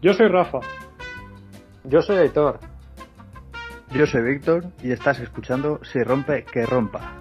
Yo 0.00 0.14
soy 0.14 0.28
Rafa. 0.28 0.60
Yo 1.84 2.02
soy 2.02 2.16
Aitor. 2.18 2.58
Yo 3.92 4.06
soy 4.06 4.22
Víctor 4.22 4.66
y 4.82 4.92
estás 4.92 5.18
escuchando 5.20 5.80
Si 5.84 6.02
rompe, 6.02 6.44
que 6.44 6.64
rompa. 6.64 7.16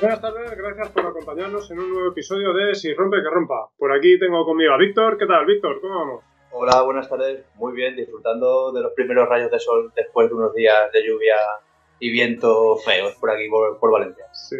Buenas 0.00 0.20
tardes, 0.20 0.50
gracias 0.56 0.88
por 0.90 1.06
acompañarnos 1.06 1.70
en 1.70 1.78
un 1.78 1.90
nuevo 1.92 2.10
episodio 2.10 2.52
de 2.52 2.74
Si 2.74 2.92
rompe, 2.94 3.16
que 3.22 3.30
rompa. 3.30 3.68
Por 3.78 3.92
aquí 3.92 4.18
tengo 4.18 4.44
conmigo 4.44 4.72
a 4.74 4.76
Víctor. 4.78 5.16
¿Qué 5.16 5.26
tal, 5.26 5.46
Víctor? 5.46 5.80
¿Cómo 5.80 5.94
vamos? 5.98 6.24
Hola, 6.52 6.82
buenas 6.82 7.08
tardes. 7.08 7.44
Muy 7.54 7.72
bien, 7.74 7.96
disfrutando 7.96 8.72
de 8.72 8.82
los 8.82 8.92
primeros 8.92 9.28
rayos 9.28 9.50
de 9.50 9.58
sol 9.58 9.90
después 9.96 10.28
de 10.28 10.34
unos 10.34 10.54
días 10.54 10.92
de 10.92 11.02
lluvia 11.06 11.36
y 11.98 12.10
viento 12.10 12.76
feos 12.76 13.14
por 13.16 13.30
aquí, 13.30 13.48
por, 13.48 13.78
por 13.78 13.90
Valencia. 13.90 14.26
Sí. 14.32 14.56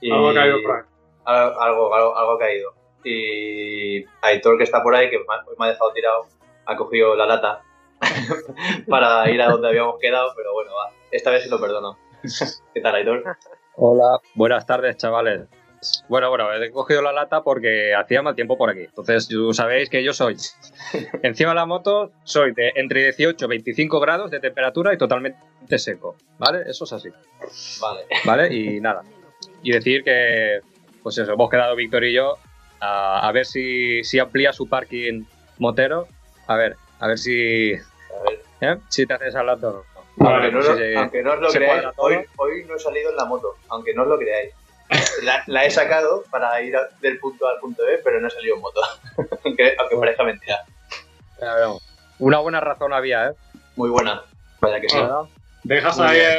Y- 0.00 0.10
Algo 0.10 0.32
caído 0.32 0.56
por 0.62 0.76
ahí. 0.76 0.82
Algo, 1.28 1.60
algo, 1.94 1.94
algo- 2.16 2.32
ha 2.34 2.38
caído. 2.38 2.72
Y 3.04 4.04
Aitor, 4.22 4.56
que 4.58 4.64
está 4.64 4.82
por 4.82 4.94
ahí, 4.94 5.08
que 5.10 5.18
me 5.18 5.24
ha, 5.28 5.44
me 5.58 5.66
ha 5.66 5.68
dejado 5.70 5.92
tirado, 5.92 6.26
ha 6.66 6.76
cogido 6.76 7.14
la 7.16 7.26
lata 7.26 7.62
para 8.88 9.30
ir 9.30 9.40
a 9.42 9.48
donde 9.50 9.68
habíamos 9.68 9.98
quedado, 10.00 10.32
pero 10.36 10.52
bueno, 10.52 10.70
va. 10.74 10.90
Esta 11.10 11.30
vez 11.30 11.44
sí 11.44 11.50
lo 11.50 11.60
perdono. 11.60 11.98
¿Qué 12.74 12.80
tal, 12.80 12.94
Aitor? 12.94 13.22
Hola. 13.76 14.20
Buenas 14.34 14.66
tardes, 14.66 14.96
chavales. 14.96 15.42
Bueno, 16.08 16.28
bueno, 16.28 16.52
he 16.54 16.72
cogido 16.72 17.02
la 17.02 17.12
lata 17.12 17.42
porque 17.42 17.94
hacía 17.94 18.20
mal 18.20 18.34
tiempo 18.34 18.58
por 18.58 18.68
aquí. 18.70 18.80
Entonces, 18.80 19.28
sabéis 19.52 19.88
que 19.88 20.02
yo 20.02 20.12
soy. 20.12 20.36
Encima 21.22 21.50
de 21.50 21.54
la 21.56 21.66
moto, 21.66 22.10
soy 22.24 22.52
de 22.52 22.72
entre 22.74 23.02
18 23.04 23.44
y 23.44 23.48
25 23.48 24.00
grados 24.00 24.30
de 24.30 24.40
temperatura 24.40 24.92
y 24.92 24.98
totalmente 24.98 25.78
seco. 25.78 26.16
¿Vale? 26.38 26.62
Eso 26.66 26.84
es 26.84 26.92
así. 26.92 27.10
Vale. 27.80 28.00
¿Vale? 28.24 28.54
Y 28.54 28.80
nada. 28.80 29.02
Y 29.62 29.70
decir 29.70 30.02
que, 30.02 30.60
pues 31.08 31.18
eso, 31.18 31.32
hemos 31.32 31.48
quedado 31.50 31.74
Víctor 31.74 32.04
y 32.04 32.12
yo 32.14 32.36
a, 32.80 33.26
a 33.26 33.32
ver 33.32 33.46
si, 33.46 34.04
si 34.04 34.18
amplía 34.18 34.52
su 34.52 34.68
parking 34.68 35.24
motero. 35.58 36.06
A 36.46 36.56
ver, 36.56 36.76
a 37.00 37.06
ver 37.08 37.18
si, 37.18 37.72
A 37.74 38.22
ver. 38.30 38.40
¿eh? 38.60 38.80
si 38.88 39.06
te 39.06 39.14
haces 39.14 39.34
al 39.34 39.46
lado. 39.46 39.84
Aunque 40.20 40.50
no, 40.52 40.62
si 40.62 40.68
lo- 40.68 40.76
se- 40.76 40.96
aunque 40.96 41.22
no 41.22 41.32
os 41.32 41.40
lo 41.40 41.48
creáis, 41.50 41.82
todo. 41.82 41.92
hoy, 42.06 42.16
hoy 42.36 42.64
no 42.66 42.76
he 42.76 42.78
salido 42.78 43.10
en 43.10 43.16
la 43.16 43.24
moto, 43.24 43.54
aunque 43.68 43.94
no 43.94 44.02
os 44.02 44.08
lo 44.08 44.18
creáis. 44.18 44.52
La, 45.22 45.42
la 45.46 45.64
he 45.64 45.70
sacado 45.70 46.24
para 46.30 46.60
ir 46.62 46.76
a- 46.76 46.88
del 47.00 47.18
punto 47.18 47.46
A 47.46 47.52
al 47.52 47.60
punto 47.60 47.84
B, 47.84 48.00
pero 48.04 48.20
no 48.20 48.28
he 48.28 48.30
salido 48.30 48.56
en 48.56 48.60
moto. 48.60 48.80
aunque, 49.44 49.74
aunque 49.78 49.96
parezca 49.96 50.24
mentira. 50.24 50.58
Una 52.18 52.38
buena 52.38 52.60
razón 52.60 52.92
había, 52.92 53.28
¿eh? 53.28 53.32
Muy 53.76 53.90
buena. 53.90 54.22
Vaya 54.60 54.80
que 54.80 54.88
sí. 54.88 54.98
Ah. 55.00 55.22
Dejas 55.64 55.96
Muy 55.98 56.06
ahí 56.08 56.16
bien. 56.18 56.30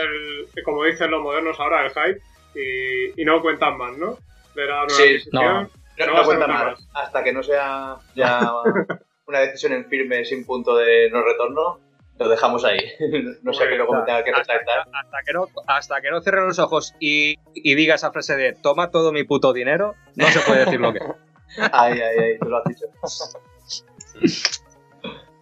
el, 0.56 0.64
como 0.64 0.84
dicen 0.84 1.12
los 1.12 1.22
modernos 1.22 1.58
ahora, 1.60 1.86
el 1.86 1.92
hype 1.92 2.22
y, 2.56 3.22
y 3.22 3.26
no 3.26 3.42
cuentan 3.42 3.78
más, 3.78 3.96
¿no? 3.98 4.18
De 4.60 4.68
la 4.68 4.76
nueva 4.86 4.90
Sí, 4.90 5.18
no. 5.32 5.42
No, 5.42 5.70
No 5.98 6.06
no 6.14 6.18
a 6.20 6.24
cuenta 6.26 6.48
más. 6.48 6.90
Hasta 6.94 7.24
que 7.24 7.34
no 7.34 7.44
sea 7.44 7.98
ya 8.16 8.52
una 9.28 9.40
decisión 9.40 9.74
en 9.74 9.86
firme 9.86 10.26
sin 10.26 10.46
punto 10.46 10.76
de 10.76 11.10
no 11.12 11.22
retorno, 11.24 11.80
lo 12.18 12.30
dejamos 12.30 12.66
ahí. 12.66 12.80
no 13.44 13.54
sé 13.54 13.66
luego 13.76 13.94
me 13.94 14.02
tenga 14.04 14.24
que 14.24 14.32
hasta, 14.32 14.54
retractar. 14.54 14.80
hasta 14.94 15.18
que 15.26 15.34
no, 15.34 15.48
hasta 15.68 16.02
que 16.02 16.10
no 16.12 16.22
cierre 16.22 16.42
los 16.46 16.60
ojos 16.60 16.94
y, 17.00 17.36
y 17.54 17.76
diga 17.76 17.96
esa 17.96 18.12
frase 18.12 18.36
de 18.36 18.54
toma 18.54 18.92
todo 18.92 19.12
mi 19.12 19.24
puto 19.24 19.54
dinero, 19.54 19.96
no 20.16 20.26
se 20.28 20.40
puede 20.42 20.66
decir 20.66 20.80
lo 20.80 20.94
que. 20.94 21.00
Ay, 21.74 21.94
ay, 22.00 22.18
ay, 22.20 22.38
tú 22.40 22.46
lo 22.48 22.58
has 22.58 22.64
dicho. 22.66 22.86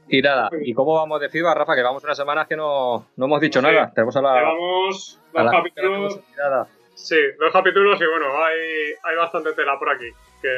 Y 0.08 0.22
nada, 0.22 0.50
¿y 0.64 0.74
cómo 0.74 0.94
vamos 0.94 1.20
de 1.20 1.28
FIBA, 1.28 1.54
Rafa? 1.54 1.76
Que 1.76 1.82
vamos 1.84 2.02
unas 2.06 2.16
semanas 2.16 2.48
que 2.48 2.56
no, 2.56 3.08
no 3.18 3.26
hemos 3.26 3.42
dicho 3.42 3.60
Sí. 3.60 3.66
nada. 3.66 3.92
Tenemos 3.94 4.16
a 4.16 4.22
la, 4.22 4.36
Llevamos 4.36 5.20
a 5.36 5.44
dos 5.44 6.22
la-. 6.38 6.68
Sí, 6.98 7.16
dos 7.40 7.54
capítulos 7.54 8.02
y 8.02 8.06
bueno, 8.06 8.44
hay, 8.44 8.92
hay 9.04 9.16
bastante 9.16 9.54
tela 9.54 9.78
por 9.78 9.90
aquí. 9.90 10.10
Que 10.42 10.50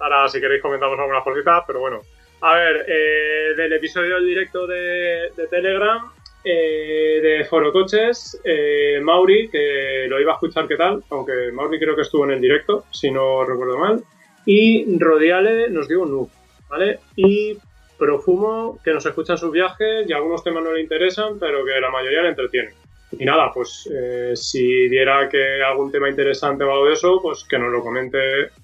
ahora 0.00 0.28
si 0.28 0.40
queréis 0.40 0.62
comentamos 0.62 0.98
algunas 0.98 1.22
cositas, 1.22 1.62
pero 1.66 1.80
bueno. 1.80 2.00
A 2.40 2.54
ver, 2.56 2.84
eh, 2.88 3.54
del 3.56 3.72
episodio 3.74 4.16
del 4.16 4.26
directo 4.26 4.66
de, 4.66 5.30
Telegram, 5.48 6.10
eh, 6.42 7.20
de 7.22 7.44
Foro 7.44 7.70
Coches, 7.70 8.40
eh, 8.44 8.98
Mauri, 9.02 9.48
que 9.50 10.06
lo 10.08 10.20
iba 10.20 10.32
a 10.32 10.34
escuchar 10.34 10.66
qué 10.66 10.76
tal, 10.76 11.04
aunque 11.10 11.52
Mauri 11.52 11.78
creo 11.78 11.94
que 11.94 12.02
estuvo 12.02 12.24
en 12.24 12.32
el 12.32 12.40
directo, 12.40 12.84
si 12.90 13.10
no 13.10 13.44
recuerdo 13.44 13.78
mal. 13.78 14.02
Y 14.46 14.98
Rodiale 14.98 15.70
nos 15.70 15.86
dio 15.86 16.02
un 16.02 16.10
noob, 16.10 16.30
¿vale? 16.68 16.98
Y 17.14 17.58
Profumo, 17.98 18.78
que 18.82 18.92
nos 18.92 19.06
escucha 19.06 19.34
en 19.34 19.38
sus 19.38 19.52
viajes 19.52 20.08
y 20.08 20.12
algunos 20.12 20.42
temas 20.42 20.64
no 20.64 20.72
le 20.72 20.80
interesan, 20.80 21.38
pero 21.38 21.64
que 21.64 21.80
la 21.80 21.90
mayoría 21.90 22.22
le 22.22 22.30
entretienen. 22.30 22.74
Y 23.18 23.24
nada, 23.24 23.50
pues 23.52 23.88
eh, 23.92 24.32
si 24.34 24.88
viera 24.88 25.28
que 25.28 25.62
algún 25.62 25.90
tema 25.92 26.08
interesante 26.08 26.64
o 26.64 26.72
algo 26.72 26.86
de 26.86 26.94
eso, 26.94 27.20
pues 27.22 27.44
que 27.44 27.58
nos 27.58 27.70
lo 27.70 27.82
comente 27.82 28.18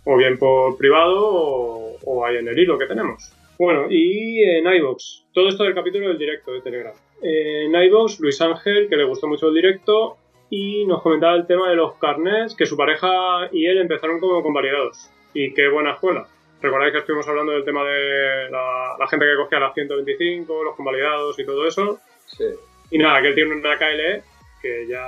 o 0.04 0.16
bien 0.16 0.38
por 0.38 0.76
privado 0.76 1.16
o, 1.18 1.98
o 2.04 2.24
ahí 2.24 2.36
en 2.36 2.48
el 2.48 2.58
hilo 2.58 2.78
que 2.78 2.86
tenemos. 2.86 3.32
Bueno, 3.58 3.86
y 3.90 4.42
en 4.42 4.66
iVoox, 4.66 5.24
todo 5.34 5.48
esto 5.48 5.64
del 5.64 5.74
capítulo 5.74 6.08
del 6.08 6.18
directo 6.18 6.52
de 6.52 6.62
Telegram. 6.62 6.94
En 7.22 7.74
iVoox, 7.74 8.20
Luis 8.20 8.40
Ángel, 8.40 8.88
que 8.88 8.96
le 8.96 9.04
gustó 9.04 9.28
mucho 9.28 9.48
el 9.48 9.54
directo, 9.54 10.16
y 10.50 10.84
nos 10.84 11.00
comentaba 11.02 11.36
el 11.36 11.46
tema 11.46 11.70
de 11.70 11.76
los 11.76 11.94
carnets, 11.94 12.54
que 12.54 12.66
su 12.66 12.76
pareja 12.76 13.48
y 13.52 13.66
él 13.66 13.78
empezaron 13.78 14.18
como 14.18 14.42
convalidados. 14.42 15.10
Y 15.32 15.54
qué 15.54 15.68
buena 15.68 15.92
escuela. 15.92 16.26
Recordáis 16.60 16.92
que 16.92 16.98
estuvimos 16.98 17.26
hablando 17.28 17.52
del 17.52 17.64
tema 17.64 17.84
de 17.84 18.50
la, 18.50 18.96
la 18.98 19.06
gente 19.06 19.24
que 19.26 19.36
cogía 19.36 19.60
las 19.60 19.74
125, 19.74 20.64
los 20.64 20.74
convalidados 20.74 21.38
y 21.38 21.46
todo 21.46 21.66
eso. 21.66 22.00
Sí. 22.26 22.44
Y 22.90 22.98
nada, 22.98 23.22
que 23.22 23.28
él 23.28 23.34
tiene 23.34 23.54
una 23.54 23.78
KLE 23.78 24.22
que 24.60 24.86
ya 24.86 25.06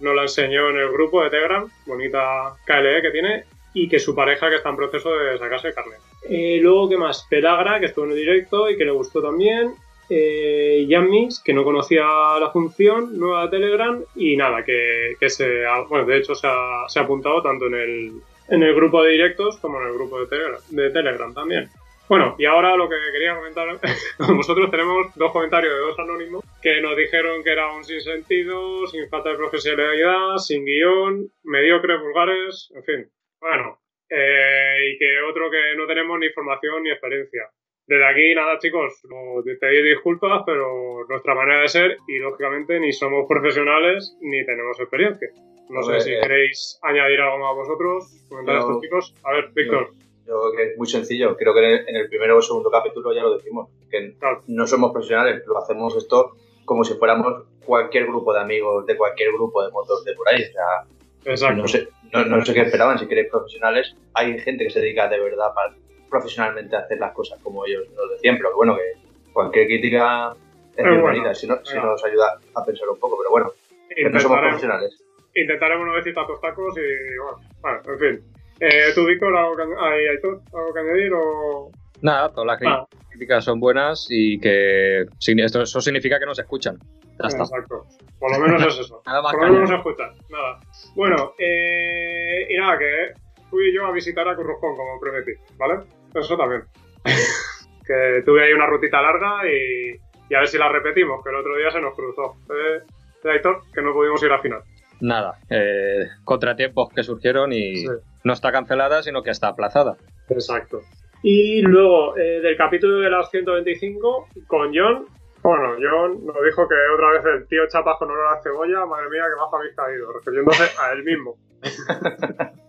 nos 0.00 0.14
la 0.14 0.22
enseñó 0.22 0.70
en 0.70 0.78
el 0.78 0.90
grupo 0.90 1.22
de 1.22 1.30
Telegram, 1.30 1.68
bonita 1.86 2.54
KLE 2.64 3.02
que 3.02 3.10
tiene, 3.10 3.44
y 3.74 3.88
que 3.88 3.98
su 3.98 4.14
pareja 4.14 4.50
que 4.50 4.56
está 4.56 4.68
en 4.70 4.76
proceso 4.76 5.14
de 5.16 5.38
sacarse 5.38 5.68
el 5.68 5.74
carnet. 5.74 5.98
Eh, 6.28 6.58
luego, 6.60 6.88
¿qué 6.88 6.96
más? 6.96 7.26
Pelagra, 7.28 7.80
que 7.80 7.86
estuvo 7.86 8.04
en 8.04 8.12
el 8.12 8.16
directo 8.16 8.70
y 8.70 8.76
que 8.76 8.84
le 8.84 8.90
gustó 8.90 9.22
también. 9.22 9.74
Eh, 10.10 10.84
Yammis, 10.88 11.40
que 11.40 11.54
no 11.54 11.64
conocía 11.64 12.04
la 12.38 12.50
función 12.52 13.18
nueva 13.18 13.44
de 13.44 13.50
Telegram. 13.50 14.02
Y 14.14 14.36
nada, 14.36 14.64
que, 14.64 15.16
se 15.28 15.66
ha, 15.66 15.82
bueno, 15.82 16.04
de 16.06 16.18
hecho 16.18 16.34
se 16.34 16.46
ha, 16.46 16.84
apuntado 16.96 17.42
tanto 17.42 17.66
en 17.66 17.74
el, 17.74 18.12
en 18.48 18.62
el 18.62 18.74
grupo 18.74 19.02
de 19.02 19.12
directos 19.12 19.56
como 19.58 19.80
en 19.80 19.88
el 19.88 19.94
grupo 19.94 20.18
de 20.24 20.90
Telegram 20.90 21.32
también. 21.32 21.70
Bueno, 22.12 22.34
y 22.38 22.44
ahora 22.44 22.76
lo 22.76 22.90
que 22.90 22.96
quería 23.10 23.34
comentar, 23.34 23.66
nosotros 24.36 24.70
tenemos 24.70 25.14
dos 25.16 25.32
comentarios 25.32 25.72
de 25.72 25.80
dos 25.80 25.98
anónimos 25.98 26.44
que 26.60 26.78
nos 26.82 26.94
dijeron 26.94 27.42
que 27.42 27.52
era 27.52 27.72
un 27.74 27.82
sinsentido, 27.84 28.86
sin 28.88 29.08
falta 29.08 29.30
de 29.30 29.36
profesionalidad, 29.36 30.36
sin 30.36 30.62
guion, 30.66 31.26
mediocres, 31.44 32.00
vulgares, 32.02 32.70
en 32.76 32.84
fin. 32.84 33.10
Bueno, 33.40 33.78
eh, 34.10 34.90
y 34.92 34.98
que 34.98 35.20
otro 35.22 35.50
que 35.50 35.74
no 35.74 35.86
tenemos 35.86 36.18
ni 36.18 36.28
formación 36.30 36.82
ni 36.82 36.90
experiencia. 36.90 37.48
Desde 37.86 38.04
aquí, 38.04 38.34
nada, 38.34 38.58
chicos, 38.58 39.00
no- 39.08 39.42
te 39.42 39.66
doy 39.66 39.82
disculpas, 39.82 40.42
pero 40.44 41.06
nuestra 41.08 41.34
manera 41.34 41.62
de 41.62 41.68
ser, 41.68 41.96
y 42.08 42.18
lógicamente 42.18 42.78
ni 42.78 42.92
somos 42.92 43.26
profesionales 43.26 44.14
ni 44.20 44.44
tenemos 44.44 44.78
experiencia. 44.78 45.28
No 45.70 45.82
sé 45.82 46.00
si 46.00 46.12
eh, 46.12 46.20
queréis 46.20 46.78
añadir 46.82 47.22
algo 47.22 47.38
más 47.38 47.54
vosotros, 47.56 48.26
comentar 48.28 48.56
a 48.56 48.58
yo- 48.60 48.66
estos 48.66 48.82
chicos. 48.82 49.14
A 49.24 49.32
ver, 49.32 49.48
Víctor. 49.54 49.88
Yo 50.26 50.40
creo 50.40 50.52
que 50.56 50.72
es 50.72 50.78
muy 50.78 50.86
sencillo. 50.86 51.36
Creo 51.36 51.52
que 51.54 51.74
en 51.88 51.96
el, 51.96 52.08
primero 52.08 52.36
o 52.38 52.42
segundo 52.42 52.70
capítulo 52.70 53.12
ya 53.12 53.22
lo 53.22 53.36
decimos. 53.36 53.68
Que 53.90 54.14
no 54.48 54.66
somos 54.66 54.92
profesionales, 54.92 55.42
lo 55.46 55.58
hacemos 55.58 55.96
esto 55.96 56.36
como 56.64 56.84
si 56.84 56.94
fuéramos 56.94 57.44
cualquier 57.64 58.06
grupo 58.06 58.32
de 58.32 58.40
amigos 58.40 58.86
de 58.86 58.96
cualquier 58.96 59.32
grupo 59.32 59.64
de 59.64 59.70
motos 59.72 60.04
de 60.04 60.14
por 60.14 60.28
ahí. 60.28 60.42
O 60.42 60.52
sea, 60.52 61.32
Exacto. 61.32 61.56
no 61.62 61.68
sé, 61.68 61.88
no, 62.12 62.24
no 62.24 62.44
sé 62.44 62.54
qué 62.54 62.60
esperaban. 62.62 62.98
Si 62.98 63.06
queréis 63.06 63.28
profesionales, 63.30 63.94
hay 64.14 64.38
gente 64.40 64.64
que 64.64 64.70
se 64.70 64.80
dedica 64.80 65.08
de 65.08 65.18
verdad 65.20 65.52
para, 65.54 65.74
profesionalmente 66.08 66.76
a 66.76 66.80
hacer 66.80 66.98
las 66.98 67.12
cosas 67.12 67.40
como 67.42 67.66
ellos 67.66 67.88
nos 67.96 68.10
decían. 68.10 68.36
Pero 68.36 68.54
bueno, 68.54 68.76
que 68.76 69.32
cualquier 69.32 69.66
crítica 69.66 70.32
es 70.76 70.84
bienvenida. 70.84 71.00
buena. 71.02 71.34
Si, 71.34 71.46
no, 71.46 71.64
si 71.64 71.76
nos 71.76 72.02
ayuda 72.04 72.38
a 72.54 72.64
pensar 72.64 72.88
un 72.88 72.98
poco. 72.98 73.18
Pero 73.18 73.30
bueno, 73.30 73.52
que 73.88 74.08
no 74.08 74.20
somos 74.20 74.38
Intentaremos- 74.38 74.40
profesionales. 74.48 75.02
intentaremos 75.34 75.86
no 75.86 75.94
decir 75.96 76.14
tantos 76.14 76.40
tacos 76.40 76.74
y 76.78 77.18
bueno, 77.18 77.38
bueno 77.60 77.80
en 77.92 77.98
fin. 77.98 78.32
Eh, 78.60 78.92
¿Tú, 78.94 79.04
Víctor, 79.06 79.34
algo 79.36 79.56
que, 79.56 79.62
ay, 79.78 80.06
Aitor, 80.08 80.40
algo 80.54 80.72
que 80.74 80.80
añadir 80.80 81.12
o...? 81.14 81.70
Nada, 82.00 82.28
todas 82.30 82.46
las 82.46 82.60
Ah, 82.66 82.86
críticas 83.10 83.44
son 83.44 83.60
buenas 83.60 84.06
y 84.10 84.38
que 84.40 85.02
esto, 85.20 85.62
eso 85.62 85.80
significa 85.80 86.18
que 86.18 86.26
nos 86.26 86.38
escuchan. 86.38 86.76
Ya 87.20 87.28
está. 87.28 87.42
exacto. 87.44 87.86
Por 88.18 88.32
lo 88.32 88.44
menos 88.44 88.62
es 88.66 88.78
eso. 88.80 89.02
Nada 89.06 89.22
más 89.22 89.32
Por 89.32 89.46
lo 89.46 89.52
menos 89.52 89.70
nos 89.70 89.78
escuchan. 89.78 90.10
Nada. 90.30 90.58
Bueno, 90.96 91.34
eh, 91.38 92.46
y 92.50 92.56
nada, 92.56 92.78
que 92.78 93.12
fui 93.50 93.72
yo 93.74 93.86
a 93.86 93.92
visitar 93.92 94.26
a 94.28 94.34
Currujón, 94.34 94.76
como 94.76 94.98
prometí, 95.00 95.32
¿vale? 95.56 95.84
Eso 96.14 96.36
también. 96.36 96.62
que 97.86 98.22
tuve 98.24 98.44
ahí 98.44 98.52
una 98.52 98.66
rutita 98.66 99.00
larga 99.02 99.42
y, 99.48 99.92
y 100.28 100.34
a 100.34 100.40
ver 100.40 100.48
si 100.48 100.58
la 100.58 100.68
repetimos, 100.68 101.22
que 101.22 101.30
el 101.30 101.36
otro 101.36 101.56
día 101.56 101.70
se 101.70 101.80
nos 101.80 101.94
cruzó. 101.94 102.36
Eh, 102.50 103.28
Aitor, 103.28 103.60
que 103.72 103.82
no 103.82 103.92
pudimos 103.92 104.20
ir 104.24 104.32
al 104.32 104.40
final. 104.40 104.62
Nada, 105.00 105.38
eh, 105.50 106.06
contratiempos 106.24 106.88
que 106.94 107.02
surgieron 107.04 107.52
y 107.52 107.76
Sí. 107.76 107.86
No 108.24 108.32
está 108.32 108.52
cancelada, 108.52 109.02
sino 109.02 109.22
que 109.22 109.30
está 109.30 109.48
aplazada. 109.48 109.96
Exacto. 110.28 110.80
Y 111.22 111.62
luego, 111.62 112.16
eh, 112.16 112.40
del 112.40 112.56
capítulo 112.56 112.98
de 112.98 113.10
las 113.10 113.30
125, 113.30 114.28
con 114.46 114.72
John. 114.74 115.06
Bueno, 115.42 115.74
John 115.80 116.24
nos 116.24 116.36
dijo 116.44 116.68
que 116.68 116.74
otra 116.94 117.10
vez 117.10 117.24
el 117.40 117.48
tío 117.48 117.66
chapas 117.68 117.96
con 117.98 118.10
olor 118.10 118.36
a 118.36 118.42
cebolla, 118.42 118.86
madre 118.86 119.08
mía, 119.10 119.24
que 119.28 119.40
bajo 119.40 119.56
habéis 119.56 119.74
caído, 119.74 120.12
refiriéndose 120.12 120.64
a 120.80 120.92
él 120.92 121.04
mismo. 121.04 121.36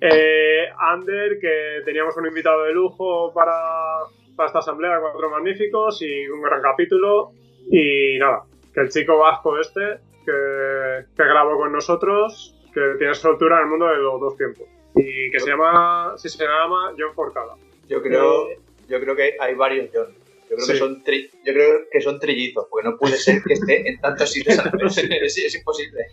Eh, 0.00 0.68
Ander, 0.78 1.40
que 1.40 1.82
teníamos 1.84 2.16
un 2.16 2.26
invitado 2.26 2.62
de 2.62 2.72
lujo 2.72 3.32
para, 3.34 4.04
para 4.36 4.46
esta 4.46 4.60
asamblea, 4.60 5.00
cuatro 5.00 5.28
magníficos 5.28 6.00
y 6.02 6.28
un 6.28 6.40
gran 6.40 6.62
capítulo. 6.62 7.32
Y 7.68 8.16
nada, 8.18 8.44
que 8.72 8.80
el 8.80 8.90
chico 8.90 9.18
vasco 9.18 9.58
este, 9.58 9.98
que, 10.24 11.04
que 11.16 11.24
grabó 11.24 11.56
con 11.56 11.72
nosotros, 11.72 12.54
que 12.92 12.98
tiene 12.98 13.14
soltura 13.14 13.58
en 13.58 13.64
el 13.64 13.70
mundo 13.70 13.86
de 13.86 13.96
los 13.98 14.20
dos 14.20 14.36
tiempos. 14.36 14.66
Y 14.96 15.30
que 15.30 15.38
se 15.40 15.50
llama, 15.50 16.14
sí, 16.16 16.28
se 16.28 16.44
llama 16.44 16.92
John 16.98 17.14
Forcada. 17.14 17.54
Yo 17.88 18.02
creo, 18.02 18.48
Eh, 18.48 18.58
yo 18.88 19.00
creo 19.00 19.14
que 19.16 19.34
hay 19.38 19.54
varios 19.54 19.90
John. 19.92 20.08
Yo 20.50 20.56
creo, 20.56 20.60
Sí. 20.66 20.72
que 20.72 20.78
son 20.78 21.04
tri- 21.04 21.30
yo 21.44 21.52
creo 21.52 21.80
que 21.90 22.00
son 22.00 22.18
trillizos, 22.18 22.66
porque 22.70 22.88
no 22.88 22.96
puede 22.96 23.16
ser 23.16 23.42
que 23.42 23.52
esté 23.54 23.88
en 23.88 24.00
tantos 24.00 24.30
sitios 24.32 24.58
a 24.58 24.64
la 24.64 24.70
vez. 24.70 24.96
es, 24.98 25.38
es 25.38 25.54
imposible. 25.56 26.06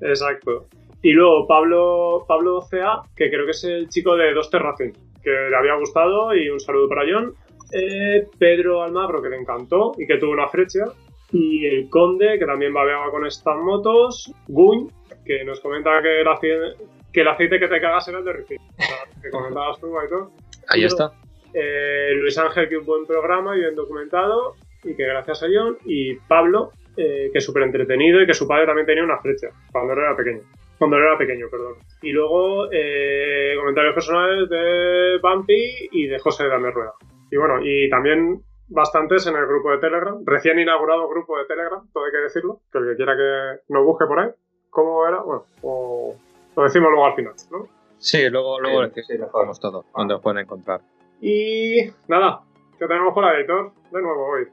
Exacto. 0.00 0.66
Y 1.02 1.12
luego 1.12 1.46
Pablo, 1.46 2.24
Pablo 2.26 2.60
CA, 2.70 3.02
que 3.16 3.28
creo 3.30 3.44
que 3.44 3.50
es 3.50 3.64
el 3.64 3.88
chico 3.88 4.16
de 4.16 4.32
Dos 4.32 4.48
Terracing, 4.50 4.92
que 5.22 5.30
le 5.30 5.56
había 5.56 5.74
gustado 5.74 6.34
y 6.34 6.48
un 6.48 6.60
saludo 6.60 6.88
para 6.88 7.02
John. 7.10 7.34
Eh, 7.72 8.26
Pedro 8.38 8.82
Almagro, 8.82 9.20
que 9.20 9.28
le 9.28 9.36
encantó 9.36 9.92
y 9.98 10.06
que 10.06 10.16
tuvo 10.18 10.32
una 10.32 10.48
flecha. 10.48 10.84
Y 11.32 11.66
el 11.66 11.90
Conde, 11.90 12.38
que 12.38 12.46
también 12.46 12.72
babeaba 12.72 13.10
con 13.10 13.26
estas 13.26 13.56
motos. 13.58 14.32
Guñ, 14.46 14.88
que 15.24 15.44
nos 15.44 15.60
comenta 15.60 16.02
que 16.02 16.20
el 16.20 16.28
aceite 16.28 16.84
que, 17.12 17.20
el 17.20 17.28
aceite 17.28 17.58
que 17.58 17.68
te 17.68 17.80
cagas 17.80 18.08
era 18.08 18.18
el 18.18 18.24
de 18.24 18.44
sea, 18.46 19.04
que 19.22 19.30
comentabas 19.30 19.80
tú, 19.80 19.96
Aitor. 19.98 20.30
Ahí 20.68 20.84
está. 20.84 21.12
Eh, 21.52 22.12
Luis 22.16 22.36
Ángel, 22.38 22.68
que 22.68 22.76
un 22.76 22.84
buen 22.84 23.06
programa 23.06 23.56
y 23.56 23.60
bien 23.60 23.76
documentado, 23.76 24.54
y 24.82 24.94
que 24.96 25.04
gracias 25.04 25.42
a 25.44 25.46
John, 25.46 25.78
y 25.84 26.16
Pablo, 26.16 26.72
eh, 26.96 27.30
que 27.32 27.40
súper 27.40 27.62
entretenido 27.62 28.20
y 28.20 28.26
que 28.26 28.34
su 28.34 28.46
padre 28.46 28.66
también 28.66 28.86
tenía 28.86 29.04
una 29.04 29.18
flecha, 29.18 29.48
cuando 29.70 29.92
era 29.92 30.16
pequeño. 30.16 30.42
Cuando 30.78 30.96
él 30.96 31.04
era 31.04 31.16
pequeño, 31.18 31.46
perdón. 31.50 31.74
Y 32.02 32.10
luego 32.10 32.68
eh, 32.72 33.54
comentarios 33.56 33.94
personales 33.94 34.48
de 34.48 35.18
Bumpy 35.22 35.88
y 35.92 36.08
de 36.08 36.18
José 36.18 36.44
de 36.44 36.70
Rueda. 36.70 36.94
Y 37.30 37.36
bueno, 37.36 37.60
y 37.62 37.88
también 37.88 38.42
bastantes 38.68 39.26
en 39.26 39.36
el 39.36 39.46
grupo 39.46 39.70
de 39.70 39.78
Telegram, 39.78 40.22
recién 40.24 40.58
inaugurado 40.58 41.08
grupo 41.08 41.38
de 41.38 41.44
Telegram, 41.46 41.80
todo 41.92 42.04
hay 42.04 42.12
que 42.12 42.18
decirlo, 42.18 42.60
que 42.72 42.78
el 42.78 42.90
que 42.90 42.96
quiera 42.96 43.16
que 43.16 43.72
nos 43.72 43.84
busque 43.84 44.06
por 44.06 44.18
ahí, 44.18 44.30
¿cómo 44.74 45.06
era? 45.06 45.20
Bueno, 45.20 45.44
o 45.62 46.14
lo 46.56 46.62
decimos 46.64 46.90
luego 46.90 47.06
al 47.06 47.14
final, 47.14 47.34
¿no? 47.50 47.68
Sí, 47.98 48.28
luego, 48.28 48.60
luego 48.60 48.84
sí, 48.94 49.12
mejor. 49.18 49.40
decimos 49.40 49.60
todo, 49.60 49.84
donde 49.96 50.14
os 50.14 50.20
pueden 50.20 50.40
encontrar. 50.40 50.80
Y 51.20 51.86
nada, 52.08 52.40
que 52.78 52.86
tenemos 52.86 53.14
por 53.14 53.24
la 53.24 53.38
editor 53.38 53.72
de 53.90 54.02
nuevo 54.02 54.26
hoy. 54.26 54.48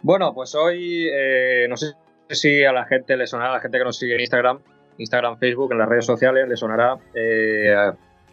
Bueno, 0.00 0.32
pues 0.32 0.54
hoy 0.54 1.08
eh, 1.12 1.66
no 1.68 1.76
sé 1.76 1.92
si 2.30 2.64
a 2.64 2.72
la 2.72 2.86
gente 2.86 3.16
le 3.16 3.26
sonará, 3.26 3.50
a 3.50 3.54
la 3.54 3.60
gente 3.60 3.76
que 3.78 3.84
nos 3.84 3.98
sigue 3.98 4.14
en 4.14 4.20
Instagram, 4.20 4.60
Instagram, 4.98 5.38
Facebook, 5.38 5.72
en 5.72 5.78
las 5.78 5.88
redes 5.88 6.06
sociales, 6.06 6.48
le 6.48 6.56
sonará. 6.56 6.96
eh, 7.14 7.74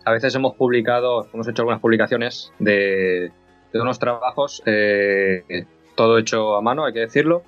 a 0.03 0.11
veces 0.11 0.33
hemos 0.35 0.55
publicado, 0.55 1.27
hemos 1.33 1.47
hecho 1.47 1.61
algunas 1.61 1.79
publicaciones 1.79 2.51
de, 2.59 3.31
de 3.71 3.81
unos 3.81 3.99
trabajos, 3.99 4.63
eh, 4.65 5.65
todo 5.95 6.17
hecho 6.17 6.55
a 6.55 6.61
mano, 6.61 6.85
hay 6.85 6.93
que 6.93 7.01
decirlo, 7.01 7.43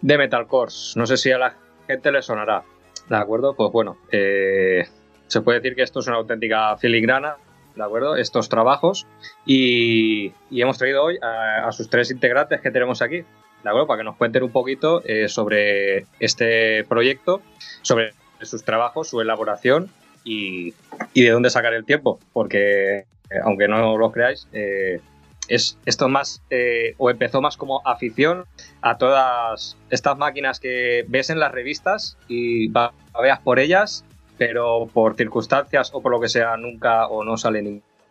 de 0.00 0.16
Metalcores. 0.18 0.94
No 0.96 1.06
sé 1.06 1.16
si 1.16 1.32
a 1.32 1.38
la 1.38 1.56
gente 1.86 2.12
le 2.12 2.22
sonará. 2.22 2.64
¿De 3.08 3.16
acuerdo? 3.16 3.54
Pues 3.54 3.70
bueno, 3.72 3.96
eh, 4.10 4.84
se 5.26 5.40
puede 5.40 5.60
decir 5.60 5.76
que 5.76 5.82
esto 5.82 6.00
es 6.00 6.06
una 6.08 6.16
auténtica 6.16 6.76
filigrana, 6.76 7.36
¿de 7.74 7.82
acuerdo? 7.82 8.16
Estos 8.16 8.48
trabajos. 8.48 9.06
Y, 9.44 10.32
hemos 10.50 10.78
traído 10.78 11.04
hoy 11.04 11.18
a, 11.22 11.66
a 11.66 11.72
sus 11.72 11.88
tres 11.88 12.10
integrantes 12.10 12.60
que 12.60 12.70
tenemos 12.70 13.02
aquí, 13.02 13.18
¿de 13.18 13.70
acuerdo? 13.70 13.86
Para 13.86 13.98
que 13.98 14.04
nos 14.04 14.16
cuenten 14.16 14.42
un 14.42 14.52
poquito 14.52 15.02
eh, 15.04 15.28
sobre 15.28 16.06
este 16.20 16.84
proyecto, 16.84 17.42
sobre 17.82 18.12
sus 18.42 18.64
trabajos, 18.64 19.08
su 19.08 19.20
elaboración 19.20 19.90
y, 20.24 20.74
y 21.14 21.22
de 21.22 21.30
dónde 21.30 21.50
sacar 21.50 21.74
el 21.74 21.84
tiempo. 21.84 22.18
Porque, 22.32 22.98
eh, 22.98 23.04
aunque 23.42 23.68
no 23.68 23.96
lo 23.96 24.12
creáis, 24.12 24.48
eh, 24.52 25.00
es 25.48 25.78
esto 25.86 26.08
más, 26.08 26.42
eh, 26.50 26.94
o 26.98 27.10
empezó 27.10 27.40
más 27.40 27.56
como 27.56 27.80
afición 27.86 28.44
a 28.82 28.98
todas 28.98 29.76
estas 29.90 30.16
máquinas 30.18 30.60
que 30.60 31.04
ves 31.08 31.30
en 31.30 31.38
las 31.40 31.52
revistas 31.52 32.16
y 32.28 32.68
va- 32.68 32.92
veas 33.20 33.40
por 33.40 33.58
ellas, 33.58 34.04
pero 34.38 34.86
por 34.92 35.16
circunstancias 35.16 35.90
o 35.94 36.02
por 36.02 36.12
lo 36.12 36.20
que 36.20 36.28
sea 36.28 36.56
nunca 36.56 37.06
o 37.06 37.24
no 37.24 37.36
sale 37.36 37.62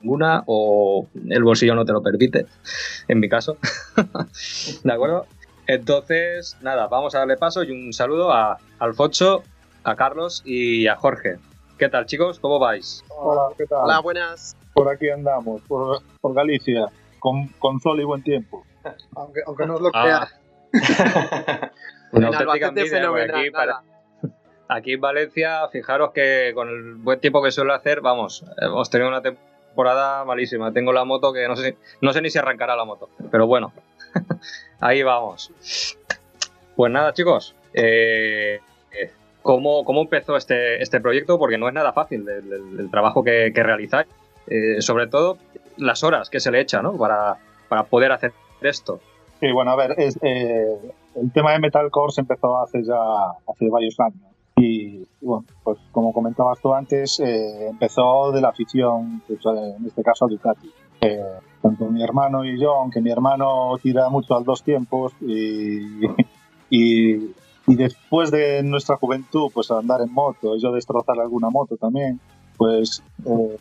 ninguna 0.01 0.43
o 0.47 1.07
el 1.29 1.43
bolsillo 1.43 1.75
no 1.75 1.85
te 1.85 1.91
lo 1.93 2.01
permite, 2.01 2.45
en 3.07 3.19
mi 3.19 3.29
caso. 3.29 3.57
¿De 4.83 4.93
acuerdo? 4.93 5.25
Entonces, 5.67 6.57
nada, 6.61 6.87
vamos 6.87 7.15
a 7.15 7.19
darle 7.19 7.37
paso 7.37 7.63
y 7.63 7.71
un 7.71 7.91
saludo 7.93 8.31
a 8.31 8.57
Alfonso, 8.79 9.43
a 9.83 9.95
Carlos 9.95 10.41
y 10.45 10.87
a 10.87 10.95
Jorge. 10.95 11.37
¿Qué 11.77 11.89
tal, 11.89 12.05
chicos? 12.05 12.39
¿Cómo 12.39 12.59
vais? 12.59 13.03
Hola, 13.09 13.53
¿qué 13.57 13.65
tal? 13.65 13.79
Hola, 13.83 13.99
buenas. 13.99 14.55
Por 14.73 14.89
aquí 14.89 15.09
andamos, 15.09 15.61
por, 15.63 16.01
por 16.21 16.33
Galicia, 16.33 16.85
con, 17.25 17.47
con 17.57 17.79
sol 17.79 17.99
y 17.99 18.03
buen 18.03 18.21
tiempo. 18.21 18.63
Aunque, 19.15 19.39
aunque 19.47 19.65
no 19.65 19.73
os 19.75 19.81
lo 19.81 19.89
Ah. 19.95 20.27
fenomenal, 22.91 23.35
aquí, 23.39 23.49
para- 23.49 23.65
nada. 23.65 23.83
aquí 24.69 24.93
en 24.93 25.01
Valencia, 25.01 25.67
fijaros 25.71 26.11
que 26.11 26.51
con 26.53 26.69
el 26.69 26.93
buen 26.95 27.19
tiempo 27.19 27.41
que 27.41 27.49
suele 27.49 27.73
hacer, 27.73 28.01
vamos, 28.01 28.45
hemos 28.61 28.91
tenido 28.91 29.09
una 29.09 29.23
temporada 29.23 30.23
malísima. 30.23 30.71
Tengo 30.71 30.93
la 30.93 31.03
moto 31.03 31.33
que 31.33 31.47
no 31.47 31.55
sé, 31.55 31.71
si- 31.71 31.77
no 32.01 32.13
sé 32.13 32.21
ni 32.21 32.29
si 32.29 32.37
arrancará 32.37 32.75
la 32.75 32.85
moto, 32.85 33.09
pero 33.31 33.47
bueno, 33.47 33.73
ahí 34.79 35.01
vamos. 35.01 35.51
Pues 36.75 36.91
nada, 36.91 37.11
chicos, 37.13 37.55
eh, 37.73 38.59
eh, 38.91 39.11
¿cómo, 39.41 39.83
cómo 39.83 40.01
empezó 40.01 40.37
este, 40.37 40.79
este 40.83 41.01
proyecto? 41.01 41.39
Porque 41.39 41.57
no 41.57 41.67
es 41.69 41.73
nada 41.73 41.91
fácil 41.91 42.29
el, 42.29 42.53
el- 42.53 42.79
el 42.81 42.91
trabajo 42.91 43.23
que, 43.23 43.51
que 43.51 43.63
realizáis, 43.63 44.07
Eh, 44.47 44.79
sobre 44.79 45.07
todo 45.07 45.39
las 45.77 46.03
horas 46.03 46.29
que 46.29 46.39
se 46.39 46.51
le 46.51 46.61
echa, 46.61 46.81
¿no? 46.81 46.93
Para, 46.97 47.37
para 47.69 47.83
poder 47.83 48.11
hacer 48.11 48.33
esto. 48.61 48.99
Sí, 49.39 49.51
bueno, 49.51 49.71
a 49.71 49.75
ver, 49.75 49.95
es, 49.97 50.17
eh, 50.21 50.77
el 51.15 51.31
tema 51.31 51.51
de 51.51 51.59
Metalcore 51.59 52.11
se 52.11 52.21
empezó 52.21 52.57
hace 52.59 52.83
ya 52.83 52.95
hace 53.47 53.69
varios 53.69 53.99
años. 53.99 54.21
Y, 54.57 55.05
bueno, 55.19 55.45
pues 55.63 55.77
como 55.91 56.13
comentabas 56.13 56.59
tú 56.61 56.73
antes, 56.73 57.19
eh, 57.19 57.67
empezó 57.67 58.31
de 58.31 58.39
la 58.39 58.49
afición, 58.49 59.21
pues, 59.27 59.39
eh, 59.45 59.75
en 59.77 59.85
este 59.85 60.01
caso 60.01 60.25
a 60.25 60.27
Ducati. 60.29 60.71
Eh, 61.01 61.21
tanto 61.61 61.85
mi 61.85 62.01
hermano 62.01 62.45
y 62.45 62.59
yo, 62.59 62.75
aunque 62.75 63.01
mi 63.01 63.11
hermano 63.11 63.77
tira 63.83 64.07
mucho 64.09 64.35
al 64.35 64.45
dos 64.45 64.63
tiempos 64.63 65.11
y, 65.19 66.05
y, 66.69 67.35
y 67.67 67.75
después 67.75 68.31
de 68.31 68.63
nuestra 68.63 68.95
juventud, 68.95 69.51
pues 69.53 69.69
andar 69.71 70.01
en 70.01 70.13
moto, 70.13 70.55
y 70.55 70.61
yo 70.61 70.71
destrozar 70.71 71.19
alguna 71.19 71.49
moto 71.49 71.75
también, 71.75 72.19
pues 72.57 73.03
eh, 73.25 73.57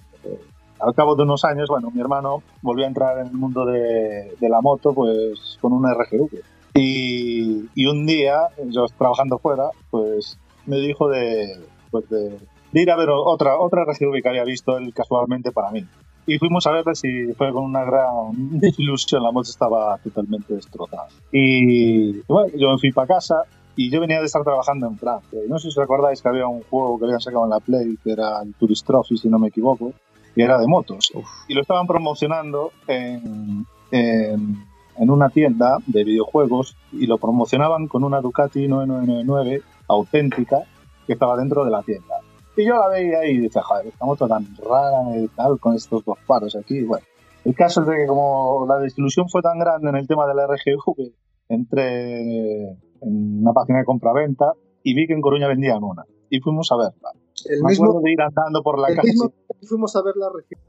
al 0.81 0.95
cabo 0.95 1.15
de 1.15 1.23
unos 1.23 1.45
años, 1.45 1.69
bueno, 1.69 1.91
mi 1.91 2.01
hermano 2.01 2.43
volvió 2.63 2.85
a 2.85 2.89
entrar 2.89 3.19
en 3.19 3.29
el 3.29 3.35
mundo 3.35 3.65
de, 3.65 4.35
de 4.39 4.49
la 4.49 4.61
moto, 4.61 4.93
pues 4.93 5.59
con 5.61 5.73
una 5.73 5.95
RGV. 5.95 6.41
Y, 6.75 7.69
y 7.75 7.87
un 7.87 8.05
día, 8.05 8.49
yo 8.67 8.87
trabajando 8.99 9.39
fuera, 9.39 9.71
pues 9.91 10.39
me 10.67 10.79
dijo 10.79 11.09
de, 11.09 11.61
pues 11.91 12.09
de, 12.09 12.39
de 12.73 12.83
ir 12.83 12.91
a 12.91 12.97
ver 12.97 13.11
otra, 13.11 13.59
otra 13.59 13.85
RGV 13.85 14.23
que 14.23 14.29
había 14.29 14.45
visto 14.45 14.77
él 14.77 14.93
casualmente 14.93 15.53
para 15.53 15.71
mí. 15.71 15.87
Y 16.27 16.39
fuimos 16.39 16.67
a 16.67 16.73
verla 16.73 16.93
y 17.03 17.33
fue 17.35 17.53
con 17.53 17.65
una 17.65 17.85
gran 17.85 18.59
desilusión, 18.59 19.23
la 19.23 19.31
moto 19.31 19.51
estaba 19.51 19.99
totalmente 19.99 20.55
destrozada. 20.55 21.07
Y, 21.31 22.17
y 22.19 22.25
bueno, 22.27 22.53
yo 22.57 22.73
me 22.73 22.79
fui 22.79 22.93
para 22.93 23.07
casa 23.07 23.43
y 23.77 23.91
yo 23.91 24.01
venía 24.01 24.21
de 24.21 24.27
estar 24.27 24.43
trabajando 24.43 24.87
en 24.87 24.99
Francia. 24.99 25.39
No 25.49 25.59
sé 25.59 25.71
si 25.71 25.79
os 25.79 25.85
acordáis 25.85 26.23
que 26.23 26.29
había 26.29 26.47
un 26.47 26.63
juego 26.63 26.99
que 26.99 27.05
habían 27.05 27.21
sacado 27.21 27.45
en 27.45 27.51
la 27.51 27.61
Play, 27.61 27.99
que 28.03 28.13
era 28.13 28.43
el 28.43 28.55
Tourist 28.55 28.87
Trophy, 28.87 29.17
si 29.17 29.29
no 29.29 29.39
me 29.39 29.49
equivoco, 29.49 29.93
y 30.35 30.43
era 30.43 30.59
de 30.59 30.67
motos. 30.67 31.13
Y 31.49 31.55
lo 31.55 31.63
estaban 31.63 31.87
promocionando 31.87 32.73
en, 32.87 33.67
en, 33.91 34.65
en 34.97 35.11
una 35.11 35.29
tienda 35.31 35.79
de 35.87 36.05
videojuegos 36.05 36.77
y 36.93 37.07
lo 37.07 37.19
promocionaban 37.19 37.89
con 37.89 38.05
una 38.05 38.21
Ducati 38.21 38.69
9999 38.69 39.63
auténtica 39.89 40.63
que 41.07 41.13
estaba 41.13 41.37
dentro 41.37 41.65
de 41.65 41.71
la 41.71 41.83
tienda. 41.83 42.17
Y 42.57 42.65
yo 42.65 42.77
la 42.77 42.89
veía 42.89 43.27
y 43.27 43.39
decía, 43.39 43.63
joder, 43.63 43.89
esta 43.89 44.05
moto 44.05 44.29
tan 44.29 44.47
rara 44.57 45.19
y 45.19 45.27
tal, 45.29 45.59
con 45.59 45.75
estos 45.75 46.05
dos 46.05 46.19
paros 46.27 46.57
aquí. 46.57 46.83
Bueno, 46.83 47.05
el 47.45 47.55
caso 47.55 47.83
es 47.83 47.89
de 47.89 47.97
que 47.97 48.07
como 48.07 48.65
la 48.69 48.79
desilusión 48.79 49.29
fue 49.29 49.43
tan 49.43 49.59
grande 49.59 49.89
en 49.89 49.97
el 49.97 50.07
tema 50.07 50.27
de 50.27 50.35
la 50.35 50.47
RGV, 50.47 51.13
entré 51.49 52.71
en 53.01 53.41
una 53.41 53.53
página 53.53 53.81
de 53.81 53.85
compraventa 53.85 54.53
y 54.83 54.95
vi 54.95 55.07
que 55.07 55.15
en 55.15 55.21
Coruña 55.21 55.49
vendían 55.49 55.83
una. 55.83 56.05
Y 56.31 56.41
fuimos 56.41 56.71
a 56.73 56.77
verla. 56.77 57.11
El 57.47 57.63
Me 57.63 57.71
mismo, 57.71 58.01
de 58.01 58.13
ir 58.13 58.21
andando 58.23 58.63
por 58.63 58.79
la 58.79 58.89
el 58.89 58.97
calle. 58.97 59.09
mismo 59.09 59.29
que 59.61 59.67
fuimos 59.67 59.95
a 59.97 60.03
ver 60.03 60.15
la 60.17 60.31
región. 60.31 60.61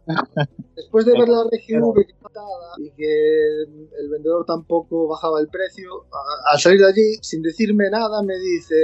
Después 0.76 1.06
de 1.06 1.14
ver 1.14 1.30
la 1.30 1.44
región 1.52 1.84
y 2.78 2.90
que 2.92 3.62
el 4.00 4.10
vendedor 4.10 4.46
tampoco 4.46 5.08
bajaba 5.08 5.40
el 5.40 5.48
precio, 5.48 5.90
al 6.52 6.60
salir 6.60 6.80
de 6.82 6.88
allí, 6.88 7.14
sin 7.22 7.42
decirme 7.44 7.90
nada, 7.90 8.22
me 8.24 8.38
dice: 8.40 8.76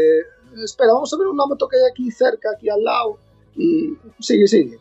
Espera, 0.63 0.93
vamos 0.93 1.11
a 1.13 1.17
ver 1.17 1.27
una 1.27 1.45
moto 1.45 1.67
que 1.67 1.77
hay 1.77 1.83
aquí 1.91 2.11
cerca, 2.11 2.50
aquí 2.55 2.69
al 2.69 2.83
lado. 2.83 3.17
Y 3.55 3.97
sigue, 4.19 4.47
sigue. 4.47 4.77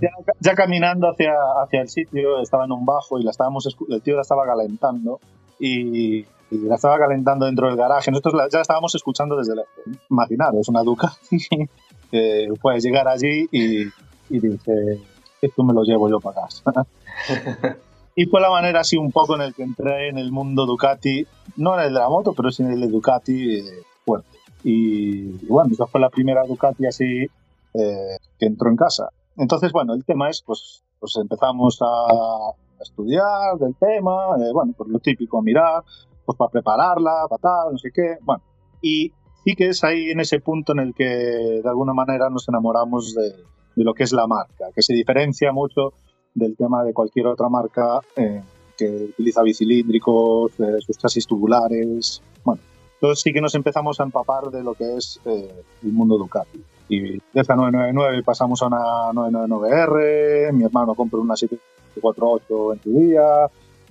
ya, 0.00 0.10
ya 0.38 0.54
caminando 0.54 1.08
hacia, 1.08 1.32
hacia 1.64 1.80
el 1.80 1.88
sitio, 1.88 2.40
estaba 2.40 2.64
en 2.66 2.72
un 2.72 2.84
bajo 2.86 3.18
y 3.18 3.24
la 3.24 3.30
estábamos, 3.32 3.66
el 3.88 4.02
tío 4.02 4.14
la 4.14 4.22
estaba 4.22 4.44
calentando 4.46 5.18
y, 5.58 6.18
y 6.18 6.58
la 6.68 6.76
estaba 6.76 6.98
calentando 6.98 7.46
dentro 7.46 7.66
del 7.66 7.76
garaje. 7.76 8.10
Nosotros 8.12 8.34
la- 8.34 8.48
ya 8.48 8.58
la 8.58 8.62
estábamos 8.62 8.94
escuchando 8.94 9.36
desde 9.36 9.56
la... 9.56 9.64
Imaginaros, 10.10 10.68
una 10.68 10.82
Ducati. 10.82 11.38
que 12.12 12.48
puedes 12.60 12.84
llegar 12.84 13.08
allí 13.08 13.48
y, 13.50 13.84
y 14.28 14.40
dije, 14.40 15.00
esto 15.40 15.64
me 15.64 15.72
lo 15.72 15.82
llevo 15.82 16.08
yo 16.08 16.20
para 16.20 16.42
casa. 16.42 16.62
y 18.16 18.26
fue 18.26 18.40
la 18.40 18.50
manera 18.50 18.80
así 18.80 18.96
un 18.96 19.10
poco 19.10 19.34
en 19.34 19.40
el 19.40 19.54
que 19.54 19.62
entré 19.62 20.10
en 20.10 20.18
el 20.18 20.30
mundo 20.30 20.66
Ducati, 20.66 21.26
no 21.56 21.74
en 21.74 21.86
el 21.86 21.94
de 21.94 22.00
la 22.00 22.08
moto, 22.08 22.34
pero 22.34 22.52
sí 22.52 22.62
en 22.62 22.72
el 22.72 22.80
de 22.82 22.88
Ducati 22.88 23.58
eh, 23.58 23.64
fuerte. 24.04 24.38
Y, 24.62 25.46
bueno, 25.46 25.70
esa 25.72 25.86
fue 25.86 26.00
la 26.00 26.10
primera 26.10 26.44
Ducati 26.44 26.86
así 26.86 27.26
eh, 27.74 28.16
que 28.38 28.46
entró 28.46 28.68
en 28.68 28.76
casa. 28.76 29.08
Entonces, 29.36 29.72
bueno, 29.72 29.94
el 29.94 30.04
tema 30.04 30.28
es, 30.28 30.42
pues, 30.42 30.84
pues 31.00 31.16
empezamos 31.16 31.78
a 31.80 32.52
estudiar 32.80 33.56
del 33.58 33.74
tema, 33.76 34.36
eh, 34.38 34.52
bueno, 34.52 34.74
pues 34.76 34.90
lo 34.90 34.98
típico, 34.98 35.40
mirar, 35.40 35.82
pues 36.26 36.36
para 36.36 36.50
prepararla, 36.50 37.26
para 37.28 37.40
tal, 37.40 37.72
no 37.72 37.78
sé 37.78 37.90
qué, 37.92 38.18
bueno. 38.20 38.42
Y 38.82 39.12
sí 39.44 39.54
que 39.54 39.68
es 39.68 39.84
ahí 39.84 40.10
en 40.10 40.20
ese 40.20 40.40
punto 40.40 40.72
en 40.72 40.80
el 40.80 40.94
que 40.94 41.04
de 41.04 41.68
alguna 41.68 41.92
manera 41.92 42.28
nos 42.30 42.48
enamoramos 42.48 43.14
de, 43.14 43.34
de 43.76 43.84
lo 43.84 43.94
que 43.94 44.04
es 44.04 44.12
la 44.12 44.26
marca, 44.26 44.66
que 44.74 44.82
se 44.82 44.94
diferencia 44.94 45.52
mucho 45.52 45.92
del 46.34 46.56
tema 46.56 46.84
de 46.84 46.92
cualquier 46.92 47.26
otra 47.26 47.48
marca 47.48 48.00
eh, 48.16 48.42
que 48.76 48.86
utiliza 48.86 49.42
bicilíndricos, 49.42 50.52
eh, 50.60 50.80
sus 50.80 50.98
chasis 50.98 51.26
tubulares. 51.26 52.22
Bueno, 52.44 52.60
entonces 52.94 53.22
sí 53.22 53.32
que 53.32 53.40
nos 53.40 53.54
empezamos 53.54 54.00
a 54.00 54.04
empapar 54.04 54.44
de 54.50 54.62
lo 54.62 54.74
que 54.74 54.96
es 54.96 55.20
eh, 55.24 55.64
el 55.82 55.92
mundo 55.92 56.16
Ducati. 56.16 56.62
Y 56.88 57.00
de 57.12 57.20
esa 57.34 57.54
999 57.54 58.22
pasamos 58.22 58.62
a 58.62 58.66
una 58.66 59.12
999R, 59.12 60.52
mi 60.52 60.64
hermano 60.64 60.94
compró 60.94 61.20
una 61.20 61.36
748 61.36 62.72
en 62.74 62.82
su 62.82 62.98
día, 62.98 63.22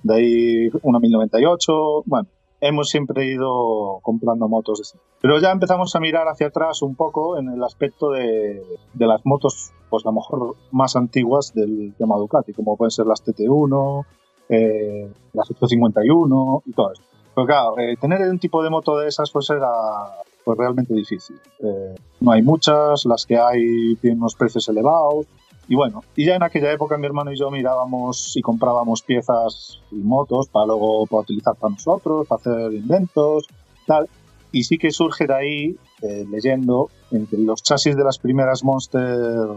de 0.02 0.14
ahí 0.14 0.70
una 0.82 0.98
1098, 0.98 2.02
bueno, 2.06 2.28
hemos 2.62 2.88
siempre 2.88 3.26
ido 3.26 3.98
comprando 4.02 4.48
motos 4.48 4.94
Pero 5.20 5.40
ya 5.40 5.50
empezamos 5.50 5.94
a 5.94 6.00
mirar 6.00 6.28
hacia 6.28 6.46
atrás 6.46 6.80
un 6.80 6.94
poco 6.94 7.36
en 7.36 7.48
el 7.48 7.62
aspecto 7.62 8.10
de, 8.10 8.62
las 8.94 9.26
motos, 9.26 9.72
pues 9.90 10.06
a 10.06 10.10
lo 10.10 10.14
mejor 10.14 10.54
más 10.70 10.94
antiguas 10.94 11.52
del 11.52 11.92
tema 11.98 12.16
Ducati, 12.16 12.52
como 12.52 12.76
pueden 12.76 12.92
ser 12.92 13.06
las 13.06 13.22
TT1, 13.24 14.06
eh, 14.48 15.10
las 15.32 15.50
851 15.50 16.62
y 16.64 16.72
todo 16.72 16.92
eso. 16.92 17.02
Pero 17.34 17.46
claro, 17.46 17.78
eh, 17.78 17.96
tener 18.00 18.20
un 18.30 18.38
tipo 18.38 18.62
de 18.62 18.70
moto 18.70 18.96
de 18.96 19.08
esas 19.08 19.30
pues 19.32 19.50
era 19.50 19.68
pues 20.44 20.56
realmente 20.56 20.94
difícil. 20.94 21.40
Eh, 21.58 21.94
no 22.20 22.30
hay 22.30 22.42
muchas, 22.42 23.04
las 23.06 23.26
que 23.26 23.38
hay 23.38 23.96
tienen 23.96 24.20
unos 24.20 24.36
precios 24.36 24.68
elevados, 24.68 25.26
y 25.68 25.74
bueno, 25.74 26.02
y 26.16 26.26
ya 26.26 26.34
en 26.34 26.42
aquella 26.42 26.72
época 26.72 26.98
mi 26.98 27.06
hermano 27.06 27.32
y 27.32 27.38
yo 27.38 27.50
mirábamos 27.50 28.36
y 28.36 28.42
comprábamos 28.42 29.02
piezas 29.02 29.80
y 29.90 29.96
motos 29.96 30.48
para 30.48 30.66
luego 30.66 31.06
para 31.06 31.22
utilizar 31.22 31.54
para 31.54 31.74
nosotros, 31.74 32.26
para 32.26 32.40
hacer 32.40 32.72
inventos, 32.72 33.46
tal. 33.86 34.08
Y 34.50 34.64
sí 34.64 34.76
que 34.76 34.90
surge 34.90 35.26
de 35.26 35.34
ahí, 35.34 35.76
eh, 36.02 36.26
leyendo, 36.30 36.90
entre 37.10 37.38
los 37.38 37.62
chasis 37.62 37.96
de 37.96 38.04
las 38.04 38.18
primeras 38.18 38.64
Monster 38.64 39.48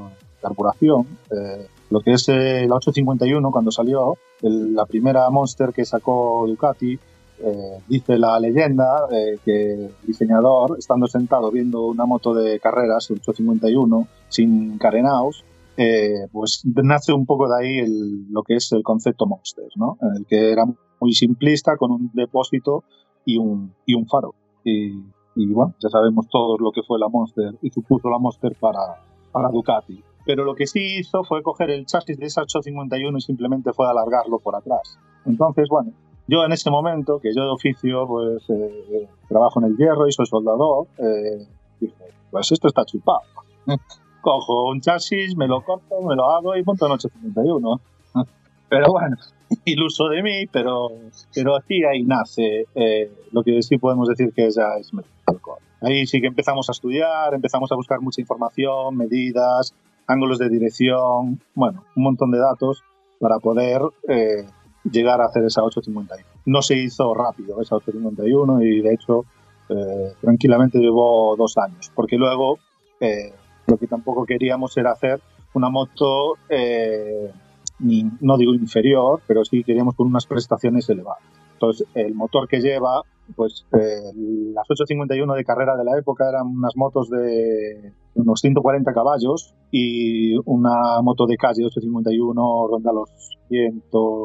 carburación, 0.41 1.17
eh, 1.31 1.67
lo 1.89 2.01
que 2.01 2.13
es 2.13 2.29
el 2.29 2.71
851 2.71 3.51
cuando 3.51 3.71
salió, 3.71 4.17
la 4.41 4.85
primera 4.85 5.29
Monster 5.31 5.73
que 5.73 5.85
sacó 5.85 6.45
Ducati, 6.47 6.99
eh, 7.39 7.79
dice 7.87 8.17
la 8.17 8.39
leyenda 8.39 9.07
que 9.43 9.73
el 9.73 9.91
diseñador, 10.03 10.77
estando 10.77 11.07
sentado 11.07 11.51
viendo 11.51 11.87
una 11.87 12.05
moto 12.05 12.33
de 12.33 12.59
carreras, 12.59 13.09
el 13.09 13.17
851, 13.17 14.07
sin 14.29 14.77
carenaos, 14.77 15.43
eh, 15.77 16.27
pues 16.31 16.61
nace 16.65 17.13
un 17.13 17.25
poco 17.25 17.47
de 17.47 17.63
ahí 17.63 17.77
el, 17.79 18.31
lo 18.31 18.43
que 18.43 18.55
es 18.55 18.71
el 18.71 18.83
concepto 18.83 19.25
Monster, 19.25 19.67
¿no? 19.75 19.97
En 20.01 20.17
el 20.17 20.25
que 20.25 20.51
era 20.51 20.65
muy 20.99 21.13
simplista, 21.13 21.77
con 21.77 21.91
un 21.91 22.11
depósito 22.13 22.83
y 23.25 23.37
un, 23.37 23.73
y 23.85 23.95
un 23.95 24.07
faro. 24.07 24.35
Y, 24.63 25.03
y, 25.35 25.47
bueno, 25.51 25.75
ya 25.81 25.89
sabemos 25.89 26.27
todos 26.29 26.59
lo 26.61 26.71
que 26.71 26.81
fue 26.83 26.97
la 26.97 27.09
Monster 27.09 27.55
y 27.61 27.69
supuso 27.69 28.09
la 28.09 28.19
Monster 28.19 28.55
para, 28.59 29.03
para 29.31 29.49
Ducati. 29.49 30.01
Pero 30.25 30.43
lo 30.43 30.55
que 30.55 30.65
sí 30.65 30.97
hizo 30.99 31.23
fue 31.23 31.43
coger 31.43 31.69
el 31.69 31.85
chasis 31.85 32.17
de 32.17 32.25
esa 32.25 32.41
851 32.41 33.17
y 33.17 33.21
simplemente 33.21 33.73
fue 33.73 33.87
alargarlo 33.87 34.39
por 34.39 34.55
atrás. 34.55 34.97
Entonces, 35.25 35.67
bueno, 35.69 35.91
yo 36.27 36.43
en 36.43 36.51
ese 36.51 36.71
momento, 36.71 37.19
que 37.19 37.33
yo 37.35 37.43
de 37.43 37.49
oficio 37.49 38.07
pues 38.07 38.49
eh, 38.49 39.07
trabajo 39.27 39.59
en 39.59 39.67
el 39.67 39.77
hierro 39.77 40.07
y 40.07 40.11
soy 40.11 40.25
soldador, 40.25 40.87
eh, 40.97 41.47
dije, 41.79 42.03
pues 42.31 42.51
esto 42.51 42.67
está 42.67 42.83
chupado 42.85 43.21
cojo 44.25 44.69
un 44.69 44.81
chasis, 44.81 45.37
me 45.37 45.47
lo 45.47 45.61
corto, 45.61 46.01
me 46.01 46.15
lo 46.15 46.31
hago 46.31 46.57
y 46.57 46.63
monto 46.63 46.87
en 46.87 46.93
851. 46.93 47.79
Pero 48.69 48.91
bueno, 48.91 49.15
iluso 49.65 50.09
de 50.09 50.23
mí, 50.23 50.47
pero, 50.51 50.89
pero 51.33 51.55
así 51.55 51.83
ahí 51.83 52.03
nace 52.03 52.65
eh, 52.73 53.11
lo 53.31 53.43
que 53.43 53.61
sí 53.61 53.77
podemos 53.77 54.07
decir 54.09 54.33
que 54.33 54.49
ya 54.49 54.77
es 54.79 54.91
metalcore. 54.91 55.61
Ahí 55.81 56.07
sí 56.07 56.19
que 56.19 56.25
empezamos 56.25 56.67
a 56.67 56.71
estudiar, 56.71 57.35
empezamos 57.35 57.71
a 57.71 57.75
buscar 57.75 58.01
mucha 58.01 58.19
información, 58.19 58.97
medidas, 58.97 59.75
ángulos 60.07 60.39
de 60.39 60.49
dirección, 60.49 61.39
bueno, 61.53 61.83
un 61.95 62.03
montón 62.03 62.31
de 62.31 62.39
datos 62.39 62.83
para 63.19 63.37
poder 63.37 63.81
eh, 64.09 64.47
llegar 64.91 65.21
a 65.21 65.25
hacer 65.25 65.45
esa 65.45 65.61
851. 65.61 66.25
No 66.47 66.63
se 66.63 66.75
hizo 66.75 67.13
rápido 67.13 67.61
esa 67.61 67.75
851 67.75 68.63
y 68.63 68.81
de 68.81 68.93
hecho 68.95 69.25
eh, 69.69 70.13
tranquilamente 70.19 70.79
llevó 70.79 71.35
dos 71.35 71.55
años, 71.59 71.91
porque 71.93 72.17
luego 72.17 72.57
lo 73.67 73.77
que 73.77 73.87
tampoco 73.87 74.25
queríamos 74.25 74.75
era 74.77 74.91
hacer 74.91 75.21
una 75.53 75.69
moto, 75.69 76.35
eh, 76.49 77.31
no 77.79 78.37
digo 78.37 78.53
inferior, 78.53 79.21
pero 79.27 79.43
sí 79.45 79.63
queríamos 79.63 79.95
con 79.95 80.07
unas 80.07 80.25
prestaciones 80.25 80.89
elevadas. 80.89 81.23
Entonces, 81.53 81.87
el 81.93 82.13
motor 82.13 82.47
que 82.47 82.59
lleva, 82.59 83.01
pues 83.35 83.65
eh, 83.71 84.11
las 84.53 84.69
851 84.69 85.33
de 85.33 85.45
carrera 85.45 85.75
de 85.77 85.85
la 85.85 85.97
época 85.97 86.27
eran 86.29 86.47
unas 86.47 86.75
motos 86.75 87.09
de 87.09 87.93
unos 88.15 88.41
140 88.41 88.93
caballos 88.93 89.55
y 89.71 90.35
una 90.45 91.01
moto 91.01 91.25
de 91.25 91.37
calle 91.37 91.65
851 91.65 92.67
ronda 92.67 92.91
los 92.91 93.09
100 93.47 93.83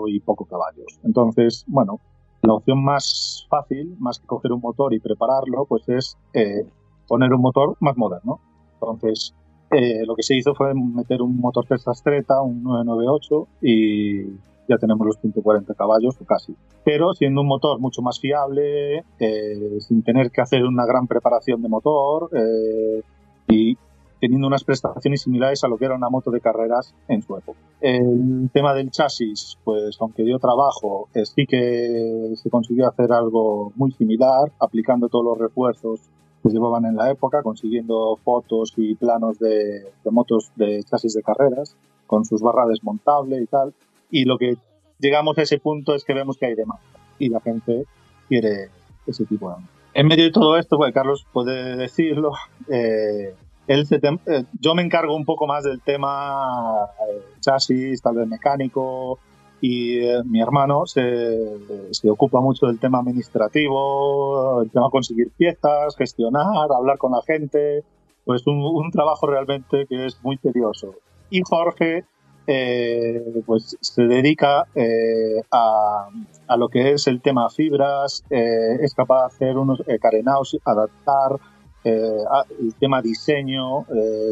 y 0.08 0.20
poco 0.20 0.44
caballos. 0.44 0.98
Entonces, 1.04 1.64
bueno, 1.68 2.00
la 2.42 2.54
opción 2.54 2.82
más 2.82 3.46
fácil, 3.48 3.96
más 3.98 4.18
que 4.18 4.26
coger 4.26 4.52
un 4.52 4.60
motor 4.60 4.92
y 4.94 5.00
prepararlo, 5.00 5.66
pues 5.66 5.88
es 5.88 6.16
eh, 6.32 6.66
poner 7.06 7.32
un 7.32 7.42
motor 7.42 7.76
más 7.80 7.96
moderno. 7.96 8.40
Entonces, 8.80 9.34
eh, 9.70 10.04
lo 10.04 10.16
que 10.16 10.22
se 10.22 10.36
hizo 10.36 10.54
fue 10.54 10.74
meter 10.74 11.22
un 11.22 11.38
motor 11.38 11.64
Tesla 11.64 11.94
Streta, 11.94 12.42
un 12.42 12.62
998, 12.62 13.48
y 13.62 14.24
ya 14.68 14.78
tenemos 14.80 15.06
los 15.06 15.18
140 15.20 15.74
caballos, 15.74 16.16
casi. 16.26 16.54
Pero 16.84 17.14
siendo 17.14 17.42
un 17.42 17.46
motor 17.46 17.78
mucho 17.78 18.02
más 18.02 18.18
fiable, 18.18 19.04
eh, 19.20 19.78
sin 19.80 20.02
tener 20.02 20.30
que 20.30 20.40
hacer 20.40 20.64
una 20.64 20.86
gran 20.86 21.06
preparación 21.06 21.62
de 21.62 21.68
motor 21.68 22.30
eh, 22.32 23.02
y 23.48 23.76
teniendo 24.20 24.48
unas 24.48 24.64
prestaciones 24.64 25.22
similares 25.22 25.64
a 25.64 25.68
lo 25.68 25.78
que 25.78 25.86
era 25.86 25.94
una 25.94 26.10
moto 26.10 26.30
de 26.30 26.40
carreras 26.40 26.94
en 27.08 27.22
su 27.22 27.36
época. 27.36 27.58
El 27.80 28.50
tema 28.52 28.74
del 28.74 28.90
chasis, 28.90 29.56
pues 29.64 29.96
aunque 30.00 30.24
dio 30.24 30.38
trabajo, 30.38 31.08
sí 31.14 31.46
que 31.46 32.32
se 32.34 32.50
consiguió 32.50 32.86
hacer 32.86 33.12
algo 33.12 33.72
muy 33.76 33.92
similar, 33.92 34.52
aplicando 34.58 35.08
todos 35.08 35.24
los 35.24 35.38
refuerzos 35.38 36.00
que 36.42 36.48
llevaban 36.48 36.84
en 36.86 36.96
la 36.96 37.10
época, 37.10 37.42
consiguiendo 37.42 38.18
fotos 38.24 38.72
y 38.76 38.94
planos 38.94 39.38
de, 39.38 39.92
motos 40.10 40.50
de 40.56 40.82
chasis 40.84 41.14
de 41.14 41.22
carreras, 41.22 41.76
con 42.06 42.24
sus 42.24 42.40
barras 42.40 42.68
desmontable 42.68 43.40
y 43.42 43.46
tal. 43.46 43.74
Y 44.10 44.24
lo 44.24 44.38
que 44.38 44.56
llegamos 44.98 45.38
a 45.38 45.42
ese 45.42 45.58
punto 45.58 45.94
es 45.94 46.04
que 46.04 46.14
vemos 46.14 46.36
que 46.36 46.46
hay 46.46 46.54
demanda 46.54 46.82
y 47.18 47.28
la 47.28 47.40
gente 47.40 47.84
quiere 48.28 48.70
ese 49.06 49.24
tipo 49.26 49.50
de 49.50 49.56
En 49.94 50.06
medio 50.06 50.24
de 50.24 50.32
todo 50.32 50.56
esto, 50.56 50.76
pues 50.76 50.92
Carlos 50.94 51.26
puede 51.32 51.76
decirlo, 51.76 52.32
eh, 52.68 53.34
él 53.66 53.86
eh, 53.90 54.44
yo 54.58 54.74
me 54.74 54.82
encargo 54.82 55.14
un 55.14 55.24
poco 55.24 55.46
más 55.46 55.64
del 55.64 55.80
tema 55.80 56.86
eh, 57.08 57.22
chasis, 57.40 58.02
tal 58.02 58.16
vez 58.16 58.26
mecánico, 58.26 59.18
y 59.60 59.98
eh, 59.98 60.22
mi 60.24 60.40
hermano 60.40 60.86
se, 60.86 61.92
se, 61.92 62.08
ocupa 62.08 62.40
mucho 62.40 62.66
del 62.66 62.78
tema 62.78 62.98
administrativo, 62.98 64.62
el 64.62 64.70
tema 64.70 64.88
conseguir 64.90 65.30
piezas, 65.36 65.96
gestionar, 65.96 66.72
hablar 66.72 66.96
con 66.98 67.12
la 67.12 67.22
gente, 67.26 67.84
pues 68.24 68.46
un, 68.46 68.90
trabajo 68.90 69.26
realmente 69.26 69.86
que 69.86 70.06
es 70.06 70.22
muy 70.22 70.38
tedioso. 70.38 70.94
Y 71.30 71.42
Jorge 71.42 72.04
eh, 72.46 73.42
pues 73.44 73.76
se 73.80 74.02
dedica 74.04 74.66
eh, 74.74 75.42
a, 75.50 76.08
a, 76.48 76.56
lo 76.56 76.68
que 76.68 76.92
es 76.92 77.06
el 77.06 77.20
tema 77.20 77.50
fibras, 77.50 78.24
eh, 78.30 78.78
es 78.80 78.94
capaz 78.94 79.20
de 79.20 79.26
hacer 79.26 79.58
unos 79.58 79.82
carenados, 80.00 80.58
adaptar, 80.64 81.38
el 81.82 82.74
tema 82.78 83.00
diseño, 83.00 83.86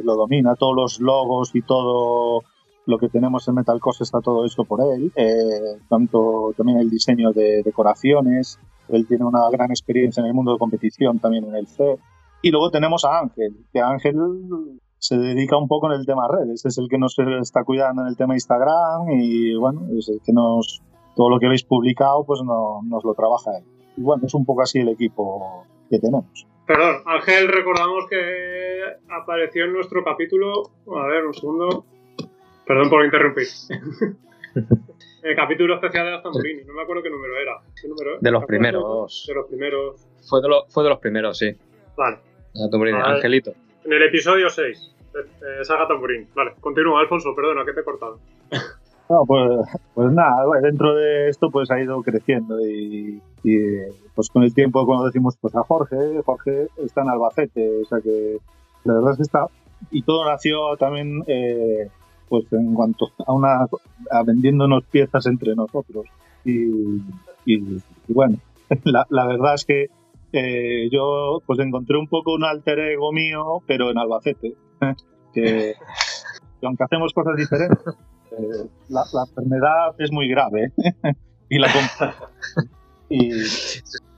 lo 0.04 0.16
domina, 0.16 0.54
todos 0.54 0.76
los 0.76 1.00
logos 1.00 1.54
y 1.54 1.62
todo 1.62 2.42
lo 2.88 2.98
que 2.98 3.10
tenemos 3.10 3.46
en 3.46 3.54
Metal 3.54 3.78
Coast 3.80 4.00
está 4.00 4.20
todo 4.22 4.46
eso 4.46 4.64
por 4.64 4.80
él, 4.80 5.12
eh, 5.14 5.78
tanto 5.90 6.54
también 6.56 6.78
el 6.78 6.88
diseño 6.88 7.32
de 7.32 7.62
decoraciones, 7.62 8.58
él 8.88 9.06
tiene 9.06 9.26
una 9.26 9.50
gran 9.50 9.70
experiencia 9.70 10.22
en 10.22 10.28
el 10.28 10.32
mundo 10.32 10.54
de 10.54 10.58
competición 10.58 11.18
también 11.18 11.44
en 11.44 11.54
el 11.54 11.66
C. 11.66 11.98
Y 12.40 12.50
luego 12.50 12.70
tenemos 12.70 13.04
a 13.04 13.18
Ángel, 13.18 13.66
que 13.70 13.80
Ángel 13.80 14.16
se 14.96 15.18
dedica 15.18 15.58
un 15.58 15.68
poco 15.68 15.92
en 15.92 16.00
el 16.00 16.06
tema 16.06 16.28
redes, 16.28 16.64
es 16.64 16.78
el 16.78 16.88
que 16.88 16.96
nos 16.96 17.14
está 17.18 17.62
cuidando 17.62 18.00
en 18.02 18.08
el 18.08 18.16
tema 18.16 18.34
Instagram 18.34 19.10
y 19.10 19.54
bueno, 19.54 19.82
es 19.98 20.08
el 20.08 20.22
que 20.24 20.32
nos, 20.32 20.80
todo 21.14 21.28
lo 21.28 21.38
que 21.38 21.44
habéis 21.44 21.64
publicado 21.64 22.24
pues 22.24 22.40
no, 22.42 22.80
nos 22.84 23.04
lo 23.04 23.12
trabaja 23.12 23.58
él. 23.58 23.64
Y 23.98 24.00
bueno, 24.00 24.22
es 24.24 24.32
un 24.32 24.46
poco 24.46 24.62
así 24.62 24.78
el 24.78 24.88
equipo 24.88 25.66
que 25.90 25.98
tenemos. 25.98 26.46
Perdón, 26.66 26.96
Ángel, 27.04 27.48
recordamos 27.48 28.06
que 28.08 28.80
apareció 29.10 29.66
en 29.66 29.74
nuestro 29.74 30.02
capítulo, 30.02 30.62
a 30.96 31.06
ver, 31.06 31.26
un 31.26 31.34
segundo, 31.34 31.84
Perdón 32.68 32.90
por 32.90 33.04
interrumpir. 33.04 33.46
El 35.22 35.34
capítulo 35.36 35.74
especial 35.74 36.06
de 36.06 36.14
Aston 36.14 36.32
Martin, 36.32 36.66
no 36.66 36.74
me 36.74 36.82
acuerdo 36.82 37.02
qué 37.02 37.10
número 37.10 37.36
era. 37.36 37.52
¿Qué 37.80 37.88
número 37.88 38.10
era? 38.12 38.18
De 38.20 38.30
los 38.30 38.44
primeros. 38.44 39.24
De 39.26 39.34
los 39.34 39.46
primeros. 39.46 40.06
Fue 40.28 40.40
de, 40.40 40.48
lo- 40.48 40.64
fue 40.68 40.84
de 40.84 40.90
los 40.90 40.98
primeros, 41.00 41.36
sí. 41.38 41.50
Vale. 41.96 42.18
Vale. 42.54 42.92
Angelito. 43.02 43.52
En 43.84 43.92
el 43.92 44.02
episodio 44.04 44.48
6. 44.48 44.94
Eh, 45.14 45.64
Saga 45.64 45.88
Tamburín. 45.88 46.28
Vale, 46.34 46.52
continúa, 46.60 47.00
Alfonso, 47.00 47.34
perdona, 47.34 47.64
que 47.64 47.72
te 47.72 47.80
he 47.80 47.84
cortado. 47.84 48.20
No, 49.10 49.24
pues, 49.26 49.40
pues 49.94 50.12
nada, 50.12 50.44
dentro 50.60 50.94
de 50.94 51.30
esto 51.30 51.48
pues 51.50 51.70
ha 51.70 51.80
ido 51.80 52.02
creciendo 52.02 52.60
y, 52.60 53.22
y, 53.42 53.58
pues 54.14 54.28
con 54.28 54.42
el 54.42 54.52
tiempo 54.52 54.84
cuando 54.84 55.06
decimos 55.06 55.34
pues 55.40 55.54
a 55.56 55.62
Jorge, 55.62 55.96
Jorge 56.26 56.68
está 56.76 57.00
en 57.04 57.08
Albacete, 57.08 57.80
o 57.80 57.86
sea 57.86 58.02
que 58.02 58.36
la 58.84 58.92
verdad 58.92 59.12
es 59.12 59.16
que 59.16 59.22
está 59.22 59.46
y 59.90 60.02
todo 60.02 60.26
nació 60.30 60.76
también 60.76 61.24
eh, 61.26 61.88
pues 62.28 62.44
en 62.52 62.74
cuanto 62.74 63.10
a 63.26 63.32
una 63.32 63.66
vendiéndonos 64.24 64.84
piezas 64.84 65.26
entre 65.26 65.54
nosotros. 65.54 66.06
Y, 66.44 67.00
bueno 68.08 68.38
la, 68.84 69.26
verdad 69.26 69.54
es 69.54 69.64
que 69.64 69.86
eh, 70.32 70.88
yo 70.90 71.40
pues 71.46 71.58
encontré 71.58 71.96
un 71.96 72.06
poco 72.08 72.34
un 72.34 72.44
alter 72.44 72.78
ego 72.78 73.12
mío 73.12 73.62
pero 73.66 73.90
en 73.90 73.98
Albacete 73.98 74.54
que, 75.32 75.74
que 76.60 76.66
aunque 76.66 76.84
hacemos 76.84 77.12
cosas 77.14 77.36
diferentes 77.36 77.78
eh, 78.32 78.68
la, 78.88 79.04
enfermedad 79.26 79.94
es 79.98 80.12
muy 80.12 80.28
grave 80.28 80.72
y 81.48 81.58
la 81.58 81.68
y, 83.08 83.30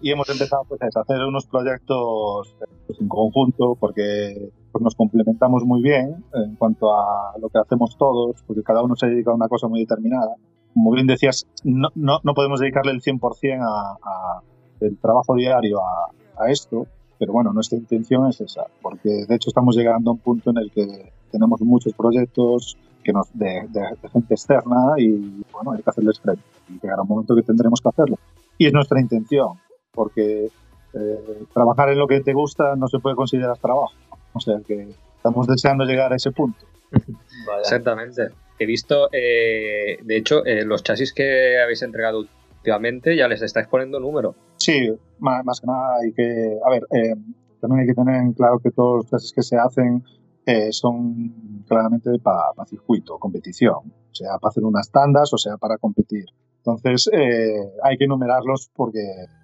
y 0.00 0.10
hemos 0.10 0.28
empezado 0.28 0.64
pues, 0.68 0.80
a 0.82 1.00
hacer 1.00 1.24
unos 1.24 1.46
proyectos 1.46 2.56
pues, 2.86 3.00
en 3.00 3.08
conjunto 3.08 3.76
porque 3.78 4.50
pues, 4.72 4.82
nos 4.82 4.94
complementamos 4.94 5.64
muy 5.64 5.82
bien 5.82 6.24
en 6.34 6.56
cuanto 6.56 6.92
a 6.92 7.34
lo 7.40 7.48
que 7.48 7.58
hacemos 7.58 7.96
todos 7.96 8.42
porque 8.46 8.62
cada 8.62 8.82
uno 8.82 8.96
se 8.96 9.06
dedica 9.08 9.30
a 9.30 9.34
una 9.34 9.48
cosa 9.48 9.68
muy 9.68 9.80
determinada 9.80 10.34
como 10.74 10.92
bien 10.92 11.06
decías 11.06 11.46
no, 11.64 11.88
no, 11.94 12.18
no 12.22 12.34
podemos 12.34 12.60
dedicarle 12.60 12.92
el 12.92 13.00
100% 13.00 13.20
a, 13.62 13.96
a 14.02 14.40
el 14.80 14.96
trabajo 14.98 15.34
diario 15.34 15.80
a, 15.84 16.10
a 16.44 16.50
esto 16.50 16.86
pero 17.18 17.32
bueno 17.32 17.52
nuestra 17.52 17.78
intención 17.78 18.26
es 18.28 18.40
esa 18.40 18.64
porque 18.82 19.24
de 19.28 19.34
hecho 19.34 19.48
estamos 19.50 19.76
llegando 19.76 20.10
a 20.10 20.14
un 20.14 20.20
punto 20.20 20.50
en 20.50 20.58
el 20.58 20.70
que 20.70 21.12
tenemos 21.30 21.60
muchos 21.60 21.92
proyectos 21.94 22.76
que 23.04 23.12
nos, 23.12 23.28
de, 23.32 23.66
de- 23.70 23.96
de 24.02 24.08
gente 24.12 24.34
externa 24.34 24.94
y 24.98 25.42
bueno, 25.52 25.72
hay 25.72 25.80
que 25.82 25.88
hacerles 25.88 26.20
frente. 26.20 26.42
Y 26.68 26.74
llegará 26.82 27.00
un 27.00 27.08
momento 27.08 27.34
que 27.34 27.42
tendremos 27.42 27.80
que 27.80 27.88
hacerlo. 27.88 28.16
Y 28.58 28.66
es 28.66 28.74
nuestra 28.74 29.00
intención, 29.00 29.52
porque 29.94 30.50
eh, 30.92 31.44
trabajar 31.54 31.88
en 31.88 31.98
lo 31.98 32.06
que 32.06 32.20
te 32.20 32.34
gusta 32.34 32.76
no 32.76 32.88
se 32.88 32.98
puede 32.98 33.16
considerar 33.16 33.56
trabajo. 33.56 33.92
O 34.32 34.40
sea 34.40 34.60
que 34.66 34.88
estamos 35.16 35.46
deseando 35.46 35.84
llegar 35.84 36.12
a 36.12 36.16
ese 36.16 36.30
punto. 36.30 36.66
Vaya. 36.90 37.60
Exactamente. 37.60 38.28
He 38.58 38.66
visto, 38.66 39.08
eh, 39.12 39.98
de 40.02 40.16
hecho, 40.16 40.44
eh, 40.44 40.64
los 40.64 40.82
chasis 40.82 41.14
que 41.14 41.60
habéis 41.60 41.82
entregado 41.82 42.26
últimamente 42.60 43.16
ya 43.16 43.26
les 43.26 43.40
estáis 43.42 43.66
poniendo 43.68 43.98
número. 43.98 44.34
Sí, 44.56 44.92
más, 45.18 45.44
más 45.44 45.60
que 45.60 45.66
nada 45.66 45.96
hay 46.02 46.12
que, 46.12 46.58
a 46.64 46.70
ver, 46.70 46.82
eh, 46.90 47.14
también 47.60 47.80
hay 47.80 47.86
que 47.86 47.94
tener 47.94 48.16
en 48.16 48.32
claro 48.32 48.58
que 48.58 48.70
todos 48.70 48.96
los 48.96 49.06
clases 49.06 49.32
que 49.32 49.42
se 49.42 49.56
hacen 49.56 50.04
eh, 50.46 50.72
son 50.72 51.64
claramente 51.66 52.10
para 52.22 52.52
circuito, 52.66 53.18
competición, 53.18 53.76
o 53.76 54.14
sea, 54.14 54.38
para 54.38 54.50
hacer 54.50 54.64
unas 54.64 54.90
tandas, 54.90 55.32
o 55.32 55.38
sea, 55.38 55.56
para 55.56 55.78
competir. 55.78 56.24
Entonces, 56.58 57.08
eh, 57.12 57.72
hay 57.82 57.96
que 57.96 58.06
numerarlos 58.06 58.70
porque, 58.74 59.00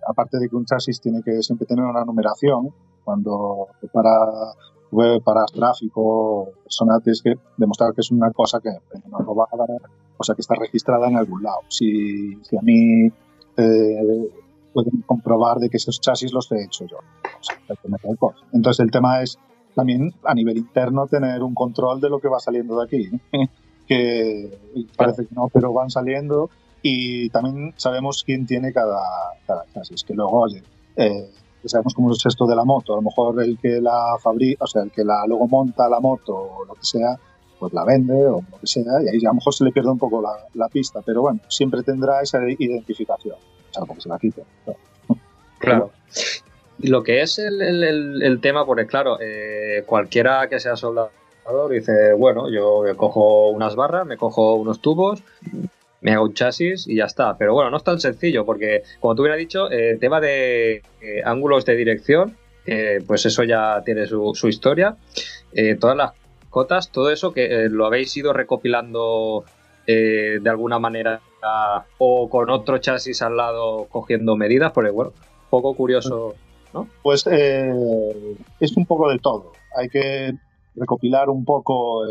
aparte 0.06 0.38
de 0.38 0.48
que 0.48 0.56
un 0.56 0.66
chasis 0.66 1.00
tiene 1.00 1.22
que 1.22 1.42
siempre 1.42 1.66
tener 1.66 1.84
una 1.84 2.04
numeración, 2.04 2.74
cuando 3.04 3.68
para 3.92 4.10
web, 4.90 5.22
para 5.22 5.44
tráfico, 5.46 6.50
personal, 6.62 7.02
tienes 7.02 7.22
que 7.22 7.34
demostrar 7.56 7.92
que 7.94 8.00
es 8.00 8.10
una 8.10 8.30
cosa 8.32 8.60
que 8.60 8.70
no 9.10 9.18
lo 9.20 9.34
va 9.34 9.46
a 9.50 9.56
dar, 9.56 9.68
o 10.16 10.25
sea, 10.25 10.34
que 10.34 10.42
está 10.42 10.54
registrada 10.54 11.08
en 11.08 11.16
algún 11.16 11.42
lado. 11.42 11.60
Si, 11.68 12.36
si 12.42 12.56
a 12.56 12.62
mí 12.62 13.06
eh, 13.56 14.30
pueden 14.72 15.02
comprobar 15.06 15.58
de 15.58 15.68
que 15.70 15.78
esos 15.78 16.00
chasis 16.00 16.32
los 16.32 16.50
he 16.52 16.62
hecho 16.62 16.86
yo. 16.86 16.99
O 16.99 17.42
sea. 17.42 17.56
Entonces, 18.52 18.84
el 18.84 18.90
tema 18.90 19.22
es 19.22 19.38
también 19.75 20.14
a 20.25 20.34
nivel 20.34 20.58
interno 20.58 21.06
tener 21.06 21.42
un 21.42 21.54
control 21.54 22.00
de 22.00 22.10
lo 22.10 22.20
que 22.20 22.28
va 22.28 22.40
saliendo 22.40 22.78
de 22.78 22.84
aquí. 22.84 23.10
que 23.86 24.58
parece 24.96 25.26
que 25.26 25.34
no, 25.34 25.49
pero 25.49 25.72
van 25.72 25.90
saliendo 25.90 26.50
y 26.82 27.30
también 27.30 27.72
sabemos 27.76 28.22
quién 28.25 28.46
tiene 28.46 28.72
cada, 28.72 29.00
cada 29.46 29.64
chasis. 29.72 30.04
Que 30.04 30.14
luego, 30.14 30.40
oye, 30.40 30.62
eh, 30.96 31.30
sabemos 31.68 31.94
cómo 31.94 32.12
es 32.12 32.24
esto 32.26 32.46
de 32.46 32.56
la 32.56 32.64
moto. 32.64 32.92
A 32.94 32.96
lo 32.96 33.02
mejor 33.02 33.42
el 33.42 33.58
que 33.58 33.80
la 33.80 34.16
fabrica, 34.20 34.64
o 34.64 34.66
sea, 34.66 34.82
el 34.82 34.90
que 34.90 35.04
la 35.04 35.24
luego 35.26 35.46
monta 35.48 35.88
la 35.88 36.00
moto 36.00 36.34
o 36.36 36.64
lo 36.64 36.74
que 36.74 36.84
sea, 36.84 37.16
pues 37.58 37.72
la 37.72 37.84
vende 37.84 38.14
o 38.26 38.42
lo 38.50 38.58
que 38.60 38.66
sea, 38.66 38.82
y 39.04 39.08
ahí 39.08 39.18
a 39.24 39.28
lo 39.28 39.34
mejor 39.34 39.54
se 39.54 39.64
le 39.64 39.72
pierde 39.72 39.90
un 39.90 39.98
poco 39.98 40.20
la, 40.20 40.30
la 40.54 40.68
pista. 40.68 41.00
Pero 41.04 41.22
bueno, 41.22 41.40
siempre 41.48 41.82
tendrá 41.82 42.20
esa 42.20 42.38
identificación, 42.48 43.36
salvo 43.70 43.94
que 43.94 44.00
se 44.02 44.08
la 44.08 44.18
quite. 44.18 44.42
Claro. 45.58 45.90
Y 46.78 46.88
lo 46.88 47.02
que 47.02 47.22
es 47.22 47.38
el, 47.38 47.62
el- 47.62 47.82
el- 47.84 48.22
el 48.22 48.40
tema, 48.40 48.66
porque 48.66 48.86
claro, 48.86 49.16
eh, 49.20 49.82
cualquiera 49.86 50.46
que 50.48 50.60
sea 50.60 50.76
soldador 50.76 51.10
dice, 51.70 52.12
bueno, 52.12 52.50
yo 52.50 52.82
cojo 52.96 53.48
unas 53.48 53.74
barras, 53.76 54.06
me 54.06 54.16
cojo 54.18 54.56
unos 54.56 54.80
tubos, 54.80 55.22
me 56.00 56.13
hago 56.13 56.25
un 56.25 56.35
chasis 56.35 56.87
y 56.87 56.97
ya 56.97 57.04
está. 57.04 57.37
Pero 57.37 57.54
bueno, 57.54 57.71
no 57.71 57.76
es 57.76 57.85
tan 57.85 58.00
sencillo, 58.00 58.45
porque 58.45 58.82
como 59.00 59.15
tú 59.15 59.23
hubiera 59.23 59.37
dicho, 59.37 59.71
eh, 59.71 59.97
tema 60.00 60.21
de 60.21 60.82
eh, 61.00 61.23
ángulos 61.25 61.65
de 61.65 61.76
dirección, 61.76 62.37
eh, 62.67 63.02
pues 63.06 63.26
eso 63.26 63.45
ya 63.45 63.82
tiene 63.85 64.06
su, 64.06 64.49
historia. 64.49 64.97
Todas 65.80 65.97
las 65.97 66.13
cotas, 66.50 66.91
todo 66.91 67.11
eso 67.11 67.32
que 67.32 67.69
lo 67.71 67.87
habéis 67.87 68.15
ido 68.17 68.32
recopilando 68.32 69.45
de 69.87 70.50
alguna 70.50 70.78
manera 70.78 71.21
o 71.99 72.28
con 72.28 72.50
otro 72.50 72.78
chasis 72.78 73.23
al 73.23 73.37
lado 73.37 73.87
cogiendo 73.91 74.37
medidas, 74.37 74.73
porque 74.73 74.91
bueno, 74.91 75.13
poco 75.50 75.75
curioso. 75.75 76.35
Pues 77.02 77.26
eh, 77.30 77.73
es 78.61 78.76
un 78.76 78.85
poco 78.85 79.09
de 79.09 79.19
todo. 79.19 79.52
Hay 79.76 79.89
que 79.89 80.32
recopilar 80.75 81.30
un 81.30 81.45
poco, 81.45 82.04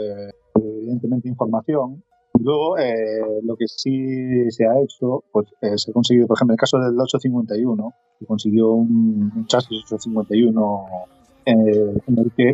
evidentemente, 0.56 1.28
información. 1.28 2.04
Luego, 2.39 2.78
eh, 2.78 3.41
lo 3.43 3.56
que 3.56 3.67
sí 3.67 4.50
se 4.52 4.65
ha 4.65 4.80
hecho, 4.82 5.24
pues 5.32 5.48
eh, 5.62 5.78
se 5.78 5.91
ha 5.91 5.93
conseguido, 5.93 6.28
por 6.28 6.38
ejemplo, 6.38 6.54
en 6.54 6.56
el 6.56 6.60
caso 6.60 6.78
del 6.78 7.00
851, 7.00 7.93
se 8.19 8.26
consiguió 8.26 8.71
un, 8.71 9.32
un 9.36 9.48
chasis 9.48 9.84
851 9.86 10.86
eh, 11.45 11.54
en 12.08 12.19
el 12.19 12.32
que 12.36 12.54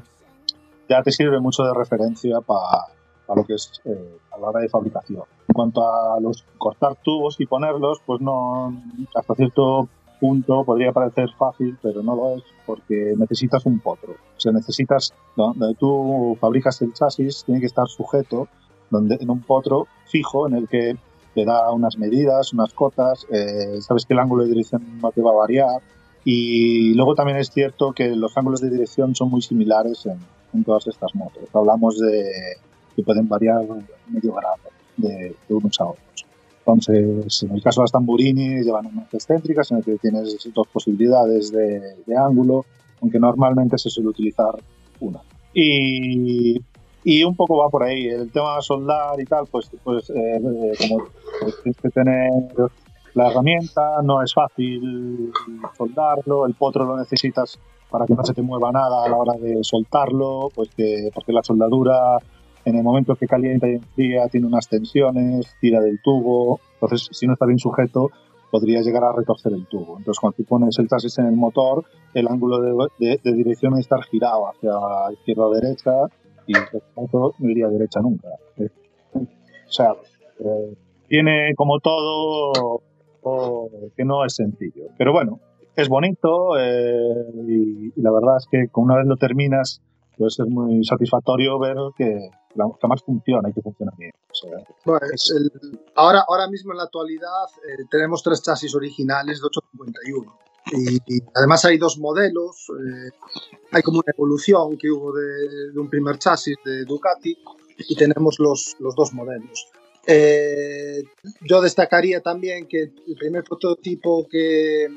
ya 0.89 1.01
te 1.01 1.11
sirve 1.11 1.39
mucho 1.39 1.63
de 1.63 1.73
referencia 1.73 2.41
para 2.41 2.87
lo 3.35 3.45
que 3.45 3.53
es 3.53 3.71
eh, 3.85 4.17
a 4.31 4.37
la 4.37 4.49
hora 4.49 4.59
de 4.59 4.69
fabricación. 4.69 5.23
En 5.47 5.53
cuanto 5.53 5.81
a 5.87 6.19
los 6.19 6.43
cortar 6.57 6.97
tubos 7.01 7.39
y 7.39 7.45
ponerlos, 7.45 7.99
pues 8.05 8.19
no, 8.21 8.73
hasta 9.15 9.35
cierto 9.35 9.87
punto 10.19 10.63
podría 10.65 10.91
parecer 10.91 11.29
fácil, 11.37 11.77
pero 11.81 12.03
no 12.03 12.15
lo 12.15 12.35
es, 12.35 12.43
porque 12.65 13.13
necesitas 13.17 13.65
un 13.65 13.79
potro. 13.79 14.13
O 14.13 14.39
sea, 14.39 14.51
necesitas, 14.51 15.13
¿no? 15.37 15.53
donde 15.53 15.75
tú 15.75 16.37
fabricas 16.39 16.81
el 16.81 16.93
chasis, 16.93 17.43
tiene 17.45 17.61
que 17.61 17.67
estar 17.67 17.87
sujeto 17.87 18.47
donde, 18.91 19.17
en 19.19 19.29
un 19.29 19.41
potro 19.41 19.87
fijo 20.05 20.47
en 20.47 20.53
el 20.53 20.67
que 20.67 20.95
te 21.33 21.45
da 21.45 21.71
unas 21.71 21.97
medidas, 21.97 22.53
unas 22.53 22.73
cotas, 22.73 23.25
eh, 23.31 23.81
sabes 23.81 24.05
que 24.05 24.13
el 24.13 24.19
ángulo 24.19 24.43
de 24.43 24.49
dirección 24.49 24.83
no 25.01 25.11
te 25.11 25.21
va 25.21 25.31
a 25.31 25.35
variar. 25.35 25.81
Y 26.23 26.93
luego 26.93 27.15
también 27.15 27.37
es 27.39 27.49
cierto 27.49 27.93
que 27.93 28.15
los 28.15 28.37
ángulos 28.37 28.61
de 28.61 28.69
dirección 28.69 29.15
son 29.15 29.31
muy 29.31 29.41
similares 29.41 30.05
en, 30.05 30.19
en 30.53 30.63
todas 30.63 30.85
estas 30.85 31.15
motos. 31.15 31.43
Hablamos 31.53 31.97
de 31.97 32.29
que 32.95 33.01
pueden 33.03 33.27
variar 33.27 33.65
medio 34.07 34.33
grado 34.33 34.57
de, 34.97 35.35
de 35.47 35.55
unos 35.55 35.79
a 35.79 35.85
otros. 35.85 36.25
Entonces, 36.59 37.43
en 37.43 37.55
el 37.55 37.63
caso 37.63 37.81
de 37.81 37.85
las 37.85 37.91
Tamburini 37.91 38.61
llevan 38.61 38.85
unas 38.85 39.11
excéntricas 39.13 39.71
en 39.71 39.77
el 39.77 39.83
que 39.83 39.97
tienes 39.97 40.37
dos 40.53 40.67
posibilidades 40.67 41.51
de, 41.51 41.95
de 42.05 42.17
ángulo, 42.17 42.65
aunque 43.01 43.19
normalmente 43.19 43.77
se 43.79 43.89
suele 43.89 44.09
utilizar 44.09 44.55
una. 44.99 45.21
Y, 45.53 46.61
y 47.03 47.23
un 47.23 47.35
poco 47.35 47.57
va 47.57 47.69
por 47.69 47.83
ahí. 47.83 48.07
El 48.07 48.31
tema 48.31 48.55
de 48.55 48.61
soldar 48.61 49.19
y 49.19 49.25
tal, 49.25 49.45
pues, 49.49 49.69
pues 49.83 50.09
eh, 50.09 50.13
eh, 50.15 50.73
como 50.79 51.03
tienes 51.63 51.77
que 51.81 51.89
tener 51.89 52.29
la 53.13 53.29
herramienta, 53.29 54.01
no 54.03 54.21
es 54.21 54.33
fácil 54.33 55.31
soldarlo, 55.77 56.45
el 56.45 56.53
potro 56.53 56.85
lo 56.85 56.97
necesitas 56.97 57.59
para 57.89 58.05
que 58.05 58.13
no 58.13 58.23
se 58.23 58.33
te 58.33 58.41
mueva 58.41 58.71
nada 58.71 59.03
a 59.03 59.09
la 59.09 59.17
hora 59.17 59.33
de 59.33 59.63
soltarlo, 59.63 60.49
pues 60.55 60.69
que, 60.75 61.09
porque 61.13 61.33
la 61.33 61.43
soldadura 61.43 62.17
en 62.63 62.77
el 62.77 62.83
momento 62.83 63.15
que 63.15 63.27
calienta 63.27 63.67
y 63.67 63.73
enfría 63.73 64.27
tiene 64.29 64.47
unas 64.47 64.69
tensiones, 64.69 65.53
tira 65.59 65.81
del 65.81 65.99
tubo, 66.01 66.61
entonces 66.75 67.09
si 67.11 67.27
no 67.27 67.33
está 67.33 67.45
bien 67.45 67.59
sujeto 67.59 68.11
podría 68.49 68.81
llegar 68.81 69.03
a 69.03 69.13
retorcer 69.13 69.53
el 69.53 69.65
tubo. 69.65 69.97
Entonces 69.97 70.19
cuando 70.19 70.37
tú 70.37 70.43
pones 70.45 70.77
el 70.79 70.87
chasis 70.87 71.17
en 71.19 71.25
el 71.25 71.35
motor, 71.35 71.83
el 72.13 72.27
ángulo 72.27 72.59
de, 72.59 72.87
de, 72.99 73.19
de 73.21 73.33
dirección 73.33 73.77
estar 73.77 74.03
girado 74.03 74.49
hacia 74.49 74.71
izquierda 75.13 75.47
o 75.47 75.53
derecha 75.53 75.91
y 76.47 76.57
el 76.57 76.65
motor 76.95 77.33
no 77.39 77.49
iría 77.49 77.67
a 77.67 77.69
derecha 77.69 78.01
nunca. 78.01 78.29
O 78.57 79.71
sea, 79.71 79.93
eh, 80.39 80.75
tiene 81.07 81.53
como 81.55 81.79
todo 81.79 82.81
que 83.95 84.03
no 84.03 84.25
es 84.25 84.35
sencillo. 84.35 84.85
Pero 84.97 85.13
bueno, 85.13 85.39
es 85.75 85.87
bonito 85.87 86.57
eh, 86.59 87.25
y, 87.47 87.87
y, 87.87 88.01
la 88.01 88.11
verdad 88.11 88.37
es 88.37 88.47
que 88.49 88.67
una 88.75 88.97
vez 88.97 89.05
lo 89.05 89.17
terminas 89.17 89.81
puede 90.17 90.31
ser 90.31 90.45
muy 90.47 90.83
satisfactorio 90.83 91.57
ver 91.59 91.75
que 91.97 92.29
la 92.55 92.65
más 92.87 93.01
funciona 93.03 93.49
y 93.49 93.53
que 93.53 93.61
funciona 93.61 93.91
bien. 93.97 94.11
pues 94.83 95.33
ahora, 95.95 96.23
ahora 96.27 96.47
mismo 96.47 96.73
en 96.73 96.77
la 96.77 96.83
actualidad 96.83 97.45
eh, 97.67 97.85
tenemos 97.89 98.21
tres 98.23 98.41
chasis 98.43 98.75
originales 98.75 99.39
de 99.41 99.47
851 99.47 100.37
y, 100.71 101.21
además 101.35 101.65
hay 101.65 101.77
dos 101.77 101.97
modelos, 101.97 102.67
eh, 102.69 103.09
hay 103.71 103.81
como 103.81 103.99
una 103.99 104.13
evolución 104.15 104.77
que 104.77 104.91
hubo 104.91 105.13
de, 105.13 105.77
un 105.79 105.89
primer 105.89 106.17
chasis 106.17 106.57
de 106.63 106.85
Ducati 106.85 107.37
y 107.77 107.95
tenemos 107.95 108.37
los, 108.39 108.75
los 108.79 108.95
dos 108.95 109.13
modelos. 109.13 109.67
Eh, 110.07 111.03
yo 111.41 111.61
destacaría 111.61 112.21
también 112.21 112.67
que 112.67 112.91
el 113.07 113.15
primer 113.19 113.43
prototipo 113.43 114.27
que, 114.27 114.87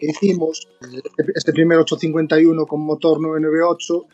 hicimos, 0.00 0.68
este, 0.80 1.32
este 1.34 1.52
primer 1.52 1.78
851 1.78 2.66
con 2.66 2.80
motor 2.80 3.20
998, 3.20 4.06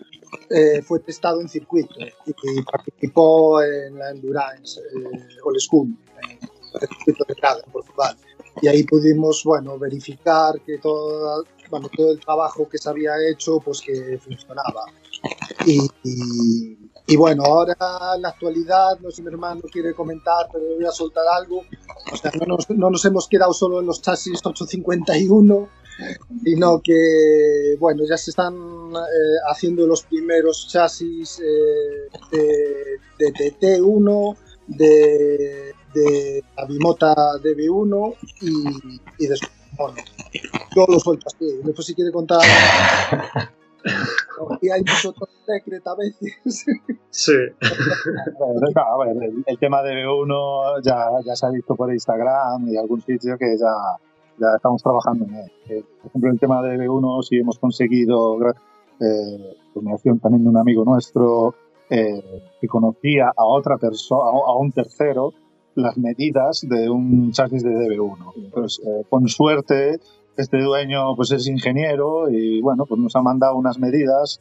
eh, 0.51 0.83
fue 0.83 1.01
testado 1.01 1.41
en 1.41 1.49
circuito 1.49 1.95
y, 2.27 2.63
participó 2.63 3.63
en 3.63 3.99
la 3.99 4.11
Endurance 4.11 4.81
eh, 4.81 5.41
Old 5.43 5.59
en 6.23 6.39
el 6.81 6.89
circuito 6.89 7.25
de 7.29 7.35
Prada, 7.35 7.63
en 7.65 7.73
Portugal. 7.73 8.17
Y 8.61 8.69
ahí 8.69 8.83
pudimos 8.85 9.43
bueno, 9.45 9.79
verificar 9.79 10.61
que 10.61 10.79
todo, 10.79 11.45
bueno, 11.71 11.89
todo 11.95 12.13
el 12.13 12.21
trabajo 12.21 12.69
que 12.69 12.79
se 12.79 12.89
había 12.89 13.13
hecho 13.31 13.61
pues 13.61 13.81
que 13.81 14.19
funcionaba. 14.19 14.85
Y, 15.67 15.81
y, 17.07 17.17
bueno, 17.17 17.43
ahora 17.45 17.77
en 18.15 18.23
la 18.23 18.29
actualidad, 18.29 18.99
no 19.01 19.11
sé 19.11 19.17
si 19.17 19.23
mi 19.23 19.29
hermano 19.29 19.63
quiere 19.71 19.95
comentar, 19.95 20.49
pero 20.53 20.65
voy 20.77 20.85
a 20.85 20.91
soltar 20.91 21.25
algo. 21.27 21.63
No 22.41 22.47
nos, 22.47 22.71
no 22.71 22.91
nos 22.91 23.05
hemos 23.05 23.29
quedado 23.29 23.53
solo 23.53 23.81
en 23.81 23.87
los 23.87 24.01
chasis 24.01 24.41
851, 24.45 25.69
sino 26.45 26.81
que, 26.83 27.77
bueno, 27.79 28.05
ya 28.09 28.17
se 28.17 28.31
están 28.31 28.55
eh, 28.55 29.39
haciendo 29.51 29.87
los 29.87 30.03
primeros 30.05 30.69
chasis 30.71 31.41
eh, 31.41 32.09
de, 32.31 32.99
de, 33.19 33.35
TT1, 33.35 34.37
de, 34.69 35.75
de 35.95 36.43
la 36.57 36.65
Bimota 36.67 37.15
DB1 37.43 38.15
y, 38.43 39.25
y 39.25 39.27
de 39.27 39.37
bueno, 39.77 39.97
yo 40.75 40.87
lo 40.89 40.99
suelto 40.99 41.27
así. 41.27 41.61
Después 41.63 41.87
si 41.87 41.95
quiere 41.95 42.11
contar... 42.11 42.41
y 44.61 44.71
hay 44.71 44.81
mucho 44.81 45.15
secreto 45.47 45.91
a 45.91 45.97
veces. 45.97 46.67
Sí. 47.11 47.33
a 47.33 49.05
ver, 49.05 49.17
el, 49.47 49.59
tema 49.59 49.83
de 49.83 50.05
B1 50.05 50.83
ya, 50.83 51.09
ya 51.25 51.37
se 51.37 51.47
ha 51.47 51.51
visto 51.51 51.75
por 51.75 51.93
Instagram 51.93 52.69
y 52.69 52.77
algún 52.77 53.01
sitio 53.03 53.39
que 53.39 53.57
ya 53.59 53.99
ya 54.39 54.55
estamos 54.57 54.83
trabajando 54.83 55.25
en 55.25 55.35
él. 55.35 55.53
Eh, 55.69 55.85
por 56.01 56.11
ejemplo, 56.11 56.31
el 56.31 56.39
tema 56.39 56.63
de 56.63 56.77
B1 56.77 57.23
sí 57.23 57.37
hemos 57.39 57.59
conseguido, 57.59 58.39
eh, 59.01 59.57
también 60.23 60.45
de 60.45 60.49
un 60.49 60.57
amigo 60.57 60.85
nuestro 60.85 61.55
eh, 61.91 62.43
que 62.61 62.69
conocía 62.69 63.33
a 63.37 63.45
otra 63.45 63.77
persona, 63.79 64.31
a 64.47 64.57
un 64.57 64.73
tercero, 64.73 65.33
las 65.79 65.97
medidas 65.97 66.67
de 66.69 66.89
un 66.91 67.33
chasis 67.33 67.63
de 67.63 67.71
DB1. 67.71 68.33
Entonces, 68.37 68.85
eh, 68.87 69.05
con 69.09 69.29
suerte, 69.29 69.99
este 70.37 70.63
dueño 70.63 71.17
pues 71.17 71.33
es 71.33 71.47
ingeniero 71.47 72.31
y 72.31 72.61
bueno, 72.61 72.87
pues 72.87 73.01
nos 73.01 73.17
ha 73.17 73.23
mandado 73.23 73.57
unas 73.57 73.79
medidas 73.79 74.41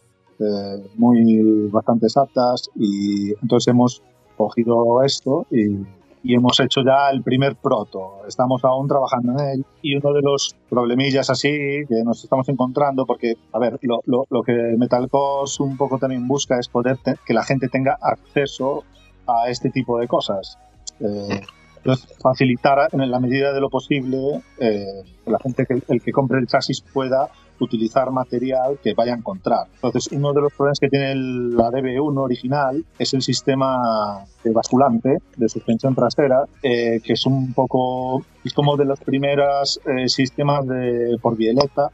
muy 0.97 1.67
bastante 1.71 2.05
exactas 2.05 2.69
y 2.75 3.31
entonces 3.41 3.69
hemos 3.69 4.03
cogido 4.37 5.01
esto 5.01 5.47
y 5.49 5.79
y 6.27 6.35
hemos 6.35 6.59
hecho 6.59 6.81
ya 6.81 7.09
el 7.09 7.23
primer 7.23 7.55
proto. 7.55 8.25
Estamos 8.27 8.63
aún 8.65 8.87
trabajando 8.87 9.31
en 9.33 9.49
él 9.49 9.65
y 9.81 9.95
uno 9.95 10.11
de 10.11 10.21
los 10.21 10.57
problemillas 10.69 11.29
así 11.29 11.49
que 11.87 12.03
nos 12.03 12.21
estamos 12.21 12.49
encontrando, 12.49 13.05
porque, 13.05 13.35
a 13.53 13.59
ver, 13.59 13.79
lo, 13.81 14.01
lo, 14.05 14.25
lo 14.29 14.43
que 14.43 14.51
Metalcos 14.77 15.61
un 15.61 15.77
poco 15.77 15.97
también 15.97 16.27
busca 16.27 16.59
es 16.59 16.67
poder 16.67 16.97
que 17.25 17.33
la 17.33 17.43
gente 17.43 17.69
tenga 17.69 17.97
acceso 18.01 18.83
a 19.25 19.49
este 19.49 19.69
tipo 19.69 19.97
de 19.99 20.07
cosas. 20.09 20.57
Eh, 20.99 21.41
entonces, 21.77 22.17
facilitar 22.21 22.89
en 22.91 23.09
la 23.09 23.19
medida 23.19 23.53
de 23.53 23.61
lo 23.61 23.69
posible 23.69 24.41
eh, 24.59 25.03
que 25.23 25.31
la 25.31 25.39
gente, 25.39 25.65
que 25.65 25.81
el 25.87 26.01
que 26.01 26.11
compre 26.11 26.39
el 26.39 26.47
chasis 26.47 26.81
pueda 26.81 27.29
utilizar 27.59 28.11
material 28.11 28.77
que 28.83 28.93
vaya 28.93 29.13
a 29.13 29.17
encontrar. 29.17 29.67
Entonces, 29.75 30.09
uno 30.11 30.33
de 30.33 30.41
los 30.41 30.53
problemas 30.53 30.79
que 30.79 30.89
tiene 30.89 31.15
la 31.15 31.69
DB1 31.69 32.17
original 32.17 32.83
es 32.99 33.13
el 33.13 33.21
sistema 33.21 34.25
de 34.43 34.51
basculante 34.51 35.17
de 35.35 35.49
suspensión 35.49 35.95
trasera, 35.95 36.43
eh, 36.61 36.99
que 37.03 37.13
es 37.13 37.25
un 37.25 37.53
poco, 37.53 38.23
es 38.43 38.53
como 38.53 38.75
de 38.77 38.85
los 38.85 38.99
primeros 38.99 39.79
eh, 39.85 40.07
sistemas 40.07 40.67
de 40.67 41.17
por 41.21 41.35
violeta 41.35 41.89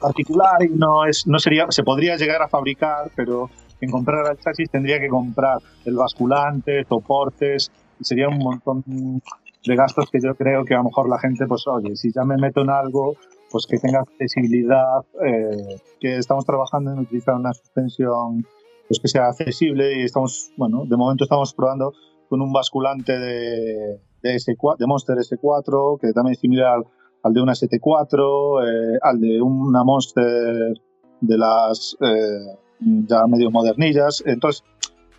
particular 0.00 0.62
y 0.64 0.70
no 0.70 1.04
es, 1.06 1.26
no 1.28 1.38
sería, 1.38 1.66
se 1.70 1.84
podría 1.84 2.16
llegar 2.16 2.42
a 2.42 2.48
fabricar, 2.48 3.10
pero 3.14 3.48
en 3.80 3.90
comprar 3.90 4.30
el 4.30 4.38
chasis 4.38 4.68
tendría 4.70 4.98
que 4.98 5.08
comprar 5.08 5.58
el 5.84 5.94
basculante, 5.94 6.84
soportes, 6.84 7.70
sería 8.00 8.28
un 8.28 8.38
montón 8.38 8.84
de 8.86 9.76
gastos 9.76 10.10
que 10.10 10.20
yo 10.20 10.34
creo 10.34 10.64
que 10.64 10.74
a 10.74 10.78
lo 10.78 10.84
mejor 10.84 11.08
la 11.08 11.18
gente, 11.18 11.46
pues 11.46 11.66
oye, 11.66 11.96
si 11.96 12.12
ya 12.12 12.24
me 12.24 12.36
meto 12.36 12.62
en 12.62 12.70
algo, 12.70 13.14
pues 13.50 13.66
que 13.66 13.78
tenga 13.78 14.00
accesibilidad, 14.00 15.04
eh, 15.24 15.76
que 16.00 16.16
estamos 16.16 16.46
trabajando 16.46 16.92
en 16.92 17.00
utilizar 17.00 17.34
una 17.34 17.52
suspensión 17.52 18.46
pues 18.88 18.98
que 18.98 19.08
sea 19.08 19.28
accesible 19.28 20.00
y 20.00 20.02
estamos, 20.02 20.50
bueno, 20.56 20.84
de 20.84 20.96
momento 20.96 21.24
estamos 21.24 21.54
probando 21.54 21.92
con 22.28 22.40
un 22.42 22.52
basculante 22.52 23.18
de, 23.18 24.00
de, 24.22 24.34
S4, 24.34 24.78
de 24.78 24.86
Monster 24.86 25.16
S4, 25.16 26.00
que 26.00 26.12
también 26.12 26.32
es 26.32 26.40
similar 26.40 26.82
al, 27.22 27.32
de 27.32 27.42
una 27.42 27.52
ST4, 27.52 28.66
eh, 28.66 28.98
al 29.02 29.20
de 29.20 29.40
una 29.40 29.84
Monster 29.84 30.74
de 31.20 31.38
las 31.38 31.96
eh, 32.00 32.56
ya 32.80 33.26
medio 33.26 33.50
modernillas. 33.50 34.22
Entonces, 34.26 34.64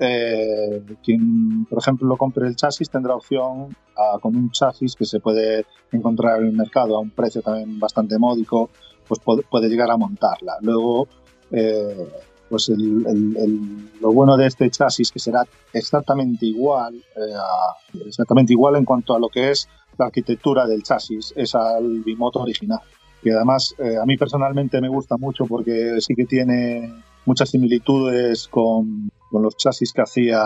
eh, 0.04 0.82
quien, 1.04 1.66
por 1.66 1.78
ejemplo, 1.78 2.08
lo 2.08 2.18
compre 2.18 2.48
el 2.48 2.56
chasis 2.56 2.90
tendrá 2.90 3.14
opción 3.14 3.76
a, 3.96 4.18
con 4.18 4.36
un 4.36 4.50
chasis 4.50 4.96
que 4.96 5.06
se 5.06 5.20
puede 5.20 5.68
encontrar 5.92 6.40
en 6.40 6.48
el 6.48 6.54
mercado 6.54 6.96
a 6.96 7.00
un 7.00 7.12
precio 7.12 7.44
también 7.44 7.80
bastante 7.80 8.18
módico, 8.18 8.72
pues 9.08 9.22
puede, 9.48 9.70
llegar 9.70 9.92
a 9.92 9.98
montarla. 9.98 10.54
Luego, 10.62 11.08
eh, 11.52 12.10
pues 12.50 12.70
lo 12.70 14.12
bueno 14.12 14.38
de 14.38 14.48
este 14.48 14.72
chasis 14.72 15.12
que 15.12 15.20
será 15.20 15.46
exactamente 15.72 16.48
igual, 16.48 16.96
eh, 16.96 18.02
exactamente 18.08 18.54
igual 18.54 18.78
en 18.78 18.86
cuanto 18.86 19.14
a 19.14 19.20
lo 19.20 19.30
que 19.30 19.52
es 19.52 19.70
la 20.00 20.08
arquitectura 20.08 20.66
del 20.66 20.82
chasis, 20.82 21.32
es 21.36 21.54
al 21.54 22.00
bimoto 22.00 22.40
original. 22.40 22.82
Que 23.22 23.34
además 23.34 23.76
a 24.02 24.06
mí 24.08 24.18
personalmente 24.18 24.82
me 24.82 24.90
gusta 24.90 25.16
mucho 25.16 25.46
porque 25.46 25.98
sí 26.00 26.16
que 26.16 26.26
tiene 26.26 26.92
muchas 27.24 27.50
similitudes 27.50 28.48
con, 28.48 29.12
con 29.32 29.42
los 29.42 29.56
chasis 29.56 29.94
que 29.94 30.02
hacía 30.02 30.44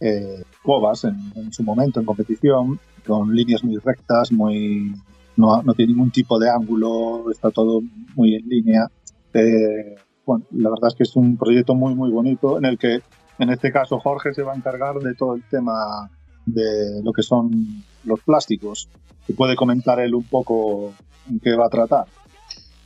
eh, 0.00 0.42
Cobas 0.62 1.04
en, 1.04 1.52
su 1.52 1.62
momento 1.62 2.00
en 2.00 2.06
competición, 2.06 2.80
con 3.06 3.34
líneas 3.34 3.62
muy 3.64 3.76
rectas, 3.78 4.32
muy 4.32 4.92
no, 5.36 5.62
no, 5.62 5.74
tiene 5.74 5.92
ningún 5.92 6.10
tipo 6.10 6.38
de 6.38 6.50
ángulo, 6.50 7.30
está 7.30 7.50
todo 7.50 7.80
muy 8.14 8.34
en 8.34 8.48
línea. 8.48 8.90
Eh, 9.32 9.96
bueno, 10.26 10.44
la 10.50 10.70
verdad 10.70 10.88
es 10.88 10.94
que 10.94 11.02
es 11.04 11.16
un 11.16 11.36
proyecto 11.36 11.74
muy, 11.74 11.94
muy 11.94 12.10
bonito 12.10 12.58
en 12.58 12.64
el 12.66 12.78
que, 12.78 13.00
en 13.38 13.50
este 13.50 13.72
caso, 13.72 13.98
Jorge 13.98 14.34
se 14.34 14.42
va 14.42 14.52
a 14.52 14.56
encargar 14.56 14.96
de 14.96 15.14
todo 15.14 15.34
el 15.34 15.42
tema 15.44 16.10
de 16.44 17.02
lo 17.02 17.12
que 17.12 17.22
son 17.22 17.84
los 18.04 18.20
plásticos. 18.20 18.88
¿Se 19.26 19.32
puede 19.34 19.56
comentar 19.56 20.00
él 20.00 20.14
un 20.14 20.24
poco 20.24 20.92
en 21.28 21.40
qué 21.40 21.54
va 21.54 21.66
a 21.66 21.70
tratar? 21.70 22.06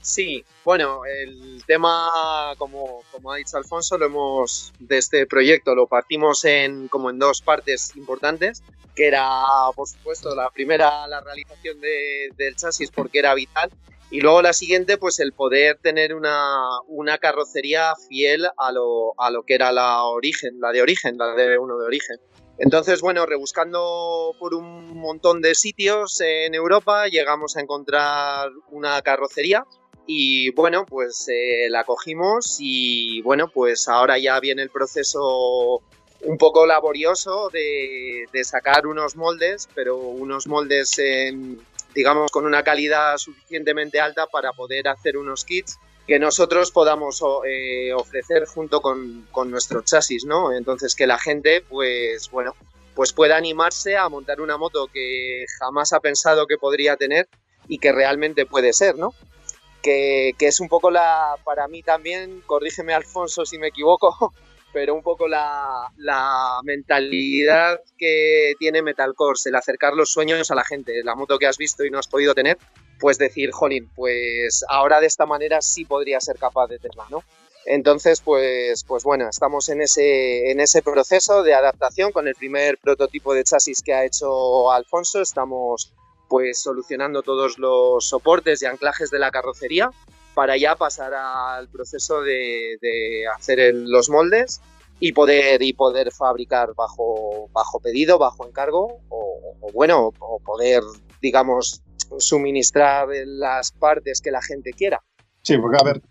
Sí, 0.05 0.45
bueno, 0.67 1.07
el 1.07 1.65
tema, 1.67 2.53
como, 2.59 3.03
como, 3.11 3.33
ha 3.33 3.37
dicho 3.37 3.57
Alfonso, 3.57 3.97
lo 3.97 4.05
hemos, 4.05 4.75
de 4.79 4.99
este 4.99 5.27
proyecto 5.27 5.75
lo 5.75 5.87
partimos 5.87 6.45
en, 6.45 6.89
como 6.89 7.09
en 7.09 7.19
dos 7.19 7.41
partes 7.41 7.97
importantes, 7.97 8.63
que 8.95 9.07
era, 9.07 9.41
por 9.75 9.89
supuesto, 9.89 10.35
la 10.35 10.51
primera, 10.51 11.09
la 11.09 11.23
realización 11.23 11.81
del 11.81 12.55
chasis 12.55 12.91
porque 12.91 13.21
era 13.21 13.33
vital, 13.33 13.71
y 14.11 14.21
luego 14.21 14.43
la 14.43 14.53
siguiente, 14.53 14.99
pues 14.99 15.21
el 15.21 15.33
poder 15.33 15.79
tener 15.79 16.15
una, 16.15 16.59
una 16.87 17.17
carrocería 17.17 17.95
fiel 18.07 18.47
a 18.59 18.73
lo, 18.73 19.19
a 19.19 19.31
lo 19.31 19.45
que 19.45 19.55
era 19.55 19.73
la 19.73 20.05
origen, 20.05 20.61
la 20.61 20.71
de 20.73 20.83
origen, 20.83 21.17
la 21.17 21.35
de 21.35 21.57
uno 21.57 21.79
de 21.79 21.87
origen. 21.87 22.19
Entonces, 22.59 23.01
bueno, 23.01 23.25
rebuscando 23.25 24.37
por 24.39 24.55
un 24.55 24.99
montón 24.99 25.41
de 25.41 25.55
sitios 25.55 26.21
en 26.21 26.55
Europa, 26.55 27.09
llegamos 27.09 27.57
a 27.57 27.63
encontrar 27.63 28.51
una 28.71 29.01
carrocería 29.01 29.65
y 30.07 30.51
bueno, 30.51 30.85
pues 30.87 31.29
eh, 31.29 31.69
la 31.71 31.85
cogimos 31.85 32.57
y 32.61 33.23
bueno, 33.23 33.49
pues 33.49 33.89
ahora 33.89 34.19
ya 34.19 34.39
viene 34.41 34.63
el 34.63 34.71
proceso 34.71 35.83
un 36.23 36.39
poco 36.39 36.67
laborioso 36.67 37.51
de, 37.51 38.27
sacar 38.45 38.87
unos 38.87 39.17
moldes, 39.17 39.69
pero 39.75 39.97
unos 39.97 40.47
moldes, 40.47 41.01
digamos, 41.95 42.31
con 42.31 42.45
una 42.47 42.63
calidad 42.63 43.17
suficientemente 43.17 44.01
alta 44.01 44.27
para 44.27 44.53
poder 44.53 44.89
hacer 44.89 45.17
unos 45.17 45.45
kits 45.45 45.79
que 46.07 46.19
nosotros 46.19 46.71
podamos 46.71 47.23
eh, 47.47 47.93
ofrecer 47.95 48.45
junto 48.45 48.83
con, 48.83 49.27
con 49.31 49.51
nuestro 49.51 49.83
chasis, 49.83 50.25
¿no? 50.27 50.53
Entonces 50.53 50.95
que 50.95 51.07
la 51.07 51.19
gente, 51.19 51.63
pues 51.63 52.31
bueno, 52.31 52.55
pues 52.95 53.13
pueda 53.13 53.37
animarse 53.37 53.97
a 53.97 54.09
montar 54.09 54.41
una 54.41 54.59
moto 54.59 54.89
que 54.93 55.47
jamás 55.59 55.93
ha 55.93 56.01
pensado 56.01 56.47
que 56.47 56.59
podría 56.59 56.97
tener 56.97 57.29
y 57.69 57.79
que 57.79 57.93
realmente 57.93 58.45
puede 58.45 58.73
ser, 58.73 58.97
¿no? 58.97 59.15
Que, 59.85 60.35
es 60.41 60.61
un 60.61 60.69
poco 60.69 60.91
la, 60.91 61.37
para 61.45 61.69
mí 61.69 61.83
también, 61.83 62.43
corrígeme 62.47 62.95
Alfonso 62.95 63.45
si 63.45 63.59
me 63.59 63.69
equivoco, 63.69 64.33
pero 64.73 64.95
un 64.95 65.03
poco 65.03 65.29
la, 65.29 65.93
la 65.99 66.61
mentalidad 66.65 67.79
que 67.97 68.55
tiene 68.59 68.83
Metalcore, 68.83 69.39
el 69.45 69.55
acercar 69.55 69.93
los 69.95 70.11
sueños 70.11 70.51
a 70.51 70.55
la 70.55 70.65
gente, 70.65 71.05
la 71.05 71.15
moto 71.15 71.39
que 71.39 71.47
has 71.47 71.59
visto 71.59 71.85
y 71.85 71.91
no 71.91 71.99
has 71.99 72.09
podido 72.09 72.35
tener, 72.35 72.59
pues 72.99 73.19
decir, 73.19 73.53
jolín, 73.53 73.89
pues 73.95 74.65
ahora 74.69 75.01
de 75.01 75.07
esta 75.07 75.27
manera 75.27 75.61
sí 75.61 75.85
podría 75.85 76.21
ser 76.21 76.39
capaz 76.39 76.67
de 76.69 76.79
tenerla, 76.79 77.07
¿no? 77.11 77.23
Entonces, 77.67 78.21
pues, 78.21 78.85
pues 78.85 79.05
bueno, 79.05 79.29
estamos 79.29 79.71
en 79.71 79.81
ese, 79.81 80.51
en 80.51 80.61
ese 80.61 80.83
proceso 80.83 81.43
de 81.43 81.55
adaptación 81.55 82.13
con 82.13 82.29
el 82.29 82.35
primer 82.35 82.77
prototipo 82.77 83.33
de 83.33 83.45
chasis 83.45 83.81
que 83.81 83.95
ha 83.95 84.05
hecho 84.05 84.71
Alfonso. 84.71 85.23
Estamos 85.23 85.95
pues 86.35 86.61
solucionando 86.61 87.23
todos 87.23 87.61
los 87.61 88.09
soportes 88.09 88.61
y 88.61 88.67
anclajes 88.67 89.09
de 89.13 89.21
la 89.21 89.31
carrocería 89.31 89.89
para 90.35 90.57
ya 90.57 90.75
pasar 90.75 91.15
al 91.15 91.69
proceso 91.69 92.23
de, 92.23 92.77
hacer 93.37 93.73
los 93.73 94.11
moldes 94.11 94.61
y 94.99 95.13
poder, 95.13 95.63
y 95.63 95.75
poder 95.75 96.11
fabricar 96.11 96.75
bajo, 96.75 97.49
bajo 97.53 97.79
pedido, 97.79 98.19
bajo 98.19 98.49
encargo 98.49 98.99
o, 99.09 99.57
o 99.61 99.73
bueno, 99.73 100.11
o 100.19 100.41
poder, 100.41 100.83
digamos, 101.23 101.85
suministrar 102.19 103.07
las 103.27 103.71
partes 103.71 104.21
que 104.21 104.33
la 104.33 104.43
gente 104.43 104.73
quiera. 104.73 105.05
Sí, 105.41 105.57
porque 105.59 105.79
a 105.81 105.85
ver, 105.85 106.03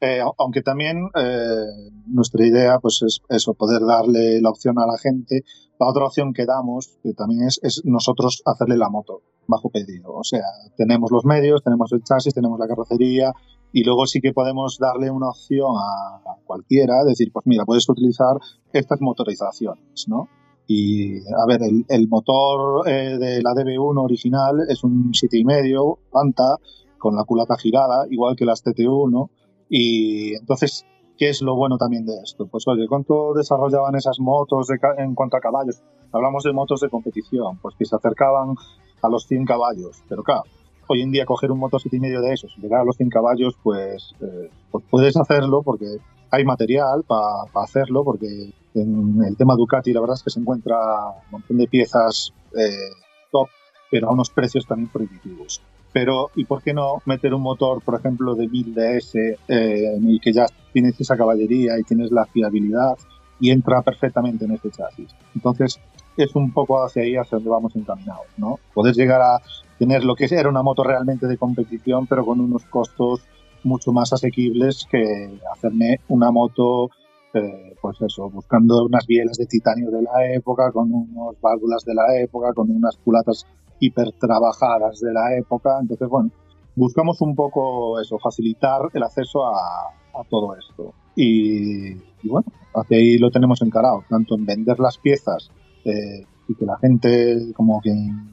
eh, 0.00 0.22
aunque 0.38 0.62
también 0.62 1.10
eh, 1.14 1.90
nuestra 2.06 2.46
idea 2.46 2.78
pues 2.78 3.02
es 3.06 3.20
eso, 3.28 3.52
poder 3.52 3.82
darle 3.82 4.40
la 4.40 4.48
opción 4.48 4.78
a 4.78 4.86
la 4.86 4.96
gente. 4.96 5.44
La 5.78 5.86
otra 5.86 6.06
opción 6.06 6.32
que 6.32 6.46
damos, 6.46 6.96
que 7.02 7.12
también 7.12 7.46
es, 7.46 7.60
es 7.62 7.82
nosotros 7.84 8.42
hacerle 8.46 8.78
la 8.78 8.88
moto 8.88 9.20
bajo 9.48 9.70
pedido. 9.70 10.14
O 10.14 10.24
sea, 10.24 10.44
tenemos 10.76 11.10
los 11.10 11.24
medios, 11.24 11.62
tenemos 11.62 11.92
el 11.92 12.02
chasis, 12.02 12.34
tenemos 12.34 12.58
la 12.58 12.66
carrocería 12.66 13.32
y 13.72 13.84
luego 13.84 14.06
sí 14.06 14.20
que 14.20 14.32
podemos 14.32 14.78
darle 14.78 15.10
una 15.10 15.28
opción 15.28 15.70
a, 15.76 16.36
cualquiera, 16.44 17.04
decir, 17.04 17.30
pues 17.32 17.46
mira, 17.46 17.64
puedes 17.64 17.88
utilizar 17.88 18.36
estas 18.72 19.00
motorizaciones, 19.00 20.06
¿no? 20.08 20.28
Y 20.68 21.18
a 21.18 21.46
ver, 21.46 21.62
el, 21.62 21.84
el 21.88 22.08
motor 22.08 22.88
eh, 22.88 23.18
de 23.18 23.42
la 23.42 23.50
DB1 23.50 24.02
original 24.02 24.60
es 24.68 24.82
un 24.84 25.12
7,5 25.12 25.98
Panta 26.10 26.56
con 26.98 27.14
la 27.14 27.24
culata 27.24 27.56
girada, 27.56 28.06
igual 28.10 28.36
que 28.36 28.44
las 28.44 28.64
TT1 28.64 29.28
y 29.68 30.34
entonces, 30.34 30.86
¿qué 31.18 31.28
es 31.28 31.42
lo 31.42 31.56
bueno 31.56 31.76
también 31.76 32.06
de 32.06 32.14
esto? 32.22 32.46
Pues 32.46 32.66
oye, 32.68 32.86
¿cuánto 32.88 33.34
desarrollaban 33.34 33.94
esas 33.96 34.20
motos 34.20 34.68
en 34.98 35.14
cuanto 35.14 35.36
a 35.36 35.40
caballos? 35.40 35.82
Hablamos 36.12 36.44
de 36.44 36.52
motos 36.52 36.80
de 36.80 36.88
competición, 36.88 37.58
pues 37.60 37.74
que 37.78 37.84
se 37.84 37.96
acercaban 37.96 38.54
a 39.02 39.08
los 39.08 39.26
100 39.26 39.44
caballos, 39.44 40.02
pero 40.08 40.22
claro, 40.22 40.44
hoy 40.88 41.02
en 41.02 41.10
día 41.10 41.24
coger 41.24 41.50
un 41.50 41.58
moto 41.58 41.78
y 41.90 42.00
medio 42.00 42.20
de 42.20 42.32
esos 42.32 42.52
y 42.56 42.60
llegar 42.60 42.80
a 42.80 42.84
los 42.84 42.96
100 42.96 43.10
caballos, 43.10 43.54
pues, 43.62 44.14
eh, 44.20 44.50
pues 44.70 44.84
puedes 44.90 45.16
hacerlo 45.16 45.62
porque 45.62 45.98
hay 46.30 46.44
material 46.44 47.04
para 47.06 47.44
hacerlo, 47.54 48.04
porque 48.04 48.52
en 48.74 49.22
el 49.24 49.36
tema 49.36 49.54
Ducati 49.54 49.92
la 49.92 50.00
verdad 50.00 50.16
es 50.16 50.22
que 50.22 50.30
se 50.30 50.40
encuentra 50.40 50.76
un 51.26 51.30
montón 51.30 51.56
de 51.56 51.66
piezas 51.66 52.32
eh, 52.58 52.90
top, 53.30 53.48
pero 53.90 54.08
a 54.08 54.12
unos 54.12 54.30
precios 54.30 54.66
también 54.66 54.90
prohibitivos 54.90 55.60
pero 55.96 56.30
¿y 56.34 56.44
por 56.44 56.62
qué 56.62 56.74
no 56.74 57.00
meter 57.06 57.32
un 57.32 57.40
motor, 57.40 57.80
por 57.80 57.98
ejemplo, 57.98 58.34
de 58.34 58.48
1000 58.48 58.74
DS 58.74 59.14
eh, 59.14 59.98
y 60.02 60.20
que 60.20 60.30
ya 60.30 60.44
tienes 60.70 61.00
esa 61.00 61.16
caballería 61.16 61.78
y 61.78 61.84
tienes 61.84 62.10
la 62.10 62.26
fiabilidad 62.26 62.98
y 63.40 63.50
entra 63.50 63.80
perfectamente 63.80 64.44
en 64.44 64.50
este 64.50 64.70
chasis? 64.70 65.08
Entonces, 65.34 65.80
es 66.16 66.34
un 66.34 66.52
poco 66.52 66.82
hacia 66.82 67.02
ahí, 67.02 67.16
hacia 67.16 67.36
donde 67.36 67.50
vamos 67.50 67.76
encaminados, 67.76 68.26
¿no? 68.36 68.58
Poder 68.74 68.94
llegar 68.94 69.20
a 69.20 69.40
tener 69.78 70.04
lo 70.04 70.14
que 70.14 70.26
era 70.30 70.48
una 70.48 70.62
moto 70.62 70.82
realmente 70.82 71.26
de 71.26 71.36
competición, 71.36 72.06
pero 72.06 72.24
con 72.24 72.40
unos 72.40 72.64
costos 72.64 73.22
mucho 73.64 73.92
más 73.92 74.12
asequibles 74.12 74.86
que 74.90 75.38
hacerme 75.52 76.00
una 76.08 76.30
moto, 76.30 76.90
eh, 77.34 77.74
pues 77.80 78.00
eso, 78.00 78.30
buscando 78.30 78.84
unas 78.84 79.06
bielas 79.06 79.36
de 79.36 79.46
titanio 79.46 79.90
de 79.90 80.02
la 80.02 80.32
época, 80.32 80.70
con 80.72 80.92
unas 80.92 81.40
válvulas 81.40 81.84
de 81.84 81.94
la 81.94 82.16
época, 82.18 82.52
con 82.54 82.70
unas 82.70 82.96
culatas 82.98 83.46
hipertrabajadas 83.80 85.00
de 85.00 85.12
la 85.12 85.36
época. 85.36 85.78
Entonces, 85.80 86.08
bueno, 86.08 86.30
buscamos 86.74 87.20
un 87.20 87.34
poco 87.34 88.00
eso, 88.00 88.18
facilitar 88.18 88.82
el 88.94 89.02
acceso 89.02 89.44
a, 89.46 89.92
todo 90.30 90.56
esto. 90.56 90.94
Y, 91.14 91.92
bueno, 92.22 92.46
hacia 92.74 92.96
ahí 92.96 93.18
lo 93.18 93.30
tenemos 93.30 93.60
encarado, 93.60 94.02
tanto 94.08 94.34
en 94.34 94.46
vender 94.46 94.80
las 94.80 94.96
piezas 94.96 95.50
eh, 95.86 96.24
y 96.48 96.54
que 96.54 96.64
la 96.64 96.76
gente, 96.78 97.52
como 97.54 97.80
que 97.80 97.90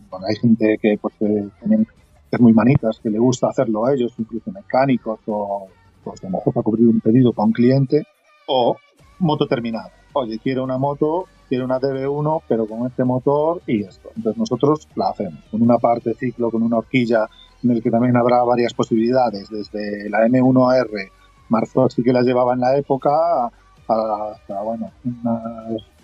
bueno, 0.09 0.25
hay 0.27 0.35
gente 0.35 0.77
que 0.81 0.97
pues 1.01 1.15
es 1.19 2.39
muy 2.39 2.53
manitas, 2.53 2.99
que 3.01 3.09
le 3.09 3.19
gusta 3.19 3.47
hacerlo 3.47 3.85
a 3.85 3.93
ellos, 3.93 4.13
incluso 4.17 4.51
mecánicos 4.51 5.19
o 5.27 5.67
pues, 6.03 6.23
a 6.23 6.27
lo 6.27 6.37
mejor 6.37 6.53
para 6.53 6.63
cubrir 6.63 6.87
un 6.87 6.99
pedido 6.99 7.31
para 7.33 7.45
un 7.45 7.53
cliente, 7.53 8.03
o 8.47 8.75
moto 9.19 9.47
terminada. 9.47 9.91
Oye, 10.13 10.39
quiero 10.39 10.63
una 10.63 10.77
moto 10.77 11.25
quiere 11.53 11.65
una 11.65 11.79
DB1, 11.79 12.41
pero 12.47 12.65
con 12.65 12.87
este 12.87 13.03
motor 13.03 13.61
y 13.67 13.83
esto. 13.83 14.09
Entonces 14.15 14.39
nosotros 14.39 14.87
la 14.95 15.09
hacemos 15.09 15.39
con 15.51 15.61
una 15.61 15.77
parte 15.77 16.15
ciclo, 16.15 16.49
con 16.49 16.63
una 16.63 16.77
horquilla 16.77 17.27
en 17.63 17.71
el 17.71 17.83
que 17.83 17.91
también 17.91 18.17
habrá 18.17 18.43
varias 18.43 18.73
posibilidades, 18.73 19.49
desde 19.49 20.09
la 20.09 20.25
M1R, 20.25 21.11
Marzo 21.49 21.89
sí 21.89 22.01
que 22.01 22.11
la 22.11 22.23
llevaba 22.23 22.53
en 22.53 22.59
la 22.59 22.75
época, 22.75 23.51
hasta, 23.87 24.61
bueno, 24.63 24.91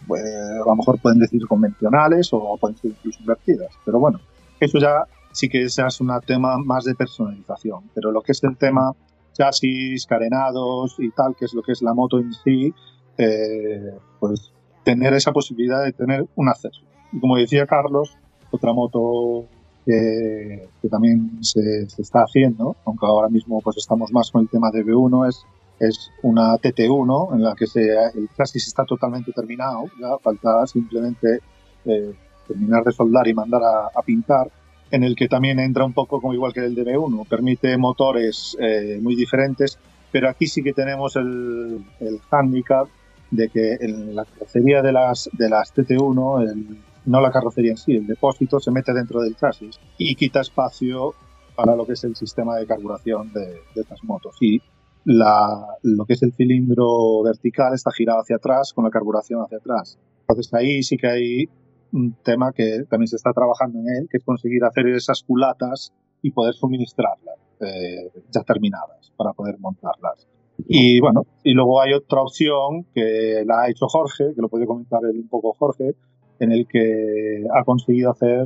pues, 0.09 0.23
a 0.25 0.65
lo 0.65 0.75
mejor 0.75 0.99
pueden 0.99 1.19
decir 1.19 1.47
convencionales 1.47 2.29
o 2.33 2.57
pueden 2.57 2.75
ser 2.75 2.91
incluso 2.91 3.19
invertidas. 3.21 3.71
Pero 3.85 3.99
bueno, 3.99 4.19
eso 4.59 4.77
ya 4.79 5.05
sí 5.31 5.47
que 5.47 5.63
es 5.63 6.01
un 6.01 6.11
tema 6.25 6.57
más 6.57 6.83
de 6.83 6.95
personalización. 6.95 7.83
Pero 7.93 8.11
lo 8.11 8.21
que 8.21 8.33
es 8.33 8.43
el 8.43 8.57
tema 8.57 8.93
chasis, 9.33 10.05
carenados 10.05 10.95
y 10.97 11.11
tal, 11.11 11.35
que 11.35 11.45
es 11.45 11.53
lo 11.53 11.61
que 11.61 11.71
es 11.71 11.81
la 11.81 11.93
moto 11.93 12.19
en 12.19 12.33
sí, 12.33 12.73
eh, 13.17 13.93
pues 14.19 14.51
tener 14.83 15.13
esa 15.13 15.31
posibilidad 15.31 15.83
de 15.83 15.93
tener 15.93 16.25
un 16.35 16.49
acceso. 16.49 16.81
Y 17.11 17.19
como 17.19 17.37
decía 17.37 17.65
Carlos, 17.65 18.17
otra 18.51 18.73
moto 18.73 19.45
que, 19.85 20.67
también 20.89 21.43
se, 21.43 21.83
está 21.97 22.23
haciendo, 22.23 22.75
aunque 22.85 23.05
ahora 23.05 23.29
mismo 23.29 23.61
pues 23.61 23.77
estamos 23.77 24.11
más 24.11 24.31
con 24.31 24.41
el 24.41 24.49
tema 24.49 24.71
de 24.71 24.85
V1, 24.85 25.29
es, 25.29 25.45
es 25.79 26.11
una 26.23 26.55
TT1 26.55 27.35
en 27.35 27.43
la 27.43 27.55
que 27.55 27.67
se, 27.67 27.81
el 27.81 28.29
chasis 28.35 28.67
está 28.67 28.85
totalmente 28.85 29.31
terminado, 29.31 29.85
ya 29.99 30.17
falta 30.21 30.65
simplemente 30.67 31.39
eh, 31.85 32.13
terminar 32.47 32.83
de 32.83 32.91
soldar 32.91 33.27
y 33.27 33.33
mandar 33.33 33.61
a, 33.63 34.01
pintar, 34.01 34.49
en 34.91 35.03
el 35.03 35.15
que 35.15 35.27
también 35.27 35.59
entra 35.59 35.85
un 35.85 35.93
poco 35.93 36.19
como 36.19 36.33
igual 36.33 36.53
que 36.53 36.61
el 36.61 36.75
de 36.75 36.97
1 36.97 37.25
permite 37.25 37.77
motores 37.77 38.57
eh, 38.59 38.99
muy 39.01 39.15
diferentes, 39.15 39.77
pero 40.11 40.29
aquí 40.29 40.47
sí 40.47 40.63
que 40.63 40.73
tenemos 40.73 41.15
el, 41.15 41.85
el 41.99 42.19
handicap 42.31 42.87
de 43.31 43.49
que 43.49 43.73
en 43.79 44.15
la 44.15 44.25
carrocería 44.25 44.81
de 44.81 44.91
las, 44.91 45.29
de 45.33 45.49
las 45.49 45.73
TT1, 45.73 46.77
no 47.05 47.21
la 47.21 47.31
carrocería 47.31 47.71
en 47.71 47.77
sí, 47.77 47.95
el 47.95 48.07
depósito 48.07 48.59
se 48.59 48.71
mete 48.71 48.93
dentro 48.93 49.21
del 49.21 49.35
chasis 49.35 49.79
y 49.97 50.15
quita 50.15 50.41
espacio 50.41 51.13
para 51.55 51.75
lo 51.75 51.85
que 51.85 51.93
es 51.93 52.03
el 52.03 52.15
sistema 52.15 52.55
de 52.55 52.65
carburación 52.65 53.31
de, 53.33 53.61
estas 53.75 54.03
motos. 54.03 54.37
Y 54.39 54.61
la, 55.09 55.65
lo 55.81 56.05
que 56.05 56.13
es 56.13 56.21
el 56.21 56.33
cilindro 56.33 57.23
vertical 57.23 57.73
está 57.73 57.91
girado 57.91 58.19
hacia 58.19 58.35
atrás 58.35 58.73
con 58.73 58.83
la 58.83 58.91
carburación 58.91 59.41
hacia 59.41 59.57
atrás. 59.57 59.97
Entonces 60.27 60.53
ahí 60.53 60.83
sí 60.83 60.97
que 60.97 61.07
hay 61.07 61.49
un 61.91 62.13
tema 62.23 62.51
que 62.51 62.83
también 62.87 63.07
se 63.07 63.15
está 63.15 63.33
trabajando 63.33 63.79
en 63.79 63.89
él, 63.89 64.07
que 64.07 64.17
es 64.17 64.23
conseguir 64.23 64.63
hacer 64.63 64.87
esas 64.89 65.23
culatas 65.23 65.91
y 66.21 66.29
poder 66.29 66.53
suministrarlas 66.53 67.37
eh, 67.59 68.11
ya 68.29 68.43
terminadas 68.43 69.11
para 69.17 69.33
poder 69.33 69.57
montarlas. 69.57 70.27
Y 70.67 70.99
bueno, 70.99 71.25
y 71.43 71.53
luego 71.53 71.81
hay 71.81 71.93
otra 71.93 72.21
opción 72.21 72.85
que 72.93 73.43
la 73.47 73.61
ha 73.61 73.69
hecho 73.69 73.87
Jorge, 73.87 74.35
que 74.35 74.41
lo 74.43 74.49
puede 74.49 74.67
comentar 74.67 74.99
él 75.05 75.21
un 75.21 75.27
poco 75.27 75.53
Jorge, 75.53 75.95
en 76.39 76.51
el 76.51 76.67
que 76.67 77.45
ha 77.51 77.63
conseguido 77.63 78.11
hacer 78.11 78.45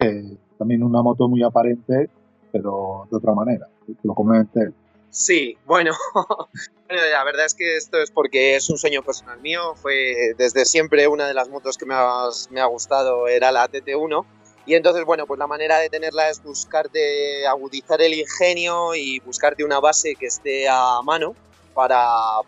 eh, 0.00 0.38
también 0.56 0.82
una 0.82 1.02
moto 1.02 1.28
muy 1.28 1.42
aparente, 1.42 2.08
pero 2.50 3.06
de 3.10 3.16
otra 3.18 3.34
manera. 3.34 3.66
Lo 4.02 4.14
comente 4.14 4.60
él. 4.62 4.74
Sí, 5.10 5.56
bueno, 5.66 5.92
la 6.88 7.24
verdad 7.24 7.46
es 7.46 7.54
que 7.54 7.76
esto 7.76 8.00
es 8.00 8.10
porque 8.10 8.56
es 8.56 8.68
un 8.70 8.78
sueño 8.78 9.02
personal 9.02 9.40
mío. 9.40 9.74
Fue 9.76 10.34
desde 10.36 10.64
siempre 10.64 11.08
una 11.08 11.26
de 11.26 11.34
las 11.34 11.48
motos 11.48 11.76
que 11.76 11.86
me 11.86 11.94
ha, 11.94 12.28
me 12.50 12.60
ha 12.60 12.66
gustado 12.66 13.28
era 13.28 13.52
la 13.52 13.68
TT1. 13.68 14.24
Y 14.66 14.74
entonces, 14.74 15.04
bueno, 15.06 15.26
pues 15.26 15.38
la 15.38 15.46
manera 15.46 15.78
de 15.78 15.88
tenerla 15.88 16.28
es 16.28 16.42
buscarte, 16.42 17.46
agudizar 17.46 18.02
el 18.02 18.12
ingenio 18.12 18.94
y 18.94 19.18
buscarte 19.20 19.64
una 19.64 19.80
base 19.80 20.14
que 20.14 20.26
esté 20.26 20.68
a 20.68 21.00
mano 21.02 21.34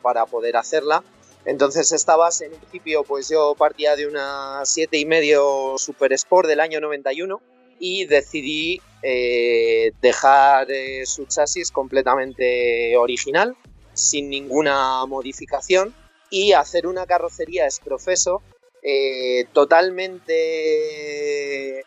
para, 0.02 0.26
poder 0.26 0.56
hacerla. 0.56 1.02
Entonces 1.44 1.92
esta 1.92 2.16
base 2.16 2.46
en 2.46 2.52
principio 2.52 3.02
pues 3.04 3.28
yo 3.28 3.54
partía 3.54 3.96
de 3.96 4.06
una 4.06 4.60
7,5 4.62 5.78
Super 5.78 6.12
Sport 6.12 6.48
del 6.48 6.60
año 6.60 6.80
91 6.80 7.40
y 7.78 8.04
decidí 8.04 8.82
eh, 9.02 9.92
dejar 10.02 10.70
eh, 10.70 11.06
su 11.06 11.26
chasis 11.26 11.70
completamente 11.70 12.96
original, 12.96 13.56
sin 13.94 14.28
ninguna 14.28 15.04
modificación 15.06 15.94
y 16.30 16.52
hacer 16.52 16.86
una 16.86 17.06
carrocería 17.06 17.64
exprofeso 17.64 18.42
eh, 18.82 19.46
totalmente 19.52 21.84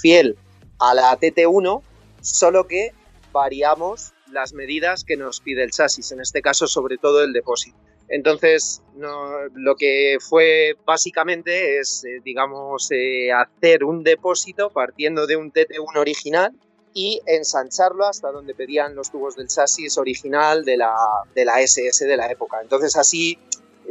fiel 0.00 0.36
a 0.78 0.94
la 0.94 1.18
TT1, 1.18 1.82
solo 2.20 2.66
que 2.66 2.92
variamos 3.32 4.12
las 4.30 4.52
medidas 4.52 5.04
que 5.04 5.16
nos 5.16 5.40
pide 5.40 5.64
el 5.64 5.70
chasis, 5.70 6.12
en 6.12 6.20
este 6.20 6.40
caso 6.40 6.66
sobre 6.66 6.98
todo 6.98 7.22
el 7.22 7.32
depósito. 7.32 7.76
Entonces, 8.10 8.82
no, 8.96 9.48
lo 9.54 9.76
que 9.76 10.18
fue 10.20 10.74
básicamente 10.84 11.78
es, 11.78 12.04
eh, 12.04 12.20
digamos, 12.24 12.90
eh, 12.90 13.30
hacer 13.30 13.84
un 13.84 14.02
depósito 14.02 14.70
partiendo 14.70 15.28
de 15.28 15.36
un 15.36 15.52
TT1 15.52 15.96
original 15.96 16.52
y 16.92 17.20
ensancharlo 17.24 18.04
hasta 18.04 18.32
donde 18.32 18.52
pedían 18.52 18.96
los 18.96 19.12
tubos 19.12 19.36
del 19.36 19.46
chasis 19.46 19.96
original 19.96 20.64
de 20.64 20.76
la, 20.76 20.92
de 21.36 21.44
la 21.44 21.60
SS 21.60 22.04
de 22.04 22.16
la 22.16 22.26
época. 22.26 22.58
Entonces, 22.60 22.96
así 22.96 23.38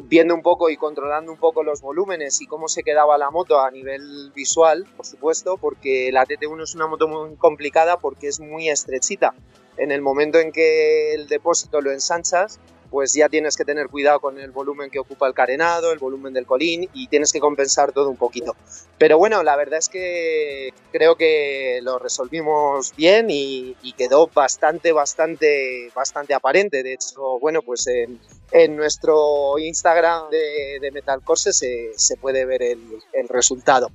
viendo 0.03 0.35
un 0.35 0.41
poco 0.41 0.69
y 0.69 0.75
controlando 0.75 1.31
un 1.31 1.37
poco 1.37 1.63
los 1.63 1.81
volúmenes 1.81 2.41
y 2.41 2.45
cómo 2.45 2.67
se 2.67 2.83
quedaba 2.83 3.17
la 3.17 3.31
moto 3.31 3.59
a 3.61 3.71
nivel 3.71 4.31
visual, 4.35 4.85
por 4.95 5.05
supuesto, 5.05 5.57
porque 5.57 6.11
la 6.11 6.25
TT1 6.25 6.63
es 6.63 6.75
una 6.75 6.87
moto 6.87 7.07
muy 7.07 7.35
complicada 7.35 7.97
porque 7.97 8.27
es 8.27 8.39
muy 8.39 8.69
estrechita. 8.69 9.33
En 9.77 9.91
el 9.91 10.01
momento 10.01 10.39
en 10.39 10.51
que 10.51 11.13
el 11.13 11.27
depósito 11.27 11.79
lo 11.79 11.91
ensanchas, 11.91 12.59
pues 12.89 13.13
ya 13.13 13.29
tienes 13.29 13.55
que 13.55 13.65
tener 13.65 13.87
cuidado 13.87 14.19
con 14.19 14.39
el 14.39 14.51
volumen 14.51 14.89
que 14.89 14.99
ocupa 14.99 15.27
el 15.27 15.33
carenado, 15.33 15.91
el 15.91 15.99
volumen 15.99 16.33
del 16.33 16.45
colín 16.45 16.89
y 16.93 17.07
tienes 17.07 17.31
que 17.31 17.39
compensar 17.39 17.91
todo 17.91 18.09
un 18.09 18.17
poquito. 18.17 18.55
Pero 18.97 19.17
bueno, 19.17 19.43
la 19.43 19.55
verdad 19.55 19.79
es 19.79 19.89
que 19.89 20.73
creo 20.91 21.15
que 21.15 21.79
lo 21.83 21.99
resolvimos 21.99 22.93
bien 22.95 23.27
y, 23.29 23.75
quedó 23.97 24.27
bastante, 24.27 24.93
bastante, 24.93 25.91
bastante 25.93 26.33
aparente. 26.33 26.83
De 26.83 26.93
hecho, 26.93 27.37
bueno, 27.39 27.61
pues 27.61 27.85
en, 27.87 28.75
nuestro 28.77 29.59
Instagram 29.59 30.29
de, 30.29 30.79
de 30.79 30.91
Metal 30.91 31.21
Corse 31.21 31.51
se, 31.51 32.17
puede 32.17 32.45
ver 32.45 32.61
el, 32.61 32.79
el, 33.11 33.27
resultado. 33.27 33.89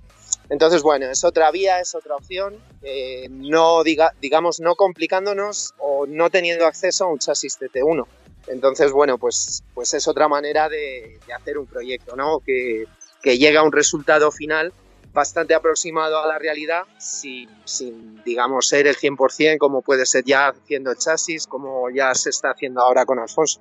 Entonces, 0.51 0.83
bueno, 0.83 1.07
es 1.07 1.25
otra 1.25 1.51
vía, 1.51 1.81
es 1.81 1.95
otra 1.95 2.17
opción, 2.17 2.57
eh, 2.83 3.29
no 3.31 3.83
diga, 3.83 4.13
digamos, 4.21 4.61
no 4.61 4.75
complicándonos 4.75 5.73
o 5.79 6.07
no 6.07 6.29
teniendo 6.29 6.67
acceso 6.67 7.05
a 7.05 7.09
un 7.09 7.19
chasis 7.19 7.59
TT1 7.59 8.07
entonces, 8.47 8.93
bueno, 8.93 9.19
pues, 9.19 9.63
pues 9.75 9.95
es 9.95 10.07
otra 10.09 10.29
manera 10.29 10.69
de, 10.69 11.19
hacer 11.35 11.59
un 11.59 11.67
proyecto, 11.67 12.17
¿no? 12.17 12.41
Que, 12.41 12.85
que, 13.23 13.39
llega 13.39 13.61
a 13.61 13.63
un 13.63 13.73
resultado 13.73 14.31
final 14.31 14.73
bastante 15.13 15.55
aproximado 15.55 16.19
a 16.19 16.27
la 16.27 16.39
realidad 16.39 16.83
sin, 16.99 17.49
sin, 17.65 18.23
digamos, 18.25 18.67
ser 18.67 18.87
el 18.87 18.97
100% 18.97 19.59
como 19.59 19.81
puede 19.81 20.07
ser 20.07 20.25
ya 20.25 20.49
haciendo 20.49 20.91
el 20.91 20.99
chasis, 20.99 21.47
como 21.47 21.89
ya 21.91 22.15
se 22.15 22.31
está 22.31 22.51
haciendo 22.51 22.81
ahora 22.81 23.07
con 23.07 23.19
Alfonso. 23.19 23.61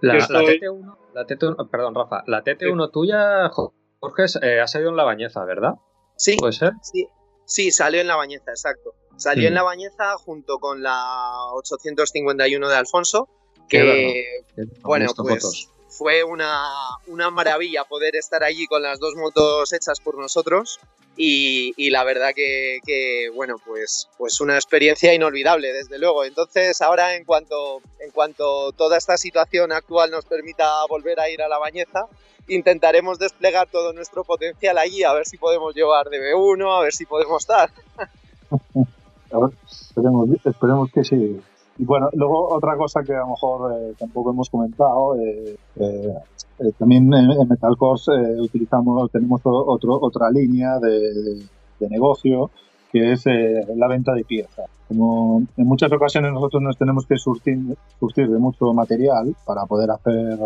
La, 0.00 0.14
TT1, 0.18 0.96
la 1.14 1.26
TT1, 1.26 1.70
perdón, 1.70 1.94
Rafa, 1.94 2.22
la 2.26 2.42
TT1 2.42 2.90
tuya, 2.90 3.48
Jorge, 3.50 4.24
eh, 4.42 4.60
ha 4.60 4.66
salido 4.66 4.90
en 4.90 4.96
la 4.96 5.04
bañeza, 5.04 5.44
¿verdad? 5.44 5.74
Sí. 6.16 6.36
¿Puede 6.36 6.52
ser? 6.52 6.72
Sí, 6.82 7.06
sí 7.44 7.70
salió 7.70 8.00
en 8.00 8.08
la 8.08 8.16
bañeza, 8.16 8.50
exacto. 8.50 8.94
Salió 9.16 9.48
en 9.48 9.54
la 9.54 9.62
bañeza 9.62 10.16
junto 10.16 10.58
con 10.58 10.82
la 10.82 11.30
851 11.52 12.68
de 12.68 12.74
Alfonso 12.76 13.28
que 13.70 14.42
bueno, 14.82 15.06
pues 15.16 15.68
fue 15.88 16.24
una, 16.24 16.64
una, 17.06 17.30
maravilla 17.30 17.84
poder 17.84 18.16
estar 18.16 18.42
allí 18.42 18.66
con 18.66 18.82
las 18.82 18.98
dos 18.98 19.14
motos 19.16 19.72
hechas 19.72 20.00
por 20.00 20.18
nosotros 20.18 20.80
y, 21.16 21.74
y 21.76 21.90
la 21.90 22.04
verdad 22.04 22.30
que, 22.34 22.78
que, 22.86 23.28
bueno, 23.34 23.56
pues, 23.64 24.08
pues 24.16 24.40
una 24.40 24.54
experiencia 24.54 25.12
inolvidable, 25.12 25.72
desde 25.72 25.98
luego. 25.98 26.24
Entonces, 26.24 26.80
ahora 26.80 27.16
en 27.16 27.24
cuanto, 27.24 27.82
en 27.98 28.10
cuanto 28.12 28.72
toda 28.72 28.96
esta 28.96 29.18
situación 29.18 29.72
actual 29.72 30.10
nos 30.10 30.24
permita 30.24 30.66
volver 30.88 31.20
a 31.20 31.28
ir 31.28 31.42
a 31.42 31.48
la 31.48 31.58
bañeza, 31.58 32.06
intentaremos 32.48 33.18
desplegar 33.18 33.68
todo 33.68 33.92
nuestro 33.92 34.24
potencial 34.24 34.78
allí, 34.78 35.02
a 35.02 35.12
ver 35.12 35.26
si 35.26 35.36
podemos 35.36 35.74
llevar 35.74 36.06
DB1, 36.06 36.78
a 36.78 36.82
ver 36.82 36.92
si 36.92 37.04
podemos 37.04 37.42
estar. 37.42 37.70
esperemos, 39.70 40.28
esperemos 40.44 40.90
que 40.92 41.04
sí. 41.04 41.40
Y 41.80 41.84
bueno, 41.86 42.10
luego 42.12 42.54
otra 42.54 42.76
cosa 42.76 43.02
que 43.02 43.14
a 43.14 43.20
lo 43.20 43.28
mejor 43.28 43.72
eh, 43.72 43.94
tampoco 43.98 44.32
hemos 44.32 44.50
comentado, 44.50 45.16
eh, 45.16 45.56
eh, 45.76 46.72
también 46.78 47.10
en, 47.14 47.30
en 47.30 48.38
utilizamos, 48.38 49.10
tenemos 49.10 49.40
otro, 49.44 49.98
otra 49.98 50.30
línea 50.30 50.78
de, 50.78 51.42
negocio 51.88 52.50
que 52.92 53.12
es 53.12 53.24
la 53.24 53.88
venta 53.88 54.12
de 54.12 54.24
piezas. 54.24 54.68
Como 54.88 55.42
en 55.56 55.66
muchas 55.66 55.90
ocasiones 55.90 56.34
nosotros 56.34 56.62
nos 56.62 56.76
tenemos 56.76 57.06
que 57.06 57.16
surtir, 57.16 57.58
surtir 57.98 58.28
de 58.28 58.38
mucho 58.38 58.74
material 58.74 59.34
para 59.46 59.64
poder 59.64 59.90
hacer 59.90 60.38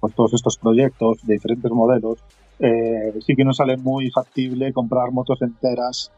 pues, 0.00 0.12
todos 0.16 0.34
estos 0.34 0.56
proyectos 0.56 1.24
de 1.24 1.34
diferentes 1.34 1.70
modelos, 1.70 2.18
sí 2.58 3.36
que 3.36 3.44
nos 3.44 3.58
sale 3.58 3.76
muy 3.76 4.10
factible 4.10 4.72
comprar 4.72 5.12
motos 5.12 5.42
enteras 5.42 6.10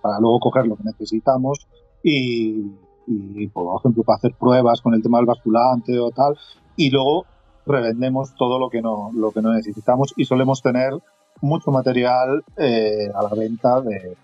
para 0.00 0.18
luego 0.18 0.40
coger 0.40 0.66
lo 0.66 0.76
que 0.76 0.84
necesitamos 0.84 1.66
y, 2.02 2.64
y 3.06 3.46
por 3.48 3.78
ejemplo 3.78 4.02
para 4.02 4.16
hacer 4.16 4.34
pruebas 4.38 4.80
con 4.80 4.94
el 4.94 5.02
tema 5.02 5.18
del 5.18 5.26
basculante 5.26 5.98
o 5.98 6.10
tal 6.10 6.36
y 6.76 6.90
luego 6.90 7.26
revendemos 7.66 8.34
todo 8.36 8.58
lo 8.58 8.70
que 8.70 8.82
no 8.82 9.10
lo 9.14 9.30
que 9.30 9.42
no 9.42 9.52
necesitamos 9.52 10.12
y 10.16 10.24
solemos 10.24 10.62
tener 10.62 10.94
mucho 11.40 11.70
material 11.70 12.44
eh, 12.56 13.08
a 13.14 13.22
la 13.22 13.34
venta 13.34 13.80
de, 13.80 14.16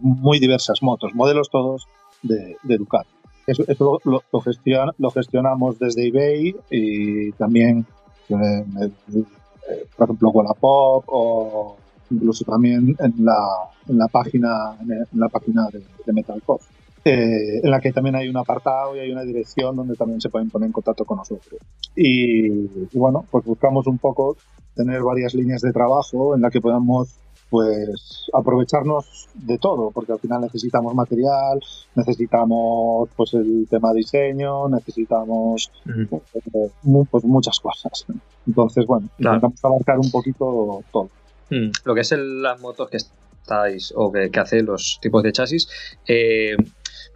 muy 0.00 0.38
diversas 0.38 0.82
motos 0.82 1.14
modelos 1.14 1.50
todos 1.50 1.86
de, 2.22 2.56
Ducati. 2.64 3.08
Eso, 3.46 3.64
eso 3.68 4.00
lo, 4.04 4.22
lo, 4.32 5.10
gestionamos 5.10 5.78
desde 5.78 6.08
eBay 6.08 6.54
y 6.70 7.32
también 7.32 7.86
eh, 8.28 8.64
eh, 8.78 9.86
por 9.96 10.06
ejemplo 10.06 10.30
Wallapop 10.30 11.04
o 11.06 11.76
incluso 12.10 12.44
también 12.44 12.96
en 12.98 13.24
la, 13.24 13.70
en 13.88 13.98
la 13.98 14.08
página 14.08 14.76
en 14.80 15.20
la 15.20 15.28
página 15.28 15.68
de, 15.70 15.82
de 16.04 16.12
Metalcore 16.12 16.62
eh, 17.04 17.60
en 17.62 17.70
la 17.70 17.80
que 17.80 17.92
también 17.92 18.16
hay 18.16 18.28
un 18.28 18.36
apartado 18.36 18.96
y 18.96 19.00
hay 19.00 19.10
una 19.10 19.22
dirección 19.22 19.76
donde 19.76 19.94
también 19.94 20.20
se 20.20 20.28
pueden 20.28 20.50
poner 20.50 20.66
en 20.66 20.72
contacto 20.72 21.04
con 21.04 21.18
nosotros. 21.18 21.60
Y, 21.94 22.48
bueno, 22.96 23.24
pues 23.30 23.44
buscamos 23.44 23.86
un 23.86 23.98
poco 23.98 24.36
tener 24.74 25.02
varias 25.02 25.34
líneas 25.34 25.60
de 25.60 25.72
trabajo 25.72 26.34
en 26.34 26.42
la 26.42 26.50
que 26.50 26.60
podamos 26.60 27.16
pues 27.50 28.26
aprovecharnos 28.34 29.28
de 29.34 29.56
todo, 29.56 29.90
porque 29.90 30.12
al 30.12 30.18
final 30.18 30.42
necesitamos 30.42 30.94
material, 30.94 31.58
necesitamos 31.94 33.08
pues 33.16 33.32
el 33.34 33.66
tema 33.70 33.94
diseño, 33.94 34.68
necesitamos 34.68 35.70
eh, 35.86 36.70
pues, 37.10 37.24
muchas 37.24 37.58
cosas. 37.58 38.04
Entonces, 38.46 38.84
bueno, 38.86 39.08
intentamos 39.18 39.64
abarcar 39.64 39.98
un 39.98 40.10
poquito 40.10 40.84
todo. 40.92 41.08
Mm, 41.50 41.70
lo 41.84 41.94
que 41.94 42.02
es 42.02 42.12
las 42.12 42.60
motos 42.60 42.90
que 42.90 42.98
estáis 42.98 43.94
o 43.96 44.12
que, 44.12 44.30
que 44.30 44.40
hace 44.40 44.62
los 44.62 44.98
tipos 45.00 45.22
de 45.22 45.32
chasis, 45.32 45.68
eh, 46.06 46.54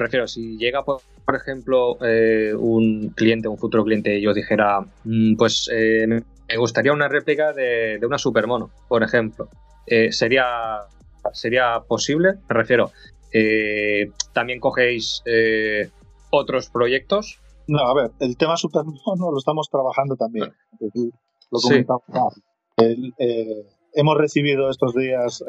Prefiero, 0.03 0.27
si 0.27 0.57
llega, 0.57 0.83
por, 0.85 1.01
ejemplo, 1.33 1.97
eh, 2.05 2.53
un 2.59 3.11
cliente, 3.11 3.47
un 3.47 3.57
futuro 3.57 3.85
cliente, 3.85 4.19
y 4.19 4.21
yo 4.21 4.35
dijera, 4.35 4.81
mm, 5.05 5.37
pues 5.37 5.71
eh, 5.73 6.09
me 6.09 6.57
gustaría 6.57 6.93
una 6.93 7.07
réplica 7.07 7.53
de, 7.53 8.01
una 8.05 8.19
Supermono, 8.19 8.73
por 8.89 9.05
ejemplo, 9.05 9.49
eh, 9.87 10.11
¿sería, 10.11 10.81
¿sería 11.33 11.83
posible? 11.87 12.35
Me 12.49 12.55
refiero, 12.57 12.91
¿también 14.33 14.59
cogéis 14.59 15.23
otros 16.31 16.69
proyectos? 16.69 17.39
No, 17.69 17.79
a 17.79 17.95
ver, 17.95 18.11
el 18.19 18.37
tema 18.37 18.57
Supermono 18.57 19.31
lo 19.31 19.39
estamos 19.39 19.71
trabajando 19.71 20.17
también. 20.17 20.53
Lo 21.53 21.61
hemos 23.95 24.19
recibido 24.19 24.69
estos 24.69 24.97
días 24.97 25.45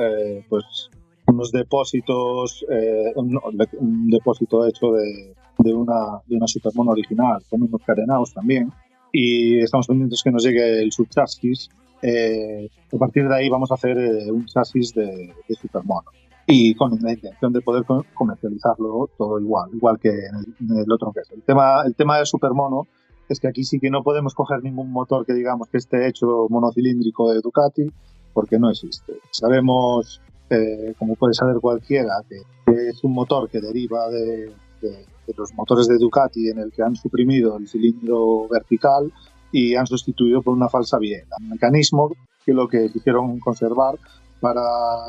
pues 0.48 0.92
unos 1.28 1.52
depósitos, 1.52 2.66
eh, 2.70 3.14
un, 3.16 4.10
depósito 4.10 4.66
hecho 4.68 4.92
de, 4.92 5.34
de, 5.60 5.74
una, 5.74 6.20
de 6.26 6.36
una 6.38 6.48
Supermono 6.48 6.92
original, 6.92 7.42
con 7.50 7.64
unos 7.64 7.82
carenados 7.86 8.34
también, 8.34 8.72
y 9.12 9.60
estamos 9.60 9.88
pendientes 9.88 10.22
que 10.24 10.32
nos 10.32 10.44
llegue 10.44 10.82
el 10.82 10.92
subchasis. 10.92 11.70
Eh, 12.02 12.70
a 12.94 12.98
partir 12.98 13.28
de 13.28 13.36
ahí 13.36 13.50
vamos 13.50 13.72
a 13.72 13.76
hacer 13.76 13.98
eh, 13.98 14.32
un 14.32 14.46
chasis 14.46 14.94
de, 14.94 15.34
de, 15.48 15.56
Supermono 15.56 16.12
y 16.46 16.76
con 16.76 17.00
la 17.02 17.14
intención 17.14 17.54
de 17.54 17.62
poder 17.62 17.86
comercializarlo 18.14 19.10
todo 19.18 19.40
igual, 19.40 19.70
igual 19.74 19.98
que 20.00 20.10
en 20.10 20.78
el, 20.78 20.92
otro 20.92 21.14
caso. 21.14 21.34
El 21.34 21.44
tema, 21.44 21.84
el 21.86 21.96
tema 21.96 22.20
de 22.20 22.26
Supermono 22.26 22.88
es 23.30 23.40
que 23.40 23.48
aquí 23.48 23.64
sí 23.64 23.80
que 23.80 23.90
no 23.90 24.04
podemos 24.04 24.34
coger 24.34 24.62
ningún 24.62 24.92
motor 24.92 25.26
que 25.26 25.34
digamos 25.34 25.70
que 25.70 25.78
esté 25.78 26.06
hecho 26.08 26.48
monocilíndrico 26.50 27.32
de 27.32 27.40
Ducati, 27.40 27.90
porque 28.34 28.60
no 28.60 28.70
existe. 28.70 29.14
Sabemos 29.32 30.22
como 30.98 31.16
puede 31.16 31.34
saber 31.34 31.58
cualquiera, 31.60 32.14
que, 32.28 32.42
es 32.90 33.04
un 33.04 33.14
motor 33.14 33.50
que 33.50 33.62
deriva 33.62 34.10
de, 34.10 34.52
los 35.38 35.54
motores 35.54 35.88
de 35.88 35.98
Ducati 35.98 36.50
en 36.50 36.60
el 36.60 36.72
que 36.72 36.84
han 36.84 36.96
suprimido 36.96 37.58
el 37.58 37.68
cilindro 37.68 38.48
vertical 38.50 39.12
y 39.52 39.76
han 39.76 39.88
sustituido 39.88 40.42
por 40.42 40.54
una 40.54 40.70
falsa 40.70 40.98
biela. 40.98 41.36
Un 41.40 41.50
mecanismo 41.50 42.12
que 42.46 42.54
lo 42.54 42.68
que 42.68 42.90
quisieron 42.92 43.40
conservar 43.40 43.96
para 44.42 44.62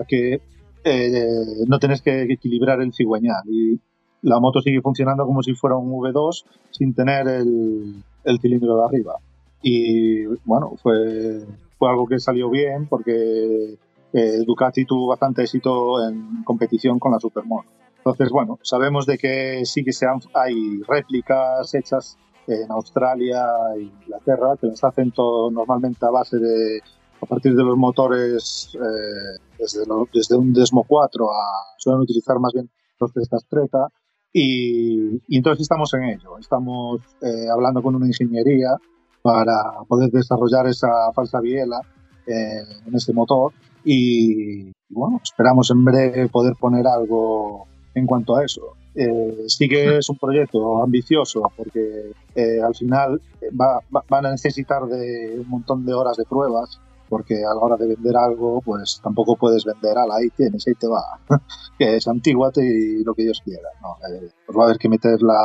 que 0.07 0.41
eh, 0.85 1.65
no 1.67 1.79
tenés 1.79 2.03
que 2.03 2.23
equilibrar 2.23 2.81
el 2.81 2.93
cigüeñal 2.93 3.43
y 3.49 3.81
la 4.23 4.39
moto 4.39 4.61
sigue 4.61 4.81
funcionando 4.81 5.27
como 5.27 5.43
si 5.43 5.55
fuera 5.55 5.77
un 5.77 5.91
V2 5.91 6.45
sin 6.71 6.95
tener 6.95 7.27
el, 7.29 8.03
el 8.25 8.41
cilindro 8.41 8.77
de 8.77 8.85
arriba. 8.85 9.17
Y 9.63 10.25
bueno, 10.45 10.77
fue, 10.83 11.45
fue 11.79 11.91
algo 11.91 12.07
que 12.07 12.19
salió 12.19 12.51
bien 12.51 12.87
porque 12.87 13.77
eh, 14.15 14.45
Ducati 14.47 14.85
tuvo 14.87 15.09
bastante 15.09 15.43
éxito 15.43 16.03
en 16.09 16.43
competición 16.45 16.99
con 16.99 17.13
la 17.13 17.21
Supermoto. 17.21 17.69
Entonces, 17.99 18.31
bueno, 18.31 18.59
sabemos 18.63 19.05
de 19.07 19.19
que 19.19 19.63
sí 19.67 19.83
que 19.85 19.93
se 19.93 20.07
han- 20.07 20.21
hay 20.35 20.81
réplicas 20.89 21.75
hechas 21.75 22.17
en 22.47 22.71
Australia 22.71 23.45
e 23.77 23.81
Inglaterra 23.83 24.57
que 24.61 24.69
las 24.69 24.83
hacen 24.85 25.11
todo 25.13 25.51
normalmente 25.51 26.05
a 26.07 26.11
base 26.11 26.39
de 26.39 26.81
a 27.23 27.27
partir 27.27 27.55
de 27.57 27.63
los 27.65 27.77
motores 27.79 28.71
eh, 28.75 29.39
desde, 29.59 29.87
lo- 29.87 30.07
desde 30.13 30.37
un 30.37 30.53
Desmo 30.53 30.85
4 30.87 31.31
a 31.31 31.43
suelen 31.79 32.03
utilizar 32.03 32.39
más 32.39 32.53
bien 32.53 32.69
los 33.01 33.13
de 33.15 33.23
esta 33.23 33.39
estreta 33.39 33.89
y, 34.33 35.23
y 35.29 35.37
entonces 35.39 35.63
estamos 35.63 35.93
en 35.95 36.05
ello. 36.05 36.37
Estamos 36.39 37.01
eh, 37.23 37.47
hablando 37.51 37.83
con 37.83 37.95
una 37.95 38.07
ingeniería 38.07 38.77
para 39.23 39.55
poder 39.89 40.11
desarrollar 40.11 40.67
esa 40.67 40.89
falsa 41.15 41.41
biela 41.41 41.81
eh, 42.27 42.61
en 42.87 42.95
este 42.95 43.13
motor 43.15 43.53
y, 43.85 44.73
bueno, 44.89 45.21
esperamos 45.23 45.71
en 45.71 45.85
breve 45.85 46.29
poder 46.29 46.55
poner 46.59 46.87
algo 46.87 47.67
en 47.95 48.07
cuanto 48.07 48.37
a 48.37 48.45
eso. 48.45 48.63
Eh, 48.97 49.45
sí 49.49 49.69
que 49.69 49.99
es 49.99 50.09
un 50.09 50.17
proyecto 50.19 50.83
ambicioso 50.83 51.43
porque 51.57 52.13
eh, 52.37 52.61
al 52.63 52.75
final 52.77 53.21
eh, 53.41 53.47
va- 53.51 53.81
va- 53.95 54.05
van 54.09 54.27
a 54.27 54.31
necesitar 54.31 54.85
de 54.87 55.37
un 55.41 55.49
montón 55.49 55.85
de 55.85 55.95
horas 55.95 56.17
de 56.17 56.25
pruebas 56.25 56.81
porque 57.09 57.45
a 57.45 57.49
la 57.55 57.61
hora 57.61 57.77
de 57.77 57.89
vender 57.89 58.17
algo 58.17 58.61
pues 58.65 59.01
tampoco 59.03 59.35
puedes 59.37 59.65
vender 59.65 59.99
ala 59.99 60.15
ahí 60.17 60.29
tienes, 60.37 60.65
ahí 60.69 60.75
te 60.75 60.87
va 60.87 61.03
que 61.79 61.97
es 61.97 62.07
antíguate 62.07 62.65
y 62.65 63.03
lo 63.03 63.15
que 63.15 63.23
ellos 63.25 63.43
quieran 63.45 63.73
¿no? 63.83 63.97
Eh, 64.09 64.31
pues 64.47 64.57
va 64.57 64.63
a 64.63 64.67
haber 64.67 64.79
que 64.79 64.89
meter 64.89 65.21
la, 65.23 65.45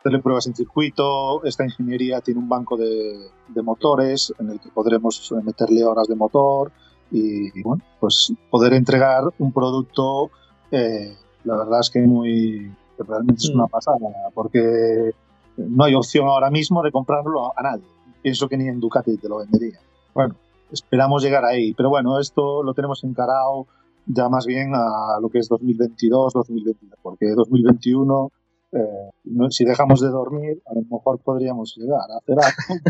hacerle 0.00 0.20
pruebas 0.20 0.46
en 0.46 0.54
circuito. 0.54 1.44
Esta 1.44 1.64
ingeniería 1.64 2.20
tiene 2.22 2.40
un 2.40 2.48
banco 2.48 2.76
de, 2.78 3.18
de 3.48 3.62
motores 3.62 4.32
en 4.38 4.48
el 4.50 4.60
que 4.60 4.70
podremos 4.70 5.30
meterle 5.44 5.84
horas 5.84 6.08
de 6.08 6.14
motor 6.16 6.72
y, 7.10 7.62
bueno, 7.62 7.82
pues 8.00 8.32
poder 8.50 8.74
entregar 8.74 9.24
un 9.38 9.52
producto, 9.52 10.30
eh, 10.70 11.16
la 11.44 11.56
verdad 11.56 11.80
es 11.80 11.90
que 11.90 12.00
muy, 12.00 12.70
que 12.96 13.02
realmente 13.02 13.42
es 13.44 13.50
una 13.50 13.66
pasada, 13.66 13.98
porque 14.34 15.12
no 15.56 15.84
hay 15.84 15.94
opción 15.94 16.28
ahora 16.28 16.50
mismo 16.50 16.82
de 16.82 16.92
comprarlo 16.92 17.46
a, 17.46 17.52
a 17.56 17.62
nadie. 17.62 17.86
Pienso 18.22 18.48
que 18.48 18.56
ni 18.56 18.68
en 18.68 18.80
Ducati 18.80 19.16
te 19.16 19.28
lo 19.28 19.38
vendería. 19.38 19.78
Bueno, 20.14 20.34
esperamos 20.70 21.22
llegar 21.22 21.44
ahí, 21.44 21.72
pero 21.74 21.88
bueno, 21.88 22.18
esto 22.18 22.62
lo 22.62 22.74
tenemos 22.74 23.02
encarado 23.04 23.66
ya 24.08 24.28
más 24.28 24.46
bien 24.46 24.74
a 24.74 25.18
lo 25.20 25.28
que 25.28 25.38
es 25.38 25.48
2022, 25.48 26.32
2023, 26.32 26.98
porque 27.02 27.26
2021 27.34 28.30
eh, 28.72 29.10
no- 29.24 29.50
si 29.50 29.64
dejamos 29.64 30.00
de 30.00 30.08
dormir, 30.08 30.62
a 30.66 30.74
lo 30.74 30.82
mejor 30.82 31.18
podríamos 31.20 31.74
llegar 31.76 32.00
a 32.10 32.18
hacer 32.18 32.36
algo. 32.38 32.80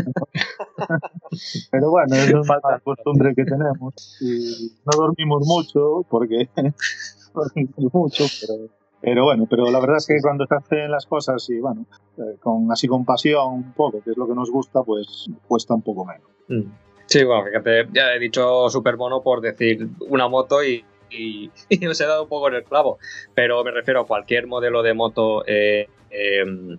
Pero 1.71 1.89
bueno, 1.91 2.15
es 2.15 2.33
una 2.33 2.79
costumbre 2.83 3.33
que 3.35 3.45
tenemos. 3.45 3.93
Y 4.21 4.71
no 4.85 4.97
dormimos 4.97 5.45
mucho, 5.45 6.05
porque 6.09 6.49
dormimos 7.33 7.93
mucho, 7.93 8.25
pero, 8.41 8.67
pero 9.01 9.23
bueno, 9.23 9.45
pero 9.49 9.69
la 9.71 9.79
verdad 9.79 9.97
es 9.97 10.07
que 10.07 10.19
cuando 10.21 10.45
se 10.45 10.55
hacen 10.55 10.91
las 10.91 11.05
cosas 11.05 11.47
y 11.49 11.59
bueno, 11.59 11.85
eh, 12.17 12.37
con 12.41 12.71
así 12.71 12.87
con 12.87 13.05
pasión 13.05 13.53
un 13.53 13.73
poco, 13.73 14.01
que 14.03 14.11
es 14.11 14.17
lo 14.17 14.27
que 14.27 14.33
nos 14.35 14.49
gusta, 14.51 14.83
pues 14.83 15.27
cuesta 15.47 15.73
un 15.75 15.81
poco 15.81 16.05
menos. 16.05 16.27
Mm. 16.47 16.71
Sí, 17.05 17.23
bueno, 17.23 17.43
fíjate, 17.45 17.87
ya 17.93 18.13
he 18.13 18.19
dicho 18.19 18.69
Supermono 18.69 19.21
por 19.23 19.41
decir 19.41 19.87
una 20.09 20.27
moto 20.27 20.63
y, 20.63 20.83
y, 21.11 21.51
y 21.69 21.85
os 21.87 21.99
he 21.99 22.05
dado 22.05 22.23
un 22.23 22.29
poco 22.29 22.49
en 22.49 22.55
el 22.55 22.63
clavo, 22.63 22.99
pero 23.33 23.63
me 23.63 23.71
refiero 23.71 24.01
a 24.01 24.07
cualquier 24.07 24.47
modelo 24.47 24.81
de 24.81 24.93
moto 24.93 25.43
eh, 25.47 25.87
eh, 26.11 26.77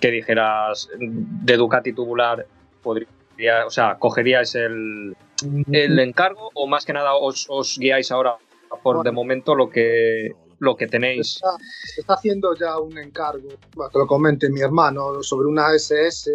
que 0.00 0.10
dijeras 0.10 0.88
de 0.98 1.56
Ducati 1.56 1.92
tubular, 1.92 2.46
podría, 2.82 3.66
o 3.66 3.70
sea, 3.70 3.96
cogeríais 3.98 4.54
el, 4.54 5.16
el 5.72 5.98
encargo 5.98 6.50
o 6.54 6.66
más 6.66 6.84
que 6.84 6.92
nada 6.92 7.14
os, 7.14 7.46
os 7.48 7.78
guiáis 7.78 8.10
ahora 8.12 8.36
por 8.82 9.02
de 9.02 9.12
momento 9.12 9.54
lo 9.54 9.70
que 9.70 10.32
lo 10.60 10.76
que 10.76 10.86
tenéis. 10.86 11.36
Está, 11.36 11.56
se 11.94 12.00
está 12.00 12.14
haciendo 12.14 12.54
ya 12.54 12.78
un 12.78 12.98
encargo, 12.98 13.48
bueno, 13.74 13.90
que 13.90 13.98
lo 13.98 14.06
comente 14.06 14.50
mi 14.50 14.60
hermano, 14.60 15.22
sobre 15.22 15.48
una 15.48 15.74
SS 15.74 16.32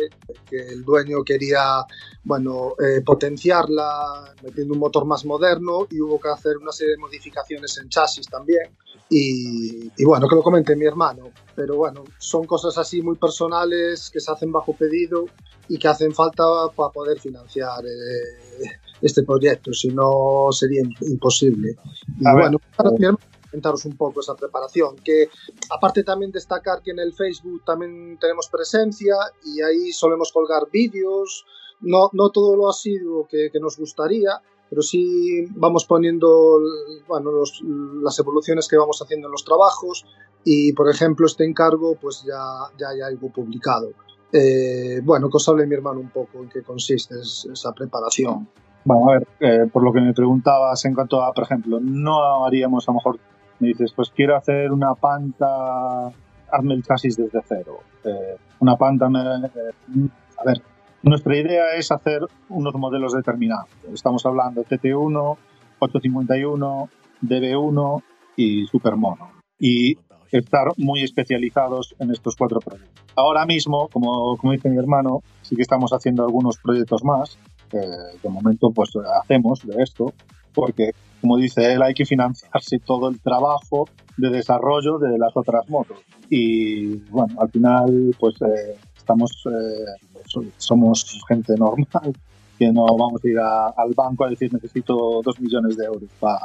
que 0.49 0.57
el 0.57 0.83
dueño 0.83 1.23
quería, 1.23 1.85
bueno, 2.23 2.75
eh, 2.79 3.01
potenciarla 3.01 4.33
metiendo 4.41 4.73
un 4.73 4.79
motor 4.79 5.05
más 5.05 5.25
moderno 5.25 5.87
y 5.89 5.99
hubo 6.01 6.19
que 6.19 6.29
hacer 6.29 6.57
una 6.57 6.71
serie 6.71 6.93
de 6.93 6.99
modificaciones 6.99 7.77
en 7.77 7.89
chasis 7.89 8.27
también. 8.27 8.75
Y, 9.09 9.91
y 9.95 10.05
bueno, 10.05 10.27
que 10.27 10.35
lo 10.35 10.41
comente 10.41 10.75
mi 10.75 10.85
hermano. 10.85 11.29
Pero 11.55 11.75
bueno, 11.75 12.03
son 12.17 12.45
cosas 12.45 12.77
así 12.77 13.01
muy 13.01 13.15
personales 13.17 14.09
que 14.09 14.19
se 14.19 14.31
hacen 14.31 14.51
bajo 14.51 14.73
pedido 14.73 15.25
y 15.67 15.77
que 15.77 15.87
hacen 15.87 16.13
falta 16.13 16.43
para 16.75 16.89
poder 16.89 17.19
financiar 17.19 17.85
eh, 17.85 18.69
este 19.01 19.23
proyecto, 19.23 19.71
si 19.73 19.89
no 19.89 20.47
sería 20.51 20.81
imposible. 21.01 21.75
Y 22.19 22.27
A 22.27 22.33
ver, 22.33 22.43
bueno, 22.43 22.59
para 22.75 22.91
mi 22.91 23.05
hermano 23.05 23.19
comentaros 23.53 23.85
un 23.85 23.95
poco 23.95 24.19
esa 24.21 24.35
preparación, 24.35 24.95
que 25.03 25.29
aparte 25.69 26.03
también 26.03 26.31
destacar 26.31 26.81
que 26.81 26.89
en 26.91 26.99
el 26.99 27.13
Facebook 27.13 27.63
también 27.63 28.17
tenemos 28.19 28.49
presencia 28.51 29.15
y 29.45 29.61
ahí 29.61 29.91
solemos 29.91 30.31
colgar 30.31 30.63
vídeos, 30.71 31.45
no, 31.81 32.09
no 32.13 32.29
todo 32.31 32.55
lo 32.55 32.67
asiduo 32.69 33.27
que, 33.29 33.49
que 33.51 33.59
nos 33.59 33.77
gustaría, 33.77 34.41
pero 34.69 34.81
sí 34.81 35.45
vamos 35.51 35.85
poniendo 35.85 36.59
bueno, 37.07 37.31
los, 37.31 37.61
las 38.01 38.17
evoluciones 38.17 38.67
que 38.67 38.77
vamos 38.77 38.99
haciendo 39.03 39.27
en 39.27 39.31
los 39.33 39.45
trabajos 39.45 40.03
y 40.43 40.73
por 40.73 40.89
ejemplo 40.89 41.27
este 41.27 41.45
encargo 41.45 41.95
pues 42.01 42.23
ya, 42.25 42.41
ya 42.79 42.89
hay 42.89 43.01
algo 43.01 43.29
publicado. 43.29 43.91
Eh, 44.31 44.99
bueno, 45.03 45.29
que 45.29 45.37
os 45.37 45.47
hable 45.47 45.67
mi 45.67 45.75
hermano 45.75 45.99
un 45.99 46.09
poco 46.09 46.39
en 46.39 46.49
qué 46.49 46.63
consiste 46.63 47.19
es- 47.21 47.47
esa 47.53 47.71
preparación. 47.71 48.47
Bueno, 48.85 49.09
a 49.11 49.13
ver, 49.19 49.27
eh, 49.39 49.69
por 49.71 49.83
lo 49.83 49.93
que 49.93 50.01
me 50.01 50.11
preguntabas 50.13 50.83
en 50.85 50.95
cuanto 50.95 51.21
a, 51.21 51.31
por 51.33 51.43
ejemplo, 51.43 51.79
no 51.79 52.43
haríamos 52.45 52.89
a 52.89 52.91
lo 52.91 52.95
mejor, 52.95 53.19
me 53.63 53.69
dices, 53.69 53.93
pues 53.95 54.09
quiero 54.11 54.35
hacer 54.35 54.71
una 54.71 54.93
panta, 54.93 56.07
hazme 56.51 56.73
el 56.73 56.83
chasis 56.83 57.15
desde 57.17 57.41
cero. 57.47 57.79
Eh, 58.03 58.35
una 58.59 58.75
panta, 58.75 59.09
me- 59.09 59.19
eh, 59.45 60.09
a 60.37 60.43
ver, 60.45 60.61
nuestra 61.01 61.37
idea 61.37 61.75
es 61.77 61.91
hacer 61.91 62.21
unos 62.49 62.73
modelos 62.75 63.13
determinados. 63.13 63.69
Estamos 63.93 64.25
hablando 64.25 64.63
TT1, 64.63 65.37
851, 65.79 66.89
DB1 67.21 68.03
y 68.35 68.65
Supermono. 68.67 69.31
Y 69.59 69.97
estar 70.31 70.67
muy 70.77 71.03
especializados 71.03 71.95
en 71.99 72.11
estos 72.11 72.35
cuatro 72.35 72.59
proyectos. 72.59 73.03
Ahora 73.15 73.45
mismo, 73.45 73.87
como, 73.89 74.35
como 74.37 74.51
dice 74.53 74.69
mi 74.69 74.77
hermano, 74.77 75.21
sí 75.43 75.55
que 75.55 75.61
estamos 75.61 75.91
haciendo 75.93 76.23
algunos 76.23 76.57
proyectos 76.57 77.03
más, 77.03 77.37
que 77.69 77.77
de 77.79 78.29
momento 78.29 78.71
pues 78.73 78.89
hacemos 79.21 79.61
de 79.65 79.81
esto, 79.83 80.13
porque 80.53 80.91
como 81.21 81.37
dice 81.37 81.73
él, 81.73 81.81
hay 81.81 81.93
que 81.93 82.05
financiarse 82.05 82.79
todo 82.79 83.07
el 83.09 83.19
trabajo 83.21 83.87
de 84.17 84.29
desarrollo 84.29 84.99
de 84.99 85.17
las 85.17 85.35
otras 85.35 85.69
motos. 85.69 85.97
Y 86.29 86.97
bueno, 87.09 87.33
al 87.39 87.49
final 87.49 88.15
pues 88.19 88.35
eh, 88.41 88.75
estamos, 88.97 89.31
eh, 89.45 89.85
so- 90.25 90.43
somos 90.57 91.21
gente 91.27 91.55
normal, 91.57 92.13
que 92.59 92.71
no 92.71 92.85
vamos 92.85 93.23
a 93.23 93.27
ir 93.27 93.39
a- 93.39 93.67
al 93.69 93.93
banco 93.95 94.25
a 94.25 94.29
decir 94.29 94.53
necesito 94.53 95.21
dos 95.23 95.39
millones 95.39 95.77
de 95.77 95.85
euros 95.85 96.09
para 96.19 96.39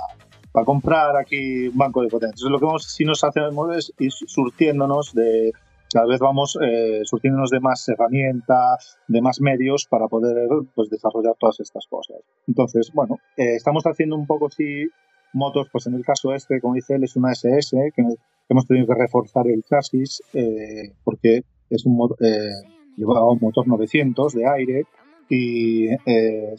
para 0.50 0.64
comprar 0.64 1.14
aquí 1.16 1.68
un 1.68 1.76
banco 1.76 2.00
de 2.02 2.08
potencias. 2.08 2.50
Lo 2.50 2.58
que 2.58 2.64
vamos, 2.64 2.84
si 2.84 3.04
nos 3.04 3.22
hacemos 3.22 3.76
es 3.76 3.92
ir 3.98 4.10
surtiéndonos 4.10 5.12
de, 5.12 5.52
cada 5.92 6.06
vez 6.06 6.18
vamos 6.20 6.58
eh, 6.62 7.00
surtiéndonos 7.04 7.50
de 7.50 7.60
más 7.60 7.88
herramientas, 7.88 8.98
de 9.08 9.20
más 9.22 9.40
medios 9.40 9.86
para 9.88 10.08
poder 10.08 10.48
pues, 10.74 10.90
desarrollar 10.90 11.34
todas 11.38 11.60
estas 11.60 11.86
cosas. 11.88 12.18
Entonces, 12.46 12.90
bueno, 12.92 13.16
eh, 13.36 13.54
estamos 13.56 13.84
haciendo 13.84 14.16
un 14.16 14.26
poco 14.26 14.50
sí 14.50 14.86
motos, 15.32 15.68
pues 15.70 15.86
en 15.86 15.94
el 15.94 16.04
caso 16.04 16.32
este, 16.34 16.60
como 16.60 16.74
dice 16.74 16.94
él, 16.94 17.04
es 17.04 17.16
una 17.16 17.32
SS, 17.32 17.92
que 17.94 18.02
hemos 18.48 18.66
tenido 18.66 18.86
que 18.86 18.94
reforzar 18.94 19.46
el 19.48 19.62
chasis 19.62 20.22
eh, 20.32 20.92
porque 21.04 21.42
es 21.70 21.84
un 21.84 22.08
eh, 22.20 22.48
llevaba 22.96 23.30
un 23.30 23.38
motor 23.40 23.68
900 23.68 24.32
de 24.32 24.46
aire 24.48 24.84
y 25.28 25.88
eh, 26.06 26.54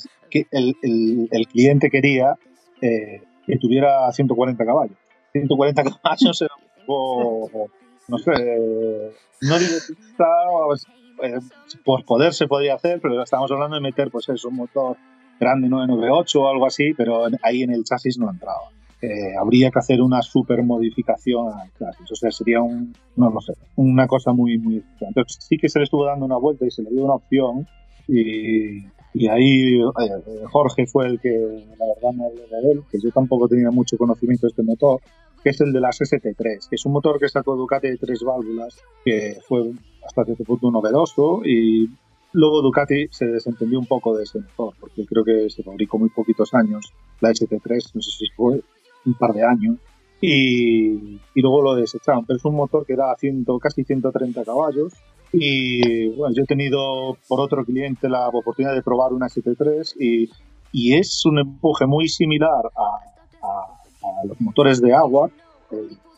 el, 0.51 0.75
el- 0.83 1.27
el 1.31 1.47
cliente 1.47 1.89
quería 1.89 2.35
que 2.79 3.57
tuviera 3.59 4.09
140 4.11 4.63
caballos. 4.63 4.95
140 5.33 5.83
caballos 6.01 6.41
era 6.41 6.53
un 6.79 6.85
poco, 6.85 7.69
no 8.09 8.17
sé, 8.17 8.31
no 9.41 9.59
digo 9.59 9.75
está, 9.77 10.25
eh, 11.23 11.39
por 11.83 12.05
poder 12.05 12.33
se 12.33 12.47
podía 12.47 12.75
hacer, 12.75 12.99
pero 13.01 13.21
estamos 13.21 13.51
hablando 13.51 13.75
de 13.75 13.81
meter, 13.81 14.09
pues 14.11 14.29
eso, 14.29 14.49
un 14.49 14.55
motor 14.55 14.97
grande 15.39 15.69
998 15.69 16.41
o 16.41 16.49
algo 16.49 16.65
así, 16.65 16.93
pero 16.95 17.25
ahí 17.43 17.63
en 17.63 17.71
el 17.71 17.83
chasis 17.83 18.17
no 18.17 18.29
entraba. 18.29 18.69
Eh, 19.01 19.33
habría 19.39 19.71
que 19.71 19.79
hacer 19.79 20.01
una 20.01 20.21
super 20.21 20.61
modificación 20.63 21.47
al 21.53 21.71
chasis, 21.77 22.11
o 22.11 22.15
sea, 22.15 22.31
sería 22.31 22.61
un, 22.61 22.93
no 23.15 23.29
lo 23.29 23.39
sé, 23.39 23.53
una 23.77 24.07
cosa 24.07 24.33
muy, 24.33 24.57
muy... 24.57 24.83
Entonces 24.99 25.37
sí 25.39 25.57
que 25.57 25.69
se 25.69 25.79
le 25.79 25.85
estuvo 25.85 26.05
dando 26.05 26.25
una 26.25 26.37
vuelta 26.37 26.65
y 26.65 26.71
se 26.71 26.83
le 26.83 26.89
dio 26.89 27.05
una 27.05 27.13
opción 27.13 27.65
y, 28.09 28.83
y 29.13 29.27
ahí 29.27 29.79
eh, 29.79 30.43
Jorge 30.51 30.85
fue 30.85 31.07
el 31.07 31.19
que, 31.19 31.29
la 31.29 31.85
verdad, 31.85 32.11
me 32.13 32.25
habló 32.25 32.41
de 32.41 32.71
él, 32.71 32.83
que 32.91 32.99
yo 32.99 33.09
tampoco 33.11 33.47
tenía 33.47 33.71
mucho 33.71 33.97
conocimiento 33.97 34.47
de 34.47 34.51
este 34.51 34.63
motor, 34.63 34.99
que 35.43 35.49
es 35.49 35.61
el 35.61 35.71
de 35.71 35.79
las 35.79 35.99
ST3, 35.99 36.69
que 36.69 36.75
es 36.75 36.85
un 36.85 36.93
motor 36.93 37.19
que 37.19 37.29
sacó 37.29 37.55
Ducati 37.55 37.89
de 37.89 37.97
tres 37.97 38.23
válvulas, 38.23 38.77
que 39.05 39.37
fue 39.47 39.71
hasta 40.05 40.25
cierto 40.25 40.43
punto 40.43 40.71
novedoso 40.71 41.41
y 41.45 41.89
luego 42.33 42.61
Ducati 42.61 43.07
se 43.11 43.25
desentendió 43.25 43.79
un 43.79 43.85
poco 43.85 44.15
de 44.17 44.23
ese 44.23 44.39
motor, 44.39 44.73
porque 44.79 45.05
creo 45.05 45.23
que 45.23 45.49
se 45.49 45.63
fabricó 45.63 45.97
muy 45.97 46.09
poquitos 46.09 46.53
años 46.53 46.93
la 47.21 47.29
ST3, 47.29 47.91
no 47.93 48.01
sé 48.01 48.11
si 48.11 48.25
fue 48.35 48.61
un 49.05 49.13
par 49.13 49.33
de 49.33 49.43
años, 49.43 49.77
y, 50.21 51.19
y 51.33 51.41
luego 51.41 51.61
lo 51.61 51.75
desecharon. 51.75 52.25
Pero 52.25 52.37
es 52.37 52.45
un 52.45 52.55
motor 52.55 52.85
que 52.85 52.95
da 52.95 53.15
100, 53.17 53.45
casi 53.61 53.83
130 53.83 54.43
caballos 54.43 54.93
y 55.31 56.09
bueno, 56.09 56.33
yo 56.35 56.43
he 56.43 56.47
tenido 56.47 57.17
por 57.27 57.39
otro 57.39 57.63
cliente 57.63 58.09
la 58.09 58.27
oportunidad 58.29 58.73
de 58.73 58.81
probar 58.81 59.13
una 59.13 59.27
ST3 59.27 59.95
y, 59.99 60.29
y 60.71 60.95
es 60.95 61.25
un 61.25 61.39
empuje 61.39 61.85
muy 61.85 62.07
similar 62.07 62.65
a, 62.75 63.18
a, 64.21 64.25
los 64.25 64.39
motores 64.41 64.81
de 64.81 64.93
agua 64.93 65.29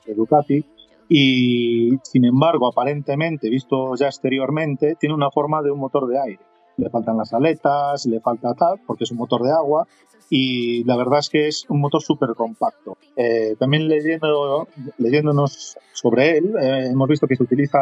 de 0.05 0.13
Ducati 0.13 0.65
y 1.09 1.91
sin 2.03 2.25
embargo 2.25 2.67
aparentemente 2.67 3.49
visto 3.49 3.95
ya 3.95 4.07
exteriormente 4.07 4.95
tiene 4.99 5.15
una 5.15 5.29
forma 5.29 5.61
de 5.61 5.71
un 5.71 5.79
motor 5.79 6.07
de 6.07 6.19
aire. 6.19 6.39
Le 6.77 6.89
faltan 6.89 7.17
las 7.17 7.33
aletas 7.33 8.05
le 8.05 8.19
falta 8.19 8.53
tal 8.53 8.79
porque 8.87 9.03
es 9.03 9.11
un 9.11 9.17
motor 9.17 9.43
de 9.43 9.51
agua 9.51 9.87
y 10.29 10.83
la 10.85 10.95
verdad 10.95 11.19
es 11.19 11.29
que 11.29 11.47
es 11.47 11.65
un 11.69 11.81
motor 11.81 12.01
súper 12.01 12.29
compacto 12.35 12.97
eh, 13.17 13.55
también 13.59 13.89
leyendo 13.89 14.67
leyéndonos 14.97 15.77
sobre 15.91 16.37
él 16.37 16.55
eh, 16.57 16.87
hemos 16.89 17.09
visto 17.09 17.27
que 17.27 17.35
se 17.35 17.43
utiliza 17.43 17.77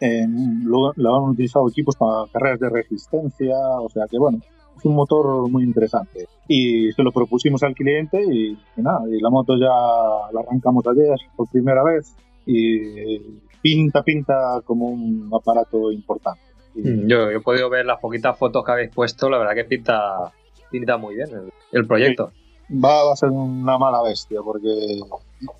lo, 0.00 0.92
lo, 0.96 1.16
han 1.16 1.30
utilizado 1.30 1.68
equipos 1.68 1.96
para 1.96 2.30
carreras 2.32 2.60
de 2.60 2.68
resistencia, 2.68 3.56
o 3.80 3.88
sea 3.88 4.06
que 4.10 4.18
bueno, 4.18 4.40
es 4.76 4.84
un 4.84 4.94
motor 4.94 5.48
muy 5.50 5.64
interesante. 5.64 6.26
Y 6.48 6.92
se 6.92 7.02
lo 7.02 7.12
propusimos 7.12 7.62
al 7.62 7.74
cliente 7.74 8.22
y, 8.22 8.50
y 8.76 8.82
nada, 8.82 9.00
y 9.08 9.20
la 9.20 9.30
moto 9.30 9.56
ya 9.56 9.66
la 10.32 10.40
arrancamos 10.40 10.86
ayer 10.86 11.16
por 11.36 11.48
primera 11.50 11.82
vez 11.82 12.14
y 12.46 13.18
pinta, 13.60 14.02
pinta 14.02 14.60
como 14.64 14.86
un 14.86 15.30
aparato 15.32 15.90
importante. 15.90 16.40
Y, 16.74 17.08
yo, 17.08 17.30
yo, 17.30 17.30
he 17.30 17.40
podido 17.40 17.68
ver 17.70 17.86
las 17.86 17.98
poquitas 17.98 18.38
fotos 18.38 18.64
que 18.64 18.72
habéis 18.72 18.90
puesto, 18.94 19.28
la 19.28 19.38
verdad 19.38 19.54
que 19.54 19.64
pinta, 19.64 20.32
pinta 20.70 20.96
muy 20.96 21.16
bien 21.16 21.28
el, 21.30 21.52
el 21.72 21.86
proyecto. 21.86 22.30
Va 22.70 23.12
a 23.12 23.16
ser 23.16 23.30
una 23.30 23.78
mala 23.78 24.02
bestia 24.02 24.40
porque 24.44 25.00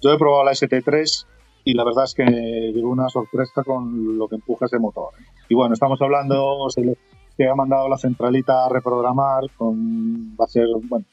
yo 0.02 0.12
he 0.12 0.18
probado 0.18 0.44
la 0.44 0.52
ST3 0.52 1.26
y 1.64 1.74
la 1.74 1.84
verdad 1.84 2.04
es 2.04 2.14
que 2.14 2.24
llegó 2.24 2.90
una 2.90 3.08
sorpresa 3.08 3.64
con 3.64 4.16
lo 4.16 4.28
que 4.28 4.36
empuja 4.36 4.66
ese 4.66 4.78
motor. 4.78 5.10
Y 5.48 5.54
bueno, 5.54 5.74
estamos 5.74 6.00
hablando, 6.00 6.68
se 6.70 6.82
le 6.82 6.96
se 7.36 7.48
ha 7.48 7.54
mandado 7.54 7.88
la 7.88 7.98
centralita 7.98 8.64
a 8.64 8.68
reprogramar, 8.68 9.44
con, 9.56 10.34
va 10.40 10.46
a 10.46 10.48
ser 10.48 10.66
bueno, 10.88 11.04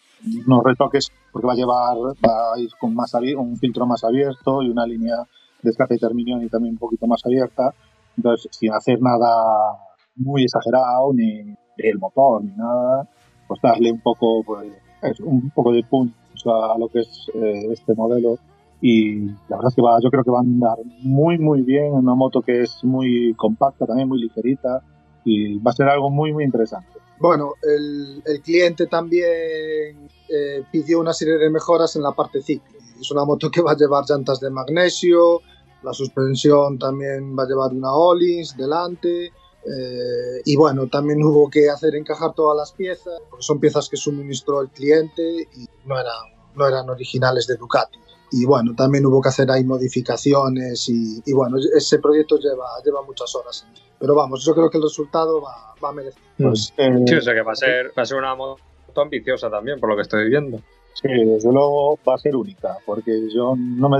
unos 0.47 0.63
retoques 0.63 1.11
porque 1.31 1.47
va 1.47 1.53
a 1.53 1.55
llevar, 1.55 1.97
va 2.25 2.53
a 2.53 2.59
ir 2.59 2.69
con 2.79 2.95
más 2.95 3.13
un 3.37 3.57
filtro 3.57 3.85
más 3.85 4.03
abierto 4.03 4.61
y 4.61 4.69
una 4.69 4.85
línea 4.85 5.17
de 5.61 5.69
escape 5.69 5.97
terminión 5.97 6.41
y 6.41 6.49
también 6.49 6.75
un 6.75 6.79
poquito 6.79 7.07
más 7.07 7.25
abierta. 7.25 7.73
Entonces, 8.15 8.47
sin 8.51 8.71
hacer 8.73 9.01
nada 9.01 9.77
muy 10.15 10.43
exagerado, 10.43 11.13
ni 11.13 11.55
el 11.77 11.99
motor, 11.99 12.43
ni 12.43 12.51
nada, 12.51 13.09
pues 13.47 13.59
darle 13.61 13.91
un 13.91 13.99
poco, 13.99 14.43
pues, 14.45 15.19
un 15.21 15.49
poco 15.49 15.71
de 15.73 15.83
punch 15.83 16.13
a 16.45 16.77
lo 16.77 16.87
que 16.87 16.99
es 16.99 17.29
eh, 17.33 17.67
este 17.71 17.93
modelo 17.95 18.37
y 18.81 19.27
la 19.47 19.55
verdad 19.55 19.69
es 19.69 19.75
que 19.75 19.81
va, 19.81 19.97
yo 20.01 20.09
creo 20.09 20.23
que 20.23 20.31
va 20.31 20.39
a 20.39 20.41
andar 20.41 20.77
muy 21.03 21.37
muy 21.37 21.61
bien, 21.61 21.93
una 21.93 22.15
moto 22.15 22.41
que 22.41 22.61
es 22.63 22.83
muy 22.83 23.33
compacta, 23.35 23.85
también 23.85 24.09
muy 24.09 24.19
ligerita 24.19 24.81
y 25.25 25.57
va 25.59 25.71
a 25.71 25.75
ser 25.75 25.87
algo 25.87 26.09
muy 26.09 26.33
muy 26.33 26.43
interesante. 26.43 26.99
Bueno, 27.19 27.53
el, 27.61 28.21
el 28.25 28.41
cliente 28.41 28.87
también 28.87 30.09
eh, 30.29 30.63
pidió 30.71 30.99
una 30.99 31.13
serie 31.13 31.37
de 31.37 31.49
mejoras 31.49 31.95
en 31.95 32.03
la 32.03 32.11
parte 32.11 32.41
ciclo. 32.41 32.77
Es 32.99 33.11
una 33.11 33.23
moto 33.23 33.49
que 33.49 33.61
va 33.61 33.71
a 33.71 33.77
llevar 33.77 34.03
llantas 34.07 34.39
de 34.39 34.49
magnesio, 34.49 35.41
la 35.83 35.93
suspensión 35.93 36.79
también 36.79 37.37
va 37.37 37.43
a 37.43 37.47
llevar 37.47 37.71
una 37.71 37.93
Ollins 37.93 38.55
delante. 38.57 39.25
Eh, 39.25 40.41
y 40.43 40.55
bueno, 40.57 40.87
también 40.87 41.23
hubo 41.23 41.49
que 41.49 41.69
hacer 41.69 41.95
encajar 41.95 42.33
todas 42.33 42.57
las 42.57 42.73
piezas, 42.73 43.21
porque 43.29 43.43
son 43.43 43.59
piezas 43.59 43.87
que 43.87 43.95
suministró 43.95 44.61
el 44.61 44.69
cliente 44.69 45.47
y 45.55 45.67
no 45.85 45.97
eran, 45.97 46.33
no 46.55 46.67
eran 46.67 46.89
originales 46.89 47.47
de 47.47 47.55
Ducati 47.55 48.02
y 48.35 48.45
bueno, 48.45 48.73
también 48.75 49.05
hubo 49.05 49.21
que 49.21 49.29
hacer 49.29 49.51
ahí 49.51 49.63
modificaciones 49.63 50.89
y, 50.89 51.21
y, 51.23 51.33
bueno, 51.33 51.57
ese 51.75 51.99
proyecto 51.99 52.39
lleva, 52.39 52.65
lleva 52.83 53.03
muchas 53.03 53.35
horas. 53.35 53.67
Pero 53.99 54.15
vamos, 54.15 54.43
yo 54.43 54.55
creo 54.55 54.71
que 54.71 54.77
el 54.77 54.83
resultado 54.83 55.39
va, 55.39 55.75
va 55.83 55.89
a 55.89 55.93
merecer. 55.93 56.23
Pues, 56.39 56.73
eh, 56.77 56.91
sí, 57.05 57.15
o 57.15 57.21
sea 57.21 57.35
que 57.35 57.43
va 57.43 57.51
a, 57.51 57.55
ser, 57.55 57.91
va 57.95 58.01
a 58.01 58.05
ser 58.05 58.17
una 58.17 58.33
moto 58.33 58.59
ambiciosa 58.95 59.51
también, 59.51 59.79
por 59.79 59.87
lo 59.87 59.95
que 59.95 60.01
estoy 60.01 60.29
viendo. 60.29 60.57
Sí, 60.95 61.09
desde 61.09 61.51
luego 61.51 61.99
va 62.07 62.15
a 62.15 62.17
ser 62.17 62.35
única, 62.35 62.77
porque 62.87 63.29
yo 63.31 63.53
no 63.55 63.87
me... 63.87 63.99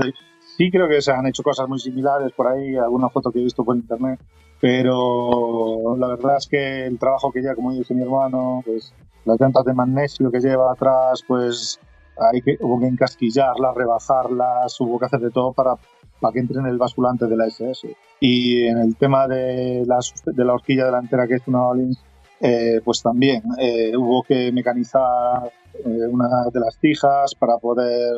Sí 0.56 0.68
creo 0.68 0.88
que 0.88 1.00
se 1.00 1.12
han 1.12 1.26
hecho 1.26 1.44
cosas 1.44 1.68
muy 1.68 1.78
similares 1.78 2.32
por 2.32 2.48
ahí, 2.48 2.76
alguna 2.76 3.10
foto 3.10 3.30
que 3.30 3.38
he 3.38 3.44
visto 3.44 3.64
por 3.64 3.76
internet, 3.76 4.18
pero 4.60 5.96
la 5.96 6.08
verdad 6.08 6.38
es 6.38 6.48
que 6.48 6.86
el 6.86 6.98
trabajo 6.98 7.30
que 7.30 7.40
lleva, 7.40 7.54
como 7.54 7.72
dice 7.72 7.94
mi 7.94 8.02
hermano, 8.02 8.62
pues 8.66 8.92
las 9.24 9.40
llantas 9.40 9.64
de 9.64 9.74
magnesio 9.74 10.30
que 10.30 10.40
lleva 10.40 10.72
atrás, 10.72 11.22
pues 11.26 11.80
hay 12.16 12.42
que, 12.42 12.56
hubo 12.60 12.80
que 12.80 12.86
encasquillarlas, 12.86 13.74
rebajarlas, 13.74 14.80
hubo 14.80 14.98
que 14.98 15.06
hacer 15.06 15.20
de 15.20 15.30
todo 15.30 15.52
para, 15.52 15.76
para 16.20 16.32
que 16.32 16.40
entre 16.40 16.60
en 16.60 16.66
el 16.66 16.78
basculante 16.78 17.26
de 17.26 17.36
la 17.36 17.46
SS. 17.46 17.96
Y 18.20 18.66
en 18.66 18.78
el 18.78 18.96
tema 18.96 19.26
de 19.28 19.84
la, 19.86 19.98
de 20.24 20.44
la 20.44 20.54
horquilla 20.54 20.86
delantera, 20.86 21.26
que 21.26 21.34
es 21.34 21.46
una 21.46 21.66
Olins, 21.66 22.02
eh, 22.40 22.80
pues 22.84 23.02
también 23.02 23.42
eh, 23.58 23.96
hubo 23.96 24.22
que 24.22 24.52
mecanizar 24.52 25.50
eh, 25.84 26.06
una 26.10 26.28
de 26.52 26.60
las 26.60 26.78
tijas 26.78 27.34
para 27.34 27.58
poder 27.58 28.14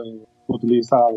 utilizar 0.49 1.11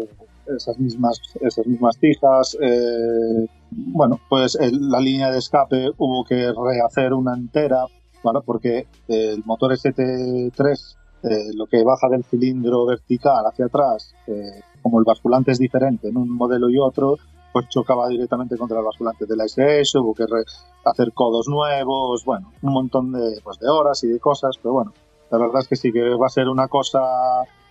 esas 0.56 0.78
mismas, 0.80 1.20
esas 1.42 1.66
mismas 1.66 1.98
tijas. 1.98 2.58
Eh, 2.62 3.48
bueno, 3.72 4.20
pues 4.30 4.56
el, 4.56 4.90
la 4.90 5.00
línea 5.00 5.32
de 5.32 5.40
escape 5.40 5.92
hubo 5.98 6.24
que 6.24 6.52
rehacer 6.52 7.14
una 7.14 7.34
entera, 7.34 7.86
¿vale? 8.24 8.40
porque 8.46 8.88
el 9.08 9.44
motor 9.46 9.72
ST3 9.74 10.99
eh, 11.24 11.52
lo 11.54 11.66
que 11.66 11.84
baja 11.84 12.08
del 12.10 12.24
cilindro 12.24 12.86
vertical 12.86 13.46
hacia 13.46 13.66
atrás, 13.66 14.16
eh, 14.28 14.62
como 14.82 15.00
el 15.00 15.06
basculante 15.06 15.52
es 15.52 15.60
diferente 15.60 16.10
en 16.10 16.18
un 16.18 16.30
modelo 16.30 16.70
y 16.70 16.78
otro, 16.78 17.18
pues 17.52 17.68
chocaba 17.70 18.08
directamente 18.08 18.58
contra 18.58 18.80
el 18.80 18.86
basculante 18.86 19.26
de 19.26 19.36
la 19.36 19.46
SS, 19.46 20.00
hubo 20.00 20.14
que 20.14 20.26
hacer 20.86 21.12
codos 21.14 21.48
nuevos, 21.48 22.24
bueno, 22.24 22.54
un 22.62 22.74
montón 22.74 23.12
de, 23.12 23.42
pues, 23.44 23.60
de 23.60 23.68
horas 23.68 24.04
y 24.04 24.08
de 24.08 24.20
cosas, 24.20 24.58
pero 24.62 24.74
bueno, 24.74 24.94
la 25.32 25.38
verdad 25.38 25.62
es 25.62 25.68
que 25.68 25.76
sí 25.76 25.92
que 25.92 26.16
va 26.16 26.28
a 26.28 26.30
ser 26.30 26.48
una 26.48 26.68
cosa, 26.68 27.02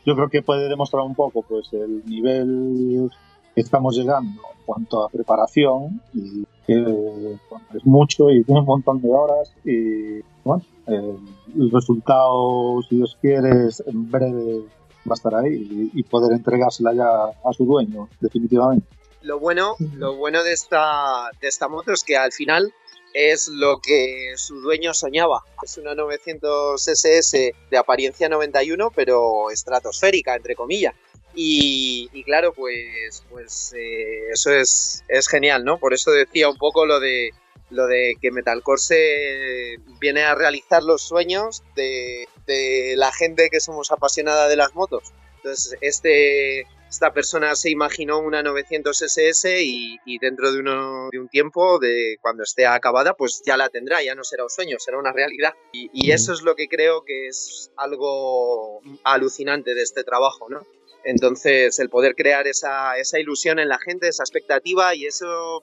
yo 0.05 0.14
creo 0.14 0.28
que 0.28 0.42
puede 0.42 0.68
demostrar 0.68 1.03
un 1.05 1.14
poco 1.14 1.42
pues 1.42 1.72
el 1.72 2.05
nivel 2.07 3.11
que 3.55 3.61
estamos 3.61 3.96
llegando 3.96 4.42
en 4.55 4.64
cuanto 4.64 5.05
a 5.05 5.09
preparación 5.09 6.01
y 6.12 6.44
que 6.69 7.39
es 7.75 7.87
mucho 7.87 8.31
y 8.31 8.45
tiene 8.45 8.61
un 8.61 8.66
montón 8.66 9.01
de 9.01 9.09
horas 9.11 9.51
y 9.64 10.21
bueno, 10.45 10.62
eh, 10.87 11.16
el 11.57 11.71
resultado, 11.71 12.83
si 12.87 12.97
Dios 12.97 13.16
quiere, 13.23 13.69
en 13.87 14.11
breve 14.11 14.61
va 15.09 15.12
a 15.12 15.14
estar 15.14 15.35
ahí 15.35 15.55
y, 15.55 15.99
y, 15.99 16.03
poder 16.03 16.33
entregársela 16.33 16.93
ya 16.93 17.09
a 17.43 17.53
su 17.55 17.64
dueño, 17.64 18.11
definitivamente. 18.21 18.87
Lo 19.23 19.39
bueno, 19.39 19.77
lo 19.95 20.16
bueno 20.16 20.45
de 20.45 20.53
esta, 20.53 21.31
de 21.41 21.49
esta 21.49 21.69
moto 21.69 21.93
es 21.93 22.05
que 22.05 22.19
al 22.19 22.33
final 22.33 22.73
es 23.14 23.49
lo 23.49 23.81
que 23.81 24.35
su 24.37 24.61
dueño 24.61 24.93
soñaba. 24.93 25.43
Es 25.62 25.79
una 25.79 25.95
900 25.95 26.87
SS 26.87 27.55
de 27.71 27.79
apariencia 27.79 28.29
91, 28.29 28.93
pero 28.95 29.51
estratosférica, 29.51 30.37
entre 30.37 30.55
comillas. 30.55 30.95
Y, 31.41 32.11
y, 32.12 32.24
claro, 32.24 32.53
pues, 32.53 33.22
pues 33.30 33.72
eh, 33.78 34.28
eso 34.32 34.53
es, 34.53 35.05
es 35.07 35.28
genial, 35.28 35.64
¿no? 35.64 35.78
Por 35.78 35.95
eso 35.95 36.11
decía 36.11 36.49
un 36.49 36.59
poco 36.59 36.84
lo 36.84 36.99
de 36.99 37.30
lo 37.70 37.86
de 37.86 38.16
que 38.20 38.32
Metalcore 38.32 38.80
se 38.80 39.76
viene 40.01 40.24
a 40.24 40.34
realizar 40.34 40.82
los 40.82 41.03
sueños 41.03 41.62
de, 41.76 42.26
de, 42.47 42.95
la 42.97 43.12
gente 43.12 43.51
que 43.51 43.61
somos 43.61 43.93
apasionada 43.93 44.49
de 44.49 44.57
las 44.57 44.74
motos. 44.74 45.12
Entonces, 45.36 45.76
este, 45.80 46.62
esta 46.89 47.12
persona 47.12 47.55
se 47.55 47.70
imaginó 47.70 48.18
una 48.18 48.43
900 48.43 49.01
SS 49.01 49.62
y, 49.62 49.97
y 50.05 50.18
dentro 50.18 50.51
de, 50.51 50.59
uno, 50.59 51.09
de, 51.12 51.20
un 51.20 51.28
tiempo, 51.28 51.78
de 51.78 52.16
cuando 52.20 52.43
esté 52.43 52.66
acabada, 52.66 53.14
pues 53.14 53.43
ya 53.47 53.57
la 53.57 53.68
tendrá, 53.68 54.03
ya 54.03 54.16
no 54.16 54.24
será 54.24 54.43
un 54.43 54.51
sueño, 54.51 54.78
será 54.80 54.99
una 54.99 55.12
realidad. 55.12 55.55
Y, 55.70 55.89
y 55.93 56.11
eso 56.11 56.32
es 56.32 56.43
lo 56.43 56.57
que 56.57 56.66
creo 56.66 57.05
que 57.05 57.28
es 57.28 57.70
algo 57.76 58.80
alucinante 59.05 59.74
de 59.74 59.82
este 59.82 60.03
trabajo, 60.03 60.49
¿no? 60.49 60.66
Entonces, 61.09 61.79
el 61.79 61.89
poder 61.89 62.15
crear 62.15 62.47
esa, 62.47 62.99
esa 62.99 63.19
ilusión 63.19 63.59
en 63.59 63.71
la 63.71 63.79
gente, 63.79 64.09
esa 64.09 64.23
expectativa 64.23 64.95
y 64.95 65.07
eso 65.07 65.63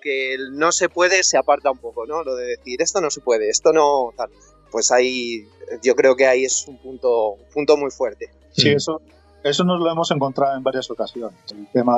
que 0.00 0.36
no 0.52 0.70
se 0.70 0.88
puede 0.88 1.24
se 1.24 1.36
aparta 1.36 1.72
un 1.72 1.78
poco, 1.78 2.06
¿no? 2.06 2.22
Lo 2.22 2.36
de 2.36 2.46
decir, 2.46 2.80
esto 2.80 3.00
no 3.00 3.10
se 3.10 3.20
puede, 3.20 3.48
esto 3.48 3.72
no 3.72 4.10
tal. 4.16 4.30
Pues 4.70 4.92
ahí, 4.92 5.48
yo 5.82 5.96
creo 5.96 6.14
que 6.14 6.28
ahí 6.28 6.44
es 6.44 6.68
un 6.68 6.78
punto, 6.78 7.30
un 7.30 7.50
punto 7.52 7.76
muy 7.76 7.90
fuerte. 7.90 8.30
Sí, 8.52 8.68
eso, 8.68 9.02
eso 9.42 9.64
nos 9.64 9.80
lo 9.80 9.90
hemos 9.90 10.12
encontrado 10.12 10.56
en 10.56 10.62
varias 10.62 10.88
ocasiones. 10.88 11.40
El 11.50 11.66
tema 11.72 11.96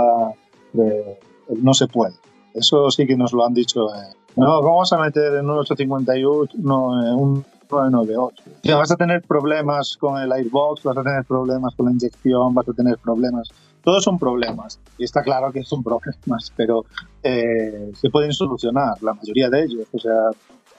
de 0.72 1.18
no 1.48 1.74
se 1.74 1.88
puede. 1.88 2.14
Eso 2.54 2.90
sí 2.90 3.06
que 3.06 3.14
nos 3.14 3.34
lo 3.34 3.44
han 3.44 3.52
dicho. 3.52 3.94
Eh, 3.94 4.16
no, 4.36 4.62
vamos 4.62 4.90
a 4.94 4.96
meter 4.96 5.34
en 5.34 5.50
un 5.50 5.58
858 5.58 6.56
no, 6.62 7.06
en 7.06 7.14
un 7.14 7.46
998. 7.70 8.42
Ya 8.62 8.76
vas 8.76 8.90
a 8.90 8.96
tener 8.96 9.22
problemas 9.22 9.96
con 9.98 10.20
el 10.20 10.30
airbox, 10.32 10.82
vas 10.82 10.96
a 10.96 11.02
tener 11.02 11.24
problemas 11.24 11.74
con 11.74 11.86
la 11.86 11.92
inyección, 11.92 12.54
vas 12.54 12.68
a 12.68 12.72
tener 12.72 12.98
problemas 12.98 13.48
todos 13.84 14.02
son 14.02 14.18
problemas 14.18 14.80
y 14.98 15.04
está 15.04 15.22
claro 15.22 15.52
que 15.52 15.62
son 15.62 15.80
problemas, 15.84 16.52
pero 16.56 16.84
eh, 17.22 17.92
se 17.94 18.10
pueden 18.10 18.32
solucionar, 18.32 19.00
la 19.00 19.14
mayoría 19.14 19.48
de 19.48 19.62
ellos. 19.62 19.86
O 19.92 19.98
sea, 20.00 20.12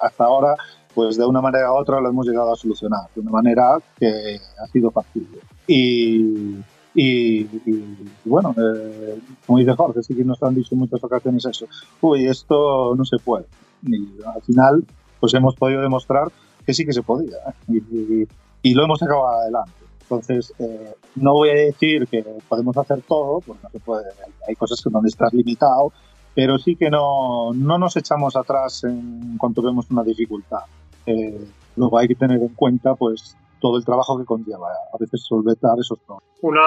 hasta 0.02 0.26
ahora, 0.26 0.56
pues 0.94 1.16
de 1.18 1.26
una 1.26 1.40
manera 1.40 1.72
u 1.72 1.78
otra 1.78 2.02
lo 2.02 2.10
hemos 2.10 2.28
llegado 2.28 2.52
a 2.52 2.58
solucionar, 2.58 3.08
de 3.16 3.22
una 3.22 3.32
manera 3.32 3.78
que 3.98 4.42
ha 4.62 4.68
sido 4.68 4.92
factible. 4.92 5.40
Y, 5.68 6.58
y- 6.96 7.48
y 7.66 7.84
bueno, 8.26 8.54
eh, 8.58 9.20
como 9.46 9.60
dice 9.60 9.74
Jorge, 9.74 10.04
sí 10.04 10.14
que 10.14 10.26
nos 10.26 10.44
han 10.44 10.56
dicho 10.56 10.76
en 10.76 10.80
muchas 10.80 11.02
ocasiones 11.02 11.46
eso. 11.46 11.66
Uy, 12.02 12.26
esto 12.28 12.94
no 12.94 13.06
se 13.06 13.20
puede. 13.20 13.46
Y 13.84 13.96
al 14.36 14.42
final, 14.42 14.84
pues 15.22 15.34
hemos 15.34 15.56
podido 15.56 15.82
demostrar 15.82 16.28
que 16.68 16.74
sí 16.76 16.86
que 16.86 16.94
se 16.94 17.02
podía. 17.02 17.38
¿eh? 17.38 17.54
Y, 17.70 17.78
y- 18.22 18.28
y 18.62 18.74
lo 18.76 18.84
hemos 18.84 19.00
sacado 19.00 19.28
adelante. 19.28 19.72
Entonces, 20.02 20.54
eh, 20.60 20.94
no 21.16 21.34
voy 21.34 21.50
a 21.50 21.54
decir 21.54 22.08
que 22.08 22.24
podemos 22.48 22.76
hacer 22.78 23.02
todo, 23.08 23.40
porque 23.42 23.62
no 23.64 23.70
se 23.70 23.80
puede. 23.80 24.06
Hay, 24.48 24.56
cosas 24.56 24.80
donde 24.92 25.10
estás 25.10 25.34
limitado, 25.34 25.92
pero 26.36 26.58
sí 26.58 26.76
que 26.76 26.90
no, 26.90 27.54
no 27.54 27.78
nos 27.78 27.96
echamos 27.98 28.36
atrás 28.36 28.84
en 28.84 29.38
cuanto 29.38 29.62
vemos 29.62 29.90
una 29.92 30.04
dificultad. 30.04 30.62
Eh, 31.06 31.40
luego 31.76 31.98
hay 31.98 32.08
que 32.08 32.16
tener 32.16 32.42
en 32.42 32.50
cuenta, 32.56 32.96
pues, 32.96 33.36
todo 33.60 33.78
el 33.78 33.86
trabajo 33.86 34.18
que 34.20 34.26
conlleva 34.26 34.70
a 34.94 34.98
veces 35.00 35.24
solventar 35.24 35.78
esos 35.80 35.98
problemas. 36.00 36.24
Una, 36.42 36.64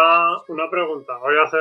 una 0.49 0.69
pregunta. 0.71 1.13
Voy 1.21 1.37
a 1.39 1.47
hacer 1.47 1.61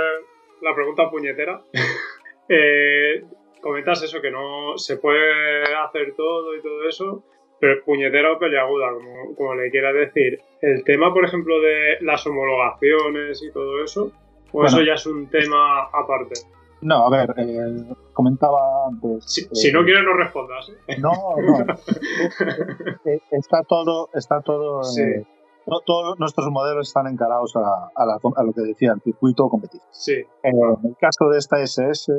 la 0.62 0.74
pregunta 0.76 1.10
puñetera. 1.10 1.62
Eh, 2.52 3.24
comentas 3.62 4.02
eso, 4.02 4.22
que 4.22 4.32
no 4.32 4.76
se 4.78 4.98
puede 4.98 5.64
hacer 5.86 6.16
todo 6.18 6.56
y 6.56 6.62
todo 6.64 6.88
eso, 6.90 7.24
pero 7.60 7.84
puñetera 7.86 8.32
o 8.34 8.40
peleaguda, 8.40 8.94
como, 8.94 9.36
como 9.36 9.56
le 9.56 9.70
quieras 9.72 9.94
decir. 9.94 10.40
El 10.62 10.84
tema, 10.84 11.14
por 11.14 11.26
ejemplo, 11.26 11.60
de 11.62 11.98
las 12.02 12.26
homologaciones 12.26 13.42
y 13.44 13.52
todo 13.52 13.84
eso, 13.84 14.12
o 14.52 14.66
eso 14.66 14.82
ya 14.82 14.94
es 14.94 15.06
un 15.06 15.28
tema 15.30 15.84
aparte. 15.94 16.36
No, 16.82 17.08
a 17.08 17.10
ver, 17.10 17.34
eh, 17.38 17.94
comentaba 18.14 18.88
antes. 18.88 19.26
Si, 19.26 19.42
eh, 19.42 19.50
si 19.52 19.72
no 19.74 19.84
quieres, 19.84 20.04
no 20.04 20.14
respondas. 20.14 20.70
¿eh? 20.88 20.96
No, 21.00 21.12
no. 21.38 21.66
Eh, 23.06 23.20
está 23.32 23.64
todo, 23.64 24.10
está 24.14 24.42
todo. 24.42 24.84
Sí. 24.84 25.02
eh, 25.02 25.26
to- 25.66 25.82
todos 25.86 26.20
nuestros 26.20 26.50
modelos 26.50 26.88
están 26.88 27.08
encarados 27.08 27.56
a, 27.58 27.90
a 27.96 28.06
la- 28.06 28.18
a 28.36 28.44
lo 28.44 28.54
que 28.54 28.62
decía 28.62 28.94
el 28.94 29.02
circuito 29.02 29.50
competitivo. 29.50 29.84
Sí, 29.92 30.14
Eh, 30.14 30.26
en 30.44 30.90
el 30.90 30.96
caso 30.98 31.30
de 31.30 31.38
esta 31.38 31.62
SS, 31.62 32.14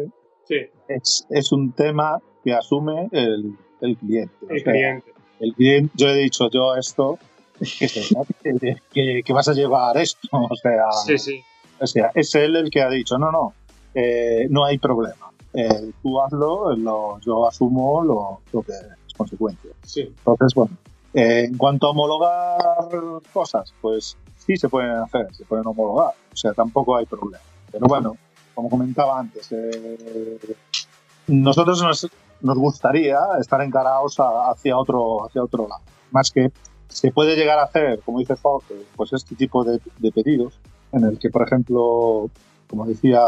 sí, 0.44 0.56
es, 0.88 1.26
es 1.30 1.52
un 1.52 1.72
tema 1.72 2.18
que 2.44 2.52
asume 2.52 3.08
el, 3.12 3.56
el 3.80 3.96
cliente. 3.96 4.34
O 4.46 4.50
el 4.50 4.60
sea, 4.62 4.72
cliente. 4.72 5.12
El 5.40 5.54
cliente, 5.54 5.92
yo 5.96 6.08
he 6.08 6.14
dicho 6.16 6.48
yo 6.50 6.76
esto, 6.76 7.18
que, 7.58 7.88
se- 7.88 8.14
que, 8.42 8.76
que- 8.92 9.22
que 9.24 9.32
vas 9.32 9.48
a 9.48 9.52
llevar 9.52 9.96
esto, 9.98 10.28
o 10.32 10.54
sea, 10.56 10.90
Sí, 11.06 11.18
sí. 11.18 11.40
o 11.80 11.86
sea, 11.86 12.10
es 12.14 12.34
él 12.34 12.56
el 12.56 12.70
que 12.70 12.82
ha 12.82 12.88
dicho, 12.88 13.18
no, 13.18 13.30
no, 13.32 13.54
eh, 13.94 14.46
no 14.50 14.64
hay 14.64 14.78
problema. 14.78 15.26
Eh, 15.52 15.90
tú 16.02 16.20
hazlo, 16.22 16.76
lo- 16.76 17.18
yo 17.20 17.46
asumo 17.48 18.02
lo, 18.04 18.40
lo 18.52 18.62
que 18.62 18.72
es 18.72 19.14
consecuencia. 19.16 19.70
sí. 19.82 20.02
Entonces, 20.02 20.54
bueno, 20.54 20.76
eh, 21.14 21.46
en 21.48 21.56
cuanto 21.58 21.88
a 21.88 21.90
homologar 21.90 22.56
cosas, 23.32 23.74
pues 23.80 24.16
sí 24.38 24.56
se 24.56 24.68
pueden 24.68 24.92
hacer, 24.92 25.26
se 25.34 25.44
pueden 25.44 25.66
homologar, 25.66 26.12
o 26.32 26.36
sea, 26.36 26.52
tampoco 26.52 26.96
hay 26.96 27.04
problema. 27.06 27.42
Pero 27.72 27.86
bueno, 27.88 28.16
como 28.54 28.68
comentaba 28.70 29.18
antes, 29.18 29.48
nosotros 31.26 31.82
nos, 31.82 32.08
nos 32.42 32.56
gustaría 32.58 33.18
estar 33.40 33.60
encarados 33.62 34.18
a- 34.20 34.50
hacia 34.50 34.76
otro, 34.76 35.24
hacia 35.24 35.42
otro 35.42 35.68
lado. 35.68 35.82
Más 36.10 36.30
que 36.30 36.50
se 36.88 37.12
puede 37.12 37.36
llegar 37.36 37.58
a 37.58 37.64
hacer, 37.64 38.00
como 38.00 38.18
dice 38.18 38.34
Jorge, 38.36 38.74
pues 38.96 39.12
este 39.12 39.34
tipo 39.36 39.62
de, 39.64 39.80
de 39.98 40.12
pedidos, 40.12 40.58
en 40.92 41.04
el 41.04 41.18
que, 41.18 41.30
por 41.30 41.42
ejemplo, 41.46 42.28
como 42.68 42.84
decía 42.86 43.20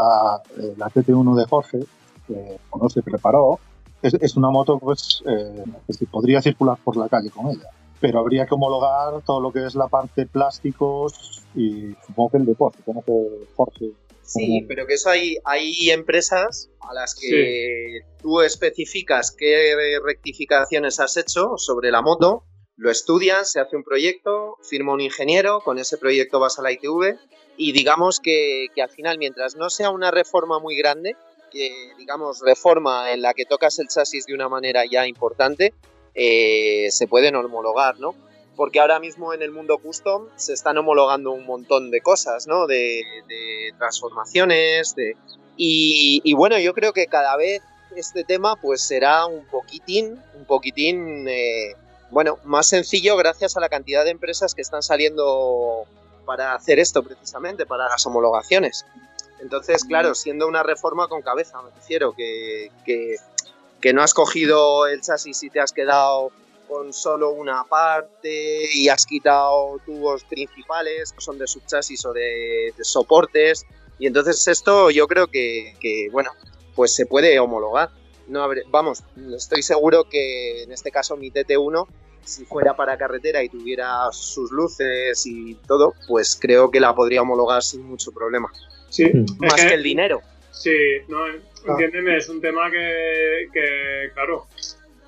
eh, 0.57 0.73
la 0.77 0.89
TT1 0.89 1.35
de 1.35 1.45
Jorge, 1.45 1.79
que 2.27 2.57
no 2.79 2.89
se 2.89 3.01
preparó, 3.01 3.59
es, 4.01 4.13
es 4.15 4.35
una 4.35 4.49
moto 4.49 4.79
pues, 4.79 5.23
eh, 5.25 5.63
que 5.87 5.93
se 5.93 6.05
podría 6.07 6.41
circular 6.41 6.77
por 6.83 6.97
la 6.97 7.07
calle 7.07 7.29
con 7.29 7.47
ella. 7.51 7.69
Pero 8.01 8.19
habría 8.19 8.45
que 8.45 8.53
homologar 8.55 9.21
todo 9.25 9.39
lo 9.39 9.51
que 9.53 9.65
es 9.65 9.75
la 9.75 9.87
parte 9.87 10.25
plásticos 10.25 11.41
y 11.55 11.95
supongo 12.05 12.31
que 12.31 12.37
el 12.37 12.45
deporte, 12.45 12.79
como 12.85 13.01
que 13.03 13.13
Jorge. 13.55 13.91
Sí, 14.23 14.65
pero 14.67 14.87
que 14.87 14.93
eso 14.93 15.09
hay, 15.09 15.37
hay 15.43 15.91
empresas 15.91 16.69
a 16.79 16.93
las 16.93 17.13
que 17.15 18.01
tú 18.21 18.41
especificas 18.41 19.31
qué 19.31 19.75
rectificaciones 20.03 20.99
has 20.99 21.17
hecho 21.17 21.57
sobre 21.57 21.91
la 21.91 22.01
moto, 22.01 22.45
lo 22.75 22.89
estudias, 22.89 23.51
se 23.51 23.59
hace 23.59 23.75
un 23.75 23.83
proyecto, 23.83 24.57
firma 24.61 24.93
un 24.93 25.01
ingeniero, 25.01 25.59
con 25.59 25.77
ese 25.77 25.97
proyecto 25.97 26.39
vas 26.39 26.57
a 26.57 26.61
la 26.61 26.71
ITV 26.71 27.17
y 27.57 27.71
digamos 27.71 28.19
que, 28.19 28.67
que 28.73 28.81
al 28.81 28.89
final, 28.89 29.17
mientras 29.19 29.55
no 29.55 29.69
sea 29.69 29.91
una 29.91 30.09
reforma 30.09 30.59
muy 30.59 30.75
grande, 30.75 31.15
que 31.51 31.71
digamos 31.97 32.41
reforma 32.41 33.11
en 33.11 33.21
la 33.21 33.33
que 33.33 33.45
tocas 33.45 33.77
el 33.77 33.87
chasis 33.87 34.25
de 34.25 34.33
una 34.33 34.49
manera 34.49 34.83
ya 34.89 35.05
importante, 35.05 35.73
eh, 36.15 36.87
se 36.89 37.07
pueden 37.07 37.35
homologar, 37.35 37.99
¿no? 37.99 38.15
Porque 38.55 38.79
ahora 38.79 38.99
mismo 38.99 39.33
en 39.33 39.41
el 39.41 39.51
mundo 39.51 39.77
custom 39.77 40.27
se 40.35 40.53
están 40.53 40.77
homologando 40.77 41.31
un 41.31 41.45
montón 41.45 41.91
de 41.91 42.01
cosas, 42.01 42.47
¿no? 42.47 42.67
De, 42.67 43.01
de 43.27 43.73
transformaciones, 43.77 44.95
de... 44.95 45.15
Y, 45.57 46.21
y 46.23 46.33
bueno, 46.33 46.57
yo 46.59 46.73
creo 46.73 46.93
que 46.93 47.07
cada 47.07 47.35
vez 47.37 47.61
este 47.95 48.23
tema 48.23 48.55
pues 48.55 48.81
será 48.81 49.25
un 49.25 49.45
poquitín, 49.45 50.19
un 50.35 50.45
poquitín, 50.45 51.27
eh, 51.27 51.75
bueno, 52.09 52.39
más 52.43 52.67
sencillo 52.67 53.15
gracias 53.17 53.57
a 53.57 53.59
la 53.59 53.69
cantidad 53.69 54.03
de 54.03 54.11
empresas 54.11 54.55
que 54.55 54.61
están 54.61 54.81
saliendo 54.81 55.85
para 56.25 56.53
hacer 56.55 56.79
esto 56.79 57.03
precisamente, 57.03 57.65
para 57.65 57.87
las 57.89 58.05
homologaciones. 58.05 58.85
Entonces, 59.41 59.83
claro, 59.83 60.15
siendo 60.15 60.47
una 60.47 60.63
reforma 60.63 61.07
con 61.07 61.21
cabeza, 61.21 61.61
me 61.61 61.69
refiero, 61.71 62.13
que, 62.13 62.71
que, 62.85 63.17
que 63.81 63.93
no 63.93 64.01
has 64.01 64.13
cogido 64.13 64.87
el 64.87 65.01
chasis 65.01 65.43
y 65.43 65.49
te 65.49 65.59
has 65.59 65.73
quedado 65.73 66.31
con 66.73 66.91
solo 66.91 67.31
una 67.33 67.63
parte 67.65 68.67
y 68.73 68.89
has 68.89 69.05
quitado 69.05 69.79
tubos 69.85 70.23
principales, 70.23 71.13
que 71.13 71.21
son 71.21 71.37
de 71.37 71.45
subchasis 71.45 72.03
o 72.05 72.13
de, 72.13 72.73
de 72.75 72.83
soportes. 72.83 73.63
Y 73.99 74.07
entonces 74.07 74.47
esto 74.47 74.89
yo 74.89 75.05
creo 75.07 75.27
que, 75.27 75.75
que, 75.79 76.07
bueno, 76.11 76.31
pues 76.75 76.95
se 76.95 77.05
puede 77.05 77.39
homologar. 77.39 77.89
No 78.27 78.41
habré- 78.43 78.63
vamos, 78.69 79.03
estoy 79.35 79.61
seguro 79.61 80.05
que 80.09 80.63
en 80.63 80.71
este 80.71 80.89
caso 80.89 81.15
mi 81.15 81.29
TT1, 81.29 81.85
si 82.25 82.43
fuera 82.45 82.75
para 82.75 82.97
carretera 82.97 83.43
y 83.43 83.49
tuviera 83.49 84.11
sus 84.11 84.49
luces 84.51 85.23
y 85.27 85.53
todo, 85.67 85.93
pues 86.07 86.35
creo 86.41 86.71
que 86.71 86.79
la 86.79 86.95
podría 86.95 87.21
homologar 87.21 87.61
sin 87.61 87.83
mucho 87.83 88.11
problema. 88.11 88.51
Sí, 88.89 89.05
Mm. 89.13 89.25
es 89.25 89.51
Más 89.51 89.65
que 89.65 89.73
el 89.75 89.83
dinero. 89.83 90.21
Sí, 90.51 90.75
no, 91.07 91.19
entiéndeme, 91.67 92.17
es 92.17 92.29
un 92.29 92.39
tema 92.41 92.71
que, 92.71 93.47
que, 93.53 94.09
claro, 94.13 94.47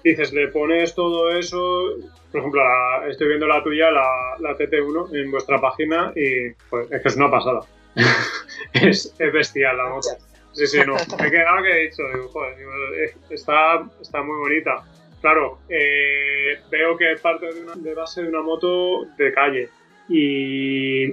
dices, 0.09 0.33
le 0.33 0.47
pones 0.49 0.93
todo 0.95 1.31
eso, 1.31 1.95
por 2.31 2.39
ejemplo, 2.39 2.63
la- 2.63 3.07
estoy 3.09 3.27
viendo 3.27 3.47
la 3.47 3.63
tuya, 3.63 3.91
la, 3.91 4.07
la 4.39 4.57
TT1, 4.57 5.15
en 5.15 5.31
vuestra 5.31 5.59
página 5.59 6.11
y 6.15 6.51
pues, 6.69 6.91
es 6.91 7.01
que 7.01 7.07
es 7.07 7.15
una 7.15 7.29
pasada. 7.31 7.61
es, 8.73 9.13
es 9.19 9.33
bestial 9.33 9.77
la 9.77 9.89
moto. 9.89 10.09
Sí, 10.51 10.67
sí, 10.67 10.79
no. 10.85 10.93
Me 11.19 11.27
he 11.27 11.31
quedado 11.31 11.63
que 11.63 11.71
he 11.71 11.83
dicho, 11.89 12.03
digo, 12.13 12.29
joder, 12.29 12.57
digo, 12.57 12.71
eh, 12.97 13.13
está, 13.29 13.83
está 14.01 14.21
muy 14.21 14.37
bonita. 14.37 14.83
Claro, 15.21 15.59
eh, 15.69 16.59
veo 16.71 16.95
que 16.97 17.15
parte 17.21 17.51
de, 17.53 17.61
una, 17.61 17.73
base 17.95 18.21
de 18.23 18.29
una 18.29 18.41
moto 18.41 19.03
de 19.17 19.33
calle 19.33 19.69
y, 20.07 21.05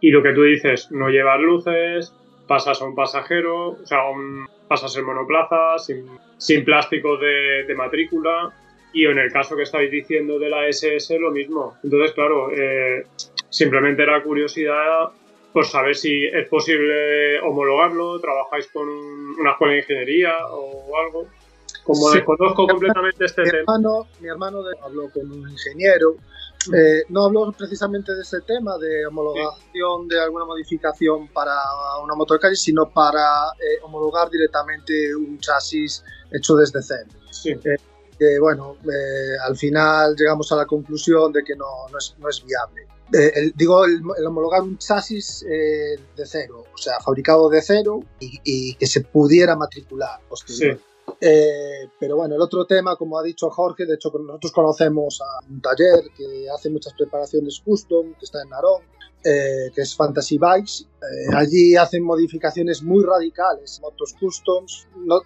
y 0.00 0.10
lo 0.10 0.22
que 0.22 0.32
tú 0.32 0.42
dices, 0.42 0.90
no 0.90 1.08
llevar 1.08 1.40
luces, 1.40 2.12
pasas 2.46 2.80
a 2.80 2.84
un 2.84 2.94
pasajero, 2.94 3.70
o 3.70 3.86
sea, 3.86 4.04
un- 4.08 4.46
pasas 4.68 4.94
en 4.96 5.04
monoplaza, 5.04 5.78
sin, 5.78 6.06
sin 6.38 6.64
plástico 6.64 7.16
de, 7.16 7.64
de 7.66 7.74
matrícula. 7.74 8.52
Y 8.92 9.06
en 9.06 9.18
el 9.18 9.30
caso 9.30 9.56
que 9.56 9.64
estáis 9.64 9.90
diciendo 9.90 10.38
de 10.38 10.48
la 10.48 10.66
SS, 10.68 11.18
lo 11.18 11.30
mismo. 11.30 11.76
Entonces, 11.84 12.12
claro, 12.12 12.50
eh, 12.52 13.04
simplemente 13.50 14.02
era 14.02 14.22
curiosidad 14.22 15.10
por 15.52 15.66
saber 15.66 15.94
si 15.96 16.24
es 16.26 16.48
posible 16.48 17.38
homologarlo, 17.40 18.18
trabajáis 18.20 18.66
con 18.68 18.88
un- 18.88 19.36
una 19.40 19.52
escuela 19.52 19.72
de 19.74 19.78
ingeniería 19.80 20.32
o 20.50 20.96
algo. 20.98 21.26
Como 21.84 22.08
Sí. 22.10 22.16
desconozco 22.18 22.66
completamente 22.66 23.24
este 23.26 23.42
Mi 23.42 23.50
tema. 23.50 23.78
mi 24.20 24.28
hermano 24.28 24.58
habló 24.82 25.08
con 25.10 25.30
un 25.30 25.48
ingeniero. 25.50 26.16
Eh, 26.74 27.04
no 27.08 27.24
habló 27.24 27.52
precisamente 27.52 28.14
de 28.14 28.22
ese 28.22 28.40
tema 28.42 28.76
de 28.78 29.06
homologación 29.06 30.08
de 30.08 30.20
alguna 30.20 30.44
modificación 30.44 31.28
para 31.28 31.54
una 32.02 32.14
moto 32.14 32.34
de 32.34 32.40
calle, 32.40 32.56
sino 32.56 32.88
para 32.90 33.20
eh, 33.58 33.78
homologar 33.82 34.30
directamente 34.30 35.14
un 35.14 35.38
chasis 35.38 36.02
hecho 36.32 36.56
desde 36.56 36.82
cero. 36.82 37.08
Sí, 37.30 37.54
que 38.18 38.38
bueno, 38.40 38.76
eh, 38.84 39.36
al 39.46 39.56
final 39.56 40.14
llegamos 40.16 40.50
a 40.52 40.56
la 40.56 40.66
conclusión 40.66 41.32
de 41.32 41.44
que 41.44 41.54
no, 41.54 41.66
no, 41.92 41.98
es, 41.98 42.14
no 42.18 42.28
es 42.28 42.42
viable. 42.44 42.86
Eh, 43.12 43.30
el- 43.36 43.52
digo, 43.54 43.84
el, 43.84 44.00
el 44.18 44.26
homologar 44.26 44.62
un 44.62 44.78
chasis 44.78 45.44
eh, 45.48 45.98
de 46.16 46.26
cero, 46.26 46.64
o 46.74 46.78
sea, 46.78 46.98
fabricado 47.00 47.48
de 47.48 47.60
cero 47.62 48.00
y, 48.18 48.40
y 48.42 48.74
que 48.76 48.86
se 48.86 49.02
pudiera 49.02 49.54
matricular 49.54 50.18
posteriormente. 50.28 50.82
Eh, 51.20 51.88
pero 51.98 52.16
bueno, 52.16 52.34
el 52.34 52.40
otro 52.42 52.66
tema, 52.66 52.96
como 52.96 53.18
ha 53.18 53.22
dicho 53.22 53.48
Jorge, 53.50 53.86
de 53.86 53.94
hecho 53.94 54.10
nosotros 54.18 54.52
conocemos 54.52 55.20
a 55.22 55.46
un 55.48 55.60
taller 55.60 56.10
que 56.16 56.46
hace 56.50 56.68
muchas 56.70 56.92
preparaciones 56.94 57.60
custom, 57.64 58.12
que 58.18 58.24
está 58.24 58.42
en 58.42 58.50
Narón, 58.50 58.82
eh, 59.24 59.70
que 59.74 59.82
es 59.82 59.96
Fantasy 59.96 60.38
Bikes. 60.38 60.84
Eh, 61.00 61.34
allí 61.34 61.74
hacen 61.76 62.02
modificaciones 62.04 62.82
muy 62.82 63.02
radicales, 63.04 63.80
motos 63.80 64.14
customs, 64.20 64.88
no- 64.96 65.22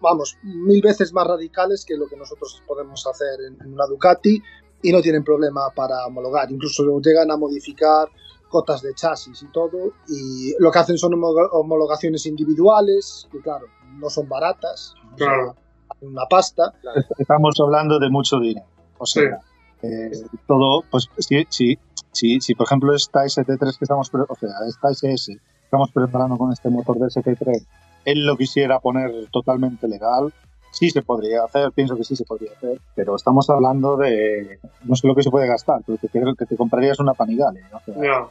vamos, 0.00 0.36
mil 0.42 0.82
veces 0.82 1.12
más 1.12 1.26
radicales 1.26 1.84
que 1.84 1.96
lo 1.96 2.06
que 2.06 2.16
nosotros 2.16 2.62
podemos 2.66 3.06
hacer 3.06 3.40
en, 3.48 3.60
en 3.64 3.72
una 3.72 3.86
Ducati 3.86 4.42
y 4.82 4.92
no 4.92 5.00
tienen 5.00 5.24
problema 5.24 5.70
para 5.74 6.06
homologar. 6.06 6.50
Incluso 6.50 6.84
llegan 7.00 7.30
a 7.30 7.36
modificar 7.36 8.08
cotas 8.50 8.82
de 8.82 8.92
chasis 8.94 9.42
y 9.42 9.46
todo, 9.52 9.92
y 10.08 10.54
lo 10.58 10.70
que 10.70 10.78
hacen 10.80 10.98
son 10.98 11.14
homo- 11.14 11.48
homologaciones 11.52 12.26
individuales, 12.26 13.26
que 13.32 13.38
claro, 13.40 13.66
no 13.98 14.10
son 14.10 14.28
baratas, 14.28 14.94
Claro. 15.16 15.54
una 16.02 16.26
pasta, 16.26 16.72
Estamos 17.18 17.54
hablando 17.60 17.98
de 17.98 18.10
mucho 18.10 18.38
dinero. 18.38 18.66
O 18.98 19.06
sea, 19.06 19.38
eh, 19.82 20.10
todo, 20.46 20.82
pues 20.90 21.08
si, 21.18 21.46
si, 21.48 21.78
si, 22.12 22.40
si, 22.40 22.54
por 22.54 22.66
ejemplo 22.66 22.94
esta 22.94 23.24
ST3 23.24 23.78
que 23.78 23.84
estamos, 23.84 24.10
pre- 24.10 24.24
o 24.28 24.34
sea, 24.34 24.50
esta 24.68 24.90
SS 24.90 25.32
que 25.36 25.40
estamos 25.64 25.90
preparando 25.92 26.36
con 26.36 26.52
este 26.52 26.68
motor 26.68 26.98
de 26.98 27.06
ST3, 27.06 27.66
él 28.04 28.26
lo 28.26 28.36
quisiera 28.36 28.78
poner 28.80 29.10
totalmente 29.30 29.86
legal, 29.88 30.32
sí 30.72 30.88
se 30.90 31.02
podría 31.02 31.44
hacer, 31.44 31.72
pienso 31.72 31.96
que 31.96 32.04
sí 32.04 32.14
se 32.16 32.24
podría 32.24 32.52
hacer, 32.52 32.80
pero 32.94 33.16
estamos 33.16 33.48
hablando 33.50 33.96
de, 33.96 34.58
no 34.84 34.94
sé 34.96 35.06
lo 35.06 35.14
que 35.14 35.22
se 35.22 35.30
puede 35.30 35.46
gastar, 35.48 35.82
pero 35.86 35.98
te, 35.98 36.08
creo 36.08 36.34
que 36.34 36.46
te 36.46 36.56
comprarías 36.56 36.98
una 37.00 37.12
Panigale. 37.14 37.60
O 37.72 37.80
sea, 37.84 37.94
Ya. 38.02 38.28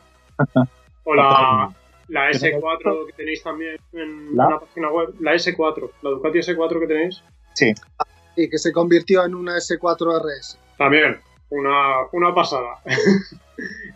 O 1.04 1.16
la, 1.16 1.70
la 2.10 2.30
S4 2.32 3.08
que 3.08 3.14
tenéis 3.14 3.44
también 3.44 3.78
en 3.94 4.36
¿La? 4.36 4.48
una 4.48 4.60
página 4.60 4.92
web. 4.92 5.14
La 5.20 5.34
S4, 5.34 5.90
la 6.02 6.10
Ducati 6.12 6.40
S4 6.40 6.80
que 6.80 6.88
tenéis. 6.88 7.24
sí, 7.54 7.74
y 8.36 8.50
que 8.50 8.58
se 8.58 8.72
convirtió 8.72 9.26
en 9.26 9.36
una 9.36 9.56
S4RS. 9.58 10.58
También, 10.78 11.20
una, 11.50 12.06
una 12.14 12.34
pasada. 12.34 12.80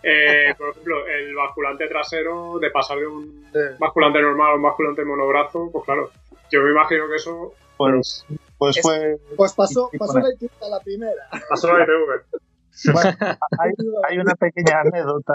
Eh, 0.06 0.54
por 0.58 0.72
ejemplo, 0.72 1.08
el 1.08 1.34
basculante 1.36 1.88
trasero, 1.88 2.60
de 2.60 2.70
pasar 2.72 2.98
de 3.00 3.08
un 3.08 3.46
basculante 3.80 4.22
normal 4.22 4.52
a 4.52 4.56
un 4.56 4.62
basculante 4.62 5.06
monobrazo, 5.06 5.70
pues 5.72 5.86
claro, 5.86 6.10
yo 6.52 6.62
me 6.62 6.72
imagino 6.72 7.08
que 7.08 7.16
eso 7.16 7.54
pues, 7.78 8.26
pues 8.58 8.76
Es- 8.78 8.84
fue, 8.84 9.18
Pues 9.38 9.54
pasó, 9.54 9.90
pasó 9.98 10.20
la 10.20 10.28
a 10.28 10.70
la 10.70 10.80
primera. 10.82 11.30
pasó 11.50 11.72
la 11.72 11.84
ITV. 11.86 12.92
bueno, 12.94 13.12
hay, 13.60 13.72
hay 14.10 14.18
una 14.20 14.36
pequeña 14.36 14.82
anécdota. 14.82 15.34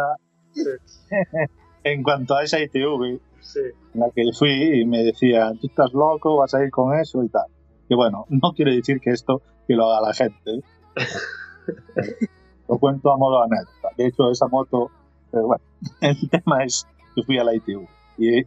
En 1.84 2.02
cuanto 2.02 2.34
a 2.36 2.42
esa 2.44 2.60
ITV, 2.60 3.20
Sí. 3.40 3.60
en 3.94 4.00
la 4.00 4.10
que 4.10 4.24
fui 4.36 4.80
y 4.80 4.84
me 4.84 5.02
decía, 5.04 5.52
tú 5.60 5.68
estás 5.68 5.92
loco, 5.94 6.36
vas 6.36 6.52
a 6.54 6.62
ir 6.62 6.70
con 6.70 6.94
eso 6.98 7.22
y 7.22 7.28
tal. 7.28 7.46
Que 7.88 7.94
bueno, 7.94 8.26
no 8.28 8.52
quiere 8.52 8.74
decir 8.74 9.00
que 9.00 9.10
esto 9.10 9.40
que 9.66 9.74
lo 9.74 9.90
haga 9.90 10.08
la 10.08 10.12
gente. 10.14 10.60
lo 12.68 12.78
cuento 12.78 13.10
a 13.10 13.16
modo 13.16 13.42
anécdota. 13.42 13.88
De 13.96 14.06
hecho, 14.06 14.30
esa 14.30 14.48
moto, 14.48 14.90
pero 15.30 15.46
bueno, 15.46 15.62
el 16.00 16.28
tema 16.30 16.64
es 16.64 16.86
que 17.14 17.22
fui 17.22 17.38
a 17.38 17.44
la 17.44 17.54
ITV 17.54 17.86
y 18.18 18.46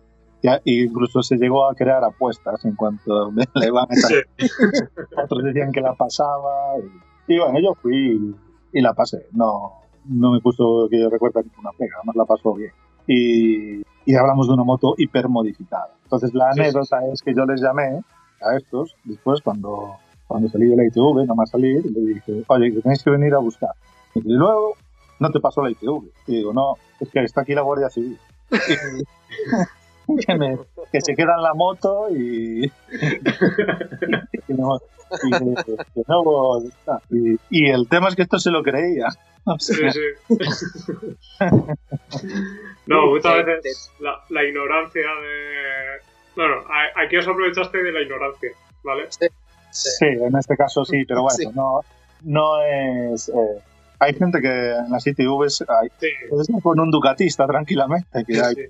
y 0.65 0.85
incluso 0.85 1.21
se 1.21 1.37
llegó 1.37 1.69
a 1.69 1.75
crear 1.75 2.03
apuestas 2.03 2.65
en 2.65 2.75
cuanto 2.75 3.31
me 3.31 3.43
la 3.53 3.65
iban 3.67 3.83
a 3.85 3.87
meter. 3.89 4.27
Otros 5.23 5.43
decían 5.43 5.71
que 5.71 5.81
la 5.81 5.93
pasaba 5.93 6.77
y, 7.27 7.33
y 7.35 7.39
bueno, 7.39 7.59
yo 7.59 7.75
fui 7.75 8.35
y, 8.73 8.79
y 8.79 8.81
la 8.81 8.93
pasé. 8.95 9.27
No, 9.33 9.80
no 10.05 10.31
me 10.31 10.39
puso 10.39 10.87
que 10.89 10.99
yo 10.99 11.09
recuerda 11.09 11.41
ninguna 11.41 11.71
pega, 11.77 11.95
además 11.97 12.15
la 12.15 12.25
pasó 12.25 12.53
bien. 12.53 12.71
Y, 13.07 13.81
y 14.05 14.15
hablamos 14.15 14.47
de 14.47 14.53
una 14.53 14.63
moto 14.63 14.93
hipermodificada. 14.97 15.89
Entonces 16.03 16.33
la 16.33 16.51
Sí, 16.51 16.55
sí, 16.55 16.61
anécdota 16.61 17.05
es 17.11 17.21
que 17.21 17.33
yo 17.33 17.45
les 17.45 17.61
llamé 17.61 18.01
a 18.41 18.57
estos 18.57 18.95
después 19.03 19.41
cuando, 19.41 19.95
cuando 20.27 20.49
salí 20.49 20.67
de 20.67 20.75
la 20.75 20.85
ITV, 20.85 21.25
no 21.25 21.35
más 21.35 21.49
salir, 21.49 21.81
y 21.85 21.89
le 21.89 22.01
dije, 22.13 22.43
oye, 22.47 22.71
tenéis 22.81 23.03
que 23.03 23.09
venir 23.11 23.33
a 23.33 23.39
buscar. 23.39 23.71
Y 24.15 24.21
luego 24.23 24.73
no 25.19 25.29
te 25.29 25.39
pasó 25.39 25.61
la 25.63 25.71
ITV. 25.71 26.03
Y 26.27 26.37
digo, 26.37 26.53
no, 26.53 26.75
es 26.99 27.09
que 27.09 27.23
está 27.23 27.41
aquí 27.41 27.53
la 27.53 27.61
Guardia 27.61 27.89
Civil. 27.89 28.17
Que, 30.27 30.35
me- 30.35 30.57
que 30.91 31.01
se 31.01 31.15
queda 31.15 31.35
en 31.37 31.43
la 31.43 31.53
moto 31.53 32.07
y, 32.09 32.65
y 34.47 34.53
no, 34.53 34.79
y 35.23 35.31
que- 35.31 35.75
que 35.93 36.01
no- 36.07 36.59
y- 37.09 37.37
y 37.49 37.69
el 37.69 37.87
tema 37.89 38.09
es 38.09 38.15
que 38.15 38.23
esto 38.23 38.39
se 38.39 38.51
lo 38.51 38.61
creía. 38.63 39.07
O 39.45 39.57
Sí, 39.57 39.73
sea, 39.73 39.91
sí. 39.91 39.99
no, 42.87 43.07
muchas 43.07 43.45
veces 43.45 43.91
la, 43.99 44.19
la 44.29 44.43
ignorancia 44.43 45.01
de. 45.01 46.01
Bueno, 46.35 46.55
a- 46.69 47.01
aquí 47.03 47.17
os 47.17 47.27
aprovechaste 47.27 47.81
de 47.83 47.91
la 47.91 48.01
ignorancia, 48.01 48.51
¿vale? 48.83 49.07
Sí, 49.71 50.05
en 50.05 50.35
este 50.37 50.55
caso 50.55 50.83
sí, 50.85 51.05
pero 51.05 51.23
bueno, 51.23 51.37
Sí. 51.37 51.45
no, 51.55 51.81
no 52.23 52.61
es. 52.61 53.29
eh, 53.29 53.61
hay 53.99 54.13
gente 54.13 54.41
que 54.41 54.47
en 54.71 54.91
las 54.91 55.05
ITVs 55.07 55.63
hay, 55.67 55.89
Sí, 55.99 56.07
puedes 56.29 56.49
ir 56.49 56.61
con 56.61 56.79
un 56.79 56.89
Ducatista 56.91 57.45
tranquilamente 57.47 58.23
que 58.25 58.41
hay, 58.41 58.55
sí. 58.55 58.61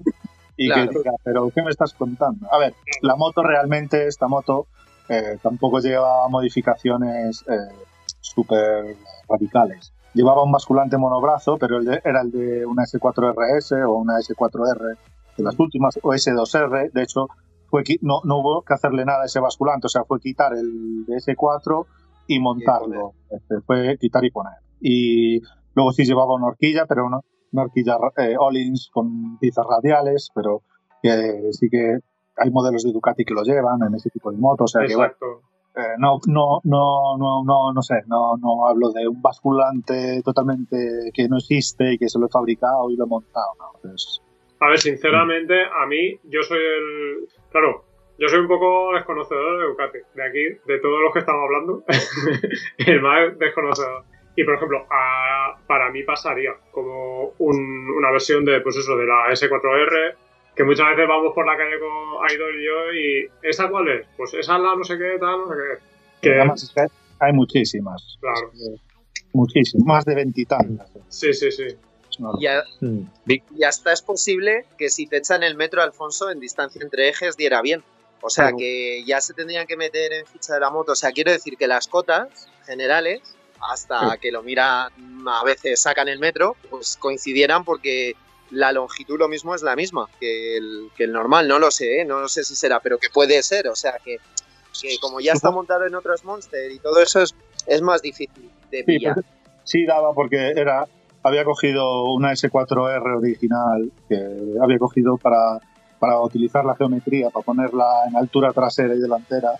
Y 0.57 0.67
Claro. 0.67 0.89
que 0.91 0.97
diga, 0.99 1.11
pero 1.23 1.49
¿qué 1.53 1.61
me 1.61 1.69
estás 1.71 1.93
contando? 1.93 2.47
A 2.51 2.57
ver, 2.57 2.73
la 3.01 3.15
moto 3.15 3.41
realmente, 3.43 4.07
esta 4.07 4.27
moto, 4.27 4.67
eh, 5.09 5.37
tampoco 5.41 5.79
lleva 5.79 6.27
modificaciones 6.29 7.43
eh, 7.49 7.55
súper 8.19 8.95
radicales. 9.29 9.93
Llevaba 10.13 10.43
un 10.43 10.51
basculante 10.51 10.97
monobrazo, 10.97 11.57
pero 11.57 11.77
el 11.77 11.85
de- 11.85 12.01
era 12.03 12.21
el 12.21 12.31
de 12.31 12.65
una 12.65 12.83
S4RS 12.83 13.83
o 13.87 13.93
una 13.93 14.19
S4R 14.19 14.97
de 15.37 15.43
las 15.43 15.57
últimas, 15.59 15.97
o 16.03 16.13
S2R. 16.13 16.91
De 16.91 17.03
hecho, 17.03 17.27
fue 17.69 17.83
no, 18.01 18.19
no 18.25 18.39
hubo 18.39 18.61
que 18.63 18.73
hacerle 18.73 19.05
nada 19.05 19.23
a 19.23 19.25
ese 19.25 19.39
basculante, 19.39 19.87
o 19.87 19.89
sea, 19.89 20.03
fue 20.03 20.19
quitar 20.19 20.53
el 20.53 21.05
de 21.05 21.15
S4 21.15 21.85
y 22.27 22.39
montarlo. 22.39 23.13
Este, 23.29 23.61
fue 23.65 23.97
quitar 23.97 24.23
y 24.25 24.31
poner. 24.31 24.53
Y 24.81 25.39
luego 25.73 25.93
sí 25.93 26.03
llevaba 26.03 26.35
una 26.35 26.47
horquilla, 26.47 26.85
pero 26.85 27.05
una, 27.05 27.19
una 27.51 27.63
horquilla 27.63 27.97
eh, 28.17 28.35
Ollins 28.37 28.89
con 28.91 29.37
piezas 29.39 29.65
radiales, 29.67 30.31
pero 30.33 30.61
que 31.01 31.51
sí 31.51 31.69
que 31.69 31.99
hay 32.37 32.51
modelos 32.51 32.83
de 32.83 32.91
Ducati 32.91 33.25
que 33.25 33.33
lo 33.33 33.43
llevan 33.43 33.81
en 33.87 33.95
ese 33.95 34.09
tipo 34.09 34.31
de 34.31 34.37
motos. 34.37 34.75
O 34.75 34.79
sea, 34.79 34.87
que, 34.87 34.95
bueno, 34.95 35.11
Exacto. 35.11 35.41
eh, 35.75 35.95
no, 35.97 36.19
no, 36.27 36.61
no, 36.63 37.17
no, 37.17 37.43
no, 37.43 37.73
no 37.73 37.81
sé, 37.81 37.95
no, 38.07 38.37
no 38.37 38.67
hablo 38.67 38.91
de 38.91 39.07
un 39.07 39.21
basculante 39.21 40.21
totalmente 40.23 41.11
que 41.13 41.27
no 41.27 41.37
existe 41.37 41.93
y 41.93 41.97
que 41.97 42.09
se 42.09 42.19
lo 42.19 42.27
he 42.27 42.29
fabricado 42.29 42.89
y 42.89 42.95
lo 42.95 43.05
he 43.05 43.07
montado. 43.07 43.51
No, 43.83 43.93
A 44.59 44.69
ver, 44.69 44.79
sinceramente, 44.79 45.55
a 45.63 45.85
mí, 45.87 46.17
yo 46.23 46.41
soy 46.43 46.59
el. 46.59 47.27
Claro, 47.51 47.83
yo 48.17 48.27
soy 48.27 48.39
un 48.39 48.47
poco 48.47 48.93
desconocedor 48.93 49.59
de 49.59 49.67
Ducati. 49.67 49.97
De 50.15 50.23
aquí, 50.23 50.59
de 50.67 50.79
todos 50.79 51.01
los 51.01 51.13
que 51.13 51.19
estamos 51.19 51.41
hablando, 51.43 51.83
el 52.77 53.01
más 53.01 53.37
desconocedor. 53.37 54.03
Y 54.35 54.43
por 54.43 54.55
ejemplo, 54.55 54.85
a- 54.89 55.57
para 55.67 55.89
mí 55.91 56.03
pasaría 56.03 56.51
como 56.71 57.33
un- 57.39 57.89
una 57.97 58.11
versión 58.11 58.45
de, 58.45 58.61
pues 58.61 58.77
eso, 58.77 58.95
de 58.95 59.05
la 59.05 59.29
S4R, 59.31 60.15
que 60.55 60.63
muchas 60.63 60.89
veces 60.89 61.07
vamos 61.07 61.33
por 61.33 61.45
la 61.45 61.57
calle 61.57 61.79
con 61.79 62.29
Idol 62.31 62.59
y 62.61 62.65
yo, 62.65 62.93
y 62.93 63.29
¿esa 63.49 63.69
cuál 63.69 63.89
es? 63.89 64.07
Pues 64.17 64.33
esa 64.33 64.55
es 64.57 64.61
la 64.61 64.75
no 64.75 64.83
sé 64.83 64.97
qué, 64.97 65.17
tal, 65.19 65.39
no 65.41 65.47
sé 65.47 65.53
qué. 65.55 65.83
Que, 66.21 66.35
además 66.35 66.63
es 66.63 66.71
que 66.73 66.85
hay 67.19 67.33
muchísimas, 67.33 68.17
claro, 68.21 68.51
muchísimas, 69.33 69.85
más 69.85 70.05
de 70.05 70.15
veintitantas. 70.15 70.89
sí, 71.09 71.33
sí, 71.33 71.51
sí. 71.51 71.63
Es 72.09 72.19
una 72.19 72.29
locura. 72.31 72.41
Ya, 72.41 72.85
Mm. 72.85 73.05
Vic, 73.25 73.43
y 73.57 73.63
hasta 73.63 73.93
es 73.93 74.01
posible 74.01 74.65
que 74.77 74.89
si 74.89 75.07
te 75.07 75.17
echan 75.17 75.43
el 75.43 75.55
metro, 75.55 75.81
Alfonso, 75.81 76.29
en 76.29 76.39
distancia 76.39 76.81
entre 76.83 77.07
ejes, 77.09 77.37
diera 77.37 77.61
bien. 77.61 77.83
O 78.21 78.29
sea, 78.29 78.45
Claro. 78.45 78.57
que 78.57 79.03
ya 79.05 79.19
se 79.21 79.33
tendrían 79.33 79.65
que 79.65 79.77
meter 79.77 80.13
en 80.13 80.25
ficha 80.27 80.53
de 80.53 80.59
la 80.59 80.69
moto. 80.69 80.91
O 80.91 80.95
sea, 80.95 81.11
quiero 81.11 81.31
decir 81.31 81.57
que 81.57 81.67
las 81.67 81.87
cotas 81.87 82.47
generales, 82.65 83.21
hasta 83.69 84.11
Sí. 84.13 84.17
que 84.21 84.31
lo 84.31 84.43
miran, 84.43 84.91
a 85.27 85.43
veces 85.43 85.79
sacan 85.81 86.07
el 86.07 86.19
metro, 86.19 86.55
pues 86.69 86.97
coincidieran 86.97 87.63
porque 87.63 88.13
la 88.49 88.71
longitud 88.71 89.17
lo 89.17 89.27
mismo 89.27 89.55
es 89.55 89.61
la 89.61 89.75
misma 89.75 90.07
que 90.19 90.57
el, 90.57 90.89
que 90.95 91.05
el 91.05 91.11
normal. 91.13 91.47
No 91.47 91.59
lo 91.59 91.71
sé, 91.71 92.01
¿eh? 92.01 92.05
no 92.05 92.19
lo 92.19 92.27
sé 92.27 92.43
si 92.43 92.55
será, 92.55 92.79
pero 92.79 92.97
que 92.97 93.09
puede 93.09 93.41
ser. 93.43 93.67
O 93.69 93.75
sea, 93.75 93.93
que, 94.03 94.17
que 94.81 94.97
como 94.99 95.19
ya 95.21 95.33
está 95.33 95.51
montado 95.51 95.85
en 95.85 95.95
otros 95.95 96.23
Monster 96.25 96.71
y 96.71 96.79
todo 96.79 96.99
eso, 97.01 97.21
es, 97.21 97.33
es 97.67 97.81
más 97.81 98.01
difícil 98.01 98.49
de 98.69 98.79
Sí, 98.79 98.83
pillar. 98.83 99.15
porque- 99.15 99.29
sí 99.63 99.85
daba 99.85 100.13
porque 100.13 100.49
era 100.55 100.85
había 101.23 101.43
cogido 101.45 102.05
una 102.15 102.31
S4R 102.33 103.17
original 103.17 103.91
que 104.09 104.17
había 104.59 104.79
cogido 104.79 105.17
para, 105.17 105.59
para 105.99 106.19
utilizar 106.19 106.65
la 106.65 106.75
geometría, 106.75 107.29
para 107.29 107.45
ponerla 107.45 107.85
en 108.09 108.15
altura 108.17 108.51
trasera 108.53 108.95
y 108.95 108.99
delantera, 108.99 109.51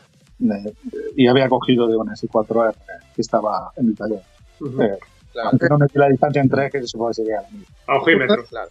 eh, 0.42 0.74
y 1.16 1.28
había 1.28 1.48
cogido 1.50 1.88
de 1.88 1.96
una 1.96 2.14
S4R 2.14 2.76
que 3.16 3.22
estaba 3.22 3.72
en 3.76 3.88
el 3.90 3.96
taller. 3.96 4.22
Ujú. 4.60 4.82
Eh, 4.82 4.98
Claro. 5.32 5.50
Aunque 5.52 5.70
no 5.70 5.78
metí 5.78 5.98
la 5.98 6.10
distancia 6.10 6.42
entre 6.42 6.66
ejes, 6.66 6.90
supongo 6.90 7.12
que 7.12 7.16
sería 7.16 7.42
la 7.42 7.50
misma. 7.50 7.76
A 7.88 7.98
ojímetro. 7.98 8.46
Claro. 8.50 8.70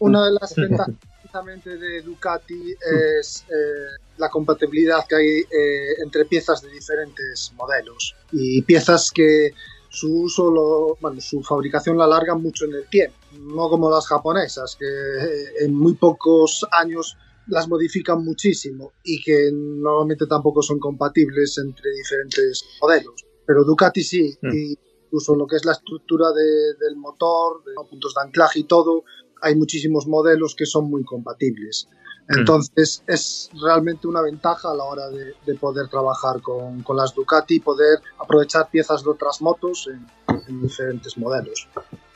Una 0.00 0.26
de 0.26 0.32
las 0.32 0.54
ventajas 0.56 0.94
precisamente 1.20 1.76
de 1.76 2.02
Ducati 2.02 2.74
es 3.20 3.44
eh, 3.48 4.00
la 4.16 4.28
compatibilidad 4.28 5.06
que 5.08 5.14
hay 5.14 5.38
eh, 5.38 6.02
entre 6.02 6.24
piezas 6.24 6.62
de 6.62 6.70
diferentes 6.70 7.52
modelos 7.56 8.16
y 8.32 8.62
piezas 8.62 9.12
que 9.12 9.52
su 9.90 10.22
uso, 10.22 10.50
lo, 10.50 10.96
bueno, 11.00 11.20
su 11.20 11.42
fabricación 11.42 11.96
la 11.96 12.04
alargan 12.04 12.42
mucho 12.42 12.64
en 12.64 12.74
el 12.74 12.86
tiempo, 12.88 13.16
no 13.38 13.68
como 13.68 13.88
las 13.90 14.06
japonesas 14.06 14.76
que 14.76 14.86
eh, 14.86 15.64
en 15.64 15.74
muy 15.74 15.94
pocos 15.94 16.66
años 16.72 17.16
las 17.48 17.68
modifican 17.68 18.24
muchísimo 18.24 18.92
y 19.04 19.20
que 19.22 19.50
normalmente 19.52 20.26
tampoco 20.26 20.62
son 20.62 20.78
compatibles 20.78 21.58
entre 21.58 21.90
diferentes 21.90 22.64
modelos. 22.80 23.24
Pero 23.46 23.64
Ducati 23.64 24.02
sí, 24.02 24.36
Mm. 24.42 24.48
y 24.54 24.78
incluso 25.06 25.34
lo 25.34 25.46
que 25.46 25.56
es 25.56 25.64
la 25.64 25.72
estructura 25.72 26.30
de- 26.32 26.74
del 26.84 26.96
motor, 26.96 27.64
de 27.64 27.72
puntos 27.88 28.14
de 28.14 28.20
anclaje 28.22 28.60
y 28.60 28.64
todo, 28.64 29.04
hay 29.40 29.54
muchísimos 29.56 30.06
modelos 30.06 30.54
que 30.54 30.66
son 30.66 30.90
muy 30.90 31.04
compatibles. 31.04 31.88
Entonces 32.30 33.02
es 33.06 33.48
realmente 33.62 34.06
una 34.06 34.20
ventaja 34.20 34.70
a 34.70 34.74
la 34.74 34.84
hora 34.84 35.08
de, 35.08 35.32
de 35.46 35.54
poder 35.54 35.88
trabajar 35.88 36.42
con, 36.42 36.82
con 36.82 36.96
las 36.98 37.14
Ducati 37.14 37.54
y 37.54 37.60
poder 37.60 38.00
aprovechar 38.18 38.68
piezas 38.70 39.02
de 39.02 39.08
otras 39.10 39.40
motos 39.40 39.88
en, 39.90 40.06
en 40.46 40.60
diferentes 40.60 41.16
modelos. 41.16 41.66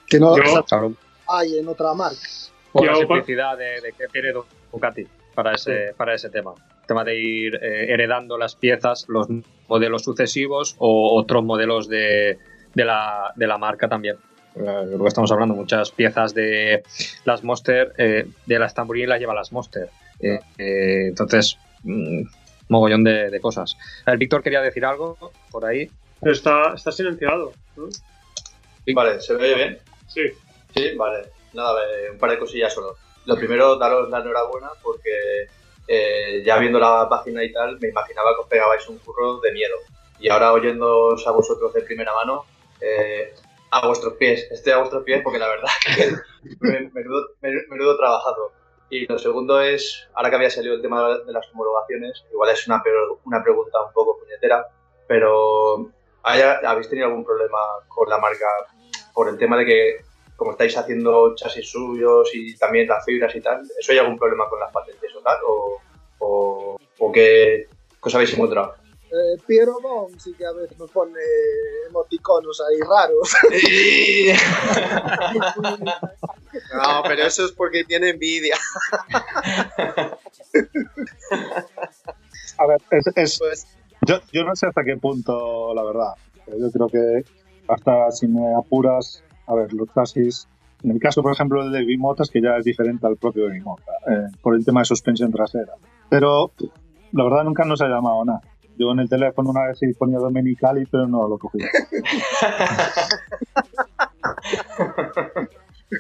Que 0.06 0.20
no, 0.20 0.36
Yo- 0.36 0.62
claro. 0.64 0.92
hay 1.28 1.56
en 1.56 1.66
otra 1.68 1.94
marca. 1.94 2.18
Por 2.72 2.84
la 2.84 2.92
Yo, 2.92 2.98
simplicidad 3.00 3.56
de, 3.56 3.80
de 3.80 3.92
que 3.96 4.04
quiere 4.12 4.34
Ducati 4.70 5.06
para 5.34 5.52
ese, 5.52 5.94
para 5.96 6.14
ese 6.14 6.30
tema. 6.30 6.52
El 6.82 6.86
tema 6.86 7.04
de 7.04 7.18
ir 7.18 7.54
eh, 7.56 7.92
heredando 7.92 8.38
las 8.38 8.54
piezas, 8.56 9.06
los 9.08 9.26
modelos 9.68 10.02
sucesivos 10.02 10.76
o 10.78 11.18
otros 11.18 11.42
modelos 11.44 11.88
de, 11.88 12.38
de, 12.74 12.84
la, 12.84 13.32
de 13.36 13.46
la 13.46 13.58
marca 13.58 13.88
también. 13.88 14.16
Eh, 14.54 14.60
Lo 14.86 15.02
que 15.02 15.08
estamos 15.08 15.32
hablando, 15.32 15.54
muchas 15.54 15.90
piezas 15.90 16.34
de 16.34 16.82
las 17.24 17.42
Monster, 17.42 17.92
eh, 17.98 18.26
de 18.46 18.58
las 18.58 18.74
Tambourine 18.74 19.06
las 19.08 19.20
lleva 19.20 19.34
las 19.34 19.52
Monster. 19.52 19.88
Eh, 20.20 20.38
eh, 20.58 21.06
entonces, 21.08 21.58
mm, 21.82 22.22
mogollón 22.68 23.04
de, 23.04 23.30
de 23.30 23.40
cosas. 23.40 23.76
A 24.04 24.10
ver, 24.12 24.18
Víctor 24.18 24.42
quería 24.42 24.60
decir 24.60 24.84
algo 24.84 25.16
por 25.50 25.64
ahí. 25.64 25.90
Está, 26.22 26.74
está 26.74 26.92
silenciado. 26.92 27.52
¿no? 27.76 27.88
Vale, 28.94 29.20
¿se 29.20 29.34
me 29.34 29.44
oye 29.44 29.54
bien? 29.54 29.78
Sí. 30.08 30.22
Sí, 30.74 30.94
vale. 30.96 31.28
Nada, 31.52 31.80
eh, 31.82 32.10
un 32.12 32.18
par 32.18 32.30
de 32.30 32.38
cosillas 32.38 32.72
solo. 32.72 32.96
Lo 33.26 33.36
primero, 33.36 33.76
daros 33.76 34.08
la 34.10 34.18
enhorabuena 34.20 34.70
porque 34.82 35.46
eh, 35.88 36.42
ya 36.44 36.58
viendo 36.58 36.78
la 36.78 37.08
página 37.08 37.42
y 37.44 37.52
tal, 37.52 37.78
me 37.80 37.88
imaginaba 37.88 38.34
que 38.34 38.40
os 38.42 38.48
pegabais 38.48 38.88
un 38.88 38.98
curro 38.98 39.38
de 39.40 39.52
miedo. 39.52 39.74
Y 40.18 40.28
ahora 40.28 40.52
oyéndoos 40.52 41.26
a 41.26 41.30
vosotros 41.32 41.72
de 41.74 41.82
primera 41.82 42.12
mano, 42.14 42.44
eh, 42.80 43.34
a 43.70 43.86
vuestros 43.86 44.14
pies, 44.14 44.46
estoy 44.50 44.72
a 44.72 44.78
vuestros 44.78 45.02
pies 45.04 45.22
porque 45.22 45.38
la 45.38 45.48
verdad 45.48 45.68
que 45.96 46.12
me- 46.60 46.90
menudo, 46.92 47.28
men- 47.40 47.64
menudo 47.68 47.96
trabajado. 47.96 48.52
Y 48.90 49.06
lo 49.06 49.18
segundo 49.18 49.60
es, 49.60 50.06
ahora 50.14 50.28
que 50.28 50.36
había 50.36 50.50
salido 50.50 50.74
el 50.74 50.82
tema 50.82 51.16
de 51.24 51.32
las 51.32 51.48
homologaciones, 51.52 52.24
igual 52.30 52.50
es 52.50 52.66
una, 52.68 52.82
una 53.24 53.42
pregunta 53.42 53.78
un 53.86 53.92
poco 53.92 54.18
puñetera, 54.18 54.66
pero 55.08 55.90
¿haya- 56.22 56.60
¿habéis 56.64 56.88
tenido 56.90 57.06
algún 57.08 57.24
problema 57.24 57.58
con 57.88 58.08
la 58.08 58.18
marca 58.18 58.46
por 59.14 59.28
el 59.28 59.38
tema 59.38 59.56
de 59.56 59.64
que 59.64 60.00
como 60.42 60.52
estáis 60.52 60.76
haciendo 60.76 61.34
chasis 61.36 61.70
suyos 61.70 62.28
y 62.34 62.56
también 62.56 62.88
las 62.88 63.04
fibras 63.04 63.32
y 63.36 63.40
tal, 63.40 63.62
¿eso 63.78 63.92
hay 63.92 63.98
algún 63.98 64.18
problema 64.18 64.48
con 64.50 64.58
las 64.58 64.72
patentes 64.72 65.14
o 65.16 65.20
tal? 65.20 65.36
¿O, 65.46 65.78
o, 66.18 66.76
o 66.98 67.12
qué, 67.12 67.68
qué 67.68 68.08
os 68.08 68.14
habéis 68.16 68.32
encontrado? 68.34 68.74
Eh, 69.12 69.36
Piero 69.46 69.78
Bon 69.80 70.18
sí 70.18 70.34
que 70.34 70.44
a 70.44 70.50
veces 70.52 70.76
nos 70.78 70.90
pone 70.90 71.20
emoticonos 71.88 72.60
ahí 72.68 72.80
raros. 72.80 73.36
No, 76.74 77.02
pero 77.06 77.24
eso 77.24 77.44
es 77.46 77.52
porque 77.52 77.84
tiene 77.84 78.10
envidia. 78.10 78.56
A 82.58 82.66
ver, 82.66 82.80
es, 82.90 83.06
es- 83.16 83.38
Pues, 83.38 83.66
yo, 84.06 84.20
yo 84.32 84.44
no 84.44 84.54
sé 84.54 84.66
hasta 84.66 84.84
qué 84.84 84.96
punto, 84.96 85.74
la 85.74 85.82
verdad. 85.82 86.14
Pero 86.44 86.58
Yo 86.58 86.70
creo 86.70 86.88
que 86.88 87.24
hasta 87.68 88.10
si 88.10 88.26
me 88.26 88.54
apuras, 88.54 89.22
a 89.46 89.54
ver, 89.54 89.72
los 89.72 89.88
chasis, 89.92 90.48
en 90.82 90.90
el 90.90 90.98
caso, 90.98 91.22
por 91.22 91.32
ejemplo, 91.32 91.62
del 91.62 91.72
de 91.72 91.84
Bimotas, 91.84 92.30
que 92.30 92.40
ya 92.40 92.56
es 92.56 92.64
diferente 92.64 93.06
al 93.06 93.16
propio 93.16 93.48
Bimota, 93.48 93.92
eh, 94.08 94.28
por 94.40 94.54
el 94.54 94.64
tema 94.64 94.80
de 94.80 94.86
suspensión 94.86 95.30
trasera. 95.30 95.74
Pero 96.08 96.52
la 97.12 97.24
verdad 97.24 97.44
nunca 97.44 97.64
nos 97.64 97.80
ha 97.82 97.88
llamado 97.88 98.24
nada. 98.24 98.40
Yo 98.78 98.90
en 98.92 99.00
el 99.00 99.08
teléfono 99.08 99.50
una 99.50 99.66
vez 99.66 99.78
sí 99.78 99.92
ponía 99.98 100.18
Domenicali, 100.18 100.86
pero 100.86 101.06
no 101.06 101.28
lo 101.28 101.38
cogí. 101.38 101.58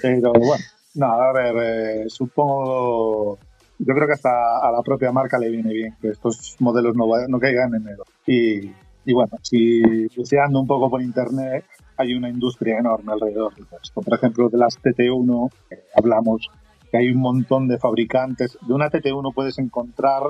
Pero 0.00 0.32
bueno, 0.32 0.64
no, 0.94 1.06
a 1.06 1.32
ver, 1.32 1.54
eh, 1.58 2.04
supongo. 2.08 3.38
Yo 3.78 3.94
creo 3.94 4.06
que 4.06 4.14
hasta 4.14 4.30
a 4.30 4.72
la 4.72 4.80
propia 4.82 5.12
marca 5.12 5.38
le 5.38 5.50
viene 5.50 5.72
bien 5.72 5.96
que 6.00 6.08
estos 6.08 6.56
modelos 6.60 6.96
no, 6.96 7.06
no 7.28 7.38
caigan 7.38 7.74
en 7.74 7.82
enero. 7.82 8.04
Y, 8.26 8.72
y 9.04 9.12
bueno, 9.12 9.32
si 9.42 10.06
buceando 10.16 10.60
un 10.60 10.66
poco 10.66 10.88
por 10.88 11.02
internet, 11.02 11.64
hay 12.02 12.14
una 12.14 12.28
industria 12.28 12.78
enorme 12.78 13.12
alrededor 13.12 13.54
de 13.54 13.62
esto. 13.82 14.00
Por 14.00 14.14
ejemplo, 14.14 14.48
de 14.48 14.58
las 14.58 14.78
TT1, 14.78 15.50
eh, 15.70 15.84
hablamos 15.94 16.48
que 16.90 16.98
hay 16.98 17.10
un 17.10 17.20
montón 17.20 17.68
de 17.68 17.78
fabricantes. 17.78 18.58
De 18.66 18.74
una 18.74 18.90
TT1 18.90 19.32
puedes 19.34 19.58
encontrar, 19.58 20.22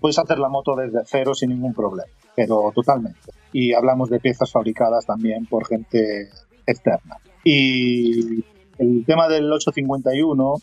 puedes 0.00 0.18
hacer 0.18 0.38
la 0.38 0.48
moto 0.48 0.74
desde 0.74 1.00
cero 1.04 1.34
sin 1.34 1.50
ningún 1.50 1.74
problema, 1.74 2.10
pero 2.34 2.72
totalmente. 2.74 3.30
Y 3.52 3.72
hablamos 3.72 4.10
de 4.10 4.20
piezas 4.20 4.50
fabricadas 4.50 5.06
también 5.06 5.46
por 5.46 5.66
gente 5.66 6.28
externa. 6.66 7.16
Y 7.44 8.44
el 8.78 9.04
tema 9.06 9.28
del 9.28 9.50
851, 9.52 10.54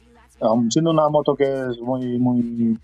aun 0.41 0.71
siendo 0.71 0.91
una 0.91 1.07
moto 1.09 1.35
que 1.35 1.45
es 1.45 1.79
muy, 1.81 2.19
muy, 2.19 2.77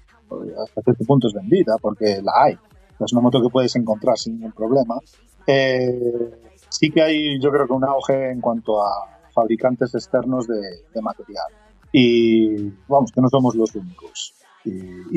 hasta 0.63 0.82
cierto 0.82 1.03
punto 1.05 1.27
es 1.27 1.34
vendida, 1.34 1.75
porque 1.82 2.21
la 2.23 2.32
hay, 2.43 2.57
es 2.99 3.13
una 3.13 3.21
moto 3.21 3.41
que 3.41 3.49
puedes 3.49 3.75
encontrar 3.75 4.17
sin 4.17 4.36
ningún 4.36 4.51
problema, 4.53 4.99
eh, 5.47 6.50
sí 6.72 6.89
que 6.89 7.01
hay 7.01 7.39
yo 7.39 7.51
creo 7.51 7.67
que 7.67 7.74
un 7.74 7.84
auge 7.86 8.32
en 8.32 8.41
cuanto 8.41 8.82
a 8.82 8.89
fabricantes 9.34 9.93
externos 9.93 10.47
de, 10.47 10.59
de 10.93 11.01
material. 11.01 11.45
Y 11.91 12.69
vamos, 12.88 13.11
que 13.11 13.22
no 13.22 13.30
somos 13.30 13.53
los 13.55 13.76
únicos. 13.76 14.34
Y, 14.63 14.72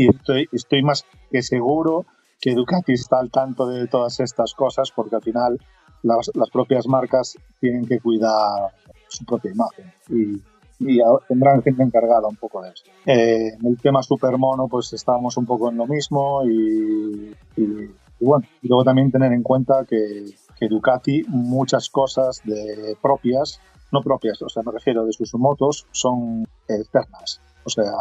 y 0.04 0.08
estoy, 0.08 0.48
estoy 0.52 0.82
más 0.82 1.04
que 1.30 1.42
seguro 1.42 2.04
que 2.40 2.54
Ducati 2.54 2.92
está 2.92 3.18
al 3.20 3.30
tanto 3.30 3.66
de 3.66 3.86
todas 3.86 4.18
estas 4.20 4.54
cosas 4.54 4.90
porque 4.94 5.16
al 5.16 5.22
final 5.22 5.58
las, 6.02 6.30
las 6.34 6.50
propias 6.50 6.86
marcas 6.86 7.36
tienen 7.60 7.86
que 7.86 8.00
cuidar 8.00 8.72
su 9.08 9.24
propia 9.24 9.52
imagen 9.52 9.92
y, 10.10 10.42
y 10.80 10.98
tendrán 11.28 11.62
gente 11.62 11.82
encargada 11.82 12.26
un 12.28 12.36
poco 12.36 12.62
de 12.62 12.70
eso. 12.70 12.84
Eh, 13.06 13.54
en 13.60 13.66
el 13.66 13.78
tema 13.80 14.02
Supermono 14.02 14.66
pues 14.68 14.92
estábamos 14.92 15.36
un 15.36 15.46
poco 15.46 15.70
en 15.70 15.76
lo 15.76 15.86
mismo 15.86 16.42
y, 16.44 17.34
y- 17.56 17.90
y 18.20 18.24
bueno, 18.26 18.46
y 18.62 18.68
luego 18.68 18.84
también 18.84 19.10
tener 19.10 19.32
en 19.32 19.42
cuenta 19.42 19.84
que, 19.84 20.24
que 20.58 20.68
Ducati 20.68 21.24
muchas 21.28 21.88
cosas 21.90 22.40
de 22.44 22.96
propias, 23.02 23.60
no 23.92 24.00
propias, 24.02 24.40
o 24.42 24.48
sea, 24.48 24.62
me 24.64 24.72
refiero 24.72 25.04
de 25.04 25.12
sus 25.12 25.34
motos, 25.34 25.86
son 25.92 26.46
externas. 26.68 27.40
O 27.64 27.70
sea, 27.70 27.92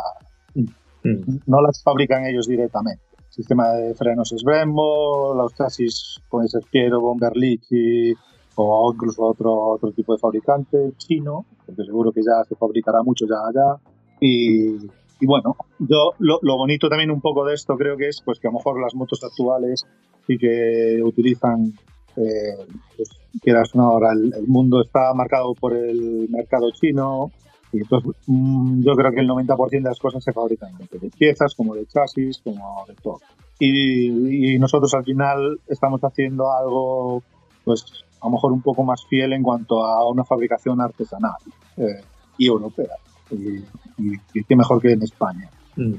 Mm. 1.04 1.40
no 1.48 1.62
las 1.62 1.84
fabrican 1.84 2.26
ellos 2.26 2.48
directamente. 2.48 3.04
El 3.18 3.34
sistema 3.34 3.70
de 3.74 3.94
frenos 3.94 4.32
es 4.32 4.44
Brembo, 4.44 5.34
los 5.36 5.54
chasis 5.56 6.22
pueden 6.30 6.48
ser 6.48 6.62
Piero, 6.72 7.02
Bomberlichi 7.02 8.14
o 8.56 8.92
incluso 8.94 9.24
otro, 9.24 9.52
otro 9.70 9.92
tipo 9.92 10.14
de 10.14 10.20
fabricante 10.20 10.94
chino, 10.98 11.46
porque 11.66 11.84
seguro 11.84 12.12
que 12.12 12.22
ya 12.22 12.44
se 12.48 12.56
fabricará 12.56 13.02
mucho 13.04 13.26
ya 13.28 13.36
allá. 13.36 13.82
Y, 14.22 14.76
y 15.20 15.26
bueno, 15.26 15.56
yo 15.80 16.12
lo, 16.20 16.40
lo 16.42 16.58
bonito 16.58 16.88
también 16.88 17.12
un 17.12 17.22
poco 17.22 17.44
de 17.46 17.56
esto 17.56 17.76
creo 17.76 17.98
que 17.98 18.10
es 18.10 18.22
pues 18.24 18.40
que 18.40 18.48
a 18.48 18.52
lo 18.52 18.58
mejor 18.60 18.80
las 18.80 18.94
motos 18.94 19.24
actuales 19.24 19.84
sí 20.28 20.38
que 20.38 21.02
utilizan, 21.04 21.74
eh, 22.18 22.56
pues, 22.98 23.10
quieras 23.42 23.70
no, 23.76 23.84
ahora 23.90 24.14
el, 24.14 24.34
el 24.34 24.48
mundo 24.48 24.82
está 24.82 25.14
marcado 25.14 25.54
por 25.54 25.74
el 25.76 26.28
mercado 26.30 26.72
chino, 26.72 27.32
y 27.72 27.78
entonces, 27.80 28.12
mm, 28.28 28.84
yo 28.84 28.94
creo 28.96 29.12
que 29.12 29.22
el 29.22 29.28
90% 29.28 29.70
de 29.72 29.90
las 29.90 30.00
cosas 30.00 30.24
se 30.24 30.32
fabrican 30.32 30.78
tanto 30.78 30.98
de 31.00 31.10
piezas 31.10 31.56
como 31.56 31.74
de 31.74 31.86
chasis, 31.88 32.40
como 32.44 32.86
de 32.88 32.94
todo. 32.96 33.20
Y, 33.60 34.54
y 34.56 34.60
nosotros 34.60 34.94
al 34.94 35.04
final 35.04 35.60
estamos 35.68 36.02
haciendo 36.02 36.52
algo, 36.52 37.24
pues 37.64 37.84
a 38.22 38.26
lo 38.28 38.32
mejor 38.34 38.52
un 38.52 38.62
poco 38.62 38.84
más 38.84 39.04
fiel 39.08 39.34
en 39.34 39.42
cuanto 39.44 39.86
a 39.86 40.08
una 40.08 40.24
fabricación 40.24 40.82
artesanal 40.82 41.36
eh, 41.78 42.02
y 42.38 42.48
europea. 42.48 42.96
Y, 43.32 43.58
y- 43.98 44.20
y 44.34 44.44
qué 44.44 44.56
mejor 44.56 44.80
que 44.82 44.92
en 44.92 45.02
España. 45.02 45.50
Mm. 45.76 45.96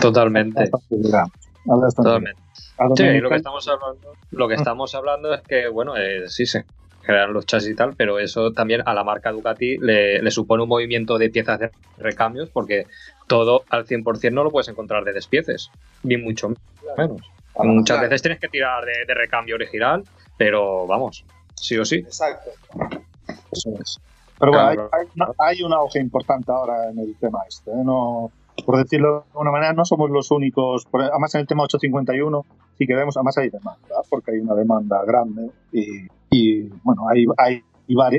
Totalmente. 0.00 0.70
Ahora 0.72 1.26
bastante 1.66 2.08
Totalmente. 2.08 2.42
Sí, 2.96 3.20
lo 3.20 3.28
que 3.28 3.36
estamos 3.36 3.66
hablando, 3.68 4.14
lo 4.30 4.48
que 4.48 4.54
estamos 4.54 4.94
hablando 4.94 5.34
es 5.34 5.42
que, 5.42 5.68
bueno, 5.68 5.96
eh, 5.96 6.28
sí 6.28 6.46
se 6.46 6.64
crean 7.02 7.32
los 7.32 7.46
chasis 7.46 7.70
y 7.70 7.74
tal, 7.76 7.94
pero 7.96 8.18
eso 8.18 8.52
también 8.52 8.82
a 8.84 8.92
la 8.94 9.02
marca 9.04 9.30
Ducati 9.32 9.78
le, 9.78 10.20
le 10.22 10.30
supone 10.30 10.62
un 10.62 10.68
movimiento 10.68 11.16
de 11.18 11.30
piezas 11.30 11.58
de 11.58 11.70
recambios 11.96 12.50
porque 12.50 12.86
todo 13.26 13.64
al 13.70 13.86
100% 13.86 14.32
no 14.32 14.44
lo 14.44 14.50
puedes 14.50 14.68
encontrar 14.68 15.04
de 15.04 15.12
despieces, 15.12 15.70
ni 16.02 16.16
mucho 16.16 16.48
menos. 16.96 17.20
Muchas 17.60 17.96
Claro. 17.96 18.08
veces 18.10 18.22
tienes 18.22 18.40
que 18.40 18.48
tirar 18.48 18.84
de, 18.84 18.92
de 19.06 19.14
recambio 19.14 19.56
original, 19.56 20.04
pero 20.36 20.86
vamos, 20.86 21.24
sí 21.54 21.76
o 21.78 21.84
sí. 21.84 21.96
exacto. 21.96 22.50
Eso 23.50 23.70
es. 23.80 23.98
Pero 24.38 24.52
bueno, 24.52 24.66
Claro, 24.74 24.90
hay, 24.92 25.00
hay 25.00 25.06
una- 25.16 25.32
hay 25.38 25.62
un 25.62 25.72
auge 25.72 25.98
importante 25.98 26.52
ahora 26.52 26.90
en 26.90 26.98
el 27.00 27.16
tema 27.18 27.40
este. 27.48 27.70
¿eh? 27.72 27.82
No, 27.84 28.30
por 28.64 28.78
decirlo 28.78 29.20
de 29.20 29.30
alguna 29.32 29.50
manera, 29.50 29.72
no 29.72 29.84
somos 29.84 30.10
los 30.10 30.30
únicos. 30.30 30.86
además, 30.92 31.34
en 31.34 31.42
el 31.42 31.46
tema 31.46 31.64
851 31.64 32.44
sí 32.76 32.86
que 32.86 32.94
vemos, 32.94 33.16
además 33.16 33.38
hay 33.38 33.50
demanda, 33.50 34.02
porque 34.08 34.32
hay 34.32 34.38
una 34.38 34.54
demanda 34.54 35.04
grande 35.04 35.50
y, 36.30 36.62
bueno, 36.84 37.08
hay, 37.08 37.24
hay, 37.38 37.62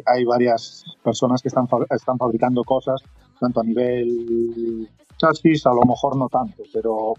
hay 0.06 0.26
varias 0.26 0.84
personas 1.04 1.42
que 1.42 1.50
están, 1.50 1.68
están 1.90 2.18
fabricando 2.18 2.64
cosas, 2.64 3.02
tanto 3.40 3.62
a 3.62 3.64
nivel 3.64 4.90
chasis, 5.18 5.66
a 5.68 5.74
lo 5.74 5.84
mejor 5.84 6.18
no 6.18 6.28
tanto, 6.28 6.64
pero 6.74 7.14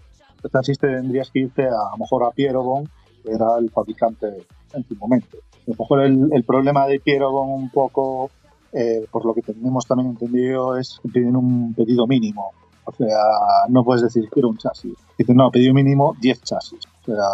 chasis 0.51 0.79
tendrías 0.79 1.31
que 1.31 1.39
irte 1.39 1.63
a, 1.63 1.71
a 1.71 1.91
lo 1.91 1.97
mejor 1.99 2.23
a 2.23 2.31
Pierobon, 2.31 2.89
que 3.23 3.31
era 3.31 3.57
el 3.59 3.69
fabricante 3.69 4.27
en 4.73 4.83
su 4.83 4.95
momento. 4.95 5.37
A 5.37 5.71
lo 5.71 5.75
mejor 5.77 6.01
el, 6.01 6.29
el 6.33 6.43
problema 6.43 6.87
de 6.87 6.99
Pierobon 6.99 7.49
un 7.49 7.69
poco 7.69 8.31
eh, 8.73 9.05
por 9.11 9.25
lo 9.25 9.33
que 9.33 9.41
tenemos 9.41 9.85
también 9.85 10.11
entendido, 10.11 10.77
es 10.77 10.99
que 11.03 11.09
piden 11.09 11.35
un 11.35 11.73
pedido 11.73 12.07
mínimo. 12.07 12.51
O 12.91 12.95
sea, 12.95 13.23
no 13.69 13.83
puedes 13.83 14.01
decir 14.01 14.27
quiero 14.29 14.49
un 14.49 14.57
chasis. 14.57 14.95
Dicen, 15.17 15.37
no, 15.37 15.49
pedido 15.49 15.73
mínimo 15.73 16.15
10 16.19 16.43
chasis. 16.43 16.79
O 17.01 17.05
sea, 17.05 17.27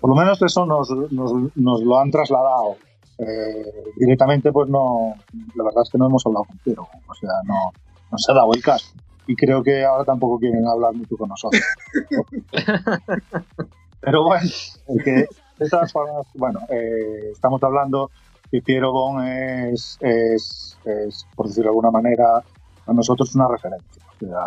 por 0.00 0.10
lo 0.10 0.16
menos 0.16 0.40
eso 0.42 0.64
nos, 0.66 0.88
nos, 1.10 1.32
nos 1.56 1.82
lo 1.82 1.98
han 1.98 2.10
trasladado. 2.10 2.76
Eh, 3.18 3.92
directamente, 3.96 4.52
pues 4.52 4.68
no, 4.68 5.14
la 5.56 5.64
verdad 5.64 5.82
es 5.82 5.90
que 5.90 5.98
no 5.98 6.06
hemos 6.06 6.24
hablado 6.24 6.44
con 6.44 6.56
Piero, 6.58 6.88
o 7.08 7.14
sea, 7.14 7.30
no, 7.44 7.72
no 8.12 8.18
se 8.18 8.30
ha 8.30 8.34
dado 8.36 8.52
el 8.54 8.62
caso. 8.62 8.92
Y 9.26 9.34
creo 9.34 9.62
que 9.62 9.84
ahora 9.84 10.04
tampoco 10.04 10.38
quieren 10.38 10.64
hablar 10.66 10.94
mucho 10.94 11.16
con 11.16 11.28
nosotros. 11.28 11.60
Pero 14.00 14.22
bueno, 14.22 14.46
es 14.46 15.04
que 15.04 15.26
de 15.58 15.68
todas 15.68 15.92
formas, 15.92 16.26
bueno, 16.34 16.60
eh, 16.70 17.30
estamos 17.32 17.60
hablando 17.62 18.10
que 18.50 18.62
Piero 18.62 18.92
Bon 18.92 19.22
es, 19.26 19.98
es, 20.00 20.78
es, 20.84 21.26
por 21.34 21.48
decirlo 21.48 21.64
de 21.64 21.70
alguna 21.70 21.90
manera, 21.90 22.42
a 22.86 22.92
nosotros 22.92 23.34
una 23.34 23.48
referencia. 23.48 24.02
Sea, 24.18 24.44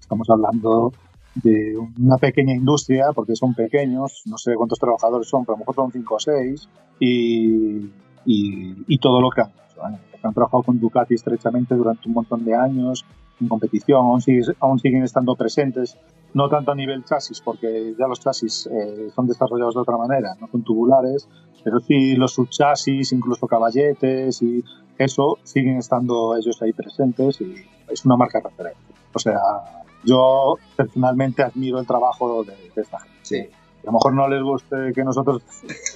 estamos 0.00 0.28
hablando 0.30 0.92
de 1.34 1.76
una 2.00 2.16
pequeña 2.16 2.54
industria, 2.54 3.12
porque 3.14 3.36
son 3.36 3.54
pequeños, 3.54 4.22
no 4.26 4.38
sé 4.38 4.54
cuántos 4.54 4.78
trabajadores 4.78 5.28
son, 5.28 5.44
pero 5.44 5.54
a 5.54 5.56
lo 5.56 5.60
mejor 5.60 5.74
son 5.74 5.92
5 5.92 6.14
o 6.14 6.18
6, 6.18 6.68
y, 6.98 7.90
y, 8.24 8.98
todo 8.98 9.20
lo 9.20 9.30
que 9.30 9.42
han 9.42 9.50
hecho. 9.50 9.82
Han 10.22 10.34
trabajado 10.34 10.62
con 10.62 10.80
Ducati 10.80 11.14
estrechamente 11.14 11.74
durante 11.74 12.08
un 12.08 12.14
montón 12.14 12.44
de 12.44 12.54
años 12.54 13.04
en 13.40 13.48
competición, 13.48 14.00
aún, 14.06 14.22
aún 14.60 14.78
siguen 14.78 15.02
estando 15.02 15.36
presentes, 15.36 15.98
no 16.32 16.48
tanto 16.48 16.72
a 16.72 16.74
nivel 16.74 17.04
chasis, 17.04 17.40
porque 17.42 17.94
ya 17.98 18.06
los 18.06 18.20
chasis 18.20 18.66
eh, 18.72 19.10
son 19.14 19.26
desarrollados 19.26 19.74
de 19.74 19.80
otra 19.80 19.96
manera, 19.98 20.34
no 20.40 20.48
son 20.48 20.62
tubulares, 20.62 21.28
pero 21.62 21.80
sí 21.80 22.16
los 22.16 22.32
subchasis, 22.32 23.12
incluso 23.12 23.46
caballetes 23.46 24.40
y 24.40 24.64
eso 24.98 25.38
siguen 25.42 25.76
estando 25.76 26.36
ellos 26.36 26.60
ahí 26.62 26.72
presentes 26.72 27.40
y 27.40 27.54
es 27.90 28.04
una 28.06 28.16
marca 28.16 28.40
referente. 28.40 28.95
O 29.16 29.18
sea, 29.18 29.40
yo 30.04 30.58
personalmente 30.76 31.42
admiro 31.42 31.80
el 31.80 31.86
trabajo 31.86 32.44
de, 32.44 32.54
de 32.74 32.82
esta 32.82 33.00
gente. 33.00 33.18
Sí. 33.22 33.48
A 33.82 33.86
lo 33.86 33.92
mejor 33.92 34.12
no 34.14 34.28
les 34.28 34.42
guste 34.42 34.92
que 34.94 35.04
nosotros 35.04 35.42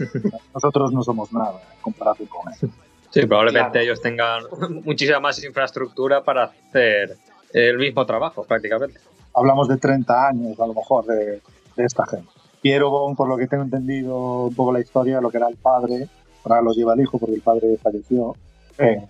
nosotros 0.54 0.92
no 0.92 1.02
somos 1.02 1.32
nada 1.32 1.60
en 1.74 1.82
comparación 1.82 2.28
con 2.28 2.52
ellos. 2.52 2.70
Sí, 3.10 3.26
probablemente 3.26 3.72
claro. 3.72 3.84
ellos 3.84 4.00
tengan 4.00 4.42
muchísima 4.84 5.20
más 5.20 5.42
infraestructura 5.44 6.22
para 6.22 6.44
hacer 6.44 7.16
el 7.52 7.78
mismo 7.78 8.06
trabajo, 8.06 8.44
prácticamente. 8.44 9.00
Hablamos 9.34 9.68
de 9.68 9.76
30 9.76 10.28
años, 10.28 10.58
a 10.60 10.66
lo 10.66 10.74
mejor, 10.74 11.04
de, 11.06 11.40
de 11.76 11.84
esta 11.84 12.06
gente. 12.06 12.28
Piero 12.62 12.90
Bon, 12.90 13.16
por 13.16 13.28
lo 13.28 13.36
que 13.36 13.46
tengo 13.46 13.64
entendido 13.64 14.44
un 14.44 14.54
poco 14.54 14.72
la 14.72 14.80
historia, 14.80 15.20
lo 15.20 15.30
que 15.30 15.38
era 15.38 15.48
el 15.48 15.56
padre, 15.56 16.08
ahora 16.44 16.62
lo 16.62 16.72
lleva 16.72 16.94
el 16.94 17.00
hijo 17.00 17.18
porque 17.18 17.34
el 17.34 17.42
padre 17.42 17.76
falleció, 17.82 18.36
eh, 18.78 19.02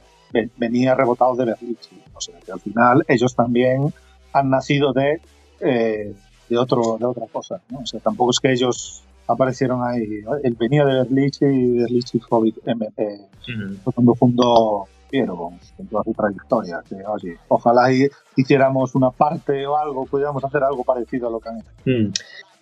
venía 0.56 0.94
rebotado 0.94 1.34
de 1.36 1.44
Berlichi. 1.46 2.02
O 2.14 2.20
sea, 2.20 2.38
que 2.40 2.52
al 2.52 2.60
final 2.60 3.04
ellos 3.08 3.34
también 3.34 3.92
han 4.32 4.50
nacido 4.50 4.92
de, 4.92 5.20
eh, 5.60 6.14
de, 6.48 6.58
otro, 6.58 6.96
de 6.98 7.06
otra 7.06 7.26
cosa. 7.26 7.60
¿no? 7.70 7.80
O 7.80 7.86
sea, 7.86 8.00
tampoco 8.00 8.30
es 8.30 8.40
que 8.40 8.52
ellos 8.52 9.02
aparecieron 9.26 9.82
ahí. 9.82 10.22
Él 10.42 10.56
venía 10.58 10.84
de 10.84 10.94
Berlichi 10.94 11.44
y 11.44 11.78
Berlichi 11.78 12.18
fue 12.20 12.48
eh, 12.48 12.52
eh, 12.96 13.26
-huh. 13.46 13.92
cuando 13.94 14.14
fundó 14.14 14.86
Piero 15.10 15.36
con, 15.36 15.58
toda 15.88 16.04
su 16.04 16.14
trayectoria. 16.14 16.82
Que, 16.88 16.96
oye, 17.06 17.36
ojalá 17.48 17.92
y 17.92 18.08
hiciéramos 18.36 18.94
una 18.94 19.10
parte 19.10 19.66
o 19.66 19.76
algo, 19.76 20.06
pudiéramos 20.06 20.44
hacer 20.44 20.62
algo 20.62 20.84
parecido 20.84 21.28
a 21.28 21.30
lo 21.30 21.40
que 21.40 21.48
han 21.48 21.58
hecho. 21.58 21.70
Mm. 21.84 22.12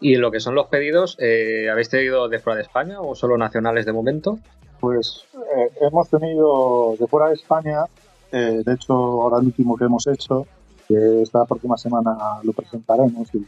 ¿Y 0.01 0.17
lo 0.17 0.31
que 0.31 0.41
son 0.41 0.55
los 0.55 0.69
pedidos, 0.69 1.17
eh, 1.19 1.69
habéis 1.71 1.89
tenido 1.89 2.29
de 2.29 2.39
fuera 2.39 2.57
de 2.57 2.63
España 2.63 3.01
o 3.01 3.15
solo 3.15 3.37
nacionales 3.37 3.85
de 3.85 3.93
momento? 3.93 4.39
Pues 4.81 5.25
eh, 5.35 5.71
hemos 5.81 6.09
tenido 6.09 6.95
de 6.99 7.07
fuera 7.07 7.29
de 7.29 7.35
España, 7.35 7.85
eh, 8.31 8.63
de 8.65 8.73
hecho 8.75 8.95
ahora 8.95 9.39
el 9.39 9.47
último 9.47 9.77
que 9.77 9.85
hemos 9.85 10.07
hecho, 10.07 10.47
que 10.87 11.23
esta 11.23 11.45
próxima 11.45 11.77
semana 11.77 12.17
lo 12.43 12.53
presentaremos 12.53 13.29
y, 13.35 13.45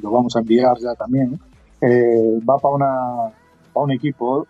lo 0.00 0.10
vamos 0.10 0.34
a 0.34 0.40
enviar 0.40 0.76
ya 0.78 0.94
también, 0.94 1.38
eh, 1.80 2.40
va 2.48 2.58
para, 2.58 2.74
una, 2.74 3.32
para 3.72 3.84
un 3.84 3.92
equipo 3.92 4.46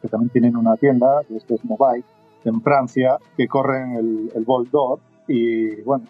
que 0.00 0.08
también 0.08 0.30
tienen 0.30 0.56
una 0.56 0.74
tienda, 0.76 1.20
que 1.28 1.36
este 1.36 1.56
es 1.56 1.64
Mobile, 1.64 2.02
en 2.44 2.62
Francia, 2.62 3.18
que 3.36 3.46
corren 3.46 3.96
el, 3.96 4.32
el 4.34 4.44
Door 4.44 5.00
y 5.28 5.82
bueno, 5.82 6.06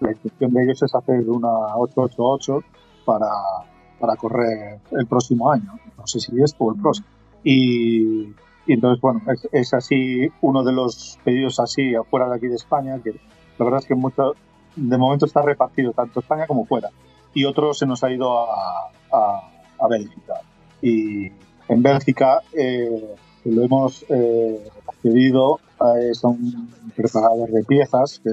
la 0.00 0.12
intención 0.12 0.52
de 0.52 0.64
ellos 0.64 0.82
es 0.82 0.94
hacer 0.94 1.28
una 1.30 1.76
888 1.76 2.60
para, 3.04 3.30
para 3.98 4.16
correr 4.16 4.80
el 4.90 5.06
próximo 5.06 5.50
año. 5.50 5.78
No 5.96 6.06
sé 6.06 6.18
si 6.20 6.32
es 6.42 6.54
o 6.58 6.72
el 6.72 6.80
próximo. 6.80 7.06
Y, 7.44 8.34
entonces, 8.66 9.00
bueno, 9.00 9.20
es, 9.32 9.48
es, 9.52 9.74
así 9.74 10.28
uno 10.40 10.62
de 10.62 10.72
los 10.72 11.18
pedidos 11.24 11.58
así 11.60 11.94
afuera 11.94 12.28
de 12.28 12.36
aquí 12.36 12.46
de 12.46 12.56
España, 12.56 13.00
que 13.02 13.10
la 13.58 13.64
verdad 13.64 13.80
es 13.80 13.86
que 13.86 13.94
mucho, 13.94 14.34
de 14.76 14.98
momento 14.98 15.26
está 15.26 15.42
repartido 15.42 15.92
tanto 15.92 16.20
España 16.20 16.46
como 16.46 16.64
fuera. 16.64 16.90
Y 17.34 17.44
otro 17.44 17.74
se 17.74 17.86
nos 17.86 18.04
ha 18.04 18.12
ido 18.12 18.50
a, 18.50 18.90
a, 19.12 19.50
a 19.80 19.88
Bélgica. 19.88 20.34
Y 20.80 21.30
en 21.68 21.82
Bélgica 21.82 22.40
eh, 22.52 23.14
lo 23.44 23.62
hemos 23.62 24.04
eh, 24.08 24.68
pedido, 25.02 25.60
eh, 25.98 26.14
son 26.14 26.38
preparadores 26.94 27.54
de 27.54 27.64
piezas, 27.64 28.20
que, 28.22 28.30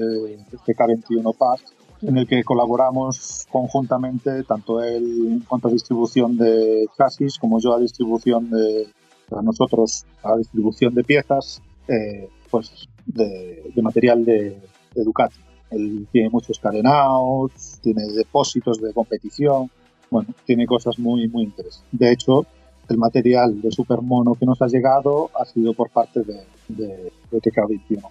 que 0.64 0.74
K21 0.74 1.36
Pass, 1.36 1.64
en 2.02 2.16
el 2.16 2.26
que 2.26 2.42
colaboramos 2.44 3.46
conjuntamente, 3.50 4.42
tanto 4.44 4.82
él 4.82 5.26
en 5.28 5.40
cuanto 5.40 5.68
a 5.68 5.70
distribución 5.70 6.36
de 6.36 6.86
chasis 6.96 7.38
como 7.38 7.60
yo 7.60 7.74
a 7.74 7.80
distribución 7.80 8.50
de, 8.50 8.88
a 9.32 9.42
nosotros 9.42 10.04
a 10.22 10.36
distribución 10.36 10.94
de 10.94 11.04
piezas, 11.04 11.62
eh, 11.88 12.28
pues 12.50 12.88
de, 13.06 13.72
material 13.82 14.24
de, 14.24 14.60
de, 14.94 15.04
Ducati. 15.04 15.40
Él 15.70 16.08
tiene 16.10 16.30
muchos 16.30 16.58
carenados, 16.58 17.78
tiene 17.80 18.02
depósitos 18.12 18.80
de 18.80 18.92
competición, 18.92 19.70
bueno, 20.10 20.28
tiene 20.44 20.66
cosas 20.66 20.98
muy, 20.98 21.28
muy 21.28 21.44
interesantes. 21.44 21.86
De 21.92 22.12
hecho, 22.12 22.46
el 22.88 22.98
material 22.98 23.60
de 23.62 23.70
Supermono 23.70 24.34
que 24.34 24.46
nos 24.46 24.60
ha 24.62 24.66
llegado 24.66 25.30
ha 25.34 25.44
sido 25.44 25.74
por 25.74 25.90
parte 25.90 26.22
de, 26.24 26.44
de, 26.68 27.12
de 27.30 27.38
TK21. 27.38 28.02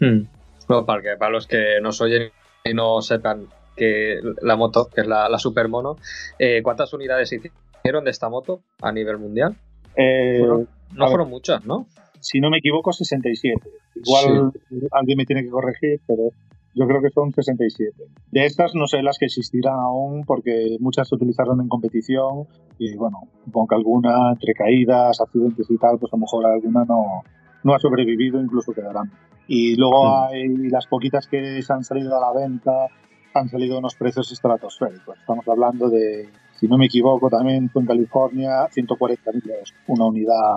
Hmm. 0.00 0.26
Bueno, 0.66 0.86
para, 0.86 1.02
que, 1.02 1.16
para 1.18 1.30
los 1.30 1.46
que 1.46 1.78
nos 1.82 2.00
oyen 2.00 2.30
y 2.64 2.72
no 2.72 3.02
sepan 3.02 3.46
que 3.76 4.20
la 4.40 4.56
moto, 4.56 4.88
que 4.88 5.02
es 5.02 5.06
la, 5.06 5.28
la 5.28 5.38
Supermono, 5.38 5.96
eh, 6.38 6.62
¿cuántas 6.62 6.92
unidades 6.94 7.32
hicieron 7.32 8.04
de 8.04 8.10
esta 8.10 8.30
moto 8.30 8.62
a 8.80 8.92
nivel 8.92 9.18
mundial? 9.18 9.56
Eh, 9.96 10.42
no 10.42 11.06
fueron 11.08 11.26
ver, 11.26 11.32
muchas, 11.34 11.64
¿no? 11.64 11.86
Si 12.20 12.40
no 12.40 12.50
me 12.50 12.58
equivoco, 12.58 12.92
67. 12.92 13.60
Igual 13.96 14.52
sí. 14.68 14.86
alguien 14.92 15.18
me 15.18 15.26
tiene 15.26 15.42
que 15.42 15.50
corregir, 15.50 16.00
pero 16.06 16.30
yo 16.74 16.86
creo 16.86 17.00
que 17.00 17.10
son 17.10 17.32
67. 17.32 17.92
De 18.30 18.44
estas 18.44 18.74
no 18.74 18.86
sé 18.86 19.02
las 19.02 19.18
que 19.18 19.26
existirán 19.26 19.74
aún 19.74 20.24
porque 20.24 20.76
muchas 20.80 21.08
se 21.08 21.14
utilizaron 21.14 21.60
en 21.60 21.68
competición 21.68 22.46
y 22.78 22.96
bueno, 22.96 23.18
supongo 23.44 23.68
que 23.68 23.74
alguna 23.76 24.32
entre 24.32 24.54
caídas, 24.54 25.20
accidentes 25.20 25.70
y 25.70 25.78
tal, 25.78 25.98
pues 25.98 26.12
a 26.12 26.16
lo 26.16 26.22
mejor 26.22 26.46
alguna 26.46 26.84
no, 26.84 27.22
no 27.62 27.74
ha 27.74 27.78
sobrevivido, 27.78 28.40
incluso 28.40 28.72
quedarán. 28.72 29.10
Y 29.46 29.76
luego 29.76 30.04
mm. 30.04 30.24
hay 30.28 30.48
las 30.70 30.86
poquitas 30.86 31.28
que 31.28 31.62
se 31.62 31.72
han 31.72 31.84
salido 31.84 32.16
a 32.16 32.20
la 32.20 32.40
venta, 32.40 32.88
han 33.34 33.48
salido 33.48 33.78
unos 33.78 33.94
precios 33.94 34.32
estratosféricos. 34.32 35.18
Estamos 35.18 35.46
hablando 35.46 35.88
de, 35.90 36.28
si 36.64 36.68
no 36.68 36.78
me 36.78 36.86
equivoco, 36.86 37.28
también 37.28 37.68
fue 37.68 37.82
en 37.82 37.88
California, 37.88 38.66
140 38.70 39.32
mil 39.32 39.50
euros, 39.50 39.74
una 39.86 40.06
unidad 40.06 40.56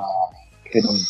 genuina. 0.63 1.05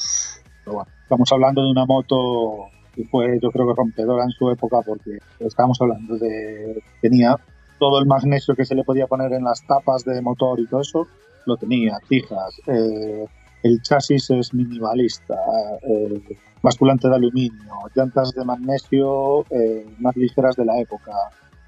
Estamos 1.04 1.32
hablando 1.32 1.62
de 1.62 1.70
una 1.70 1.86
moto 1.86 2.66
que 2.96 3.04
fue, 3.04 3.38
yo 3.40 3.52
creo 3.52 3.68
que 3.68 3.76
rompedora 3.76 4.24
en 4.24 4.32
su 4.32 4.50
época 4.50 4.80
porque 4.84 5.20
estamos 5.40 5.80
hablando 5.82 6.18
de, 6.18 6.82
tenía 7.00 7.36
todo 7.78 8.00
el 8.00 8.08
magnesio 8.08 8.56
que 8.56 8.66
se 8.66 8.74
le 8.74 8.84
podía 8.84 9.06
poner 9.06 9.34
en 9.34 9.44
las 9.44 9.64
tapas 9.68 10.04
de 10.04 10.20
motor 10.20 10.60
y 10.60 10.66
todo 10.66 10.82
eso, 10.82 11.06
lo 11.46 11.58
tenía, 11.58 12.00
tijas, 12.10 12.60
eh, 12.66 13.28
el 13.62 13.82
chasis 13.84 14.32
es 14.32 14.52
minimalista, 14.56 15.36
eh, 15.84 16.40
basculante 16.64 17.08
de 17.08 17.16
aluminio, 17.18 17.74
llantas 17.94 18.34
de 18.34 18.44
magnesio 18.44 19.46
eh, 19.52 19.86
más 20.00 20.16
ligeras 20.16 20.56
de 20.56 20.66
la 20.66 20.80
época, 20.80 21.12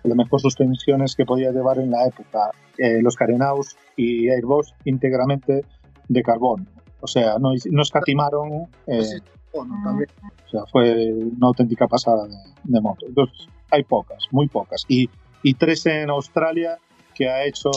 las 0.04 0.18
mejores 0.18 0.42
suspensiones 0.42 1.16
que 1.16 1.26
podía 1.26 1.52
llevar 1.52 1.80
en 1.80 1.92
la 1.92 2.06
época, 2.08 2.52
eh, 2.78 3.02
los 3.02 3.16
carenaus 3.16 3.76
y 3.96 4.30
airbox 4.30 4.74
íntegramente 4.86 5.64
de 6.08 6.24
carbón. 6.24 6.68
O 7.02 7.08
sea, 7.08 7.38
no, 7.40 7.52
no 7.72 7.82
escatimaron. 7.82 8.68
Eh, 8.88 9.20
bueno, 9.54 9.76
también. 9.84 10.10
O 10.46 10.50
sea, 10.50 10.62
fue 10.72 11.14
una 11.14 11.48
auténtica 11.48 11.88
pasada 11.88 12.28
de, 12.28 12.36
de, 12.64 12.82
moto. 12.82 13.06
Entonces, 13.08 13.48
hay 13.72 13.84
pocas, 13.84 14.26
muy 14.32 14.48
pocas. 14.48 14.84
Y, 14.88 15.10
y 15.44 15.54
tres 15.54 15.86
en 15.86 16.10
Australia 16.10 16.78
que 17.20 17.28
ha 17.28 17.46
hecho 17.46 17.70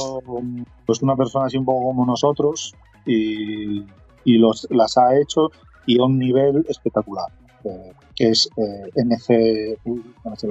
pues 0.86 1.02
una 1.02 1.16
persona 1.16 1.46
así 1.46 1.56
un 1.58 1.64
poco 1.64 1.86
como 1.86 2.06
nosotros 2.06 2.74
y, 3.04 3.84
y 4.24 4.38
los, 4.38 4.68
las 4.70 4.96
ha 4.96 5.18
hecho 5.18 5.50
y 5.84 6.00
a 6.00 6.04
un 6.04 6.16
nivel 6.16 6.64
espectacular, 6.68 7.26
eh, 7.64 7.92
que 8.14 8.28
es 8.30 8.48
eh, 8.56 8.88
MC, 8.94 9.78
MC, 9.84 10.48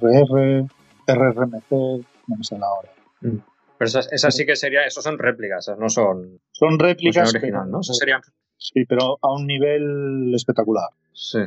RR, 0.00 0.66
RRMC, 1.14 1.70
no 1.70 2.36
me 2.36 2.44
sé 2.44 2.58
la 2.58 2.70
hora. 2.72 2.90
Mm. 3.20 3.38
Pero 3.78 3.88
esas, 3.88 4.12
esas, 4.12 4.34
sí 4.34 4.44
que 4.44 4.56
serían, 4.56 4.84
esos 4.84 5.04
son 5.04 5.18
réplicas, 5.18 5.70
no 5.78 5.88
son. 5.88 6.40
Son 6.50 6.78
réplicas. 6.78 7.22
No 7.22 7.26
son 7.26 7.36
original, 7.36 7.62
pero, 7.64 7.76
¿no? 7.76 7.82
Serían. 7.82 8.20
Sí, 8.56 8.84
pero 8.88 9.18
a 9.22 9.32
un 9.32 9.46
nivel 9.46 10.34
espectacular. 10.34 10.88
Sí. 11.12 11.38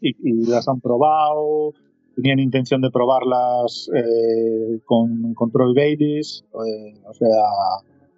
Y, 0.00 0.16
y 0.22 0.46
las 0.46 0.68
han 0.68 0.80
probado, 0.80 1.72
tenían 2.14 2.40
intención 2.40 2.80
de 2.80 2.90
probarlas 2.90 3.88
eh, 3.94 4.80
con 4.84 5.34
Control 5.34 5.72
Babies, 5.74 6.44
eh, 6.52 7.00
o 7.06 7.14
sea, 7.14 7.28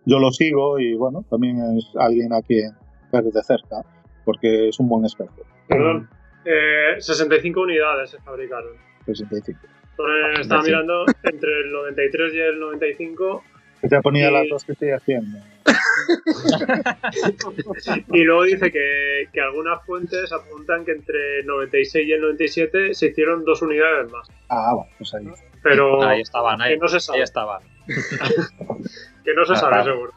yo 0.07 0.19
lo 0.19 0.33
sigo 0.33 0.79
y 0.79 0.95
bueno, 0.95 1.25
también 1.29 1.59
es 1.77 1.85
alguien 1.97 2.33
a 2.33 2.41
quien 2.41 2.73
ver 3.13 3.25
de 3.25 3.43
cerca 3.43 3.85
porque 4.25 4.69
es 4.69 4.81
un 4.81 4.89
buen 4.89 5.05
espejo. 5.05 5.35
Perdón. 5.69 6.09
Eh, 6.45 6.99
65 6.99 7.61
unidades 7.61 8.11
se 8.11 8.19
fabricaron. 8.21 8.73
65. 9.05 9.61
Entonces, 9.91 10.41
estaba 10.41 10.63
mirando 10.63 11.05
entre 11.25 11.61
el 11.61 11.73
93 11.73 12.35
y 12.35 12.39
el 12.41 12.59
95 12.61 13.45
Que 13.83 13.89
te 13.89 14.01
ponía 14.01 14.29
Sí. 14.29 14.33
las 14.35 14.49
dos 14.49 14.65
que 14.65 14.73
estoy 14.73 14.91
haciendo. 14.91 15.39
y 18.13 18.25
luego 18.25 18.43
dice 18.45 18.71
que, 18.73 19.25
que 19.33 19.41
algunas 19.41 19.85
fuentes 19.85 20.33
apuntan 20.33 20.85
que 20.85 20.93
entre 20.93 21.41
el 21.41 21.47
96 21.47 22.09
y 22.09 22.13
el 22.13 22.21
97 22.23 22.95
se 22.95 23.07
hicieron 23.09 23.45
dos 23.45 23.61
unidades 23.63 24.11
más. 24.11 24.29
Ah, 24.49 24.73
bueno, 24.75 24.91
pues 24.99 25.15
ahí. 25.15 25.29
Pero 25.63 26.03
Ahí 26.03 26.23
estaban, 26.23 26.61
ahí, 26.63 26.73
que 26.75 26.79
no 26.79 26.89
se 26.89 26.97
ahí 26.97 27.01
sabe, 27.01 27.23
estaban. 27.23 27.63
que 29.25 29.35
no 29.35 29.45
se 29.45 29.53
Ah, 29.53 29.57
sabe 29.57 29.73
claro. 29.83 29.93
seguro. 29.93 30.13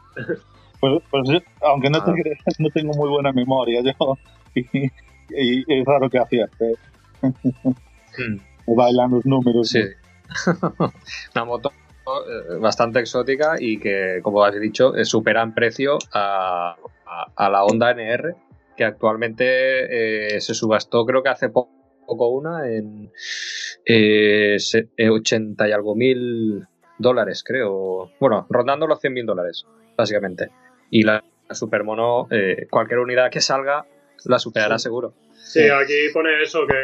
Pues, 0.80 1.02
pues 1.10 1.28
yo, 1.30 1.38
aunque 1.62 1.90
no, 1.90 1.98
Ah. 1.98 2.04
te 2.04 2.12
creas, 2.22 2.38
no 2.58 2.70
tengo 2.70 2.92
muy 2.94 3.08
buena 3.10 3.32
memoria, 3.32 3.80
yo. 3.82 3.92
Y, 4.56 4.62
y 5.30 5.64
es 5.80 5.84
raro 5.84 6.08
que 6.08 6.16
acierte. 6.18 6.74
Me 8.66 8.74
bailan 8.74 9.10
los 9.10 9.24
números. 9.26 9.68
Sí. 9.68 9.82
Una 11.34 11.44
moto 11.44 11.70
eh, 11.70 12.56
bastante 12.60 13.00
exótica 13.00 13.56
y 13.58 13.78
que, 13.78 14.20
como 14.22 14.42
has 14.44 14.58
dicho, 14.58 14.92
supera 15.04 15.42
en 15.42 15.54
precio 15.54 15.98
a, 16.12 16.76
a- 17.06 17.32
a 17.36 17.50
la 17.50 17.64
Honda 17.64 17.90
NR, 17.92 18.34
que 18.76 18.84
actualmente 18.84 20.36
eh, 20.36 20.40
se 20.40 20.54
subastó, 20.54 21.04
creo 21.06 21.22
que 21.22 21.28
hace 21.28 21.48
po- 21.48 21.70
poco 22.06 22.28
una, 22.28 22.68
en 22.70 23.10
eh, 23.86 24.56
se- 24.58 24.88
eh, 24.96 25.10
80 25.10 25.68
y 25.68 25.72
algo 25.72 25.94
mil 25.94 26.66
dólares, 26.98 27.42
creo. 27.46 28.10
Bueno, 28.20 28.46
rondando 28.50 28.86
los 28.86 29.00
100 29.00 29.12
mil 29.12 29.26
dólares, 29.26 29.64
básicamente. 29.96 30.50
Y 30.90 31.02
la, 31.02 31.22
la 31.48 31.54
Supermono, 31.54 32.26
eh, 32.30 32.66
cualquier 32.70 33.00
unidad 33.00 33.30
que 33.30 33.40
salga, 33.40 33.86
la 34.24 34.38
superará 34.38 34.78
seguro. 34.78 35.14
Sí, 35.34 35.60
aquí 35.68 35.94
pone 36.12 36.42
eso, 36.42 36.66
que 36.66 36.74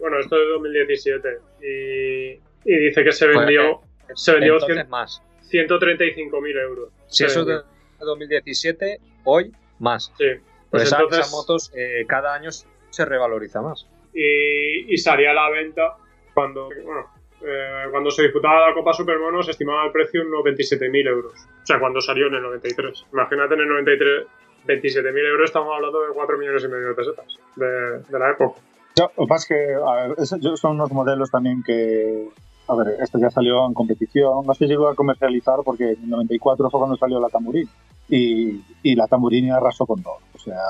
bueno, 0.00 0.18
esto 0.18 0.36
es 0.36 0.42
de 0.42 0.48
2017 0.52 1.28
y, 1.62 2.40
y 2.64 2.76
dice 2.86 3.02
que 3.04 3.12
se 3.12 3.26
vendió, 3.26 3.80
se 4.14 4.32
vendió 4.32 4.58
más. 4.88 5.22
135.000 5.50 6.60
euros. 6.62 6.88
Si 7.08 7.24
eso 7.24 7.40
es 7.40 7.46
de 7.46 7.52
vendió. 7.54 7.70
2017, 8.00 8.98
hoy 9.24 9.52
más. 9.78 10.12
Sí, 10.18 10.24
Pues 10.34 10.42
pues 10.70 10.82
esa- 10.84 10.96
entonces, 10.96 11.18
esas 11.20 11.32
motos 11.32 11.72
eh, 11.74 12.04
cada 12.08 12.34
año 12.34 12.50
se 12.50 13.04
revaloriza 13.04 13.60
más. 13.62 13.86
y, 14.14 14.92
y 14.92 14.96
salía 14.98 15.30
a 15.30 15.34
la 15.34 15.50
venta 15.50 15.96
cuando, 16.34 16.68
bueno, 16.84 17.06
eh, 17.44 17.84
cuando 17.90 18.10
se 18.10 18.22
disputaba 18.22 18.68
la 18.68 18.74
Copa 18.74 18.92
Supermono 18.92 19.42
se 19.42 19.50
estimaba 19.52 19.84
el 19.86 19.92
precio 19.92 20.22
en 20.22 20.28
unos 20.28 20.42
27.000 20.44 21.08
euros. 21.08 21.32
O 21.34 21.66
sea, 21.66 21.78
cuando 21.78 22.00
salió 22.00 22.26
en 22.28 22.34
el 22.34 22.42
93. 22.42 23.06
Imagínate 23.12 23.54
en 23.54 23.60
el 23.60 23.68
93, 23.68 24.26
27.000 24.66 25.18
euros, 25.28 25.44
estamos 25.50 25.74
hablando 25.74 26.00
de 26.06 26.12
4 26.14 26.38
millones 26.38 26.64
y 26.64 26.68
medio 26.68 26.88
de 26.88 26.94
pesetas 26.94 27.26
de, 27.56 27.66
de 28.08 28.18
la 28.18 28.30
época. 28.30 28.60
Yo, 28.96 29.10
lo 29.16 29.26
que 29.26 29.46
que, 29.46 29.54
a 29.74 29.94
ver, 30.08 30.14
es- 30.18 30.34
yo- 30.40 30.56
son 30.56 30.72
unos 30.72 30.92
modelos 30.92 31.30
también 31.30 31.62
que. 31.62 32.28
A 32.68 32.74
ver, 32.76 32.96
esto 33.02 33.18
ya 33.18 33.30
salió 33.30 33.66
en 33.66 33.74
competición. 33.74 34.46
No 34.46 34.54
se 34.54 34.66
llegó 34.66 34.88
a 34.88 34.94
comercializar 34.94 35.56
porque 35.64 35.92
en 35.92 36.04
el 36.04 36.10
94 36.10 36.70
fue 36.70 36.78
cuando 36.80 36.96
salió 36.96 37.18
la 37.20 37.28
Tamburini. 37.28 37.68
Y, 38.08 38.62
y 38.82 38.94
la 38.94 39.06
Tamburini 39.06 39.50
arrasó 39.50 39.86
con 39.86 40.02
todo. 40.02 40.18
O 40.34 40.38
sea, 40.38 40.60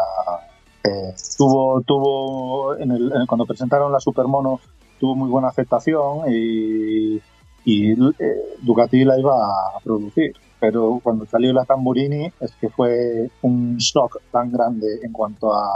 eh, 0.84 1.14
tuvo, 1.36 1.80
tuvo 1.82 2.76
en 2.76 2.92
el, 2.92 3.12
en- 3.14 3.26
cuando 3.26 3.44
presentaron 3.46 3.92
la 3.92 4.00
Supermono, 4.00 4.60
tuvo 4.98 5.14
muy 5.16 5.28
buena 5.28 5.48
aceptación 5.48 6.32
y, 6.32 7.16
y 7.64 7.92
eh, 7.92 8.56
Ducati 8.62 9.04
la 9.04 9.18
iba 9.18 9.34
a 9.34 9.78
producir. 9.84 10.32
Pero 10.60 11.00
cuando 11.02 11.26
salió 11.26 11.52
la 11.52 11.64
Tamburini 11.64 12.30
es 12.40 12.52
que 12.60 12.68
fue 12.68 13.28
un 13.42 13.76
shock 13.78 14.20
tan 14.30 14.50
grande 14.52 14.86
en 15.02 15.12
cuanto 15.12 15.52
a, 15.52 15.66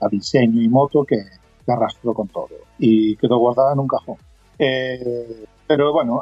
a 0.00 0.08
diseño 0.08 0.60
y 0.60 0.68
moto 0.68 1.04
que, 1.04 1.16
que 1.66 1.72
arrastró 1.72 2.14
con 2.14 2.28
todo 2.28 2.48
y 2.78 3.16
quedó 3.16 3.38
guardada 3.38 3.72
en 3.72 3.80
un 3.80 3.88
cajón. 3.88 4.16
Eh, 4.58 5.44
pero 5.66 5.92
bueno, 5.92 6.20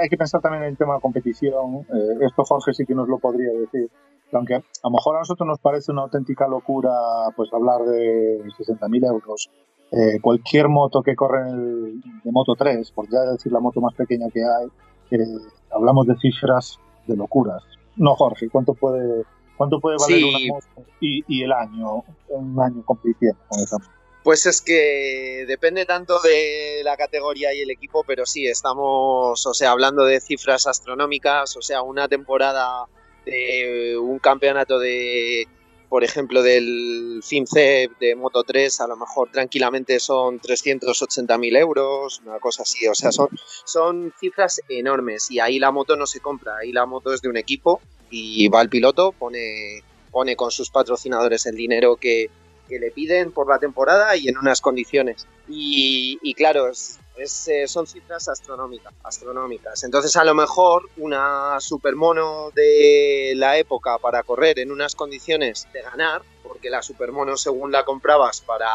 hay 0.00 0.08
que 0.08 0.16
pensar 0.16 0.40
también 0.40 0.62
en 0.62 0.70
el 0.70 0.76
tema 0.76 0.94
de 0.94 1.00
competición. 1.00 1.78
Eh, 1.92 2.18
esto 2.26 2.44
Jorge 2.44 2.72
sí 2.72 2.86
que 2.86 2.94
nos 2.94 3.08
lo 3.08 3.18
podría 3.18 3.50
decir. 3.52 3.90
que 4.30 4.36
Aunque 4.36 4.54
a 4.54 4.62
lo 4.84 4.90
mejor 4.90 5.16
a 5.16 5.20
nosotros 5.20 5.46
nos 5.46 5.58
parece 5.58 5.90
una 5.92 6.02
auténtica 6.02 6.46
locura 6.46 6.90
pues 7.36 7.52
hablar 7.52 7.80
de 7.82 8.40
60.000 8.56 9.04
euros. 9.04 9.50
Eh, 9.90 10.20
cualquier 10.20 10.68
moto 10.68 11.02
que 11.02 11.16
corre 11.16 11.48
en 11.48 11.54
el- 11.54 12.00
de 12.22 12.30
Moto 12.30 12.54
3, 12.56 12.92
por 12.92 13.08
ya 13.10 13.20
decir 13.32 13.50
la 13.50 13.58
moto 13.58 13.80
más 13.80 13.94
pequeña 13.94 14.26
que 14.32 14.40
hay, 14.44 14.66
eh, 15.10 15.24
hablamos 15.72 16.06
de 16.06 16.14
cifras 16.18 16.78
de 17.06 17.16
locuras. 17.16 17.62
No, 17.96 18.14
Jorge, 18.14 18.48
¿cuánto 18.50 18.74
puede, 18.74 19.24
cuánto 19.56 19.80
puede 19.80 19.96
valer 19.98 20.18
Sí. 20.18 20.24
una 20.50 20.54
moto 20.54 20.90
y, 21.00 21.24
y 21.26 21.42
el 21.42 21.52
año, 21.52 22.04
un 22.28 22.60
año 22.60 22.82
compitiendo 22.84 23.40
con 23.48 23.58
esa 23.60 23.78
moto? 23.78 23.90
Pues 24.22 24.46
es 24.46 24.60
que 24.60 25.44
depende 25.46 25.86
tanto 25.86 26.20
de 26.20 26.82
la 26.84 26.96
categoría 26.96 27.54
y 27.54 27.60
el 27.60 27.70
equipo, 27.70 28.04
pero 28.04 28.26
sí, 28.26 28.46
estamos, 28.46 29.46
o 29.46 29.54
sea, 29.54 29.70
hablando 29.70 30.04
de 30.04 30.20
cifras 30.20 30.66
astronómicas, 30.66 31.56
o 31.56 31.62
sea, 31.62 31.82
una 31.82 32.08
temporada 32.08 32.86
de 33.24 33.96
un 33.98 34.18
campeonato 34.18 34.78
de, 34.78 35.46
por 35.88 36.04
ejemplo, 36.04 36.42
del 36.42 37.20
FIMCEP 37.24 37.98
de 37.98 38.14
Moto 38.14 38.42
3, 38.44 38.80
a 38.80 38.88
lo 38.88 38.96
mejor 38.96 39.30
tranquilamente 39.30 39.98
son 40.00 40.40
380.000 40.40 41.58
euros, 41.58 42.20
una 42.24 42.38
cosa 42.38 42.62
así, 42.62 42.86
o 42.86 42.94
sea, 42.94 43.12
son, 43.12 43.28
son 43.64 44.12
cifras 44.18 44.60
enormes 44.68 45.30
y 45.30 45.40
ahí 45.40 45.58
la 45.58 45.70
moto 45.70 45.96
no 45.96 46.06
se 46.06 46.20
compra, 46.20 46.56
ahí 46.58 46.72
la 46.72 46.84
moto 46.84 47.14
es 47.14 47.22
de 47.22 47.28
un 47.28 47.36
equipo 47.36 47.80
y 48.10 48.48
va 48.48 48.60
el 48.60 48.68
piloto, 48.68 49.12
pone, 49.12 49.82
pone 50.10 50.36
con 50.36 50.50
sus 50.50 50.70
patrocinadores 50.70 51.46
el 51.46 51.56
dinero 51.56 51.96
que, 51.96 52.30
que 52.68 52.78
le 52.78 52.90
piden 52.90 53.32
por 53.32 53.48
la 53.48 53.58
temporada 53.58 54.16
y 54.16 54.28
en 54.28 54.38
unas 54.38 54.60
condiciones. 54.60 55.26
Y, 55.48 56.18
y 56.22 56.34
claro, 56.34 56.68
es, 56.68 56.98
es, 57.16 57.48
eh, 57.48 57.66
son 57.66 57.86
cifras 57.86 58.28
astronómicas, 58.28 58.92
astronómicas. 59.02 59.82
Entonces 59.84 60.16
a 60.16 60.24
lo 60.24 60.34
mejor 60.34 60.88
una 60.96 61.60
supermono 61.60 62.50
de 62.54 63.32
la 63.36 63.58
época 63.58 63.98
para 63.98 64.22
correr 64.22 64.58
en 64.58 64.70
unas 64.70 64.94
condiciones 64.94 65.66
de 65.72 65.82
ganar, 65.82 66.22
porque 66.42 66.70
la 66.70 66.82
supermono 66.82 67.36
según 67.36 67.72
la 67.72 67.84
comprabas 67.84 68.40
para, 68.40 68.70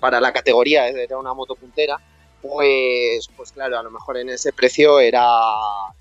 para 0.00 0.20
la 0.20 0.32
categoría 0.32 0.88
era 0.88 1.18
una 1.18 1.34
moto 1.34 1.54
puntera, 1.54 1.98
pues, 2.42 3.28
pues 3.36 3.52
claro, 3.52 3.78
a 3.78 3.82
lo 3.82 3.90
mejor 3.90 4.18
en 4.18 4.28
ese 4.28 4.52
precio 4.52 5.00
era, 5.00 5.26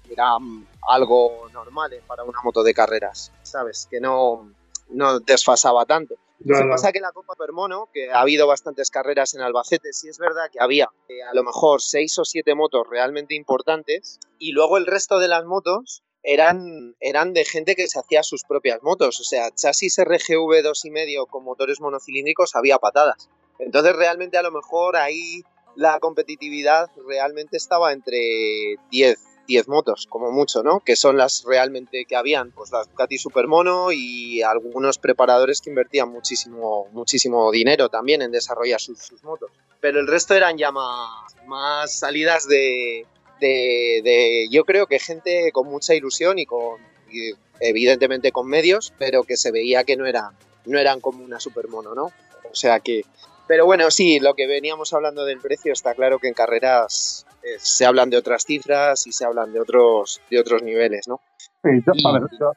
era 0.10 0.38
mm, 0.38 0.68
algo 0.90 1.48
normal 1.54 1.94
eh, 1.94 2.02
para 2.06 2.24
una 2.24 2.42
moto 2.44 2.64
de 2.64 2.74
carreras, 2.74 3.32
¿sabes? 3.44 3.88
Que 3.90 4.00
no, 4.00 4.52
no 4.90 5.20
desfasaba 5.20 5.86
tanto. 5.86 6.16
Lo 6.40 6.58
que 6.58 6.68
pasa 6.68 6.92
que 6.92 7.00
la 7.00 7.12
Copa 7.12 7.34
Permono, 7.38 7.90
que 7.94 8.12
ha 8.12 8.20
habido 8.22 8.46
bastantes 8.48 8.92
carreras 8.92 9.34
en 9.34 9.42
Albacete, 9.42 9.94
sí 9.94 10.10
es 10.10 10.18
verdad 10.18 10.50
que 10.52 10.60
había 10.62 10.90
eh, 11.08 11.24
a 11.24 11.34
lo 11.34 11.44
mejor 11.44 11.82
seis 11.82 12.18
o 12.20 12.26
siete 12.26 12.56
motos 12.56 12.86
realmente 12.90 13.36
importantes 13.36 14.20
y 14.38 14.52
luego 14.52 14.78
el 14.78 14.86
resto 14.86 15.20
de 15.20 15.28
las 15.28 15.46
motos 15.46 16.04
eran, 16.24 16.96
eran 17.00 17.34
de 17.34 17.46
gente 17.46 17.76
que 17.76 17.88
se 17.88 18.00
hacía 18.00 18.24
sus 18.24 18.44
propias 18.44 18.82
motos. 18.84 19.20
O 19.20 19.24
sea, 19.24 19.52
chasis 19.52 19.98
RGV 20.04 20.64
2,5 20.64 21.28
con 21.30 21.44
motores 21.44 21.80
monocilíndricos 21.80 22.56
había 22.56 22.80
patadas. 22.80 23.30
Entonces 23.60 23.96
realmente 23.96 24.38
a 24.38 24.42
lo 24.42 24.52
mejor 24.52 24.98
ahí 24.98 25.44
la 25.76 26.00
competitividad 26.00 26.90
realmente 27.08 27.58
estaba 27.58 27.94
entre 27.94 28.78
10, 28.92 29.20
10 29.48 29.68
motos, 29.68 30.08
como 30.10 30.32
mucho, 30.32 30.64
¿no? 30.64 30.80
Que 30.80 30.96
son 30.96 31.18
las 31.18 31.44
realmente 31.44 32.06
que 32.06 32.16
habían, 32.16 32.52
pues 32.52 32.72
las 32.72 32.90
Ducati 32.90 33.18
Supermono 33.18 33.92
y 33.92 34.42
algunos 34.42 34.98
preparadores 34.98 35.62
que 35.62 35.70
invertían 35.70 36.10
muchísimo, 36.10 36.88
muchísimo 36.92 37.52
dinero 37.52 37.90
también 37.90 38.22
en 38.22 38.32
desarrollar 38.32 38.82
sus, 38.82 39.00
sus 39.00 39.24
motos. 39.24 39.52
Pero 39.80 40.00
el 40.00 40.08
resto 40.08 40.34
eran 40.34 40.58
ya 40.58 40.72
más, 40.72 41.36
más 41.46 42.00
salidas 42.00 42.48
de, 42.48 43.06
de, 43.40 44.02
de, 44.04 44.48
yo 44.50 44.66
creo 44.66 44.88
que 44.88 45.00
gente 45.00 45.52
con 45.52 45.68
mucha 45.68 45.94
ilusión 45.94 46.40
y 46.40 46.46
con, 46.46 46.80
evidentemente 47.60 48.32
con 48.32 48.48
medios, 48.48 48.94
pero 48.98 49.24
que 49.24 49.38
se 49.38 49.52
veía 49.52 49.84
que 49.84 49.98
no 49.98 50.06
eran, 50.06 50.32
no 50.66 50.80
eran 50.80 51.02
como 51.02 51.24
una 51.24 51.40
Supermono, 51.40 51.94
¿no? 51.94 52.06
O 52.52 52.56
sea 52.56 52.80
que, 52.80 53.06
pero 53.48 53.66
bueno, 53.66 53.90
sí, 53.92 54.20
lo 54.20 54.34
que 54.34 54.48
veníamos 54.48 54.94
hablando 54.94 55.26
del 55.26 55.40
precio 55.40 55.74
está 55.74 55.94
claro 55.94 56.20
que 56.20 56.28
en 56.28 56.34
carreras 56.34 57.26
eh, 57.44 57.58
se 57.60 57.86
hablan 57.86 58.10
de 58.10 58.18
otras 58.18 58.44
cifras 58.44 59.06
y 59.08 59.12
se 59.12 59.26
hablan 59.26 59.54
de 59.54 59.60
otros, 59.60 60.20
de 60.30 60.40
otros 60.40 60.64
niveles, 60.64 61.08
¿no? 61.08 61.20
Sí, 61.64 61.70
yo, 61.86 61.92
Y- 61.96 62.08
a 62.08 62.12
ver, 62.20 62.24
yo, 62.40 62.52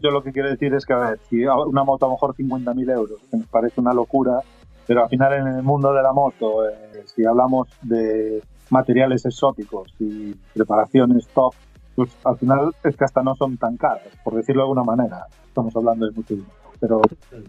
yo 0.00 0.10
lo 0.10 0.22
que 0.22 0.32
quiero 0.32 0.50
decir 0.50 0.74
es 0.74 0.84
que, 0.86 0.92
a 0.92 0.98
ver, 0.98 1.20
si 1.28 1.44
una 1.44 1.84
moto 1.84 2.06
a 2.06 2.08
lo 2.08 2.14
mejor 2.14 2.34
50.000 2.34 2.90
euros, 2.90 3.18
que 3.30 3.36
nos 3.36 3.46
parece 3.48 3.80
una 3.80 3.92
locura, 3.92 4.40
pero 4.86 5.02
al 5.04 5.08
final 5.08 5.32
en 5.34 5.46
el 5.48 5.62
mundo 5.62 5.92
de 5.92 6.02
la 6.02 6.12
moto, 6.12 6.68
eh, 6.68 7.04
si 7.06 7.24
hablamos 7.24 7.68
de 7.82 8.42
materiales 8.70 9.24
exóticos 9.26 9.94
y 9.98 10.32
preparaciones 10.54 11.28
top, 11.34 11.54
pues 11.94 12.10
al 12.24 12.38
final 12.38 12.72
es 12.82 12.96
que 12.96 13.04
hasta 13.04 13.22
no 13.22 13.36
son 13.36 13.58
tan 13.58 13.76
caras, 13.76 14.08
por 14.24 14.34
decirlo 14.34 14.62
de 14.62 14.64
alguna 14.64 14.82
manera. 14.82 15.26
Estamos 15.46 15.76
hablando 15.76 16.06
de 16.06 16.12
mucho 16.12 16.34
dinero. 16.34 16.61
Pero 16.82 17.00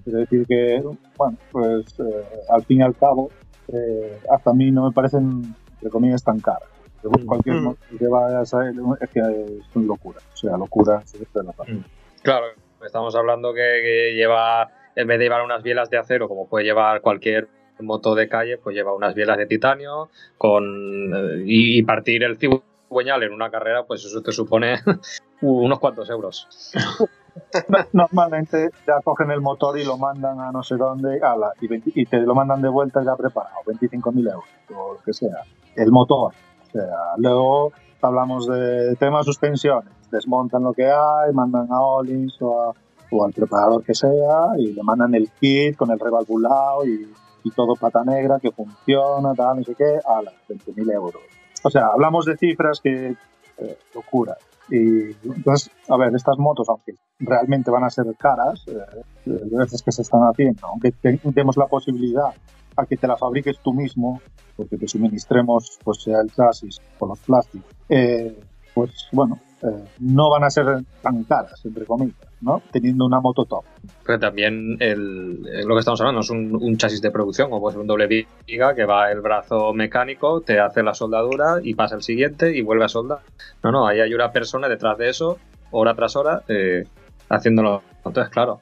quiero 0.03 0.19
decir 0.19 0.45
que, 0.47 0.79
bueno, 1.17 1.37
pues 1.51 1.99
eh, 1.99 2.23
al 2.49 2.63
fin 2.65 2.81
y 2.81 2.83
al 2.83 2.95
cabo, 2.95 3.31
eh, 3.67 4.19
hasta 4.29 4.51
a 4.51 4.53
mí 4.53 4.69
no 4.69 4.85
me 4.85 4.91
parecen, 4.91 5.55
entre 5.73 5.89
comillas, 5.89 6.23
tan 6.23 6.39
caras. 6.39 6.69
Pero 7.01 7.15
Cualquier 7.25 7.55
Mm. 7.55 7.63
moto 7.63 7.79
que 7.97 8.07
vayas 8.07 8.53
a 8.53 8.69
es 8.69 9.09
que 9.11 9.19
es 9.19 9.75
una 9.75 9.87
locura. 9.87 10.19
O 10.31 10.37
sea, 10.37 10.55
locura 10.55 11.01
es 11.03 11.13
de 11.19 11.43
la 11.43 11.51
parte. 11.51 11.79
Claro, 12.21 12.45
estamos 12.85 13.15
hablando 13.15 13.53
que, 13.55 13.81
que 13.83 14.13
lleva 14.15 14.69
en 14.95 15.07
vez 15.07 15.17
de 15.17 15.25
llevar 15.25 15.43
unas 15.43 15.63
bielas 15.63 15.89
de 15.89 15.97
acero, 15.97 16.29
como 16.29 16.47
puede 16.47 16.65
llevar 16.65 17.01
cualquier 17.01 17.47
moto 17.79 18.13
de 18.13 18.29
calle, 18.29 18.59
pues 18.59 18.75
lleva 18.75 18.95
unas 18.95 19.15
bielas 19.15 19.39
de 19.39 19.47
titanio 19.47 20.09
con 20.37 20.63
eh, 21.11 21.43
y, 21.43 21.79
y 21.79 21.83
partir 21.83 22.21
el 22.23 22.37
cigüeñal 22.37 23.23
en 23.23 23.33
una 23.33 23.49
carrera, 23.49 23.83
pues 23.85 24.05
eso 24.05 24.21
te 24.21 24.31
supone 24.31 24.75
unos 25.41 25.79
cuantos 25.79 26.07
euros. 26.11 26.47
Normalmente 27.93 28.69
ya 28.87 28.99
cogen 29.03 29.31
el 29.31 29.41
motor 29.41 29.77
y 29.77 29.83
lo 29.85 29.97
mandan 29.97 30.39
a 30.39 30.51
no 30.51 30.63
sé 30.63 30.75
dónde 30.75 31.19
ala, 31.21 31.51
y, 31.61 31.67
20 31.67 31.91
y 31.95 32.05
te 32.05 32.17
lo 32.21 32.35
mandan 32.35 32.61
de 32.61 32.69
vuelta 32.69 33.03
ya 33.03 33.15
preparado, 33.15 33.55
25.000 33.65 34.27
euros 34.31 34.45
o 34.75 34.93
lo 34.93 34.99
que 35.03 35.13
sea. 35.13 35.41
El 35.75 35.91
motor. 35.91 36.33
O 36.67 36.71
sea, 36.71 36.87
luego 37.17 37.71
hablamos 38.01 38.47
de 38.47 38.95
temas 38.97 39.25
suspensiones. 39.25 39.91
Desmontan 40.11 40.63
lo 40.63 40.73
que 40.73 40.85
hay, 40.85 41.33
mandan 41.33 41.67
a 41.71 41.79
Ollins 41.81 42.37
o, 42.41 42.61
a- 42.69 42.73
o 43.11 43.25
al 43.25 43.33
preparador 43.33 43.83
que 43.83 43.93
sea 43.93 44.49
y 44.57 44.73
le 44.73 44.81
mandan 44.83 45.13
el 45.15 45.29
kit 45.39 45.75
con 45.75 45.91
el 45.91 45.99
revalvulado 45.99 46.85
y, 46.85 47.11
y 47.43 47.51
todo 47.51 47.75
pata 47.75 48.03
negra 48.03 48.39
que 48.39 48.51
funciona, 48.51 49.33
tal, 49.35 49.57
no 49.57 49.63
sé 49.63 49.75
qué, 49.75 49.99
ala, 50.05 50.31
20.000 50.49 50.91
euros. 50.93 51.21
O 51.63 51.69
sea, 51.69 51.87
hablamos 51.93 52.25
de 52.25 52.37
cifras 52.37 52.79
que 52.81 53.15
eh, 53.57 53.77
locura. 53.93 54.35
Y 54.69 55.11
entonces, 55.27 55.69
a 55.89 55.97
ver, 55.97 56.15
estas 56.15 56.37
motos, 56.39 56.67
aunque 56.69 56.95
realmente 57.25 57.71
van 57.71 57.83
a 57.83 57.89
ser 57.89 58.05
caras, 58.17 58.63
eh, 58.67 59.01
de 59.25 59.57
veces 59.57 59.81
que 59.81 59.91
se 59.91 60.01
están 60.01 60.21
haciendo, 60.21 60.67
aunque 60.67 60.93
demos 61.23 61.57
la 61.57 61.67
posibilidad 61.67 62.33
a 62.75 62.85
que 62.85 62.97
te 62.97 63.07
la 63.07 63.17
fabriques 63.17 63.59
tú 63.59 63.73
mismo, 63.73 64.21
porque 64.55 64.77
te 64.77 64.87
suministremos, 64.87 65.79
pues 65.83 66.03
sea 66.03 66.21
el 66.21 66.31
chasis 66.31 66.79
o 66.99 67.07
los 67.07 67.19
plásticos, 67.19 67.69
eh, 67.89 68.37
pues 68.73 69.07
bueno, 69.11 69.39
eh, 69.61 69.85
no 69.99 70.29
van 70.29 70.43
a 70.43 70.49
ser 70.49 70.83
tan 71.01 71.23
caras, 71.23 71.63
entre 71.63 71.85
comillas, 71.85 72.17
¿no? 72.41 72.61
Teniendo 72.71 73.05
una 73.05 73.21
moto 73.21 73.45
top. 73.45 73.63
Pero 74.05 74.19
también 74.19 74.77
el, 74.79 75.41
lo 75.65 75.75
que 75.75 75.79
estamos 75.79 76.01
hablando 76.01 76.21
es 76.21 76.29
un, 76.29 76.55
un 76.55 76.77
chasis 76.77 77.01
de 77.01 77.11
producción, 77.11 77.49
como 77.49 77.61
puede 77.61 77.73
ser 77.73 77.81
un 77.81 77.87
doble 77.87 78.27
viga, 78.45 78.75
que 78.75 78.85
va 78.85 79.11
el 79.11 79.21
brazo 79.21 79.73
mecánico, 79.73 80.41
te 80.41 80.59
hace 80.59 80.83
la 80.83 80.93
soldadura 80.93 81.57
y 81.61 81.75
pasa 81.75 81.95
el 81.95 82.01
siguiente 82.01 82.55
y 82.55 82.61
vuelve 82.61 82.85
a 82.85 82.89
soldar. 82.89 83.19
No, 83.63 83.71
no, 83.71 83.87
ahí 83.87 83.99
hay 83.99 84.13
una 84.13 84.31
persona 84.31 84.67
detrás 84.67 84.97
de 84.97 85.09
eso, 85.09 85.37
hora 85.71 85.93
tras 85.93 86.15
hora, 86.15 86.43
eh, 86.47 86.83
haciéndolo. 87.29 87.83
Entonces, 88.05 88.29
claro, 88.31 88.61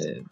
eh, 0.00 0.22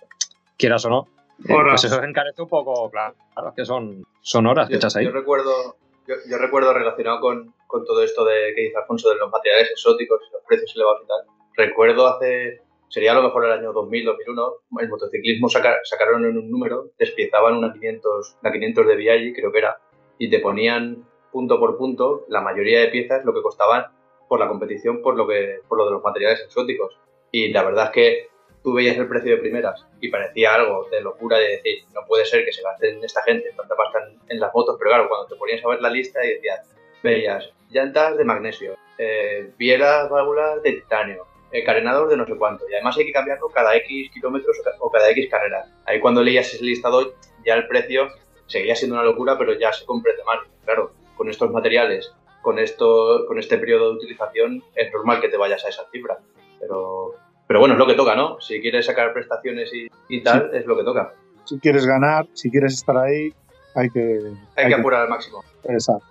quieras 0.56 0.84
o 0.86 0.90
no, 0.90 1.08
eh, 1.48 1.54
pues 1.68 1.84
eso 1.84 2.02
encarece 2.02 2.42
un 2.42 2.48
poco, 2.48 2.90
claro, 2.90 3.14
claro, 3.34 3.52
que 3.54 3.64
son, 3.64 4.04
son 4.20 4.46
horas 4.46 4.66
que 4.68 4.74
Yo, 4.74 4.78
echas 4.78 4.96
ahí. 4.96 5.04
yo 5.04 5.10
recuerdo, 5.12 5.76
yo, 6.06 6.14
yo 6.28 6.38
recuerdo 6.38 6.72
relacionado 6.72 7.20
con, 7.20 7.54
con 7.66 7.84
todo 7.84 8.02
esto 8.02 8.24
de 8.24 8.52
que 8.54 8.62
dice 8.62 8.76
Alfonso 8.78 9.10
de 9.10 9.16
los 9.16 9.30
materiales 9.30 9.70
exóticos 9.70 10.20
y 10.28 10.32
los 10.32 10.42
precios 10.46 10.72
elevados 10.74 11.02
y 11.04 11.06
tal. 11.06 11.20
Recuerdo 11.56 12.06
hace, 12.06 12.62
sería 12.88 13.12
a 13.12 13.14
lo 13.16 13.22
mejor 13.22 13.44
el 13.44 13.52
año 13.52 13.72
2000, 13.72 14.04
2001, 14.06 14.52
el 14.80 14.88
motociclismo 14.88 15.48
saca- 15.48 15.80
sacaron 15.84 16.24
en 16.24 16.38
un 16.38 16.50
número, 16.50 16.90
despiezaban 16.98 17.54
una 17.56 17.72
500, 17.72 18.36
una 18.42 18.52
500 18.52 18.86
de 18.86 18.96
Viaggi, 18.96 19.32
creo 19.34 19.52
que 19.52 19.58
era, 19.58 19.78
y 20.18 20.30
te 20.30 20.40
ponían 20.40 21.04
punto 21.32 21.58
por 21.60 21.76
punto 21.76 22.24
la 22.28 22.40
mayoría 22.40 22.80
de 22.80 22.88
piezas 22.88 23.22
lo 23.24 23.34
que 23.34 23.42
costaban 23.42 23.86
por 24.28 24.40
la 24.40 24.48
competición, 24.48 25.02
por 25.02 25.16
lo, 25.16 25.26
que, 25.26 25.60
por 25.68 25.76
lo 25.78 25.84
de 25.84 25.90
los 25.92 26.02
materiales 26.02 26.40
exóticos. 26.40 26.96
Y 27.30 27.52
la 27.52 27.62
verdad 27.64 27.86
es 27.86 27.90
que 27.90 28.28
tú 28.62 28.74
veías 28.74 28.96
el 28.96 29.08
precio 29.08 29.32
de 29.32 29.38
primeras 29.42 29.84
y 30.00 30.08
parecía 30.08 30.54
algo 30.54 30.88
de 30.90 31.00
locura 31.00 31.38
de 31.38 31.48
decir, 31.48 31.84
no 31.94 32.04
puede 32.06 32.24
ser 32.24 32.44
que 32.44 32.52
se 32.52 32.62
gasten 32.62 33.02
esta 33.04 33.22
gente 33.22 33.50
tanta 33.56 33.74
pasta 33.76 34.00
en, 34.28 34.40
las 34.40 34.52
motos, 34.54 34.76
pero 34.78 34.90
claro, 34.90 35.08
cuando 35.08 35.26
te 35.28 35.36
ponías 35.36 35.64
a 35.64 35.68
ver 35.68 35.80
la 35.80 35.90
lista 35.90 36.24
y 36.24 36.34
decías, 36.34 36.68
veías 37.02 37.50
llantas 37.70 38.16
de 38.16 38.24
magnesio, 38.24 38.76
eh, 38.98 39.50
bielas 39.56 40.08
válvulas 40.10 40.62
de 40.62 40.72
titanio, 40.72 41.26
eh, 41.52 41.62
carenador 41.64 42.08
de 42.08 42.16
no 42.16 42.26
sé 42.26 42.34
cuánto, 42.36 42.68
y 42.68 42.74
además 42.74 42.96
hay 42.98 43.06
que 43.06 43.12
cambiarlo 43.12 43.48
cada 43.50 43.76
X 43.76 44.10
kilómetros 44.12 44.58
o 44.58 44.62
ca- 44.64 44.76
o 44.80 44.90
cada 44.90 45.10
X 45.10 45.28
carreras. 45.30 45.68
Ahí 45.84 46.00
cuando 46.00 46.22
leías 46.22 46.52
ese 46.52 46.64
listado 46.64 47.14
ya 47.44 47.54
el 47.54 47.68
precio 47.68 48.08
seguía 48.46 48.74
siendo 48.74 48.96
una 48.96 49.04
locura, 49.04 49.38
pero 49.38 49.52
ya 49.54 49.72
se 49.72 49.84
comprende 49.86 50.24
más. 50.24 50.40
Claro, 50.64 50.92
con 51.16 51.28
estos 51.30 51.50
materiales, 51.52 52.12
con, 52.42 52.58
esto, 52.58 53.26
con 53.28 53.38
este 53.38 53.58
periodo 53.58 53.90
de 53.90 53.96
utilización, 53.98 54.62
es 54.74 54.92
normal 54.92 55.20
que 55.20 55.28
te 55.28 55.36
vayas 55.36 55.64
a 55.64 55.68
esa 55.68 55.88
cifra. 55.90 56.18
Pero, 56.60 57.12
pero 57.46 57.60
bueno, 57.60 57.74
es 57.74 57.78
lo 57.78 57.86
que 57.86 57.94
toca, 57.94 58.14
¿no? 58.14 58.40
Si 58.40 58.60
quieres 58.60 58.86
sacar 58.86 59.12
prestaciones 59.12 59.70
y, 59.74 59.88
y 60.08 60.22
tal, 60.22 60.50
es 60.54 60.66
lo 60.66 60.76
que 60.76 60.84
toca. 60.84 61.12
Si 61.44 61.58
quieres 61.58 61.86
ganar, 61.86 62.26
si 62.34 62.50
quieres 62.50 62.74
estar 62.74 62.96
ahí, 62.96 63.32
hay 63.74 63.90
que... 63.90 64.32
Hay 64.56 64.68
que 64.68 64.74
apurar 64.74 65.02
al 65.02 65.08
máximo. 65.08 65.44
Exacto. 65.64 66.06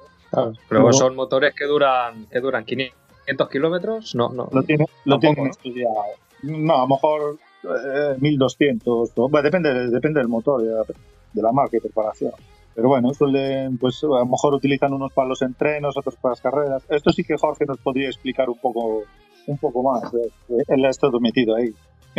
Pero 0.70 0.92
son 0.94 1.16
motores 1.16 1.54
que 1.56 1.66
duran, 1.66 2.26
que 2.28 2.40
duran 2.40 2.66
500 2.66 3.50
kilómetros, 3.50 4.16
no, 4.16 4.30
no. 4.30 4.50
Lo, 4.52 4.64
tiene, 4.64 4.86
lo 5.06 5.20
tienen 5.20 5.46
¿no? 5.46 5.50
estudiado. 5.52 5.96
No, 6.44 6.76
a 6.76 6.82
lo 6.82 6.88
mejor 6.88 7.38
eh, 7.64 8.16
1200. 8.20 9.12
o- 9.16 9.30
bueno, 9.30 9.44
depende, 9.44 9.74
depende 9.90 10.20
del 10.20 10.28
motor, 10.28 10.62
de 10.62 11.42
la 11.42 11.52
marca 11.52 11.78
y 11.78 11.80
preparación. 11.80 12.32
Pero 12.74 12.90
bueno, 12.90 13.14
suelen, 13.14 13.78
pues 13.78 14.04
a 14.04 14.08
lo 14.08 14.26
mejor 14.26 14.54
utilizan 14.54 14.92
unos 14.94 15.14
para 15.14 15.30
los 15.30 15.42
entrenos, 15.42 15.96
otros 15.98 16.16
para 16.18 16.34
las 16.34 16.42
carreras. 16.42 16.84
Esto 16.90 17.12
sí 17.12 17.24
que 17.24 17.38
Jorge 17.38 17.66
nos 17.66 17.78
podría 17.78 18.08
explicar 18.08 18.50
un 18.50 18.58
poco, 18.58 19.04
un 19.48 19.58
poco 19.58 19.84
más. 19.84 20.14
eh, 20.14 20.64
Él 20.68 20.86
ha 20.86 20.90
estado 20.90 21.20
metido 21.20 21.56
ahí. 21.56 21.74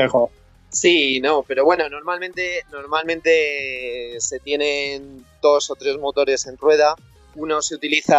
Jorge. 0.08 0.34
Sí, 0.68 1.20
no, 1.20 1.42
pero 1.42 1.64
bueno, 1.64 1.88
normalmente, 1.88 2.62
normalmente 2.70 4.16
se 4.18 4.40
tienen 4.40 5.24
dos 5.40 5.70
o 5.70 5.74
tres 5.74 5.96
motores 5.98 6.46
en 6.46 6.56
rueda. 6.58 6.94
Uno 7.36 7.62
se 7.62 7.74
utiliza 7.74 8.18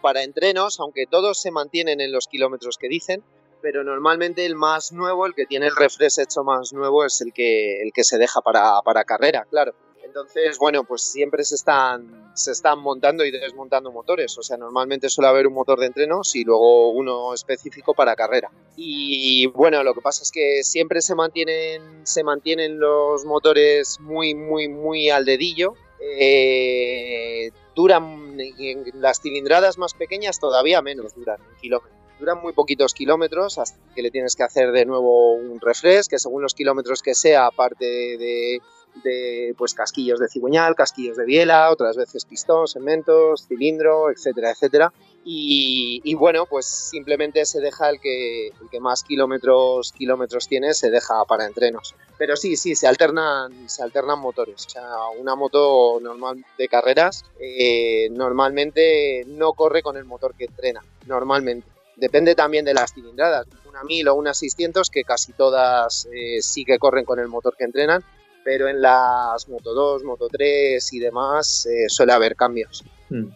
para 0.00 0.22
entrenos, 0.22 0.80
aunque 0.80 1.06
todos 1.06 1.40
se 1.40 1.50
mantienen 1.50 2.00
en 2.00 2.10
los 2.10 2.26
kilómetros 2.26 2.78
que 2.78 2.88
dicen, 2.88 3.22
pero 3.60 3.84
normalmente 3.84 4.44
el 4.46 4.56
más 4.56 4.92
nuevo, 4.92 5.26
el 5.26 5.34
que 5.34 5.46
tiene 5.46 5.66
el 5.66 5.76
refresh 5.76 6.20
hecho 6.20 6.42
más 6.42 6.72
nuevo, 6.72 7.04
es 7.04 7.20
el 7.20 7.32
que, 7.32 7.82
el 7.82 7.92
que 7.92 8.04
se 8.04 8.18
deja 8.18 8.40
para, 8.40 8.80
para 8.84 9.04
carrera, 9.04 9.46
claro. 9.48 9.74
Entonces, 10.14 10.58
bueno, 10.58 10.84
pues 10.84 11.02
siempre 11.02 11.42
se 11.42 11.56
están, 11.56 12.30
se 12.34 12.52
están 12.52 12.78
montando 12.78 13.24
y 13.24 13.32
desmontando 13.32 13.90
motores. 13.90 14.38
O 14.38 14.44
sea, 14.44 14.56
normalmente 14.56 15.08
suele 15.08 15.26
haber 15.26 15.48
un 15.48 15.54
motor 15.54 15.80
de 15.80 15.86
entrenos 15.86 16.36
y 16.36 16.44
luego 16.44 16.90
uno 16.90 17.34
específico 17.34 17.94
para 17.94 18.14
carrera. 18.14 18.48
Y 18.76 19.46
bueno, 19.46 19.82
lo 19.82 19.92
que 19.92 20.00
pasa 20.00 20.22
es 20.22 20.30
que 20.30 20.62
siempre 20.62 21.02
se 21.02 21.16
mantienen, 21.16 22.06
se 22.06 22.22
mantienen 22.22 22.78
los 22.78 23.24
motores 23.24 23.98
muy, 23.98 24.36
muy, 24.36 24.68
muy 24.68 25.10
al 25.10 25.24
dedillo. 25.24 25.74
Eh, 26.00 27.50
duran, 27.74 28.38
en 28.38 28.84
las 28.94 29.20
cilindradas 29.20 29.78
más 29.78 29.94
pequeñas 29.94 30.38
todavía 30.38 30.80
menos 30.80 31.12
duran 31.16 31.40
un 31.40 31.56
kilómetro. 31.60 31.98
Duran 32.20 32.40
muy 32.40 32.52
poquitos 32.52 32.94
kilómetros 32.94 33.58
hasta 33.58 33.80
que 33.96 34.02
le 34.02 34.12
tienes 34.12 34.36
que 34.36 34.44
hacer 34.44 34.70
de 34.70 34.86
nuevo 34.86 35.34
un 35.34 35.60
refresh, 35.60 36.06
que 36.06 36.20
según 36.20 36.42
los 36.42 36.54
kilómetros 36.54 37.02
que 37.02 37.16
sea, 37.16 37.46
aparte 37.46 37.84
de, 37.84 38.60
de 39.02 39.54
pues 39.58 39.74
casquillos 39.74 40.20
de 40.20 40.28
cigüeñal, 40.28 40.74
casquillos 40.74 41.16
de 41.16 41.24
biela, 41.24 41.70
otras 41.70 41.96
veces 41.96 42.24
pistón, 42.24 42.68
segmentos, 42.68 43.46
cilindro, 43.48 44.10
etcétera, 44.10 44.50
etcétera. 44.50 44.92
Y, 45.26 46.14
bueno, 46.14 46.44
pues 46.44 46.66
simplemente 46.66 47.46
se 47.46 47.60
deja 47.60 47.88
el 47.88 47.98
que, 47.98 48.48
el 48.48 48.68
que 48.70 48.78
más 48.78 49.02
kilómetros, 49.02 49.92
kilómetros 49.92 50.46
tiene, 50.48 50.74
se 50.74 50.90
deja 50.90 51.24
para 51.24 51.46
entrenos. 51.46 51.94
Pero 52.18 52.36
sí, 52.36 52.56
sí, 52.56 52.74
se 52.74 52.86
alternan, 52.86 53.68
se 53.68 53.82
alternan 53.82 54.18
motores. 54.18 54.66
O 54.66 54.68
sea, 54.68 54.86
una 55.18 55.34
moto 55.34 55.98
normal 56.00 56.44
de 56.58 56.68
carreras 56.68 57.24
eh, 57.40 58.08
normalmente 58.10 59.24
no 59.28 59.54
corre 59.54 59.82
con 59.82 59.96
el 59.96 60.04
motor 60.04 60.34
que 60.34 60.44
entrena, 60.44 60.84
normalmente. 61.06 61.68
Depende 61.96 62.34
también 62.34 62.64
de 62.64 62.74
las 62.74 62.92
cilindradas, 62.92 63.46
una 63.66 63.82
1000 63.82 64.08
o 64.08 64.14
una 64.14 64.34
600 64.34 64.90
que 64.90 65.04
casi 65.04 65.32
todas 65.32 66.06
eh, 66.12 66.42
sí 66.42 66.64
que 66.64 66.78
corren 66.78 67.04
con 67.04 67.18
el 67.18 67.28
motor 67.28 67.56
que 67.56 67.64
entrenan, 67.64 68.04
pero 68.44 68.68
en 68.68 68.80
las 68.82 69.48
Moto 69.48 69.72
2, 69.74 70.04
Moto 70.04 70.28
3 70.30 70.92
y 70.92 70.98
demás 71.00 71.66
eh, 71.66 71.88
suele 71.88 72.12
haber 72.12 72.36
cambios. 72.36 72.84
Mm. 73.10 73.28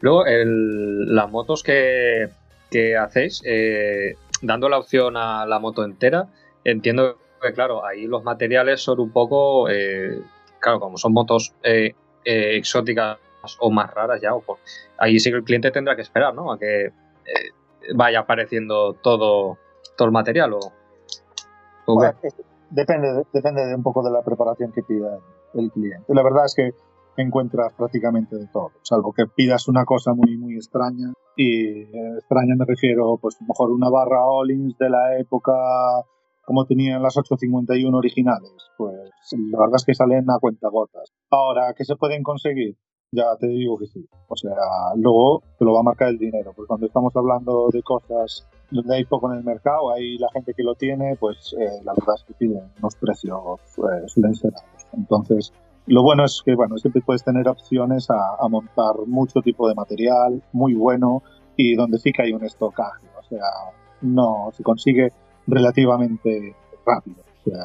Luego, 0.00 0.26
el- 0.26 1.14
las 1.14 1.30
motos 1.30 1.62
que, 1.62 2.28
que 2.70 2.96
hacéis, 2.96 3.40
eh, 3.44 4.14
dando 4.40 4.68
la 4.68 4.78
opción 4.78 5.16
a 5.16 5.44
la 5.46 5.58
moto 5.58 5.84
entera, 5.84 6.28
entiendo 6.64 7.18
que, 7.40 7.52
claro, 7.52 7.84
ahí 7.84 8.06
los 8.06 8.22
materiales 8.24 8.80
son 8.82 9.00
un 9.00 9.10
poco, 9.12 9.68
eh, 9.68 10.20
claro, 10.60 10.80
como 10.80 10.96
son 10.98 11.12
motos 11.12 11.52
eh, 11.62 11.94
eh, 12.24 12.56
exóticas 12.56 13.18
o 13.58 13.70
más 13.70 13.92
raras 13.92 14.20
ya, 14.20 14.34
o 14.34 14.40
por- 14.40 14.58
ahí 14.98 15.18
sí 15.18 15.30
que 15.30 15.36
el 15.38 15.44
cliente 15.44 15.70
tendrá 15.72 15.96
que 15.96 16.02
esperar, 16.02 16.34
¿no? 16.34 16.52
A 16.52 16.58
que 16.58 16.86
eh, 16.86 16.92
vaya 17.94 18.20
apareciendo 18.20 18.94
todo, 18.94 19.58
todo 19.96 20.06
el 20.06 20.12
material 20.12 20.52
o... 20.54 20.58
o. 21.86 21.94
Bueno, 21.94 22.14
depende, 22.72 23.12
de- 23.12 23.26
depende 23.32 23.64
de 23.66 23.74
un 23.74 23.82
poco 23.82 24.02
de 24.02 24.10
la 24.10 24.22
preparación 24.22 24.72
que 24.72 24.82
pida 24.82 25.18
el 25.54 25.70
cliente. 25.70 26.12
La 26.14 26.22
verdad 26.22 26.44
es 26.46 26.54
que 26.54 26.70
encuentras 27.16 27.72
prácticamente 27.74 28.36
de 28.36 28.46
todo, 28.52 28.70
salvo 28.82 29.12
que 29.12 29.26
pidas 29.26 29.68
una 29.68 29.84
cosa 29.84 30.12
muy, 30.14 30.36
muy 30.38 30.54
extraña. 30.56 31.12
Y 31.36 31.82
eh, 31.82 32.14
extraña 32.18 32.54
me 32.56 32.64
refiero, 32.66 33.16
pues 33.20 33.36
a 33.36 33.44
lo 33.44 33.48
mejor 33.48 33.70
una 33.70 33.88
barra 33.90 34.26
Ollins 34.26 34.76
de 34.78 34.90
la 34.90 35.18
época 35.18 35.52
como 36.44 36.64
tenían 36.66 37.02
las 37.02 37.16
851 37.16 37.96
originales. 37.96 38.52
Pues 38.76 38.94
la 39.50 39.58
verdad 39.58 39.76
es 39.76 39.84
que 39.84 39.94
salen 39.94 40.28
a 40.30 40.38
cuentagotas. 40.40 41.12
Ahora, 41.30 41.72
¿qué 41.76 41.84
se 41.84 41.96
pueden 41.96 42.22
conseguir? 42.22 42.76
Ya 43.12 43.36
te 43.38 43.46
digo 43.46 43.78
que 43.78 43.86
sí. 43.86 44.04
O 44.28 44.36
sea, 44.36 44.56
luego 44.96 45.42
te 45.58 45.64
lo 45.64 45.72
va 45.74 45.80
a 45.80 45.84
marcar 45.84 46.08
el 46.08 46.18
dinero. 46.18 46.52
Pues 46.56 46.66
cuando 46.66 46.86
estamos 46.86 47.14
hablando 47.14 47.68
de 47.72 47.82
cosas 47.82 48.48
donde 48.72 48.96
hay 48.96 49.04
poco 49.04 49.30
en 49.32 49.38
el 49.38 49.44
mercado, 49.44 49.92
hay 49.92 50.18
la 50.18 50.28
gente 50.32 50.54
que 50.54 50.62
lo 50.62 50.74
tiene, 50.74 51.16
pues 51.16 51.54
eh, 51.58 51.80
la 51.84 51.92
verdad 51.94 52.14
es 52.16 52.24
que 52.24 52.34
piden 52.34 52.62
unos 52.78 52.96
precios 52.96 53.40
eh, 53.78 54.08
suelen 54.08 54.34
ser 54.34 54.52
altos. 54.54 54.86
Entonces, 54.92 55.52
lo 55.86 56.02
bueno 56.02 56.24
es 56.24 56.42
que 56.44 56.54
bueno, 56.54 56.76
siempre 56.78 57.02
puedes 57.02 57.24
tener 57.24 57.48
opciones 57.48 58.08
a, 58.10 58.36
a 58.40 58.48
montar 58.48 58.94
mucho 59.06 59.40
tipo 59.42 59.68
de 59.68 59.74
material 59.74 60.42
muy 60.52 60.74
bueno 60.74 61.22
y 61.56 61.74
donde 61.74 61.98
sí 61.98 62.12
que 62.12 62.22
hay 62.22 62.32
un 62.32 62.44
estocaje. 62.44 63.06
O 63.18 63.22
sea, 63.28 63.44
no 64.00 64.50
se 64.52 64.62
consigue 64.62 65.12
relativamente 65.46 66.54
rápido. 66.86 67.16
O 67.46 67.50
sea, 67.50 67.64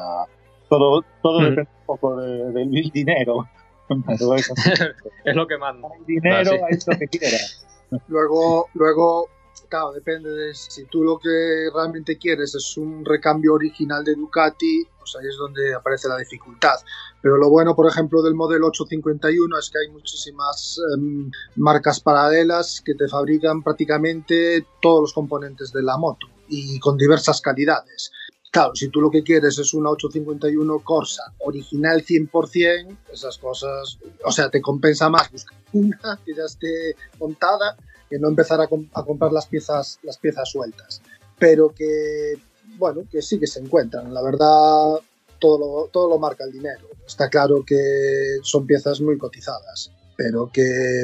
todo, 0.68 1.02
todo 1.22 1.40
Mm. 1.40 1.44
depende 1.44 1.70
un 1.80 1.86
poco 1.86 2.16
de- 2.20 2.52
del 2.52 2.70
del 2.70 2.90
dinero. 2.92 3.46
Es 5.24 5.34
lo 5.34 5.46
que 5.46 5.56
manda. 5.58 5.88
el 5.98 6.04
dinero, 6.04 6.50
Ah, 6.52 6.68
sí. 6.70 6.76
hay 6.90 6.94
lo 6.94 6.98
que 6.98 7.08
quieras. 7.08 7.66
Luego, 8.08 8.66
luego, 8.74 9.28
claro, 9.68 9.92
depende 9.92 10.30
de 10.30 10.54
si 10.54 10.84
tú 10.84 11.02
lo 11.02 11.18
que 11.18 11.68
realmente 11.74 12.18
quieres 12.18 12.54
es 12.54 12.76
un 12.76 13.04
recambio 13.04 13.54
original 13.54 14.04
de 14.04 14.14
Ducati, 14.14 14.86
pues 14.98 15.16
ahí 15.18 15.28
es 15.28 15.36
donde 15.36 15.74
aparece 15.74 16.08
la 16.08 16.18
dificultad. 16.18 16.76
Pero 17.22 17.36
lo 17.36 17.50
bueno, 17.50 17.74
por 17.74 17.88
ejemplo, 17.88 18.22
del 18.22 18.34
modelo 18.34 18.68
851 18.68 19.58
es 19.58 19.70
que 19.70 19.78
hay 19.78 19.92
muchísimas 19.92 20.78
em, 20.94 21.30
marcas 21.56 22.00
paralelas 22.00 22.80
que 22.84 22.94
te 22.94 23.08
fabrican 23.08 23.62
prácticamente 23.62 24.66
todos 24.80 25.02
los 25.02 25.12
componentes 25.12 25.72
de 25.72 25.82
la 25.82 25.96
moto 25.96 26.26
y 26.48 26.78
con 26.78 26.96
diversas 26.96 27.40
calidades. 27.40 28.12
Claro, 28.50 28.74
si 28.74 28.88
tú 28.88 29.00
lo 29.00 29.10
que 29.10 29.22
quieres 29.22 29.58
es 29.58 29.74
una 29.74 29.90
851 29.90 30.78
Corsa 30.80 31.34
original 31.40 32.02
100%, 32.02 32.96
esas 33.12 33.36
cosas, 33.38 33.98
o 34.24 34.32
sea, 34.32 34.48
te 34.50 34.62
compensa 34.62 35.10
más 35.10 35.30
buscar 35.30 35.58
una 35.72 36.18
que 36.24 36.34
ya 36.34 36.44
esté 36.44 36.96
montada 37.18 37.76
que 38.08 38.18
no 38.18 38.28
empezar 38.28 38.60
a, 38.60 38.66
com- 38.66 38.88
a 38.94 39.02
comprar 39.04 39.32
las 39.32 39.46
piezas, 39.46 39.98
las 40.02 40.18
piezas 40.18 40.48
sueltas. 40.50 41.02
Pero 41.38 41.68
que, 41.74 42.34
bueno, 42.78 43.02
que 43.10 43.22
sí 43.22 43.38
que 43.38 43.46
se 43.46 43.60
encuentran. 43.60 44.12
La 44.12 44.22
verdad, 44.22 45.00
todo 45.38 45.58
lo, 45.58 45.88
todo 45.90 46.08
lo 46.08 46.18
marca 46.18 46.44
el 46.44 46.52
dinero. 46.52 46.86
Está 47.06 47.28
claro 47.28 47.64
que 47.66 48.38
son 48.42 48.66
piezas 48.66 49.00
muy 49.00 49.16
cotizadas, 49.18 49.92
pero 50.16 50.50
que 50.52 51.02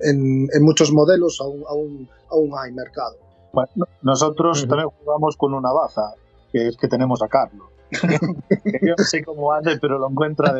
en, 0.00 0.48
en 0.52 0.62
muchos 0.62 0.90
modelos 0.92 1.40
aún, 1.40 1.62
aún, 1.68 2.08
aún 2.30 2.50
hay 2.58 2.72
mercado. 2.72 3.16
Bueno, 3.52 3.70
no- 3.76 3.88
nosotros 4.02 4.66
también 4.66 4.88
jugamos 4.88 5.36
con 5.36 5.54
una 5.54 5.70
baza, 5.72 6.14
que 6.52 6.68
es 6.68 6.76
que 6.76 6.88
tenemos 6.88 7.22
a 7.22 7.28
Carlos. 7.28 7.68
Que 7.90 8.80
Yo 8.82 8.94
no 8.96 9.04
sé 9.04 9.22
cómo 9.24 9.52
ande, 9.52 9.78
pero 9.80 9.98
lo 9.98 10.10
encuentra 10.10 10.54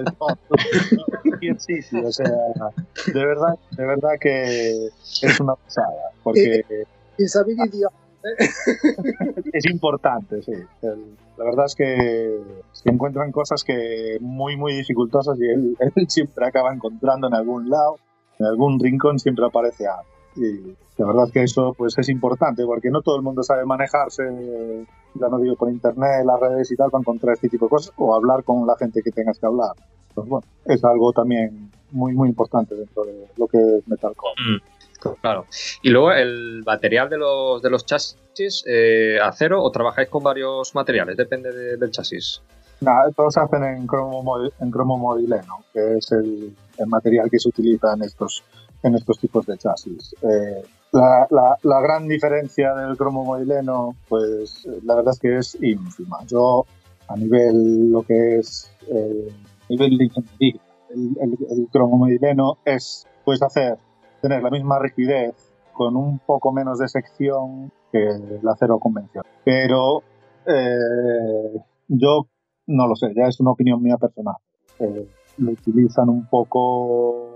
cualquier 1.22 1.60
sitio, 1.60 2.06
o 2.06 2.12
sea, 2.12 2.26
de 2.26 3.26
verdad, 3.26 3.58
de 3.76 3.86
verdad 3.86 4.10
que 4.20 4.86
es 5.22 5.40
una 5.40 5.54
pasada, 5.54 6.10
porque 6.22 6.62
Y 7.18 7.26
saber 7.26 7.56
idioma. 7.66 7.96
es 9.52 9.66
importante, 9.66 10.42
sí. 10.42 10.52
El- 10.82 11.16
la 11.36 11.44
verdad 11.46 11.64
es 11.66 11.74
que 11.74 12.40
se 12.72 12.90
encuentran 12.90 13.32
cosas 13.32 13.64
que 13.64 14.18
muy, 14.20 14.56
muy 14.56 14.72
dificultosas 14.74 15.36
y 15.40 15.46
él, 15.46 15.76
él 15.96 16.06
siempre 16.08 16.46
acaba 16.46 16.72
encontrando 16.72 17.26
en 17.26 17.34
algún 17.34 17.68
lado, 17.68 17.96
en 18.38 18.46
algún 18.46 18.78
rincón 18.78 19.18
siempre 19.18 19.44
aparece 19.44 19.86
algo. 19.86 20.13
Y 20.36 20.74
la 20.98 21.06
verdad 21.06 21.24
es 21.26 21.32
que 21.32 21.42
eso 21.42 21.74
pues 21.76 21.96
es 21.98 22.08
importante 22.08 22.64
porque 22.64 22.90
no 22.90 23.02
todo 23.02 23.16
el 23.16 23.22
mundo 23.22 23.42
sabe 23.42 23.64
manejarse, 23.64 24.22
ya 25.14 25.28
no 25.28 25.38
digo 25.38 25.56
por 25.56 25.70
internet, 25.70 26.24
las 26.24 26.40
redes 26.40 26.70
y 26.72 26.76
tal, 26.76 26.90
para 26.90 27.00
encontrar 27.02 27.34
este 27.34 27.48
tipo 27.48 27.66
de 27.66 27.70
cosas 27.70 27.92
o 27.96 28.14
hablar 28.14 28.42
con 28.44 28.66
la 28.66 28.76
gente 28.76 29.02
que 29.02 29.10
tengas 29.10 29.38
que 29.38 29.46
hablar. 29.46 29.72
Pues 30.14 30.28
bueno, 30.28 30.46
es 30.64 30.84
algo 30.84 31.12
también 31.12 31.70
muy, 31.90 32.14
muy 32.14 32.28
importante 32.28 32.74
dentro 32.74 33.04
de 33.04 33.26
lo 33.36 33.46
que 33.46 33.58
es 33.58 33.88
Metalcore. 33.88 34.34
Claro. 35.20 35.44
Y 35.82 35.90
luego 35.90 36.12
el 36.12 36.62
material 36.64 37.10
de 37.10 37.18
los, 37.18 37.60
de 37.60 37.68
los 37.70 37.84
chasis, 37.84 38.64
eh, 38.66 39.18
acero 39.22 39.62
o 39.62 39.70
trabajáis 39.70 40.08
con 40.08 40.22
varios 40.22 40.74
materiales, 40.74 41.16
depende 41.16 41.52
de- 41.52 41.76
del 41.76 41.90
chasis. 41.90 42.40
Nada, 42.80 43.10
todos 43.12 43.34
se 43.34 43.40
hacen 43.40 43.62
en 43.64 43.86
cromo, 43.86 44.38
en 44.60 44.70
cromo 44.70 44.96
modileno, 44.98 45.64
que 45.72 45.98
es 45.98 46.10
el, 46.12 46.56
el 46.78 46.86
material 46.86 47.30
que 47.30 47.38
se 47.38 47.48
utiliza 47.48 47.92
en 47.94 48.02
estos, 48.02 48.42
en 48.84 48.94
estos 48.94 49.18
tipos 49.18 49.44
de 49.46 49.58
chasis. 49.58 50.14
Eh, 50.22 50.62
la, 50.92 51.26
la- 51.30 51.58
la 51.62 51.80
gran 51.80 52.06
diferencia 52.06 52.72
del 52.74 52.96
cromo 52.96 53.24
modileno, 53.24 53.96
pues 54.08 54.64
la 54.84 54.94
verdad 54.94 55.12
es 55.14 55.18
que 55.18 55.36
es 55.38 55.58
ínfima. 55.60 56.18
Yo, 56.26 56.64
a 57.08 57.16
nivel 57.16 57.90
lo 57.90 58.02
que 58.02 58.36
es 58.38 58.70
eh, 58.88 59.28
nivel 59.68 59.98
de 59.98 60.04
ingeniería, 60.04 60.60
el, 60.90 61.16
el- 61.20 61.38
el 61.50 61.68
cromo 61.72 61.96
modileno 61.96 62.58
es, 62.64 63.06
puedes 63.24 63.42
hacer, 63.42 63.76
tener 64.22 64.42
la 64.42 64.50
misma 64.50 64.78
rigidez 64.78 65.34
con 65.72 65.96
un 65.96 66.20
poco 66.20 66.52
menos 66.52 66.78
de 66.78 66.86
sección 66.86 67.72
que 67.90 67.98
el 68.06 68.48
acero 68.48 68.78
convencional. 68.78 69.26
Pero 69.44 70.02
eh, 70.46 71.58
yo 71.88 72.26
no 72.66 72.86
lo 72.86 72.94
sé, 72.94 73.12
ya 73.16 73.26
es 73.26 73.40
una 73.40 73.50
opinión 73.50 73.82
mía 73.82 73.96
personal. 73.96 74.36
Eh, 74.78 75.08
lo 75.38 75.50
utilizan 75.50 76.08
un 76.08 76.26
poco, 76.28 77.33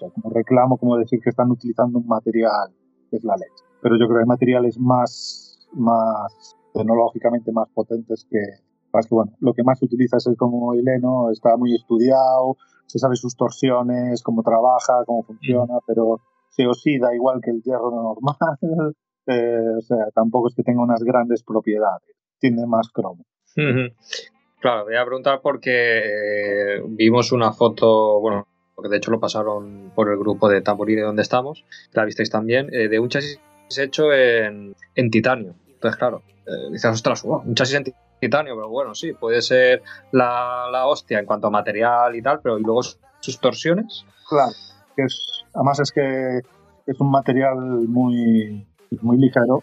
sea, 0.00 0.10
como 0.10 0.34
reclamo, 0.34 0.78
como 0.78 0.96
decir 0.96 1.20
que 1.20 1.30
están 1.30 1.50
utilizando 1.50 1.98
un 1.98 2.06
material 2.06 2.70
que 3.10 3.16
es 3.16 3.24
la 3.24 3.36
leche. 3.36 3.64
Pero 3.82 3.96
yo 3.96 4.06
creo 4.06 4.18
que 4.18 4.22
hay 4.22 4.28
materiales 4.28 4.78
más, 4.78 5.68
más 5.72 6.56
tecnológicamente 6.72 7.52
más 7.52 7.68
potentes 7.70 8.26
que, 8.30 8.38
más 8.92 9.06
que 9.06 9.14
bueno, 9.14 9.32
lo 9.40 9.54
que 9.54 9.62
más 9.62 9.78
se 9.78 9.86
utiliza 9.86 10.16
es 10.16 10.26
el 10.26 10.36
como 10.36 10.74
hileno, 10.74 11.30
está 11.30 11.56
muy 11.56 11.74
estudiado, 11.74 12.56
se 12.86 12.98
sabe 12.98 13.16
sus 13.16 13.36
torsiones, 13.36 14.22
cómo 14.22 14.42
trabaja, 14.42 15.04
cómo 15.06 15.22
funciona, 15.22 15.78
pero 15.86 16.20
se 16.48 16.66
oxida 16.66 17.14
igual 17.14 17.40
que 17.42 17.50
el 17.50 17.62
hierro 17.62 17.90
normal. 17.90 18.94
Eh, 19.26 19.76
o 19.78 19.80
sea, 19.82 20.10
tampoco 20.14 20.48
es 20.48 20.54
que 20.54 20.62
tenga 20.62 20.82
unas 20.82 21.02
grandes 21.02 21.42
propiedades, 21.42 22.16
tiene 22.38 22.66
más 22.66 22.88
cromo. 22.90 23.24
Claro, 24.60 24.84
voy 24.84 24.96
a 24.96 25.04
preguntar 25.04 25.40
porque 25.42 25.98
eh, 25.98 26.82
vimos 26.88 27.32
una 27.32 27.52
foto, 27.52 28.20
bueno, 28.20 28.46
que 28.82 28.88
de 28.88 28.96
hecho 28.96 29.10
lo 29.10 29.20
pasaron 29.20 29.92
por 29.94 30.10
el 30.10 30.18
grupo 30.18 30.48
de 30.48 30.60
Tamborine 30.60 31.02
donde 31.02 31.22
estamos, 31.22 31.64
la 31.92 32.04
visteis 32.04 32.30
también, 32.30 32.68
eh, 32.72 32.88
de 32.88 32.98
un 32.98 33.08
chasis 33.08 33.40
hecho 33.78 34.12
en, 34.12 34.74
en 34.94 35.10
titanio. 35.10 35.54
Entonces, 35.68 35.98
claro, 35.98 36.22
eh, 36.46 36.70
dices, 36.72 36.90
ostras, 36.90 37.22
wow, 37.22 37.42
un 37.44 37.54
chasis 37.54 37.76
en 37.76 37.84
ti- 37.84 37.94
titanio, 38.20 38.54
pero 38.54 38.68
bueno, 38.68 38.94
sí, 38.94 39.12
puede 39.12 39.40
ser 39.42 39.82
la, 40.12 40.68
la 40.70 40.86
hostia 40.86 41.18
en 41.18 41.26
cuanto 41.26 41.46
a 41.46 41.50
material 41.50 42.14
y 42.16 42.22
tal, 42.22 42.40
pero 42.40 42.58
¿y 42.58 42.62
luego 42.62 42.82
sus 42.82 43.38
torsiones? 43.40 44.04
Claro, 44.28 44.52
que 44.96 45.04
es, 45.04 45.44
además 45.54 45.80
es 45.80 45.92
que 45.92 46.40
es 46.86 47.00
un 47.00 47.10
material 47.10 47.56
muy, 47.56 48.66
muy 49.00 49.18
ligero. 49.18 49.62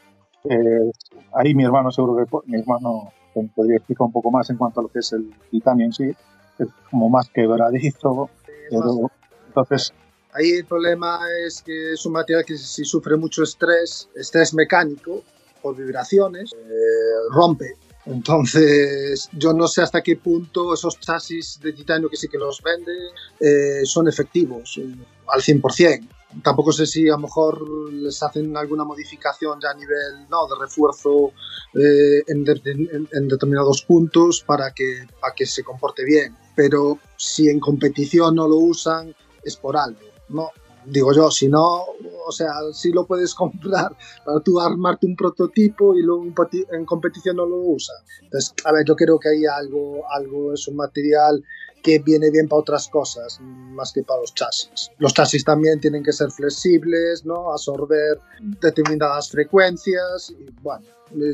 Eh, 0.49 0.91
ahí 1.34 1.53
mi 1.53 1.64
hermano 1.65 1.91
seguro 1.91 2.15
que 2.15 2.52
mi 2.52 2.60
hermano 2.60 3.11
podría 3.56 3.77
explicar 3.77 4.06
un 4.06 4.11
poco 4.14 4.31
más 4.31 4.49
en 4.49 4.57
cuanto 4.57 4.80
a 4.80 4.84
lo 4.84 4.89
que 4.89 4.99
es 4.99 5.11
el 5.14 5.31
titanio 5.52 5.85
en 5.85 5.94
sí. 5.94 6.15
Es 6.57 6.69
como 6.89 7.10
más 7.10 7.30
quebradizo, 7.30 8.30
pero 8.69 9.11
entonces 9.48 9.94
Ahí 10.38 10.52
el 10.52 10.65
problema 10.65 11.19
es 11.48 11.64
que 11.64 11.94
es 11.94 12.06
un 12.06 12.14
material 12.14 12.45
que 12.45 12.57
si 12.57 12.85
sufre 12.85 13.18
mucho 13.18 13.41
estrés, 13.41 14.07
estrés 14.15 14.53
mecánico 14.53 15.23
por 15.64 15.76
vibraciones, 15.76 16.53
eh, 16.53 17.30
rompe. 17.31 17.73
Entonces, 18.06 19.30
yo 19.34 19.53
no 19.53 19.68
sé 19.68 19.81
hasta 19.81 20.03
qué 20.03 20.15
punto 20.15 20.76
esos 20.76 20.99
chasis 20.99 21.60
de 21.60 21.73
titanio 21.73 22.07
que 22.07 22.18
sí 22.18 22.27
que 22.27 22.38
los 22.38 22.61
venden 22.61 22.95
eh, 23.39 23.84
son 23.84 24.07
efectivos 24.07 24.77
eh, 24.77 24.95
al 25.27 25.41
100%. 25.41 26.07
Tampoco 26.44 26.72
sé 26.72 26.86
si 26.86 27.08
a 27.08 27.14
lo 27.14 27.20
mejor 27.20 27.68
les 27.91 28.22
hacen 28.22 28.56
alguna 28.58 28.84
modificación 28.84 29.60
ya 29.62 29.72
a 29.72 29.74
nivel 29.74 30.28
¿no? 30.30 30.45
de 30.48 30.56
refuerzo 30.60 31.32
eh, 31.74 32.24
en, 32.28 32.44
de- 32.44 32.62
en- 32.66 33.08
en 33.12 33.28
determinados 33.28 33.82
puntos 33.84 34.44
para 34.45 34.72
que, 34.72 35.08
para 35.22 35.34
que 35.34 35.45
se 35.45 35.64
comporte 35.64 36.04
bien. 36.04 36.36
Pero 36.56 36.99
si 37.16 37.49
en 37.49 37.60
competición 37.60 38.36
no 38.36 38.48
lo 38.48 38.58
usan, 38.58 39.16
es 39.44 39.56
por 39.56 39.78
algo, 39.78 39.99
¿no? 40.30 40.49
Digo 40.86 41.14
yo, 41.14 41.30
si 41.32 41.49
no, 41.49 41.84
o 42.26 42.32
sea, 42.32 42.52
si 42.72 42.91
lo 42.94 43.06
puedes 43.06 43.34
comprar 43.34 43.95
para 44.26 44.40
tú 44.40 44.60
armarte 44.60 45.06
un 45.06 45.16
prototipo 45.18 45.95
y 45.95 46.02
luego 46.02 46.24
en 46.72 46.86
competición 46.86 47.36
no 47.38 47.45
lo 47.45 47.58
usas. 47.58 48.04
Entonces, 48.22 48.54
a 48.64 48.72
ver, 48.72 48.86
yo 48.86 48.95
creo 48.95 49.20
que 49.20 49.30
hay 49.30 49.45
algo, 49.45 50.04
algo 50.10 50.54
es 50.54 50.66
un 50.68 50.78
material 50.78 51.44
que 51.88 52.00
viene 52.00 52.30
bien 52.30 52.50
para 52.50 52.60
otras 52.60 52.90
cosas, 52.90 53.40
más 53.42 53.94
que 53.94 54.04
para 54.04 54.20
los 54.20 54.34
chasis. 54.34 54.92
Los 54.98 55.14
chasis 55.14 55.46
también 55.46 55.80
tienen 55.80 56.04
que 56.04 56.12
ser 56.12 56.30
flexibles, 56.32 57.26
¿no? 57.26 57.54
Absorber 57.54 58.20
determinadas 58.42 59.32
frecuencias 59.32 60.34
y 60.38 60.52
bueno, 60.62 60.86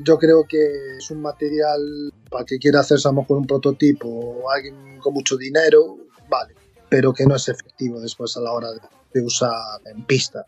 yo 0.04 0.16
creo 0.20 0.46
que 0.48 0.98
es 0.98 1.10
un 1.10 1.24
material 1.24 2.14
para 2.30 2.46
que 2.46 2.60
quiera 2.60 2.82
hacerse 2.82 3.08
a 3.08 3.12
lo 3.12 3.22
mejor 3.22 3.38
un 3.40 3.48
prototipo 3.48 4.08
o 4.08 4.52
alguien 4.52 5.00
con 5.00 5.16
mucho 5.16 5.38
dinero, 5.38 5.98
vale, 6.30 6.54
pero 6.88 7.12
que 7.14 7.26
no 7.26 7.36
es 7.36 7.50
efectivo 7.50 8.00
después 8.00 8.38
a 8.38 8.42
la 8.42 8.52
hora 8.52 8.72
de, 8.74 8.80
de 9.12 9.26
usar 9.26 9.82
en 9.86 10.06
pista. 10.06 10.46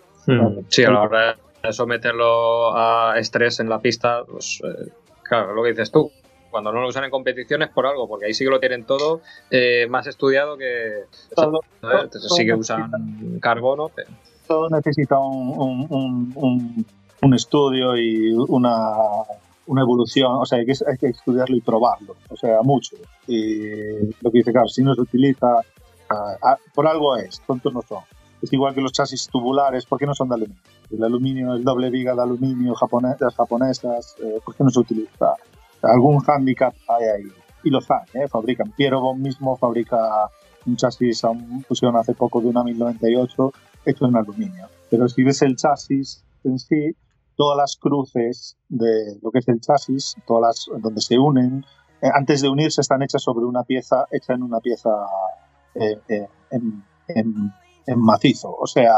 Sí, 0.69 0.83
a 0.83 0.91
la 0.91 1.01
hora 1.01 1.35
de 1.63 1.73
someterlo 1.73 2.77
a 2.77 3.17
estrés 3.17 3.59
en 3.59 3.69
la 3.69 3.79
pista, 3.79 4.23
pues 4.23 4.61
eh, 4.63 4.91
claro, 5.23 5.55
lo 5.55 5.63
que 5.63 5.69
dices 5.69 5.89
tú. 5.89 6.11
Cuando 6.55 6.71
no 6.71 6.79
lo 6.79 6.87
usan 6.87 7.03
en 7.03 7.11
competiciones 7.11 7.67
por 7.67 7.85
algo, 7.85 8.07
porque 8.07 8.27
ahí 8.27 8.33
sí 8.33 8.45
que 8.45 8.49
lo 8.49 8.61
tienen 8.61 8.85
todo 8.85 9.19
eh, 9.51 9.87
más 9.89 10.07
estudiado 10.07 10.55
que. 10.57 11.03
todo, 11.35 11.59
¿sabes? 11.81 12.03
Entonces 12.05 12.31
sí 12.33 12.45
que 12.45 12.53
usan 12.53 13.39
carbono. 13.41 13.89
pero- 13.93 14.09
todo 14.47 14.69
necesita 14.69 15.19
un, 15.19 15.49
un- 15.49 15.87
un- 15.89 16.31
un- 16.35 16.85
un 17.23 17.33
estudio 17.33 17.97
y 17.97 18.31
una, 18.33 18.71
una 19.67 19.81
evolución, 19.81 20.31
o 20.35 20.45
sea, 20.45 20.59
hay 20.59 20.65
que, 20.65 20.71
hay 20.87 20.97
que 20.97 21.07
estudiarlo 21.07 21.57
y 21.57 21.61
probarlo, 21.61 22.15
o 22.29 22.37
sea, 22.37 22.61
mucho. 22.61 22.95
Y 23.27 23.65
lo 24.21 24.31
que 24.31 24.37
dice 24.37 24.53
Carlos, 24.53 24.73
si 24.73 24.81
no 24.81 24.95
se 24.95 25.01
utiliza, 25.01 25.59
ah, 26.09 26.35
ah, 26.41 26.57
por 26.73 26.87
algo 26.87 27.17
es, 27.17 27.41
tontos 27.45 27.73
no 27.73 27.81
son. 27.81 28.03
Es 28.41 28.53
igual 28.53 28.73
que 28.73 28.79
los 28.79 28.93
chasis 28.93 29.27
tubulares, 29.27 29.85
¿por 29.85 29.99
qué 29.99 30.05
no 30.05 30.15
son 30.15 30.29
de 30.29 30.35
aluminio? 30.35 30.61
El 30.89 31.03
aluminio, 31.03 31.53
el 31.53 31.63
doble 31.65 31.89
viga 31.89 32.15
de 32.15 32.21
aluminio 32.21 32.75
japonés, 32.75 33.17
las 33.19 33.35
japonesas, 33.35 34.15
eh, 34.23 34.39
¿por 34.45 34.55
qué 34.55 34.63
no 34.63 34.69
se 34.69 34.79
utiliza? 34.79 35.33
Algún 35.85 36.21
handicap 36.25 36.73
hay 36.87 37.05
ahí. 37.05 37.31
Y 37.63 37.69
los 37.69 37.89
hay, 37.89 38.21
¿eh? 38.21 38.27
fabrican. 38.27 38.71
Pierobon 38.71 39.21
mismo 39.21 39.55
fabrica 39.55 40.29
un 40.65 40.75
chasis, 40.75 41.23
aún 41.23 41.63
pusieron 41.67 41.95
hace 41.97 42.13
poco 42.13 42.41
de 42.41 42.47
una 42.47 42.63
1098, 42.63 43.53
hecho 43.85 44.05
en 44.05 44.15
aluminio. 44.15 44.67
Pero 44.89 45.07
si 45.07 45.23
ves 45.23 45.41
el 45.41 45.55
chasis 45.55 46.23
en 46.43 46.59
sí, 46.59 46.95
todas 47.35 47.57
las 47.57 47.75
cruces 47.77 48.57
de 48.69 49.17
lo 49.21 49.31
que 49.31 49.39
es 49.39 49.47
el 49.47 49.59
chasis, 49.61 50.15
todas 50.27 50.69
las 50.69 50.81
donde 50.81 51.01
se 51.01 51.17
unen, 51.17 51.65
eh, 52.01 52.09
antes 52.13 52.41
de 52.41 52.49
unirse 52.49 52.81
están 52.81 53.01
hechas 53.01 53.23
sobre 53.23 53.45
una 53.45 53.63
pieza, 53.63 54.05
hecha 54.11 54.33
en 54.33 54.43
una 54.43 54.59
pieza 54.59 54.89
eh, 55.75 55.99
eh, 56.07 56.27
en 57.09 57.99
macizo. 57.99 58.55
O 58.55 58.67
sea, 58.67 58.95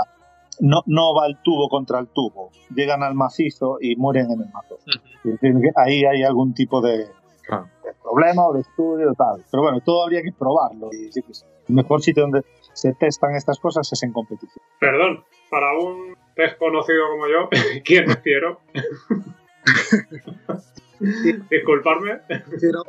no, 0.59 0.81
no 0.85 1.13
va 1.13 1.27
el 1.27 1.37
tubo 1.43 1.69
contra 1.69 1.99
el 1.99 2.07
tubo, 2.07 2.51
llegan 2.73 3.03
al 3.03 3.15
macizo 3.15 3.77
y 3.81 3.95
mueren 3.95 4.31
en 4.31 4.41
el 4.41 4.49
mazo. 4.51 4.77
Es 5.23 5.39
decir, 5.39 5.53
que 5.61 5.71
Ahí 5.75 6.05
hay 6.05 6.23
algún 6.23 6.53
tipo 6.53 6.81
de, 6.81 7.07
Ah. 7.49 7.65
de 7.83 7.93
problema 8.01 8.47
o 8.47 8.53
de 8.53 8.61
estudio 8.61 9.11
o 9.11 9.13
tal. 9.13 9.43
Pero 9.49 9.63
bueno, 9.63 9.79
todo 9.81 10.03
habría 10.03 10.21
que 10.21 10.31
probarlo. 10.31 10.89
Y 10.91 11.11
sí. 11.11 11.21
El 11.69 11.75
mejor 11.75 12.01
sitio 12.01 12.23
donde 12.23 12.43
se 12.73 12.93
testan 12.93 13.35
estas 13.35 13.59
cosas 13.59 13.91
es 13.91 14.03
en 14.03 14.13
competición. 14.13 14.63
Perdón, 14.79 15.23
para 15.49 15.77
un 15.77 16.15
desconocido 16.35 17.03
como 17.11 17.27
yo, 17.27 17.49
¿quién 17.85 18.09
es 18.09 18.17
Piero? 18.17 18.59
Disculparme, 21.49 22.19
Pero 22.27 22.83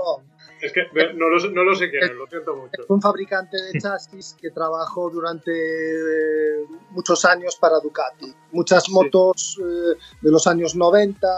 es 0.67 0.73
que 0.73 0.81
no 1.15 1.29
lo, 1.29 1.39
sé- 1.41 1.51
no 1.51 1.63
lo 1.65 1.75
sé 1.75 1.91
quién 1.91 2.05
es, 2.05 2.11
lo 2.15 2.27
siento 2.27 2.57
mucho. 2.57 2.83
fue 2.87 2.97
un 2.97 3.03
fabricante 3.03 3.57
de 3.61 3.81
chasis 3.81 4.37
que 4.41 4.51
trabajó 4.51 5.09
durante 5.11 5.51
eh, 5.53 6.67
muchos 6.91 7.25
años 7.25 7.57
para 7.57 7.79
Ducati. 7.81 8.33
Muchas 8.53 8.85
Sí. 8.85 8.93
motos 8.93 9.59
eh, 9.61 9.99
de 10.21 10.31
los 10.31 10.47
años 10.47 10.75
90 10.77 11.29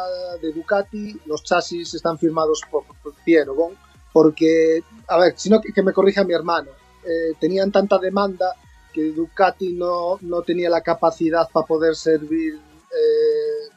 de 0.43 0.53
Ducati, 0.53 1.21
los 1.27 1.43
chasis 1.45 1.95
están 1.95 2.19
firmados 2.19 2.63
por, 2.71 2.85
por 3.03 3.15
Piero 3.25 3.55
Bon, 3.55 3.75
porque, 4.13 4.83
a 5.09 5.19
ver, 5.19 5.35
sino 5.37 5.61
que, 5.61 5.73
que 5.73 5.83
me 5.83 5.93
corrija 5.93 6.25
mi 6.25 6.35
hermano, 6.35 6.71
eh, 7.05 7.35
tenían 7.41 7.71
tanta 7.73 7.99
demanda 7.99 8.55
que 8.93 9.13
Ducati 9.13 9.73
no, 9.75 10.19
no 10.23 10.43
tenía 10.43 10.69
la 10.69 10.81
capacidad 10.81 11.49
para 11.53 11.67
poder 11.67 11.95
servir, 11.95 12.59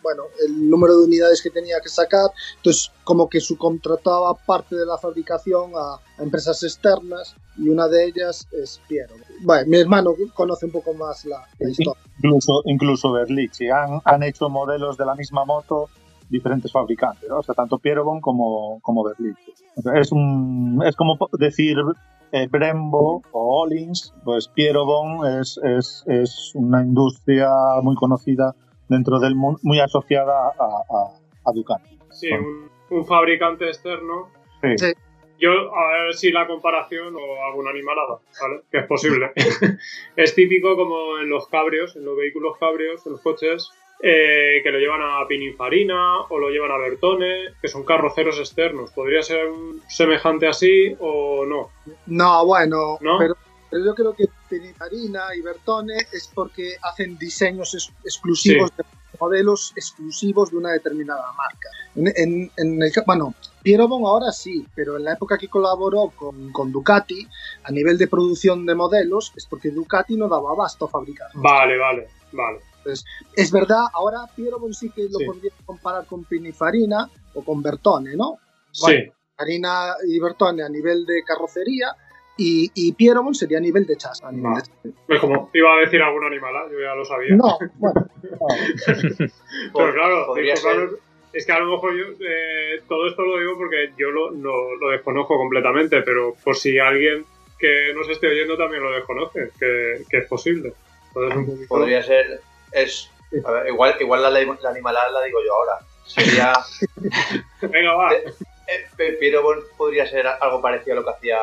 bueno, 0.03 0.23
el 0.45 0.69
número 0.69 0.97
de 0.97 1.05
unidades 1.05 1.41
que 1.41 1.49
tenía 1.49 1.79
que 1.81 1.89
sacar, 1.89 2.29
entonces 2.57 2.91
como 3.03 3.29
que 3.29 3.39
subcontrataba 3.39 4.33
parte 4.35 4.75
de 4.75 4.85
la 4.85 4.97
fabricación 4.97 5.71
a, 5.75 5.95
a 5.95 6.23
empresas 6.23 6.61
externas 6.63 7.35
y 7.57 7.69
una 7.69 7.87
de 7.87 8.05
ellas 8.05 8.47
es 8.51 8.81
Piero. 8.87 9.15
Bueno, 9.41 9.65
mi 9.67 9.77
hermano 9.77 10.13
conoce 10.33 10.65
un 10.65 10.71
poco 10.71 10.93
más 10.93 11.25
la, 11.25 11.43
la 11.59 11.69
historia. 11.69 12.01
Incluso, 12.17 12.61
incluso 12.65 13.11
Berlichi. 13.11 13.69
Han, 13.69 14.01
han 14.03 14.23
hecho 14.23 14.49
modelos 14.49 14.97
de 14.97 15.05
la 15.05 15.15
misma 15.15 15.45
moto 15.45 15.89
diferentes 16.29 16.71
fabricantes, 16.71 17.29
¿no? 17.29 17.39
o 17.39 17.43
sea, 17.43 17.53
tanto 17.53 17.77
Pierobon 17.77 18.19
como, 18.19 18.79
como. 18.81 19.01
O 19.01 19.81
sea, 19.81 19.99
es, 19.99 20.11
un, 20.11 20.81
es 20.85 20.95
como 20.95 21.17
decir 21.37 21.77
eh, 22.31 22.47
Brembo 22.47 23.21
o 23.31 23.61
Ollins, 23.61 24.13
pues 24.23 24.47
Pierobon 24.47 25.39
es, 25.39 25.59
es, 25.63 26.03
es 26.07 26.51
una 26.55 26.81
industria 26.81 27.49
muy 27.83 27.95
conocida 27.95 28.55
dentro 28.93 29.19
del 29.19 29.35
mundo, 29.35 29.59
muy 29.63 29.79
asociada 29.79 30.33
a, 30.47 30.63
a, 30.63 31.49
a 31.49 31.51
Ducati. 31.51 31.99
Sí, 32.11 32.31
un, 32.31 32.69
un 32.89 33.05
fabricante 33.05 33.67
externo. 33.67 34.29
Sí. 34.61 34.77
Sí. 34.77 34.93
Yo, 35.39 35.51
a 35.75 36.03
ver 36.05 36.13
si 36.13 36.31
la 36.31 36.47
comparación 36.47 37.15
o 37.15 37.45
alguna 37.45 37.71
animalada, 37.71 38.19
¿vale? 38.41 38.61
Que 38.71 38.77
es 38.79 38.85
posible. 38.85 39.31
es 40.15 40.35
típico 40.35 40.75
como 40.77 41.17
en 41.17 41.29
los 41.29 41.47
cabrios, 41.47 41.95
en 41.97 42.05
los 42.05 42.15
vehículos 42.15 42.57
cabrios, 42.57 43.05
en 43.05 43.13
los 43.13 43.21
coches, 43.21 43.71
eh, 44.01 44.61
que 44.63 44.71
lo 44.71 44.79
llevan 44.79 45.01
a 45.01 45.25
Pininfarina 45.27 46.21
o 46.29 46.37
lo 46.37 46.49
llevan 46.49 46.71
a 46.71 46.77
Bertone, 46.77 47.53
que 47.61 47.67
son 47.67 47.83
carroceros 47.83 48.39
externos. 48.39 48.91
¿Podría 48.91 49.21
ser 49.21 49.47
un 49.47 49.81
semejante 49.89 50.47
así 50.47 50.95
o 50.99 51.45
no? 51.45 51.69
No, 52.05 52.45
bueno, 52.45 52.97
¿No? 53.01 53.17
Pero, 53.17 53.35
pero 53.73 53.85
yo 53.85 53.95
creo 53.95 54.13
que 54.13 54.25
Pininfarina 54.49 55.33
y 55.35 55.41
Bertone 55.41 55.95
es 56.11 56.29
porque 56.31 56.75
hacen 56.83 57.17
diseños 57.17 57.73
ex- 57.73 57.91
exclusivos 58.03 58.69
de 58.77 58.83
modelos 59.19 59.73
exclusivos 59.75 60.51
de 60.51 60.57
una 60.57 60.71
determinada 60.73 61.31
marca. 61.33 61.69
En, 61.95 62.07
en- 62.15 62.51
en 62.57 62.83
el, 62.83 62.91
ca- 62.91 63.03
bueno, 63.07 63.33
Pierobon 63.63 64.05
ahora 64.05 64.31
sí, 64.31 64.63
pero 64.75 64.97
en 64.97 65.05
la 65.05 65.13
época 65.13 65.37
que 65.39 65.47
colaboró 65.47 66.11
con, 66.15 66.51
con 66.51 66.71
Ducati, 66.71 67.27
a 67.63 67.71
nivel 67.71 67.97
de 67.97 68.07
producción 68.07 68.63
de 68.67 68.75
modelos, 68.75 69.31
es 69.35 69.47
porque 69.47 69.71
Ducati 69.71 70.17
no 70.17 70.27
daba 70.29 70.51
abasto 70.51 70.85
a 70.85 70.89
fabricar. 70.89 71.29
Vale, 71.33 71.75
vale, 71.77 72.07
vale. 72.31 72.59
Es 73.35 73.51
verdad, 73.51 73.85
ahora 73.93 74.27
Pierobon 74.35 74.73
sí 74.73 74.89
que 74.91 75.03
lo 75.09 75.17
Sí. 75.17 75.25
podría 75.25 75.51
comparar 75.65 76.05
con 76.05 76.25
Pininfarina 76.25 77.09
o 77.33 77.43
con 77.43 77.61
Bertone, 77.63 78.15
¿no? 78.15 78.37
Sí, 78.71 79.09
Harina 79.37 79.95
y 80.07 80.19
Bertone 80.19 80.61
a 80.63 80.69
nivel 80.69 81.05
de 81.05 81.23
carrocería 81.23 81.95
y, 82.37 82.71
y 82.73 82.93
Pierobon 82.93 83.35
sería 83.35 83.57
a 83.59 83.61
nivel 83.61 83.85
de 83.85 83.95
chasis. 83.97 84.23
a 84.23 84.31
nivel 84.31 84.51
Vale. 84.51 84.63
de 84.63 84.67
chasis. 84.91 84.93
es 85.09 85.19
como 85.19 85.49
iba 85.53 85.73
a 85.75 85.79
decir 85.81 86.01
alguna 86.01 86.27
animalada, 86.27 86.69
yo 86.71 86.79
ya 86.79 86.95
lo 86.95 87.05
sabía. 87.05 87.35
No, 87.35 87.57
bueno, 87.77 88.07
Pero 89.73 89.93
claro, 89.93 90.25
podría 90.27 90.53
disculpadme, 90.53 90.89
ser. 90.89 90.99
es 91.33 91.45
que 91.45 91.51
a 91.51 91.59
lo 91.59 91.71
mejor 91.71 91.93
yo 91.95 92.05
eh, 92.27 92.81
todo 92.87 93.07
esto 93.07 93.21
lo 93.23 93.39
digo 93.39 93.57
porque 93.57 93.91
yo 93.97 94.09
lo, 94.11 94.31
no- 94.31 94.75
lo 94.79 94.89
desconozco 94.89 95.37
completamente, 95.37 96.01
pero 96.01 96.35
por 96.43 96.55
si 96.55 96.79
alguien 96.79 97.25
que 97.59 97.93
nos 97.95 98.09
esté 98.09 98.27
oyendo 98.27 98.57
también 98.57 98.83
lo 98.83 98.91
desconoce, 98.91 99.49
que, 99.59 100.03
que 100.09 100.17
es 100.17 100.27
posible. 100.27 100.73
Entonces, 101.09 101.37
un 101.37 101.45
poquito- 101.45 101.67
Podría 101.69 102.03
ser. 102.03 102.41
Es. 102.71 103.09
a 103.45 103.51
ver, 103.51 103.67
igual, 103.67 103.95
igual 103.99 104.21
la, 104.23 104.29
la 104.31 104.69
animalada 104.69 105.09
la 105.11 105.23
digo 105.23 105.39
yo 105.45 105.53
ahora. 105.55 105.79
Sería. 106.05 106.53
Venga, 107.61 107.93
va. 107.95 108.13
Eh, 108.13 108.25
Pe- 108.97 109.13
Pierobon 109.13 109.59
podría 109.77 110.05
ser 110.07 110.25
algo 110.27 110.61
parecido 110.61 110.93
a 110.93 110.95
lo 111.01 111.05
que 111.05 111.11
hacía 111.11 111.37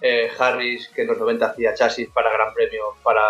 eh, 0.00 0.30
Harris, 0.38 0.88
que 0.88 1.02
en 1.02 1.08
los 1.08 1.18
90 1.18 1.46
hacía 1.46 1.74
chasis 1.74 2.08
para 2.10 2.30
Gran 2.32 2.52
Premio 2.54 2.94
para, 3.02 3.22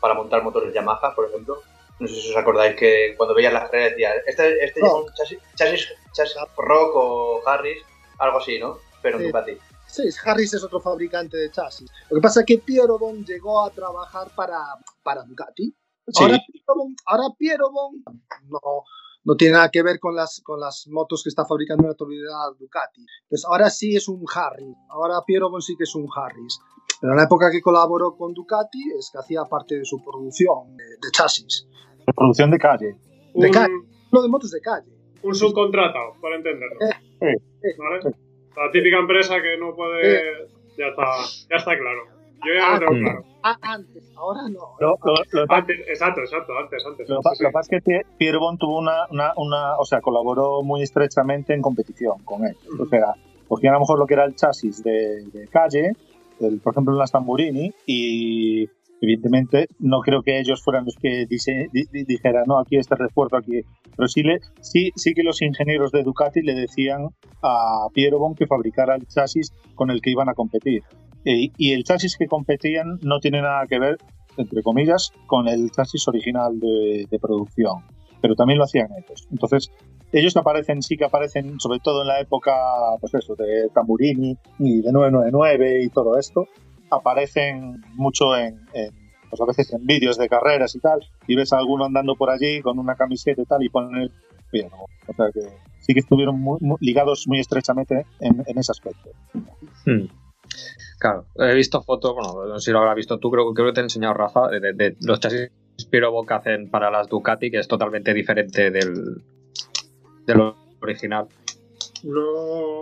para 0.00 0.14
montar 0.14 0.42
motores 0.42 0.72
Yamaha, 0.72 1.14
por 1.14 1.28
ejemplo. 1.28 1.60
No 1.98 2.08
sé 2.08 2.14
si 2.14 2.30
os 2.30 2.36
acordáis 2.36 2.74
que 2.76 3.14
cuando 3.16 3.34
veías 3.34 3.52
las 3.52 3.64
carreras 3.70 3.90
decían, 3.90 4.12
este, 4.26 4.64
este 4.64 4.80
lleva 4.80 5.00
un 5.00 5.12
chasis, 5.14 5.38
chasis, 5.54 5.88
chasis 6.12 6.36
Rock 6.56 6.92
o 6.94 7.42
Harris, 7.46 7.82
algo 8.18 8.38
así, 8.38 8.58
¿no? 8.58 8.78
Pero 9.02 9.18
Sí. 9.18 9.26
Ducati. 9.26 9.58
sí, 9.86 10.02
Harris 10.24 10.54
es 10.54 10.64
otro 10.64 10.80
fabricante 10.80 11.36
de 11.36 11.50
chasis. 11.50 11.88
Lo 12.10 12.16
que 12.16 12.22
pasa 12.22 12.40
es 12.40 12.46
que 12.46 12.58
Pierobon 12.58 13.24
llegó 13.24 13.64
a 13.64 13.70
trabajar 13.70 14.28
para, 14.34 14.58
para 15.02 15.22
Ducati. 15.22 15.74
Sí. 16.08 16.22
Ahora 16.22 16.38
Pierobon, 16.50 16.96
ahora 17.06 17.24
Pierobon 17.38 18.04
no, 18.48 18.84
no 19.24 19.36
tiene 19.36 19.54
nada 19.54 19.70
que 19.70 19.82
ver 19.82 19.98
con 19.98 20.14
las, 20.14 20.40
con 20.44 20.60
las 20.60 20.86
motos 20.88 21.22
que 21.22 21.30
está 21.30 21.44
fabricando 21.44 21.82
en 21.84 21.88
la 21.88 21.92
actualidad 21.92 22.52
Ducati. 22.58 23.04
Pues 23.28 23.44
ahora 23.44 23.70
sí 23.70 23.96
es 23.96 24.08
un 24.08 24.24
Harris. 24.34 24.76
Ahora 24.90 25.22
Pierobon 25.26 25.62
sí 25.62 25.76
que 25.76 25.84
es 25.84 25.94
un 25.94 26.06
Harris. 26.14 26.60
Pero 27.00 27.12
en 27.12 27.18
la 27.18 27.24
época 27.24 27.50
que 27.50 27.60
colaboró 27.60 28.16
con 28.16 28.32
Ducati 28.34 28.92
es 28.98 29.10
que 29.10 29.18
hacía 29.18 29.44
parte 29.44 29.78
de 29.78 29.84
su 29.84 30.02
producción 30.02 30.76
de, 30.76 30.84
de 30.84 31.10
chasis. 31.12 31.66
de 32.06 32.12
producción 32.12 32.50
de 32.50 32.58
calle. 32.58 32.96
de 33.34 33.46
Un, 33.46 33.52
calle. 33.52 33.74
Lo 34.12 34.22
de 34.22 34.28
motos 34.28 34.50
de 34.50 34.60
calle. 34.60 34.88
un 35.22 35.34
subcontratado, 35.34 36.14
para 36.20 36.36
entenderlo. 36.36 36.76
Sí. 37.20 37.74
¿Vale? 37.78 38.16
La 38.56 38.70
típica 38.70 38.98
empresa 38.98 39.34
que 39.40 39.56
no 39.58 39.74
puede. 39.74 40.48
Ya 40.76 40.86
está, 40.86 41.04
ya 41.50 41.56
está 41.56 41.76
claro. 41.78 42.13
Yo 42.46 42.54
ya 42.54 42.78
lo 42.80 42.86
Ah. 42.86 42.98
claro. 43.00 43.24
Ah, 43.42 43.58
antes, 43.62 44.12
ahora 44.16 44.40
no. 44.48 44.60
Lo, 44.80 44.96
lo- 45.04 45.14
lo- 45.32 45.52
Antes, 45.52 45.80
exacto, 45.86 46.20
exacto, 46.22 46.52
antes, 46.58 46.82
antes. 46.86 47.08
Lo, 47.08 47.20
que 47.20 47.34
sí. 47.36 47.44
pasa 47.52 47.60
es 47.60 47.68
que 47.84 47.90
Pie- 47.90 48.06
Pierre 48.16 48.38
Bon 48.38 48.56
tuvo 48.56 48.78
una, 48.78 49.06
una, 49.10 49.32
una- 49.36 49.76
o 49.78 49.84
sea, 49.84 50.00
colaboró 50.00 50.62
muy 50.62 50.82
estrechamente 50.82 51.52
en 51.54 51.60
competición 51.60 52.22
con 52.24 52.44
él. 52.46 52.56
O 52.80 52.86
sea, 52.86 53.14
cogían 53.48 53.72
a 53.74 53.76
lo 53.76 53.80
mejor 53.80 53.98
lo 53.98 54.06
que 54.06 54.14
era 54.14 54.24
el 54.24 54.34
chasis 54.34 54.82
de, 54.82 55.24
de 55.32 55.46
calle, 55.48 55.92
el- 56.40 56.58
por 56.60 56.72
ejemplo 56.72 56.94
en 56.94 56.98
las 56.98 57.12
Tamburini, 57.12 57.72
y 57.86 58.66
evidentemente 59.02 59.66
no 59.80 60.00
creo 60.00 60.22
que 60.22 60.38
ellos 60.40 60.62
fueran 60.62 60.86
los 60.86 60.96
que 60.96 61.26
dise- 61.28 61.68
di- 61.70 61.84
di- 61.92 62.04
dijeran, 62.04 62.44
no, 62.46 62.58
aquí 62.58 62.76
este 62.78 62.94
refuerzo, 62.94 63.36
aquí. 63.36 63.60
Pero 63.96 64.08
sí, 64.08 64.22
le, 64.22 64.38
sí, 64.62 64.90
sí 64.96 65.12
que 65.12 65.22
los 65.22 65.42
ingenieros 65.42 65.92
de 65.92 66.02
Ducati 66.02 66.40
le 66.40 66.54
decían 66.54 67.08
a 67.42 67.86
Piero 67.92 68.18
Bon 68.18 68.34
que 68.34 68.46
fabricara 68.46 68.94
el 68.96 69.06
chasis 69.06 69.52
con 69.74 69.90
el 69.90 70.00
que 70.00 70.10
iban 70.10 70.30
a 70.30 70.34
competir. 70.34 70.82
Y, 71.24 71.52
y 71.56 71.72
el 71.72 71.84
chasis 71.84 72.16
que 72.16 72.26
competían 72.28 72.98
no 73.02 73.18
tiene 73.20 73.40
nada 73.42 73.66
que 73.66 73.78
ver, 73.78 73.98
entre 74.36 74.62
comillas, 74.62 75.12
con 75.26 75.48
el 75.48 75.70
chasis 75.70 76.06
original 76.08 76.58
de, 76.60 77.06
de 77.10 77.18
producción. 77.18 77.82
Pero 78.20 78.34
también 78.34 78.58
lo 78.58 78.64
hacían 78.64 78.88
ellos. 78.96 79.26
Entonces, 79.30 79.70
ellos 80.12 80.36
aparecen, 80.36 80.82
sí 80.82 80.96
que 80.96 81.04
aparecen, 81.04 81.58
sobre 81.60 81.80
todo 81.80 82.02
en 82.02 82.08
la 82.08 82.20
época, 82.20 82.52
pues 83.00 83.14
eso, 83.14 83.34
de 83.36 83.68
Tamburini 83.74 84.36
y 84.58 84.80
de 84.82 84.92
999 84.92 85.82
y 85.84 85.88
todo 85.88 86.18
esto, 86.18 86.46
aparecen 86.90 87.82
mucho 87.94 88.36
en, 88.36 88.60
en, 88.72 88.90
pues 89.28 89.40
a 89.40 89.44
veces 89.46 89.72
en 89.72 89.84
vídeos 89.86 90.16
de 90.16 90.28
carreras 90.28 90.74
y 90.76 90.80
tal, 90.80 91.00
y 91.26 91.34
ves 91.34 91.52
a 91.52 91.58
alguno 91.58 91.84
andando 91.84 92.14
por 92.14 92.30
allí 92.30 92.60
con 92.62 92.78
una 92.78 92.94
camiseta 92.94 93.42
y 93.42 93.46
tal 93.46 93.62
y 93.64 93.68
ponen 93.68 94.02
el 94.02 94.12
Pierro. 94.50 94.84
O 95.08 95.12
sea 95.14 95.26
que 95.34 95.40
sí 95.80 95.92
que 95.92 96.00
estuvieron 96.00 96.40
muy- 96.40 96.58
muy- 96.60 96.76
ligados 96.80 97.24
muy 97.26 97.40
estrechamente 97.40 98.06
en, 98.20 98.42
en 98.46 98.58
ese 98.58 98.70
aspecto. 98.72 99.10
Hmm. 99.84 100.06
Claro, 100.98 101.26
he 101.36 101.54
visto 101.54 101.82
fotos, 101.82 102.14
bueno, 102.14 102.46
no 102.46 102.58
sé 102.58 102.66
si 102.66 102.70
lo 102.72 102.78
habrás 102.78 102.96
visto 102.96 103.18
tú, 103.18 103.30
creo, 103.30 103.52
creo 103.52 103.66
que 103.68 103.72
te 103.74 103.80
he 103.80 103.82
enseñado, 103.84 104.14
Rafa, 104.14 104.48
de, 104.48 104.60
de- 104.60 104.72
de 104.72 104.96
los 105.02 105.20
chasis 105.20 105.50
Spirobo 105.80 106.24
que 106.24 106.34
hacen 106.34 106.70
para 106.70 106.90
las 106.90 107.08
Ducati, 107.08 107.50
que 107.50 107.58
es 107.58 107.68
totalmente 107.68 108.14
diferente 108.14 108.70
del, 108.70 109.22
de 110.26 110.34
lo 110.34 110.56
original. 110.80 111.26
No, 112.04 112.80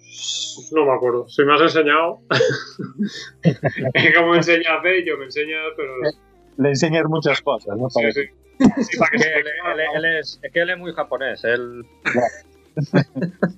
no 0.73 0.85
me 0.85 0.93
acuerdo. 0.93 1.29
Si 1.29 1.43
me 1.45 1.55
has 1.55 1.61
enseñado. 1.63 2.21
es 3.43 4.15
como 4.17 4.35
enseñas 4.35 4.67
a 4.69 4.83
yo 5.07 5.17
me 5.17 5.25
enseñas, 5.25 5.61
pero. 5.77 5.93
Le 6.59 6.69
enseñas 6.69 7.05
muchas 7.07 7.41
cosas, 7.41 7.77
¿no? 7.79 7.89
Sí, 7.89 8.01
Para- 8.01 8.13
sí. 8.13 8.23
Sí, 8.85 8.99
para 8.99 9.11
que 9.11 9.17
Es 9.17 9.23
se 9.23 9.29
que 9.33 9.39
él, 9.39 9.47
él- 9.47 10.05
él 10.05 10.19
es, 10.19 10.39
es 10.43 10.53
que 10.53 10.61
él 10.61 10.71
es 10.71 10.79
muy 10.79 10.93
japonés, 10.93 11.43
él... 11.45 11.85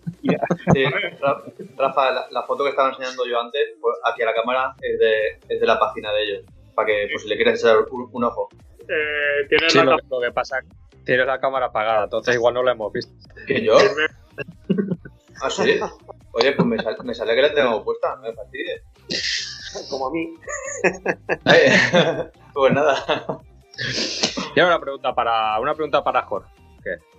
Rafa, 1.77 2.11
la, 2.11 2.27
la 2.31 2.43
foto 2.45 2.65
que 2.65 2.70
estaba 2.70 2.91
enseñando 2.91 3.27
yo 3.27 3.41
antes, 3.41 3.61
por- 3.81 3.95
hacia 4.05 4.27
la 4.27 4.35
cámara, 4.35 4.74
es 4.81 4.99
de, 4.99 5.55
es 5.55 5.61
de 5.61 5.66
la 5.66 5.78
página 5.78 6.12
de 6.12 6.24
ellos. 6.24 6.45
Para 6.74 6.86
que, 6.86 7.09
pues, 7.12 7.23
si 7.23 7.28
le 7.28 7.36
quieres 7.36 7.61
echar 7.61 7.78
un, 7.91 8.09
un 8.12 8.24
ojo. 8.24 8.49
Eh, 8.81 9.47
tienes 9.49 9.73
Sí, 9.73 9.78
la 9.78 9.85
lo, 9.85 9.91
capa- 9.97 10.07
lo 10.11 10.20
que 10.20 10.32
pasa 10.32 10.59
tiene 11.05 11.24
la 11.24 11.39
cámara 11.39 11.66
apagada, 11.66 12.05
entonces 12.05 12.35
igual 12.35 12.55
no 12.55 12.62
lo 12.62 12.70
hemos 12.70 12.93
visto. 12.93 13.12
¿Que 13.47 13.62
yo? 13.62 13.77
¿Ah, 15.43 15.51
sí? 15.51 15.78
Oye, 16.32 16.53
pues 16.53 16.66
me, 16.66 16.78
sal- 16.82 16.97
me 17.05 17.15
sale 17.15 17.35
que 17.35 17.43
la 17.43 17.55
tengo 17.55 17.85
puesta, 17.85 18.16
no 18.16 18.23
me 18.23 18.32
fastidies. 18.32 18.82
Como 19.91 20.09
a 20.09 20.12
mí. 20.12 20.35
Pues 22.55 22.73
nada. 22.73 22.95
Y 24.55 24.61
ahora 24.61 24.77
una 24.77 24.81
pregunta 24.81 25.12
para, 25.12 25.59
una 25.59 25.74
pregunta 25.74 26.05
para 26.05 26.23
Jorge. 26.23 26.49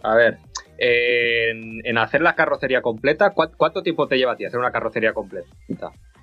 A 0.03 0.15
ver, 0.15 0.38
en, 0.77 1.97
hacer 1.97 2.22
la 2.22 2.35
carrocería 2.35 2.81
completa, 2.81 3.31
¿cuá- 3.34 3.52
¿cuánto 3.56 3.81
tiempo 3.84 4.07
te 4.07 4.18
lleva 4.18 4.34
a 4.34 4.35
ti 4.38 4.45
hacer 4.45 4.60
una 4.60 4.72
carrocería 4.72 5.14
completa? 5.14 5.47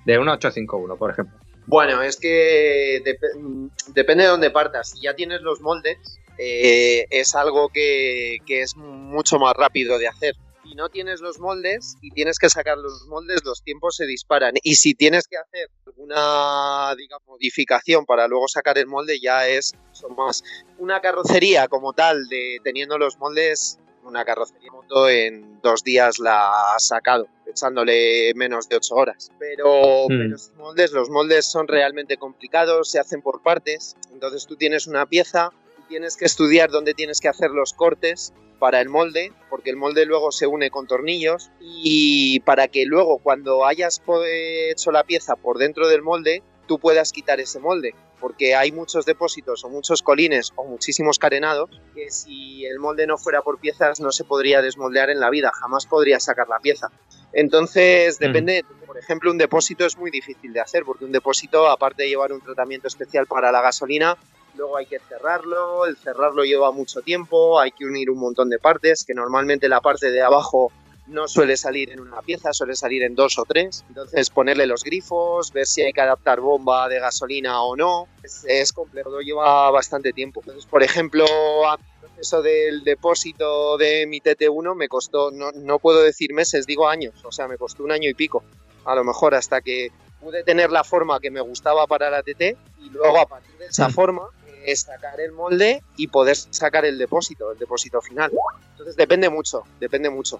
De 0.05 0.17
una 0.17 0.33
851, 0.33 0.95
por 0.97 1.11
ejemplo. 1.11 1.37
Bueno, 1.65 2.01
es 2.01 2.17
que 2.19 3.01
mm, 3.39 3.67
depende 3.93 4.23
de 4.25 4.29
dónde 4.29 4.51
partas. 4.51 4.89
Si 4.91 5.01
ya 5.01 5.15
tienes 5.15 5.41
los 5.41 5.61
moldes, 5.61 5.97
eh, 6.37 7.05
es 7.09 7.35
algo 7.35 7.69
que, 7.69 8.37
que 8.45 8.61
es 8.61 8.75
mucho 8.75 9.39
más 9.39 9.53
rápido 9.55 9.97
de 9.97 10.07
hacer. 10.07 10.35
Si 10.63 10.75
no 10.75 10.89
tienes 10.89 11.19
los 11.21 11.39
moldes 11.39 11.95
y 12.01 12.11
tienes 12.11 12.37
que 12.39 12.49
sacar 12.49 12.77
los 12.77 13.05
moldes, 13.07 13.43
los 13.45 13.63
tiempos 13.63 13.95
se 13.95 14.05
disparan. 14.05 14.53
Y 14.63 14.75
si 14.75 14.93
tienes 14.93 15.27
que 15.27 15.37
hacer 15.37 15.67
alguna 15.85 16.95
digamos, 16.97 17.27
modificación 17.27 18.05
para 18.05 18.27
luego 18.27 18.47
sacar 18.47 18.77
el 18.77 18.87
molde, 18.87 19.19
ya 19.21 19.47
es 19.47 19.73
son 19.91 20.15
más. 20.15 20.43
Una 20.77 20.99
carrocería 21.01 21.67
como 21.67 21.93
tal, 21.93 22.27
de 22.27 22.57
teniendo 22.63 22.97
los 22.97 23.17
moldes, 23.19 23.77
una 24.05 24.25
carrocería 24.25 24.71
moto 24.71 25.09
en 25.09 25.59
dos 25.61 25.83
días 25.83 26.19
la 26.19 26.73
has 26.75 26.87
sacado, 26.87 27.27
echándole 27.45 28.33
menos 28.35 28.67
de 28.69 28.77
ocho 28.77 28.95
horas. 28.95 29.31
Pero, 29.39 30.05
Mm. 30.05 30.07
pero 30.09 30.29
los 30.29 30.51
moldes, 30.55 30.91
los 30.91 31.09
moldes 31.09 31.45
son 31.45 31.67
realmente 31.67 32.17
complicados, 32.17 32.89
se 32.89 32.99
hacen 32.99 33.21
por 33.21 33.41
partes. 33.41 33.95
Entonces 34.11 34.45
tú 34.45 34.55
tienes 34.55 34.87
una 34.87 35.05
pieza 35.05 35.49
y 35.79 35.83
tienes 35.89 36.17
que 36.17 36.25
estudiar 36.25 36.69
dónde 36.69 36.93
tienes 36.93 37.19
que 37.19 37.27
hacer 37.29 37.51
los 37.51 37.73
cortes 37.73 38.33
para 38.59 38.79
el 38.79 38.87
molde, 38.89 39.33
porque 39.49 39.69
el 39.71 39.75
molde 39.75 40.05
luego 40.05 40.31
se 40.31 40.47
une 40.47 40.69
con 40.69 40.87
tornillos 40.87 41.51
y 41.59 42.39
para 42.41 42.67
que 42.69 42.85
luego 42.85 43.17
cuando 43.17 43.65
hayas 43.65 44.01
hecho 44.25 44.91
la 44.91 45.03
pieza 45.03 45.35
por 45.35 45.57
dentro 45.57 45.87
del 45.89 46.01
molde, 46.01 46.41
tú 46.65 46.79
puedas 46.79 47.11
quitar 47.11 47.41
ese 47.41 47.59
molde, 47.59 47.93
porque 48.23 48.55
hay 48.55 48.71
muchos 48.71 49.05
depósitos 49.05 49.65
o 49.65 49.69
muchos 49.69 50.01
colines 50.01 50.53
o 50.55 50.63
muchísimos 50.63 51.19
carenados 51.19 51.69
que 51.93 52.09
si 52.09 52.65
el 52.65 52.79
molde 52.79 53.05
no 53.05 53.17
fuera 53.17 53.41
por 53.41 53.59
piezas 53.59 53.99
no 53.99 54.13
se 54.13 54.23
podría 54.23 54.61
desmoldear 54.61 55.09
en 55.09 55.19
la 55.19 55.29
vida, 55.29 55.51
jamás 55.53 55.85
podría 55.85 56.21
sacar 56.21 56.47
la 56.47 56.59
pieza. 56.59 56.89
Entonces, 57.33 58.19
depende, 58.19 58.63
por 58.87 58.97
ejemplo, 58.97 59.29
un 59.29 59.37
depósito 59.37 59.85
es 59.85 59.97
muy 59.97 60.09
difícil 60.09 60.53
de 60.53 60.61
hacer, 60.61 60.85
porque 60.85 61.03
un 61.03 61.11
depósito, 61.11 61.67
aparte 61.67 62.03
de 62.03 62.09
llevar 62.09 62.31
un 62.31 62.39
tratamiento 62.39 62.87
especial 62.87 63.27
para 63.27 63.51
la 63.51 63.61
gasolina, 63.61 64.15
luego 64.55 64.77
hay 64.77 64.85
que 64.85 64.99
cerrarlo, 64.99 65.85
el 65.85 65.97
cerrarlo 65.97 66.45
lleva 66.45 66.71
mucho 66.71 67.01
tiempo, 67.01 67.59
hay 67.59 67.71
que 67.71 67.83
unir 67.83 68.09
un 68.09 68.19
montón 68.19 68.49
de 68.49 68.57
partes, 68.57 69.03
que 69.03 69.13
normalmente 69.13 69.67
la 69.67 69.81
parte 69.81 70.11
de 70.11 70.21
abajo 70.21 70.71
no 71.13 71.27
suele 71.27 71.55
salir 71.55 71.91
en 71.91 71.99
una 71.99 72.21
pieza, 72.21 72.51
suele 72.51 72.75
salir 72.75 73.03
en 73.03 73.15
dos 73.15 73.37
o 73.37 73.45
tres. 73.45 73.85
Entonces 73.87 74.29
ponerle 74.29 74.65
los 74.65 74.83
grifos, 74.83 75.51
ver 75.53 75.65
si 75.65 75.81
hay 75.81 75.93
que 75.93 76.01
adaptar 76.01 76.41
bomba 76.41 76.89
de 76.89 76.99
gasolina 76.99 77.61
o 77.61 77.75
no, 77.75 78.07
es, 78.23 78.43
es 78.47 78.73
complejo, 78.73 79.21
lleva 79.21 79.71
bastante 79.71 80.11
tiempo. 80.11 80.41
Entonces, 80.41 80.65
por 80.65 80.83
ejemplo, 80.83 81.25
a 81.67 81.77
proceso 82.01 82.41
del 82.41 82.83
depósito 82.83 83.77
de 83.77 84.05
mi 84.07 84.19
TT1 84.19 84.75
me 84.75 84.87
costó, 84.87 85.31
no, 85.31 85.51
no 85.51 85.79
puedo 85.79 86.01
decir 86.01 86.33
meses, 86.33 86.65
digo 86.65 86.87
años, 86.87 87.13
o 87.23 87.31
sea, 87.31 87.47
me 87.47 87.57
costó 87.57 87.83
un 87.83 87.91
año 87.91 88.09
y 88.09 88.13
pico, 88.13 88.43
a 88.85 88.95
lo 88.95 89.03
mejor 89.03 89.35
hasta 89.35 89.61
que 89.61 89.91
pude 90.19 90.43
tener 90.43 90.71
la 90.71 90.83
forma 90.83 91.19
que 91.19 91.31
me 91.31 91.41
gustaba 91.41 91.87
para 91.87 92.09
la 92.09 92.23
TT 92.23 92.41
y 92.81 92.89
luego 92.91 93.19
a 93.19 93.25
partir 93.25 93.57
de 93.57 93.65
esa 93.65 93.89
forma 93.89 94.23
eh, 94.65 94.75
sacar 94.75 95.19
el 95.19 95.33
molde 95.33 95.83
y 95.97 96.07
poder 96.07 96.37
sacar 96.37 96.85
el 96.85 96.97
depósito, 96.97 97.51
el 97.51 97.59
depósito 97.59 98.01
final. 98.01 98.31
Entonces 98.71 98.95
depende 98.95 99.29
mucho, 99.29 99.63
depende 99.79 100.09
mucho. 100.09 100.39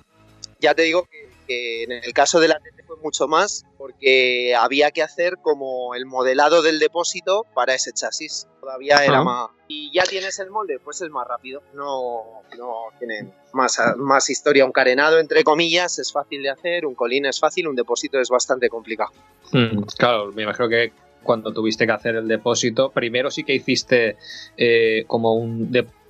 Ya 0.63 0.73
te 0.73 0.83
digo 0.83 1.03
que, 1.03 1.29
que 1.45 1.83
en 1.83 1.91
el 1.91 2.13
caso 2.13 2.39
de 2.39 2.47
la 2.47 2.57
TT 2.57 2.85
fue 2.87 2.95
mucho 3.03 3.27
más 3.27 3.65
porque 3.77 4.55
había 4.55 4.91
que 4.91 5.03
hacer 5.03 5.39
como 5.41 5.93
el 5.93 6.05
modelado 6.05 6.61
del 6.61 6.79
depósito 6.79 7.45
para 7.53 7.75
ese 7.75 7.91
chasis. 7.91 8.47
Todavía 8.61 9.03
era 9.03 9.23
más... 9.23 9.49
Y 9.67 9.91
ya 9.93 10.03
tienes 10.03 10.39
el 10.39 10.49
molde, 10.51 10.79
pues 10.79 11.01
es 11.01 11.09
más 11.09 11.27
rápido. 11.27 11.61
No, 11.73 12.43
no 12.57 12.85
tiene 12.97 13.33
más, 13.51 13.77
más 13.97 14.29
historia. 14.29 14.63
Un 14.63 14.71
carenado, 14.71 15.19
entre 15.19 15.43
comillas, 15.43 15.99
es 15.99 16.13
fácil 16.13 16.43
de 16.43 16.51
hacer. 16.51 16.85
Un 16.85 16.95
colín 16.95 17.25
es 17.25 17.41
fácil, 17.41 17.67
un 17.67 17.75
depósito 17.75 18.21
es 18.21 18.29
bastante 18.29 18.69
complicado. 18.69 19.11
Mm, 19.51 19.81
claro, 19.97 20.31
me 20.31 20.43
imagino 20.43 20.69
que 20.69 20.93
cuando 21.23 21.51
tuviste 21.51 21.85
que 21.85 21.91
hacer 21.91 22.15
el 22.15 22.27
depósito, 22.29 22.91
primero 22.91 23.29
sí 23.29 23.43
que 23.43 23.53
hiciste 23.53 24.15
eh, 24.55 25.03
como 25.07 25.35
un 25.35 25.73
depósito 25.73 26.02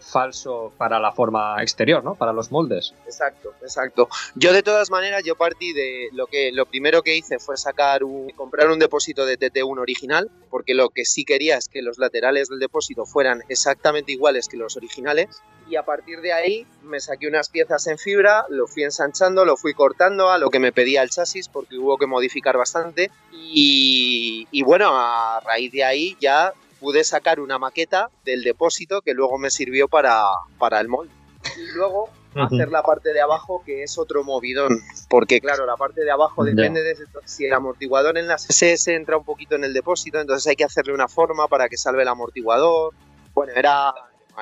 falso 0.00 0.72
para 0.76 0.98
la 0.98 1.12
forma 1.12 1.62
exterior, 1.62 2.04
¿no? 2.04 2.14
Para 2.14 2.32
los 2.32 2.50
moldes. 2.50 2.94
Exacto, 3.06 3.52
exacto. 3.62 4.08
Yo 4.34 4.52
de 4.52 4.62
todas 4.62 4.90
maneras, 4.90 5.22
yo 5.24 5.36
partí 5.36 5.72
de 5.72 6.08
lo 6.12 6.26
que 6.26 6.52
lo 6.52 6.66
primero 6.66 7.02
que 7.02 7.16
hice 7.16 7.38
fue 7.38 7.56
sacar 7.56 8.04
un 8.04 8.30
comprar 8.30 8.68
un 8.70 8.78
depósito 8.78 9.24
de 9.26 9.38
TT1 9.38 9.78
original, 9.78 10.30
porque 10.50 10.74
lo 10.74 10.90
que 10.90 11.04
sí 11.04 11.24
quería 11.24 11.56
es 11.56 11.68
que 11.68 11.82
los 11.82 11.98
laterales 11.98 12.48
del 12.48 12.58
depósito 12.58 13.06
fueran 13.06 13.42
exactamente 13.48 14.12
iguales 14.12 14.48
que 14.48 14.56
los 14.56 14.76
originales. 14.76 15.42
Y 15.68 15.76
a 15.76 15.82
partir 15.82 16.20
de 16.20 16.32
ahí 16.32 16.66
me 16.82 17.00
saqué 17.00 17.26
unas 17.26 17.48
piezas 17.48 17.86
en 17.86 17.96
fibra, 17.96 18.44
lo 18.50 18.66
fui 18.66 18.82
ensanchando, 18.82 19.46
lo 19.46 19.56
fui 19.56 19.72
cortando 19.72 20.30
a 20.30 20.36
lo 20.36 20.50
que 20.50 20.58
me 20.58 20.72
pedía 20.72 21.02
el 21.02 21.08
chasis, 21.08 21.48
porque 21.48 21.78
hubo 21.78 21.96
que 21.96 22.06
modificar 22.06 22.58
bastante. 22.58 23.10
Y, 23.32 24.46
y 24.50 24.62
bueno, 24.62 24.90
a 24.92 25.40
raíz 25.40 25.72
de 25.72 25.84
ahí 25.84 26.16
ya 26.20 26.52
pude 26.84 27.02
sacar 27.02 27.40
una 27.40 27.58
maqueta 27.58 28.10
del 28.26 28.42
depósito 28.42 29.00
que 29.00 29.14
luego 29.14 29.38
me 29.38 29.50
sirvió 29.50 29.88
para, 29.88 30.22
para 30.58 30.80
el 30.80 30.88
molde. 30.88 31.10
Y 31.56 31.74
luego 31.74 32.10
hacer 32.34 32.68
la 32.68 32.82
parte 32.82 33.14
de 33.14 33.22
abajo 33.22 33.62
que 33.64 33.84
es 33.84 33.96
otro 33.96 34.22
movidón 34.22 34.80
porque 35.08 35.40
claro 35.40 35.66
la 35.66 35.76
parte 35.76 36.02
de 36.02 36.10
abajo 36.10 36.42
depende 36.42 36.82
de 36.82 36.96
si 37.26 37.46
el 37.46 37.52
amortiguador 37.52 38.18
en 38.18 38.26
las 38.26 38.50
SS 38.50 38.92
entra 38.92 39.16
un 39.16 39.24
poquito 39.24 39.54
en 39.54 39.62
el 39.62 39.72
depósito 39.72 40.18
entonces 40.20 40.44
hay 40.48 40.56
que 40.56 40.64
hacerle 40.64 40.92
una 40.92 41.06
forma 41.06 41.46
para 41.46 41.68
que 41.68 41.76
salve 41.76 42.02
el 42.02 42.08
amortiguador. 42.08 42.92
Bueno 43.34 43.52
era 43.54 43.94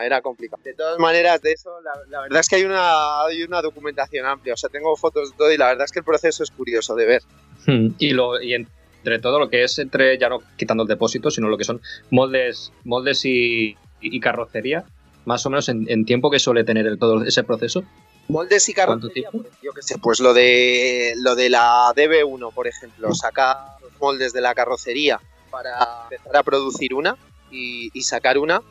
era 0.03 0.23
complicado. 0.23 0.63
De 0.65 0.73
todas 0.73 0.99
maneras 0.99 1.43
de 1.43 1.53
eso 1.53 1.71
la, 1.83 1.93
la 2.09 2.23
verdad 2.23 2.41
es 2.41 2.49
que 2.49 2.57
hay 2.57 2.65
una 2.65 3.25
hay 3.25 3.43
una 3.43 3.61
documentación 3.61 4.25
amplia. 4.25 4.55
O 4.55 4.57
sea 4.57 4.71
tengo 4.71 4.97
fotos 4.97 5.31
de 5.31 5.37
todo 5.37 5.53
y 5.53 5.59
la 5.59 5.67
verdad 5.67 5.85
es 5.85 5.93
que 5.93 5.99
el 5.99 6.05
proceso 6.05 6.43
es 6.43 6.51
curioso 6.51 6.95
de 6.97 7.07
ver. 7.07 7.23
Y, 7.99 8.11
lo, 8.11 8.43
y 8.43 8.55
entre 9.03 9.19
todo 9.19 9.41
lo 9.41 9.51
que 9.51 9.65
es 9.65 9.79
entre, 9.81 10.17
ya 10.17 10.29
no 10.29 10.39
quitando 10.57 10.85
el 10.85 10.89
depósito, 10.89 11.29
sino 11.31 11.49
lo 11.49 11.59
que 11.59 11.65
son 11.65 11.81
moldes, 12.11 12.73
moldes 12.85 13.25
y, 13.25 13.77
y 14.01 14.21
carrocería, 14.21 14.85
más 15.25 15.45
o 15.45 15.51
menos 15.51 15.69
en, 15.69 15.87
en 15.91 16.05
tiempo 16.05 16.31
que 16.31 16.39
suele 16.39 16.63
tener 16.63 16.87
el, 16.87 16.99
todo 17.01 17.25
ese 17.25 17.43
proceso. 17.43 17.83
Moldes 18.29 18.69
y 18.69 18.75
¿Cuánto 18.75 19.09
carrocería, 19.09 19.31
tiempo? 19.31 19.49
pues, 19.49 19.61
yo 19.61 19.73
qué 19.73 19.83
sé, 19.83 19.99
pues 19.99 20.21
lo 20.21 20.33
de 20.33 21.15
lo 21.21 21.35
de 21.35 21.51
la 21.51 21.93
DB1, 21.97 22.55
por 22.55 22.69
ejemplo, 22.69 23.13
sacar 23.13 23.57
los 23.83 23.91
moldes 24.01 24.33
de 24.33 24.41
la 24.41 24.55
carrocería 24.55 25.21
para 25.51 26.05
empezar 26.05 26.37
a 26.37 26.43
producir 26.45 26.95
una 26.95 27.17
y, 27.51 27.91
y 27.93 28.03
sacar 28.03 28.39
una, 28.39 28.63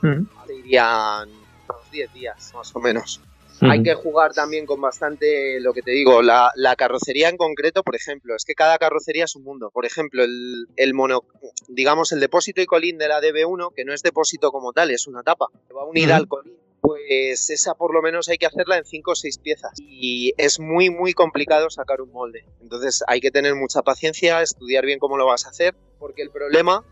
te 0.47 0.55
irían 0.55 1.29
unos 1.29 1.91
10 1.91 2.13
días, 2.13 2.51
más 2.55 2.73
o 2.73 2.79
menos. 2.79 3.19
Hay 3.61 3.83
que 3.83 3.93
jugar 3.93 4.33
también 4.33 4.65
con 4.65 4.81
bastante, 4.81 5.59
lo 5.59 5.73
que 5.73 5.81
te 5.81 5.91
digo, 5.91 6.21
la, 6.21 6.51
la 6.55 6.75
carrocería 6.75 7.29
en 7.29 7.37
concreto, 7.37 7.83
por 7.83 7.95
ejemplo, 7.95 8.35
es 8.35 8.43
que 8.45 8.55
cada 8.55 8.77
carrocería 8.77 9.25
es 9.25 9.35
un 9.35 9.43
mundo. 9.43 9.69
Por 9.71 9.85
ejemplo, 9.85 10.23
el, 10.23 10.67
el 10.75 10.93
mono, 10.93 11.23
digamos, 11.67 12.11
el 12.11 12.19
depósito 12.19 12.61
y 12.61 12.65
colín 12.65 12.97
de 12.97 13.07
la 13.07 13.21
DB1, 13.21 13.73
que 13.75 13.85
no 13.85 13.93
es 13.93 14.01
depósito 14.01 14.51
como 14.51 14.73
tal, 14.73 14.91
es 14.91 15.07
una 15.07 15.23
tapa, 15.23 15.47
que 15.67 15.73
va 15.73 15.85
unida 15.85 16.13
Ujú. 16.13 16.21
al 16.21 16.27
colín. 16.27 16.57
Pues 16.81 17.51
esa 17.51 17.75
por 17.75 17.93
lo 17.93 18.01
menos 18.01 18.27
hay 18.27 18.39
que 18.39 18.47
hacerla 18.47 18.77
en 18.77 18.85
5 18.85 19.11
o 19.11 19.15
6 19.15 19.37
piezas. 19.37 19.71
Y 19.79 20.33
es 20.37 20.59
muy, 20.59 20.89
muy 20.89 21.13
complicado 21.13 21.69
sacar 21.69 22.01
un 22.01 22.11
molde. 22.11 22.43
Entonces 22.59 23.03
hay 23.07 23.21
que 23.21 23.29
tener 23.29 23.53
mucha 23.53 23.83
paciencia, 23.83 24.41
estudiar 24.41 24.85
bien 24.85 24.97
cómo 24.97 25.15
lo 25.15 25.27
vas 25.27 25.45
a 25.45 25.49
hacer, 25.49 25.75
porque 25.99 26.23
el 26.23 26.31
problema, 26.31 26.83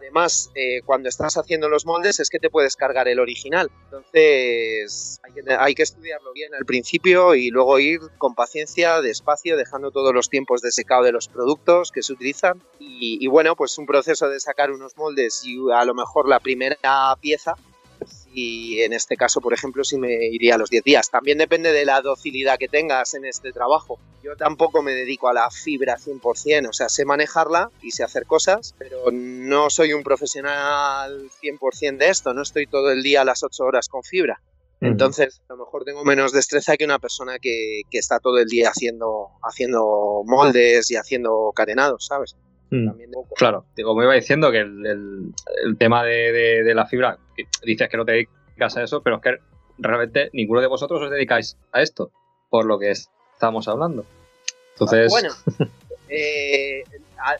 además, 0.00 0.50
eh, 0.54 0.80
cuando 0.84 1.08
estás 1.08 1.36
haciendo 1.36 1.68
los 1.68 1.86
moldes 1.86 2.20
es 2.20 2.30
que 2.30 2.38
te 2.38 2.50
puedes 2.50 2.76
cargar 2.76 3.06
el 3.08 3.20
original. 3.20 3.70
Entonces, 3.84 5.20
hay 5.22 5.32
que, 5.32 5.42
hay 5.52 5.74
que, 5.74 5.82
estudiarlo 5.82 6.32
bien 6.32 6.54
al 6.54 6.64
principio 6.64 7.34
y 7.34 7.50
luego 7.50 7.78
ir 7.78 8.00
con 8.18 8.34
paciencia, 8.34 9.00
despacio, 9.00 9.56
dejando 9.56 9.90
todos 9.90 10.14
los 10.14 10.28
tiempos 10.28 10.62
de 10.62 10.72
secado 10.72 11.04
de 11.04 11.12
los 11.12 11.28
productos 11.28 11.92
que 11.92 12.02
se 12.02 12.12
utilizan. 12.12 12.62
Y, 12.78 13.18
y 13.20 13.26
bueno, 13.28 13.54
pues 13.56 13.76
un 13.78 13.86
proceso 13.86 14.28
de 14.28 14.40
sacar 14.40 14.70
unos 14.70 14.96
moldes 14.96 15.42
y 15.44 15.58
a 15.72 15.84
lo 15.84 15.94
mejor 15.94 16.28
la 16.28 16.40
primera 16.40 16.76
pieza 17.20 17.54
y 18.32 18.80
en 18.82 18.92
este 18.92 19.16
caso, 19.16 19.40
por 19.40 19.52
ejemplo, 19.52 19.84
sí 19.84 19.98
me 19.98 20.12
iría 20.26 20.54
a 20.54 20.58
los 20.58 20.70
10 20.70 20.84
días. 20.84 21.10
También 21.10 21.38
depende 21.38 21.72
de 21.72 21.84
la 21.84 22.00
docilidad 22.00 22.58
que 22.58 22.68
tengas 22.68 23.14
en 23.14 23.24
este 23.24 23.52
trabajo. 23.52 23.98
Yo 24.22 24.36
tampoco 24.36 24.82
me 24.82 24.92
dedico 24.92 25.28
a 25.28 25.32
la 25.32 25.50
fibra 25.50 25.96
100%, 25.96 26.68
o 26.68 26.72
sea, 26.72 26.88
sé 26.88 27.04
manejarla 27.04 27.70
y 27.82 27.90
sé 27.90 28.04
hacer 28.04 28.26
cosas, 28.26 28.74
pero 28.78 29.10
no 29.10 29.70
soy 29.70 29.92
un 29.92 30.02
profesional 30.02 31.30
100% 31.42 31.96
de 31.96 32.08
esto, 32.08 32.34
no 32.34 32.42
estoy 32.42 32.66
todo 32.66 32.90
el 32.90 33.02
día 33.02 33.22
a 33.22 33.24
las 33.24 33.42
8 33.42 33.64
horas 33.64 33.88
con 33.88 34.02
fibra. 34.02 34.40
Entonces, 34.82 35.42
a 35.48 35.52
lo 35.52 35.64
mejor 35.64 35.84
tengo 35.84 36.04
menos 36.04 36.32
destreza 36.32 36.78
que 36.78 36.86
una 36.86 36.98
persona 36.98 37.38
que, 37.38 37.82
que 37.90 37.98
está 37.98 38.18
todo 38.18 38.38
el 38.38 38.48
día 38.48 38.70
haciendo, 38.70 39.28
haciendo 39.42 40.22
moldes 40.24 40.90
y 40.90 40.96
haciendo 40.96 41.52
carenados, 41.54 42.06
¿sabes? 42.06 42.34
Mm. 42.70 42.90
Claro, 43.36 43.66
como 43.82 44.02
iba 44.02 44.14
diciendo, 44.14 44.50
que 44.50 44.58
el, 44.58 44.86
el, 44.86 45.34
el 45.64 45.76
tema 45.76 46.04
de, 46.04 46.32
de, 46.32 46.62
de, 46.62 46.74
la 46.74 46.86
fibra, 46.86 47.18
dices 47.64 47.88
que 47.88 47.96
no 47.96 48.04
te 48.04 48.12
dedicas 48.12 48.76
a 48.76 48.82
eso, 48.82 49.02
pero 49.02 49.16
es 49.16 49.22
que 49.22 49.38
realmente 49.78 50.30
ninguno 50.32 50.60
de 50.60 50.66
vosotros 50.66 51.02
os 51.02 51.10
dedicáis 51.10 51.56
a 51.72 51.82
esto, 51.82 52.12
por 52.48 52.64
lo 52.66 52.78
que 52.78 52.90
estamos 52.90 53.66
hablando. 53.68 54.04
Entonces. 54.74 55.10
Bueno, 55.10 55.30
eh, 56.08 56.84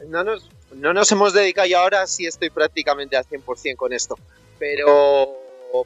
no, 0.09 0.24
nos, 0.24 0.51
no 0.74 0.93
nos 0.93 1.11
hemos 1.12 1.32
dedicado 1.32 1.69
y 1.69 1.74
ahora 1.74 2.07
sí 2.07 2.27
estoy 2.27 2.51
prácticamente 2.51 3.16
al 3.16 3.24
100% 3.24 3.77
con 3.77 3.93
esto, 3.93 4.16
pero 4.59 5.40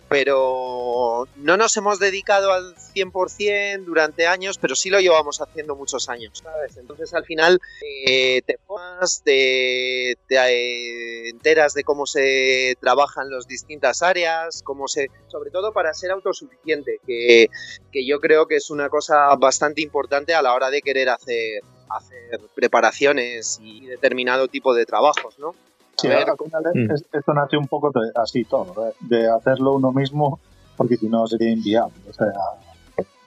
pero 0.09 1.29
no 1.37 1.57
nos 1.57 1.77
hemos 1.77 1.99
dedicado 1.99 2.53
al 2.53 2.75
100% 2.75 3.85
durante 3.85 4.27
años, 4.27 4.59
pero 4.59 4.75
sí 4.75 4.91
lo 4.91 5.01
llevamos 5.01 5.41
haciendo 5.41 5.77
muchos 5.77 6.09
años. 6.09 6.43
Entonces 6.77 7.13
al 7.15 7.25
final 7.25 7.61
eh, 8.07 8.43
te 8.43 8.59
formas, 8.67 9.23
te 9.25 10.13
eh, 10.13 11.29
enteras 11.29 11.75
de 11.75 11.85
cómo 11.85 12.07
se 12.07 12.77
trabajan 12.81 13.31
las 13.31 13.47
distintas 13.47 14.03
áreas, 14.03 14.63
cómo 14.63 14.89
se, 14.89 15.11
sobre 15.29 15.51
todo 15.51 15.73
para 15.73 15.93
ser 15.95 16.11
autosuficiente, 16.11 17.01
que, 17.07 17.49
que 17.93 18.07
yo 18.07 18.21
creo 18.21 18.47
que 18.47 18.57
es 18.57 18.71
una 18.71 18.89
cosa 18.89 19.35
bastante 19.37 19.83
importante 19.83 20.35
a 20.35 20.43
la 20.43 20.55
hora 20.55 20.71
de 20.71 20.83
querer 20.83 21.09
hacer, 21.09 21.63
hacer 21.89 22.41
preparaciones 22.55 23.59
y 23.63 23.87
determinado 23.87 24.49
tipo 24.49 24.75
de 24.75 24.87
trabajos, 24.87 25.39
¿no? 25.39 25.55
Sí, 25.97 26.09
ver, 26.09 26.29
al 26.29 26.37
final 26.37 26.63
mm. 26.75 27.17
esto 27.17 27.35
nace 27.35 27.57
un 27.57 27.69
poco 27.69 27.91
de, 27.91 28.11
así 28.17 28.45
todo, 28.45 28.89
¿eh? 28.89 28.93
de 29.01 29.29
hacerlo 29.29 29.75
uno 29.75 29.93
mismo, 29.93 30.41
porque 30.77 30.97
si 30.97 31.09
no 31.09 31.27
sería 31.27 31.51
inviable. 31.51 31.95
O 32.09 32.13
sea, 32.13 32.33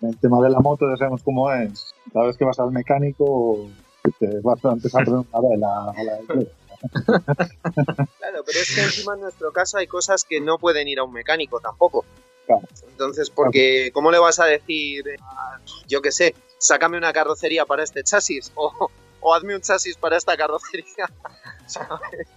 el 0.01 0.17
tema 0.17 0.41
de 0.41 0.49
la 0.49 0.59
moto 0.59 0.89
ya 0.89 0.97
sabemos 0.97 1.23
cómo 1.23 1.51
es. 1.51 1.93
Cada 2.13 2.27
vez 2.27 2.37
que 2.37 2.45
vas 2.45 2.59
al 2.59 2.71
mecánico, 2.71 3.67
te 4.19 4.39
vas 4.41 4.63
a 4.65 4.71
empezar 4.71 5.01
a 5.01 5.05
poner 5.05 5.25
una 5.31 5.49
vela 5.49 5.91
a 5.91 6.03
la 6.03 6.17
Claro, 8.19 8.43
pero 8.45 8.59
es 8.59 8.75
que 8.75 8.81
encima 8.81 9.15
en 9.15 9.21
nuestro 9.21 9.51
caso 9.51 9.77
hay 9.77 9.87
cosas 9.87 10.23
que 10.23 10.39
no 10.39 10.57
pueden 10.59 10.87
ir 10.87 10.99
a 10.99 11.03
un 11.03 11.13
mecánico 11.13 11.59
tampoco. 11.59 12.05
Claro. 12.45 12.67
Entonces, 12.89 13.29
porque 13.29 13.91
¿cómo 13.93 14.11
le 14.11 14.19
vas 14.19 14.39
a 14.39 14.45
decir, 14.45 15.03
yo 15.87 16.01
qué 16.01 16.11
sé, 16.11 16.35
sácame 16.59 16.97
una 16.97 17.13
carrocería 17.13 17.65
para 17.65 17.83
este 17.83 18.03
chasis? 18.03 18.51
O, 18.55 18.89
o 19.19 19.33
hazme 19.33 19.55
un 19.55 19.61
chasis 19.61 19.97
para 19.97 20.17
esta 20.17 20.37
carrocería. 20.37 21.09
¿Sabes? 21.65 22.27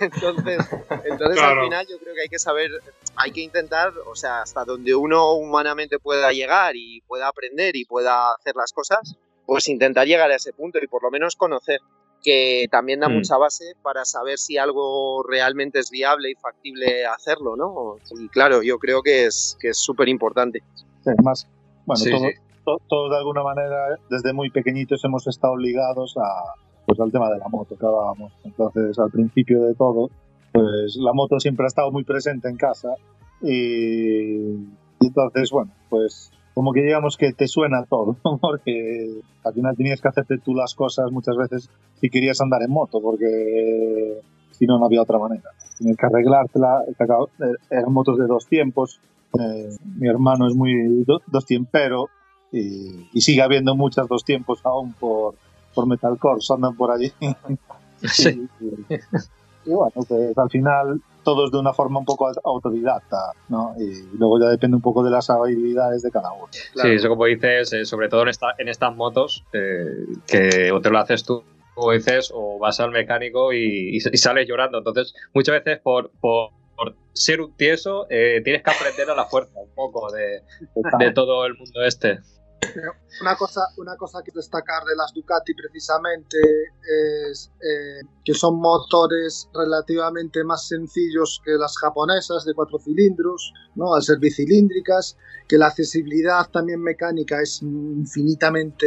Entonces, 0.00 0.58
entonces 1.04 1.38
claro. 1.38 1.60
al 1.60 1.66
final 1.66 1.86
yo 1.88 1.98
creo 1.98 2.14
que 2.14 2.22
hay 2.22 2.28
que 2.28 2.38
saber, 2.38 2.70
hay 3.16 3.32
que 3.32 3.40
intentar, 3.40 3.92
o 4.06 4.14
sea, 4.14 4.42
hasta 4.42 4.64
donde 4.64 4.94
uno 4.94 5.32
humanamente 5.34 5.98
pueda 5.98 6.32
llegar 6.32 6.76
y 6.76 7.00
pueda 7.02 7.28
aprender 7.28 7.76
y 7.76 7.84
pueda 7.84 8.34
hacer 8.34 8.54
las 8.56 8.72
cosas, 8.72 9.16
pues 9.46 9.68
intentar 9.68 10.06
llegar 10.06 10.30
a 10.30 10.36
ese 10.36 10.52
punto 10.52 10.78
y 10.82 10.86
por 10.86 11.02
lo 11.02 11.10
menos 11.10 11.36
conocer, 11.36 11.80
que 12.22 12.68
también 12.70 13.00
da 13.00 13.08
mm. 13.08 13.14
mucha 13.14 13.36
base 13.36 13.74
para 13.82 14.04
saber 14.04 14.38
si 14.38 14.56
algo 14.56 15.22
realmente 15.22 15.78
es 15.78 15.90
viable 15.90 16.30
y 16.30 16.34
factible 16.34 17.06
hacerlo, 17.06 17.56
¿no? 17.56 17.96
Y 18.18 18.28
claro, 18.28 18.62
yo 18.62 18.78
creo 18.78 19.02
que 19.02 19.26
es 19.26 19.56
que 19.60 19.68
es 19.68 19.78
súper 19.78 20.08
importante. 20.08 20.62
Sí, 21.04 21.10
más, 21.22 21.46
bueno, 21.84 22.02
sí, 22.02 22.10
todos, 22.10 22.22
sí. 22.22 22.40
To, 22.64 22.78
todos 22.88 23.10
de 23.10 23.18
alguna 23.18 23.42
manera 23.42 23.98
desde 24.08 24.32
muy 24.32 24.50
pequeñitos 24.50 25.04
hemos 25.04 25.26
estado 25.26 25.56
ligados 25.56 26.16
a, 26.16 26.54
pues 26.86 27.00
al 27.00 27.12
tema 27.12 27.30
de 27.30 27.38
la 27.38 27.48
moto 27.48 27.76
que 27.76 27.86
hablábamos. 27.86 28.32
Entonces, 28.44 28.98
al 28.98 29.10
principio 29.10 29.62
de 29.62 29.74
todo, 29.74 30.10
pues 30.52 30.96
la 30.96 31.12
moto 31.12 31.40
siempre 31.40 31.64
ha 31.64 31.68
estado 31.68 31.90
muy 31.90 32.04
presente 32.04 32.48
en 32.48 32.56
casa 32.56 32.94
y, 33.40 34.54
y 35.00 35.06
entonces, 35.06 35.50
bueno, 35.50 35.72
pues 35.88 36.30
como 36.54 36.72
que 36.72 36.82
digamos 36.82 37.16
que 37.16 37.32
te 37.32 37.48
suena 37.48 37.84
todo, 37.84 38.16
porque 38.40 39.20
al 39.42 39.52
final 39.52 39.76
tenías 39.76 40.00
que 40.00 40.08
hacerte 40.08 40.38
tú 40.38 40.54
las 40.54 40.74
cosas 40.74 41.10
muchas 41.10 41.36
veces 41.36 41.68
si 42.00 42.08
querías 42.08 42.40
andar 42.40 42.62
en 42.62 42.70
moto, 42.70 43.00
porque 43.02 44.20
si 44.52 44.66
no, 44.66 44.78
no 44.78 44.86
había 44.86 45.02
otra 45.02 45.18
manera. 45.18 45.50
Tienes 45.78 45.96
que 45.96 46.06
arreglártela, 46.06 46.84
eran 47.70 47.92
motos 47.92 48.18
de 48.18 48.26
dos 48.26 48.46
tiempos, 48.46 49.00
eh, 49.38 49.70
mi 49.98 50.08
hermano 50.08 50.46
es 50.46 50.54
muy 50.54 51.02
do, 51.04 51.20
dos 51.26 51.44
tiempero 51.44 52.08
y, 52.52 53.08
y 53.12 53.20
sigue 53.20 53.42
habiendo 53.42 53.74
muchas 53.74 54.06
dos 54.06 54.24
tiempos 54.24 54.60
aún 54.64 54.92
por, 54.92 55.34
por 55.74 55.86
metalcore 55.86 56.40
andan 56.50 56.76
por 56.76 56.90
allí. 56.90 57.12
Sí. 58.06 58.46
y, 58.60 58.94
y, 58.94 59.00
y, 59.64 59.70
bueno, 59.70 59.92
pues 60.06 60.36
al 60.36 60.50
final 60.50 61.00
todos 61.22 61.50
de 61.50 61.58
una 61.58 61.72
forma 61.72 61.98
un 62.00 62.04
poco 62.04 62.30
autodidacta, 62.44 63.32
¿no? 63.48 63.74
Y 63.78 64.16
luego 64.18 64.38
ya 64.38 64.50
depende 64.50 64.76
un 64.76 64.82
poco 64.82 65.02
de 65.02 65.10
las 65.10 65.30
habilidades 65.30 66.02
de 66.02 66.10
cada 66.10 66.32
uno. 66.32 66.48
Claro. 66.74 66.90
Sí, 66.90 66.96
eso 66.96 67.08
como 67.08 67.24
dices, 67.24 67.72
eh, 67.72 67.84
sobre 67.86 68.08
todo 68.08 68.22
en, 68.22 68.28
esta, 68.28 68.48
en 68.58 68.68
estas 68.68 68.94
motos, 68.94 69.42
eh, 69.54 70.04
que 70.26 70.70
o 70.70 70.82
te 70.82 70.90
lo 70.90 70.98
haces 70.98 71.24
tú 71.24 71.42
o 71.76 71.92
dices, 71.92 72.30
o 72.32 72.58
vas 72.58 72.78
al 72.80 72.90
mecánico 72.90 73.52
y, 73.52 73.96
y, 73.96 73.96
y 73.96 74.16
sales 74.18 74.46
llorando. 74.46 74.78
Entonces, 74.78 75.14
muchas 75.32 75.64
veces 75.64 75.80
por, 75.80 76.10
por, 76.20 76.50
por 76.76 76.94
ser 77.12 77.40
un 77.40 77.52
tieso, 77.56 78.06
eh, 78.10 78.40
tienes 78.44 78.62
que 78.62 78.70
aprender 78.70 79.10
a 79.10 79.16
la 79.16 79.24
fuerza 79.24 79.58
un 79.58 79.74
poco 79.74 80.12
de, 80.12 80.42
de 80.98 81.12
todo 81.12 81.46
el 81.46 81.56
mundo 81.56 81.82
este. 81.84 82.20
Una 83.20 83.36
cosa, 83.36 83.62
una 83.76 83.96
cosa 83.96 84.22
que 84.22 84.32
destacar 84.34 84.84
de 84.84 84.96
las 84.96 85.12
Ducati 85.12 85.54
precisamente 85.54 86.38
es 87.30 87.50
eh, 87.60 88.06
que 88.24 88.34
son 88.34 88.58
motores 88.60 89.48
relativamente 89.54 90.42
más 90.44 90.66
sencillos 90.66 91.40
que 91.44 91.52
las 91.52 91.76
japonesas 91.78 92.44
de 92.44 92.54
cuatro 92.54 92.78
cilindros, 92.78 93.52
¿no? 93.76 93.94
al 93.94 94.02
ser 94.02 94.18
bicilíndricas, 94.18 95.16
que 95.48 95.58
la 95.58 95.66
accesibilidad 95.66 96.48
también 96.50 96.80
mecánica 96.82 97.40
es 97.40 97.62
infinitamente 97.62 98.86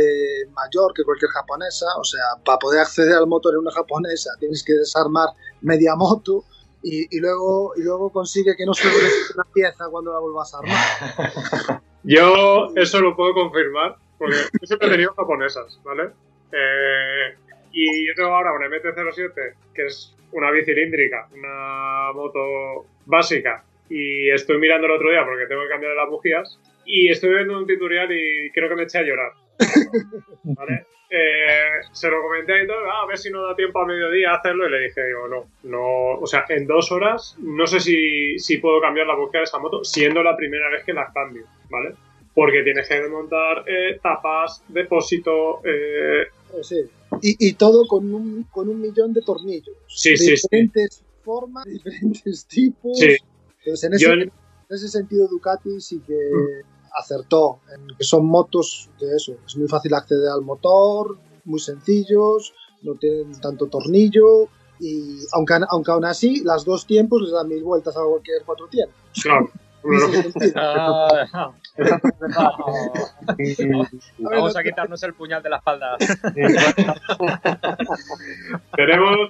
mayor 0.52 0.94
que 0.94 1.04
cualquier 1.04 1.32
japonesa, 1.32 1.86
o 2.00 2.04
sea, 2.04 2.24
para 2.44 2.60
poder 2.60 2.82
acceder 2.82 3.16
al 3.16 3.28
motor 3.28 3.54
en 3.54 3.60
una 3.60 3.72
japonesa 3.72 4.32
tienes 4.40 4.64
que 4.64 4.74
desarmar 4.74 5.30
media 5.62 5.96
moto, 5.96 6.44
y, 6.84 7.16
y, 7.16 7.20
luego, 7.20 7.74
y 7.76 7.82
luego 7.82 8.12
consigue 8.12 8.56
que 8.56 8.66
no 8.66 8.74
se 8.74 8.88
una 8.88 9.44
pieza 9.52 9.86
cuando 9.90 10.14
la 10.14 10.20
vuelvas 10.20 10.54
a 10.54 10.60
armar. 10.60 11.82
Yo 12.08 12.72
eso 12.76 13.02
lo 13.02 13.16
puedo 13.16 13.34
confirmar, 13.34 13.96
porque 14.18 14.36
yo 14.36 14.66
siempre 14.66 14.88
he 14.88 14.92
tenido 14.92 15.14
japonesas, 15.14 15.80
¿vale? 15.84 16.10
Eh, 16.54 17.36
y 17.74 18.08
yo 18.08 18.14
tengo 18.16 18.30
ahora 18.30 18.54
una 18.54 18.68
MT-07, 18.68 19.54
que 19.74 19.86
es 19.86 20.16
una 20.32 20.52
bicilíndrica, 20.52 21.28
una 21.34 22.14
moto 22.14 22.86
básica, 23.06 23.64
y 23.90 24.30
estoy 24.30 24.58
mirando 24.58 24.88
el 24.88 24.94
otro 24.94 25.12
día 25.12 25.26
porque 25.26 25.48
tengo 25.48 25.64
que 25.64 25.70
cambiar 25.70 25.96
las 25.96 26.10
bujías, 26.10 26.60
y 26.86 27.10
estoy 27.10 27.34
viendo 27.34 27.58
un 27.58 27.68
tutorial 27.68 28.10
y 28.12 28.50
creo 28.52 28.70
que 28.70 28.76
me 28.76 28.84
eché 28.84 29.00
a 29.00 29.04
llorar. 29.04 29.34
¿Vale? 30.44 30.86
Eh, 31.10 31.86
se 31.94 32.10
lo 32.10 32.22
comenté 32.22 32.68
todo, 32.68 32.80
ah, 32.92 33.04
a 33.04 33.08
ver 33.08 33.18
si 33.18 33.30
no 33.30 33.42
da 33.42 33.56
tiempo 33.56 33.80
a 33.80 33.86
mediodía 33.86 34.34
hacerlo 34.34 34.68
y 34.68 34.72
le 34.72 34.80
dije, 34.88 35.06
digo, 35.06 35.28
no, 35.30 35.46
no, 35.64 36.20
o 36.20 36.28
sea, 36.28 36.44
en 36.50 36.68
dos 36.68 36.92
horas 36.92 37.38
no 37.40 37.66
sé 37.66 37.80
si, 37.80 38.38
si 38.40 38.58
puedo 38.58 38.82
cambiar 38.82 39.08
la 39.08 39.16
búsqueda 39.16 39.40
de 39.40 39.46
esa 39.46 39.58
moto 39.58 39.86
siendo 39.86 40.22
la 40.22 40.36
primera 40.36 40.70
vez 40.70 40.84
que 40.84 40.92
la 40.92 41.10
cambio, 41.14 41.46
¿vale? 41.70 41.96
Porque 42.34 42.62
tienes 42.62 42.90
que 42.90 43.00
desmontar 43.02 43.64
eh, 43.68 44.00
tapas, 44.04 44.64
depósito... 44.68 45.62
Eh... 45.64 46.28
Sí. 46.62 46.82
Y, 47.22 47.48
y, 47.48 47.54
todo 47.54 47.88
con 47.88 48.14
un, 48.14 48.44
con 48.52 48.68
un 48.68 48.80
millón 48.80 49.14
de 49.14 49.22
tornillos. 49.22 49.76
Sí, 49.88 50.12
de 50.12 50.18
sí, 50.18 50.32
diferentes 50.32 51.04
formas, 51.24 51.66
diferentes 51.72 52.46
tipos. 52.48 53.00
Sí. 53.00 53.16
Entonces, 53.60 53.84
en 53.86 53.94
ese, 53.94 54.06
Yo... 54.06 54.12
en 54.12 54.32
ese 54.70 54.88
sentido, 54.90 55.28
Ducati 55.30 55.80
sí 55.80 56.02
que... 56.06 56.14
Mm 56.14 56.77
acertó 56.98 57.60
en 57.74 57.96
que 57.96 58.04
son 58.04 58.26
motos 58.26 58.90
que 58.98 59.06
eso, 59.16 59.36
es 59.46 59.56
muy 59.56 59.68
fácil 59.68 59.94
acceder 59.94 60.30
al 60.30 60.42
motor, 60.42 61.18
muy 61.46 61.60
sencillos, 61.60 62.54
no 62.82 62.96
tienen 62.96 63.40
tanto 63.40 63.68
tornillo 63.68 64.50
y 64.80 65.20
aunque, 65.34 65.60
aunque 65.70 65.92
aún 65.92 66.06
así 66.06 66.44
las 66.44 66.66
dos 66.66 66.86
tiempos 66.86 67.22
les 67.22 67.32
dan 67.32 67.48
mil 67.48 67.64
vueltas 67.64 67.96
a 67.98 68.04
cualquier 68.04 68.44
cuatro 68.46 68.68
tiempos. 68.68 68.96
Claro. 69.22 69.50
Ah, 70.56 71.52
Vamos 74.18 74.58
a 74.58 74.64
quitarnos 74.64 75.04
el 75.04 75.14
puñal 75.14 75.44
de 75.44 75.50
la 75.50 75.58
espalda. 75.58 75.98
tenemos, 78.76 79.30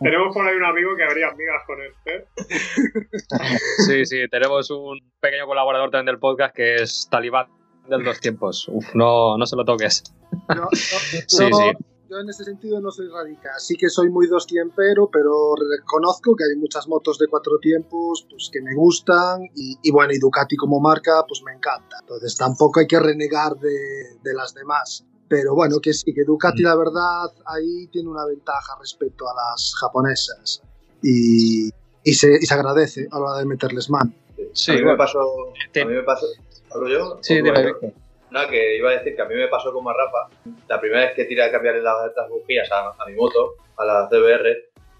tenemos 0.00 0.34
por 0.34 0.46
ahí 0.46 0.56
un 0.56 0.64
amigo 0.64 0.96
que 0.96 1.04
habría 1.04 1.28
amigas 1.28 1.62
con 1.66 1.80
él. 1.80 1.92
¿eh? 2.06 2.26
Sí, 3.86 4.06
sí, 4.06 4.28
tenemos 4.30 4.70
un 4.70 4.98
pequeño 5.20 5.46
colaborador 5.46 5.90
también 5.90 6.06
del 6.06 6.18
podcast 6.18 6.54
que 6.54 6.76
es 6.76 7.08
Talibán 7.10 7.46
del 7.88 8.04
dos 8.04 8.20
tiempos. 8.20 8.68
Uf, 8.68 8.94
no, 8.94 9.36
no 9.36 9.46
se 9.46 9.56
lo 9.56 9.64
toques. 9.64 10.02
No, 10.48 10.54
no, 10.54 10.68
Sí, 10.72 11.50
no, 11.50 11.56
sí. 11.56 11.64
Yo 12.10 12.18
en 12.18 12.28
ese 12.28 12.42
sentido 12.42 12.80
no 12.80 12.90
soy 12.90 13.06
radical. 13.08 13.52
Sí 13.58 13.76
que 13.76 13.88
soy 13.88 14.10
muy 14.10 14.26
dos 14.26 14.44
tiempero, 14.44 15.08
pero 15.12 15.54
reconozco 15.78 16.34
que 16.34 16.42
hay 16.42 16.56
muchas 16.58 16.88
motos 16.88 17.18
de 17.18 17.28
cuatro 17.28 17.58
tiempos 17.60 18.26
pues, 18.28 18.50
que 18.52 18.60
me 18.62 18.74
gustan 18.74 19.44
y, 19.54 19.78
y 19.80 19.92
bueno, 19.92 20.12
y 20.12 20.18
Ducati 20.18 20.56
como 20.56 20.80
marca 20.80 21.24
pues 21.28 21.40
me 21.44 21.52
encanta. 21.52 21.98
Entonces 22.00 22.36
tampoco 22.36 22.80
hay 22.80 22.88
que 22.88 22.98
renegar 22.98 23.54
de, 23.54 24.18
de 24.24 24.34
las 24.34 24.54
demás. 24.54 25.06
Pero 25.30 25.54
bueno, 25.54 25.76
que 25.80 25.92
sí, 25.92 26.12
que 26.12 26.24
Ducati 26.24 26.60
la 26.62 26.74
verdad 26.76 27.30
ahí 27.46 27.86
tiene 27.92 28.08
una 28.08 28.26
ventaja 28.26 28.76
respecto 28.80 29.24
a 29.30 29.32
las 29.34 29.72
japonesas 29.80 30.60
y, 31.04 31.70
y, 32.02 32.14
se, 32.14 32.34
y 32.40 32.44
se 32.46 32.52
agradece 32.54 33.06
a 33.12 33.18
la 33.20 33.24
hora 33.26 33.38
de 33.38 33.46
meterles 33.46 33.88
mano. 33.88 34.12
Sí, 34.52 34.72
a 34.72 34.74
mí 34.74 34.80
me 34.80 34.84
bueno. 34.86 34.98
pasó. 34.98 35.52
Te- 35.72 35.82
A 35.82 35.84
mí 35.86 35.94
me 35.94 36.02
pasó. 36.02 36.26
¿Hablo 36.74 36.88
yo? 36.88 37.18
Sí, 37.22 37.34
¿O 37.34 37.36
dime, 37.44 37.52
tú? 37.62 37.66
Víctor. 37.68 37.92
Nada, 38.32 38.48
que 38.48 38.76
iba 38.76 38.90
a 38.90 38.94
decir 38.94 39.14
que 39.14 39.22
a 39.22 39.26
mí 39.26 39.34
me 39.36 39.46
pasó 39.46 39.72
como 39.72 39.90
a 39.90 39.94
Rafa. 39.94 40.28
La 40.68 40.80
primera 40.80 41.02
vez 41.02 41.14
que 41.14 41.24
tiré 41.26 41.44
a 41.44 41.52
cambiar 41.52 41.76
las, 41.76 42.10
las 42.16 42.28
bujías 42.28 42.68
a, 42.72 42.88
a 43.00 43.06
mi 43.06 43.14
moto, 43.14 43.54
a 43.76 43.84
la 43.84 44.08
CBR, 44.08 44.48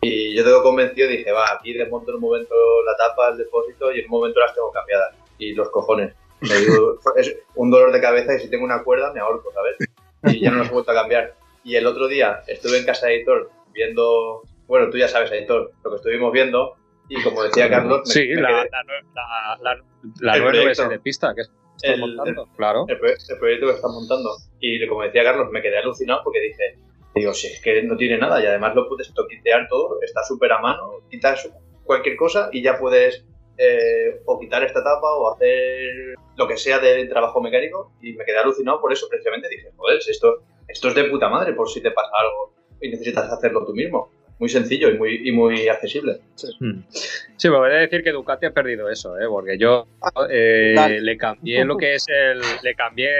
y 0.03 0.35
yo 0.37 0.45
tengo 0.45 0.63
convencido 0.63 1.09
dije, 1.09 1.33
va, 1.33 1.53
aquí 1.55 1.73
desmonto 1.73 2.11
en 2.13 2.17
un 2.17 2.23
momento 2.23 2.55
la 2.87 2.97
tapa, 2.97 3.31
el 3.31 3.39
depósito, 3.39 3.93
y 3.93 3.99
en 3.99 4.05
un 4.05 4.11
momento 4.13 4.39
las 4.41 4.55
tengo 4.55 4.71
cambiadas. 4.71 5.15
Y 5.39 5.55
los 5.55 5.69
cojones. 5.71 6.15
Me 6.41 6.55
digo, 6.57 6.99
es 7.17 7.37
un 7.57 7.71
dolor 7.71 7.91
de 7.93 8.01
cabeza 8.01 8.35
y 8.37 8.41
si 8.41 8.49
tengo 8.49 8.65
una 8.65 8.83
cuerda 8.85 9.13
me 9.13 9.21
ahorco, 9.21 9.51
¿sabes? 9.53 9.77
Y 10.25 10.41
ya 10.41 10.51
no 10.51 10.59
las 10.59 10.69
he 10.69 10.73
vuelto 10.73 10.91
a 10.91 10.95
cambiar. 10.95 11.35
Y 11.65 11.77
el 11.77 11.87
otro 11.87 12.09
día 12.09 12.41
estuve 12.47 12.79
en 12.79 12.85
casa 12.87 13.07
de 13.07 13.17
Editor 13.17 13.51
viendo, 13.73 14.43
bueno, 14.67 14.91
tú 14.91 14.99
ya 14.99 15.09
sabes, 15.09 15.31
Editor, 15.33 15.73
lo 15.85 15.91
que 15.91 15.97
estuvimos 15.97 16.33
viendo, 16.33 16.75
y 17.09 17.23
como 17.23 17.43
decía 17.43 17.69
Carlos, 17.69 18.03
me, 18.07 18.13
Sí, 18.13 18.29
me 18.29 18.41
la, 18.43 18.49
quedé- 18.49 18.71
la, 18.71 18.83
la, 19.15 19.59
la, 19.63 19.83
la 20.21 20.35
El 20.37 20.43
9 20.43 20.59
proyecto. 20.61 20.89
de 20.89 20.99
pista 21.01 21.35
que 21.35 21.43
estoy 21.43 21.95
El- 21.95 22.01
montando. 22.01 22.47
Claro. 22.57 22.85
el, 22.89 22.97
el 22.97 23.39
proyecto 23.39 23.67
que 23.67 23.73
están 23.73 23.93
montando. 23.93 24.31
Y 24.61 24.87
como 24.89 25.03
decía 25.03 25.25
Carlos, 25.25 25.49
me 25.51 25.61
quedé 25.63 25.79
alucinado 25.79 26.23
porque 26.25 26.41
dije, 26.41 26.79
digo, 27.15 27.35
si 27.35 27.49
es 27.49 27.61
que 27.61 27.83
no 27.83 27.97
tiene 27.97 28.19
nada 28.19 28.41
y 28.43 28.47
además 28.47 28.75
lo 28.75 28.89
puedes 28.89 29.13
toquitear 29.15 29.67
todo, 29.69 29.99
está 30.03 30.23
súper 30.23 30.53
a 30.53 30.61
mano, 30.61 31.01
quitas 31.11 31.51
cualquier 31.85 32.17
cosa 32.17 32.49
y 32.53 32.63
ya 32.63 32.79
puedes 32.79 33.25
eh, 33.63 34.23
o 34.25 34.39
quitar 34.41 34.65
esta 34.65 34.83
tapa 34.83 35.07
o 35.19 35.35
hacer 35.35 36.15
lo 36.37 36.49
que 36.49 36.57
sea 36.57 36.79
de 36.79 37.05
trabajo 37.07 37.41
mecánico 37.43 37.93
y 38.01 38.15
me 38.15 38.25
quedé 38.25 38.39
alucinado 38.39 38.81
por 38.81 38.93
eso 38.93 39.07
precisamente. 39.09 39.49
Dije, 39.51 39.69
joder, 39.77 40.01
si 40.01 40.13
esto, 40.13 40.43
esto 40.67 40.89
es 40.89 40.95
de 40.95 41.05
puta 41.05 41.29
madre 41.29 41.53
por 41.53 41.69
si 41.69 41.83
te 41.83 41.91
pasa 41.91 42.11
algo 42.19 42.55
y 42.81 42.89
necesitas 42.89 43.31
hacerlo 43.31 43.65
tú 43.67 43.75
mismo. 43.75 44.11
Muy 44.39 44.49
sencillo 44.49 44.89
y 44.89 44.97
muy, 44.97 45.29
y 45.29 45.33
muy 45.33 45.69
accesible. 45.69 46.21
Hmm. 46.61 46.81
Sí, 46.91 47.49
pero 47.49 47.59
voy 47.59 47.71
a 47.73 47.75
decir 47.75 48.03
que 48.03 48.11
Ducati 48.13 48.47
ha 48.47 48.53
perdido 48.53 48.89
eso, 48.89 49.19
¿eh? 49.19 49.27
porque 49.29 49.59
yo 49.59 49.87
eh, 50.31 50.73
Dale. 50.75 51.03
le 51.03 51.19
cambié 51.19 51.63
lo 51.67 51.77
que 51.77 51.97
es 51.97 52.07
el. 52.09 52.41
Le 52.63 52.75
cambié 52.75 53.11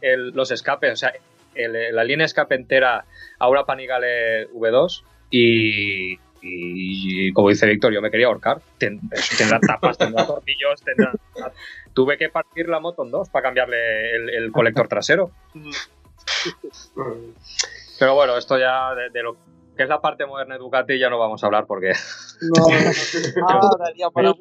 el- 0.00 0.28
los 0.30 0.52
escapes, 0.52 0.92
o 0.92 0.96
sea, 0.96 1.12
el- 1.56 1.92
la 1.92 2.04
línea 2.04 2.26
escape 2.26 2.54
entera 2.54 3.04
a 3.40 3.48
una 3.48 3.64
Panigale 3.64 4.46
V2 4.52 5.02
y. 5.32 6.16
y 6.40 7.32
como 7.32 7.48
dice 7.48 7.66
Víctor, 7.66 7.92
yo 7.92 8.00
me 8.02 8.10
quería 8.10 8.26
ahorcar. 8.26 8.60
Ten- 8.78 9.00
tendrá 9.36 9.60
tapas, 9.60 9.98
tendrá 9.98 10.26
tornillos, 10.26 10.82
tendrá. 10.84 11.12
Tuve 11.94 12.16
que 12.16 12.28
partir 12.28 12.68
la 12.68 12.80
moto 12.80 13.04
en 13.04 13.10
dos 13.10 13.28
para 13.30 13.44
cambiarle 13.44 14.14
el, 14.16 14.30
el 14.30 14.52
colector 14.52 14.88
trasero. 14.88 15.30
Pero 17.98 18.14
bueno, 18.14 18.36
esto 18.36 18.58
ya 18.58 18.94
de, 18.94 19.10
de 19.10 19.22
lo 19.22 19.36
que 19.76 19.82
es 19.84 19.88
la 19.88 20.00
parte 20.00 20.26
moderna 20.26 20.54
de 20.54 20.60
Ducati 20.60 20.98
ya 20.98 21.08
no 21.10 21.18
vamos 21.18 21.42
a 21.42 21.46
hablar 21.46 21.66
porque. 21.66 21.92
No, 22.42 22.54
Ah, 23.48 23.70
daría 23.78 24.10
para 24.10 24.32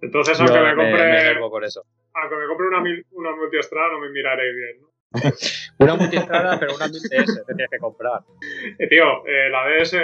Entonces, 0.00 0.38
yo 0.38 0.44
aunque 0.44 0.58
me 0.60 0.64
me, 0.64 0.74
me 0.74 0.76
compre, 0.76 1.20
enervo 1.20 1.50
por 1.50 1.64
eso. 1.64 1.82
aunque 2.14 2.36
me 2.36 2.46
compre 2.46 2.68
una, 2.68 2.78
una 3.12 3.36
multiestrada, 3.36 3.92
no 3.92 4.00
me 4.00 4.10
miraréis 4.10 4.54
bien. 4.56 4.80
¿no? 4.82 4.88
Una 5.78 5.94
multientrada, 5.94 6.58
pero 6.60 6.74
una 6.74 6.86
1000DS 6.86 7.46
te 7.46 7.54
tienes 7.54 7.70
que 7.70 7.78
comprar. 7.78 8.20
Eh, 8.78 8.88
tío, 8.88 9.26
eh, 9.26 9.48
la 9.50 9.64
DS, 9.68 9.94
eh, 9.94 10.02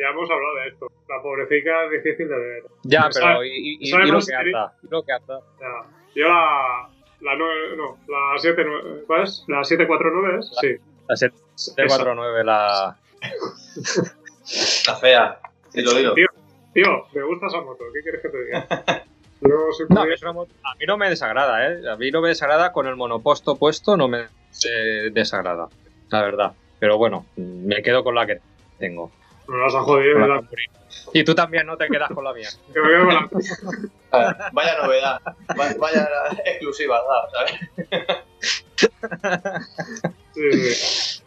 ya 0.00 0.10
hemos 0.10 0.30
hablado 0.30 0.54
de 0.62 0.68
esto. 0.68 0.86
La 1.08 1.20
pobrecita 1.22 1.84
es 1.86 1.90
difícil 2.02 2.28
de 2.28 2.36
ver. 2.38 2.62
Ya, 2.84 3.08
pero 3.12 3.44
y, 3.44 3.48
y- 3.50 3.76
y 3.80 3.88
esa 3.88 3.98
lo 3.98 4.20
que 4.20 4.34
anda. 4.34 4.72
y 4.82 4.86
lo 4.88 5.02
que 5.02 5.12
anda. 5.12 5.40
Ya. 5.60 5.90
Yo 6.14 6.28
la. 6.28 6.88
La 7.22 7.34
9. 7.34 7.76
No, 7.76 7.98
la 8.08 8.38
7. 8.38 8.64
¿Cuál 9.06 9.22
es? 9.24 9.44
¿La 9.48 9.64
749 9.64 10.38
es? 10.40 10.50
Sí. 10.60 10.76
La 11.08 11.16
749, 11.16 12.44
la. 12.44 12.96
La 14.86 14.96
fea. 14.96 15.38
Dilo, 15.72 15.94
dilo. 15.94 16.14
Tío, 16.14 16.26
tío, 16.74 17.06
me 17.14 17.22
gusta 17.22 17.46
esa 17.46 17.60
moto. 17.62 17.84
¿Qué 17.92 18.00
quieres 18.02 18.20
que 18.22 18.28
te 18.28 18.44
diga? 18.44 18.66
No, 19.48 20.00
a, 20.00 20.02
mí 20.02 20.06
muy- 20.06 20.14
es 20.14 20.22
una 20.22 20.32
moto- 20.32 20.52
a 20.64 20.74
mí 20.74 20.84
no 20.86 20.96
me 20.96 21.08
desagrada, 21.10 21.68
¿eh? 21.70 21.88
A 21.90 21.96
mí 21.96 22.10
no 22.10 22.20
me 22.20 22.28
desagrada 22.28 22.72
con 22.72 22.86
el 22.86 22.96
monoposto 22.96 23.56
puesto, 23.56 23.96
no 23.96 24.08
me 24.08 24.22
eh, 24.68 25.10
desagrada, 25.12 25.68
la 26.10 26.22
verdad. 26.22 26.52
Pero 26.78 26.98
bueno, 26.98 27.26
me 27.36 27.82
quedo 27.82 28.02
con 28.04 28.14
la 28.14 28.26
que 28.26 28.40
tengo. 28.78 29.10
Me 29.48 29.58
vas 29.60 29.74
a 29.74 29.80
joder, 29.82 30.14
¿verdad? 30.16 30.42
Y 31.12 31.24
tú 31.24 31.34
también 31.34 31.66
no 31.66 31.76
te 31.76 31.88
quedas 31.88 32.10
con 32.10 32.24
la 32.24 32.32
mía. 32.32 32.48
Que 32.72 32.80
me 32.80 32.88
quedo 32.88 33.04
con 33.04 33.14
la. 33.14 34.50
Vaya 34.52 34.78
novedad, 34.82 35.20
va- 35.58 35.74
vaya 35.78 36.08
exclusiva, 36.44 37.00
¿sabes? 37.32 37.54
Sí, 40.34 40.52
sí. 40.52 41.22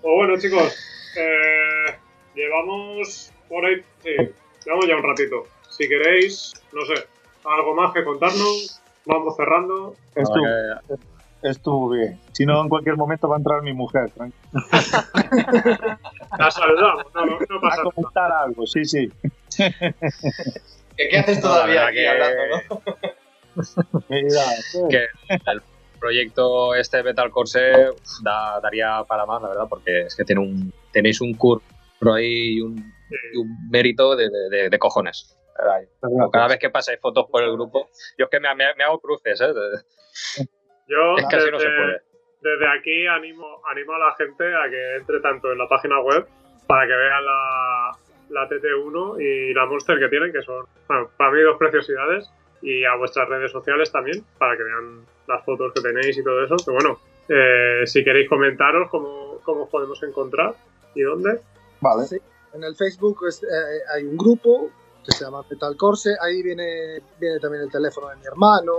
Pues 0.00 0.14
bueno, 0.16 0.38
chicos, 0.38 0.74
eh, 1.16 1.96
llevamos 2.34 3.32
por 3.48 3.64
ahí, 3.64 3.76
sí, 4.02 4.10
llevamos 4.64 4.86
ya 4.88 4.96
un 4.96 5.02
ratito. 5.02 5.46
Si 5.70 5.88
queréis, 5.88 6.52
no 6.72 6.84
sé, 6.84 7.06
algo 7.44 7.74
más 7.74 7.92
que 7.92 8.04
contarnos, 8.04 8.80
vamos 9.06 9.36
cerrando. 9.36 9.94
Estuvo, 10.14 10.46
Eh, 10.46 10.96
estuvo 11.42 11.88
bien. 11.90 12.20
Si 12.32 12.46
no, 12.46 12.62
en 12.62 12.68
cualquier 12.68 12.96
momento 12.96 13.28
va 13.28 13.36
a 13.36 13.38
entrar 13.38 13.62
mi 13.62 13.72
mujer. 13.72 14.10
tranquilo. 14.10 14.42
La 16.38 16.50
saludamos, 16.50 17.04
no, 17.14 17.26
no, 17.26 17.38
no 17.38 17.56
A 17.56 17.60
pasa 17.60 17.76
nada. 17.82 17.90
comentar 17.94 18.32
algo, 18.32 18.66
sí, 18.66 18.84
sí. 18.84 19.10
¿Qué, 19.56 21.08
qué 21.10 21.18
haces 21.18 21.36
No, 21.42 21.48
todavía 21.50 21.86
aquí 21.86 21.96
que- 21.96 22.08
hablando, 22.08 22.42
no? 22.70 22.82
Mira, 24.08 24.42
que 24.88 25.06
el 25.50 25.62
proyecto 26.00 26.74
este 26.74 27.02
Metal 27.02 27.30
Corse 27.30 27.60
da- 28.22 28.60
daría 28.62 29.04
para 29.06 29.26
más, 29.26 29.42
la 29.42 29.48
verdad, 29.48 29.66
porque 29.68 30.02
es 30.02 30.16
que 30.16 30.24
tiene 30.24 30.40
un, 30.40 30.72
tenéis 30.92 31.20
un 31.20 31.34
curro 31.34 31.60
ahí 32.14 32.56
y 32.56 32.60
un, 32.60 32.78
y 33.32 33.36
un 33.36 33.68
mérito 33.70 34.16
de, 34.16 34.30
de- 34.30 34.48
de- 34.50 34.70
de 34.70 34.78
cojones. 34.78 35.36
Verdad. 35.58 36.28
Cada 36.32 36.48
vez 36.48 36.58
que 36.58 36.70
pasáis 36.70 37.00
fotos 37.00 37.26
por 37.30 37.42
el 37.42 37.52
grupo, 37.52 37.88
yo 38.18 38.24
es 38.26 38.30
que 38.30 38.40
me, 38.40 38.54
me- 38.54 38.74
me 38.76 38.84
hago 38.84 39.00
cruces, 39.00 39.40
¿eh? 39.40 39.52
Yo 40.88 41.16
Es 41.18 41.26
que 41.28 41.36
así 41.36 41.50
no 41.50 41.58
se 41.58 41.66
desde, 41.68 41.76
puede. 41.76 42.02
desde 42.40 42.68
aquí 42.78 43.06
animo, 43.06 43.60
animo 43.70 43.92
a 43.94 43.98
la 43.98 44.14
gente 44.16 44.44
a 44.54 44.68
que 44.70 44.96
entre 44.96 45.20
tanto 45.20 45.52
en 45.52 45.58
la 45.58 45.68
página 45.68 46.00
web 46.00 46.26
para 46.66 46.86
que 46.86 46.92
vean 46.94 47.24
la, 47.24 47.90
la 48.30 48.48
TT1 48.48 49.20
y 49.20 49.54
la 49.54 49.66
Monster 49.66 49.98
que 49.98 50.08
tienen, 50.08 50.32
que 50.32 50.42
son 50.42 50.66
bueno, 50.88 51.10
para 51.16 51.30
mí 51.32 51.40
dos 51.42 51.56
preciosidades, 51.58 52.30
y 52.62 52.84
a 52.84 52.94
vuestras 52.96 53.28
redes 53.28 53.50
sociales 53.50 53.90
también, 53.90 54.24
para 54.38 54.56
que 54.56 54.62
vean 54.62 55.04
las 55.26 55.44
fotos 55.44 55.72
que 55.74 55.80
tenéis 55.82 56.16
y 56.16 56.22
todo 56.22 56.44
eso. 56.44 56.54
Que 56.64 56.70
bueno, 56.70 56.98
eh, 57.28 57.86
si 57.86 58.04
queréis 58.04 58.28
comentaros 58.28 58.88
cómo, 58.88 59.40
cómo 59.42 59.64
os 59.64 59.68
podemos 59.70 60.00
encontrar 60.04 60.54
y 60.94 61.02
dónde. 61.02 61.40
Vale. 61.80 62.04
Sí. 62.04 62.18
En 62.54 62.62
el 62.64 62.76
Facebook 62.76 63.18
es- 63.28 63.42
eh, 63.42 63.80
hay 63.94 64.04
un 64.04 64.16
grupo 64.16 64.70
que 65.04 65.12
se 65.12 65.24
llama 65.24 65.44
Metal 65.50 65.76
Corse. 65.76 66.16
Ahí 66.20 66.42
viene, 66.42 67.02
viene 67.20 67.38
también 67.40 67.64
el 67.64 67.70
teléfono 67.70 68.08
de 68.08 68.16
mi 68.16 68.26
hermano 68.26 68.72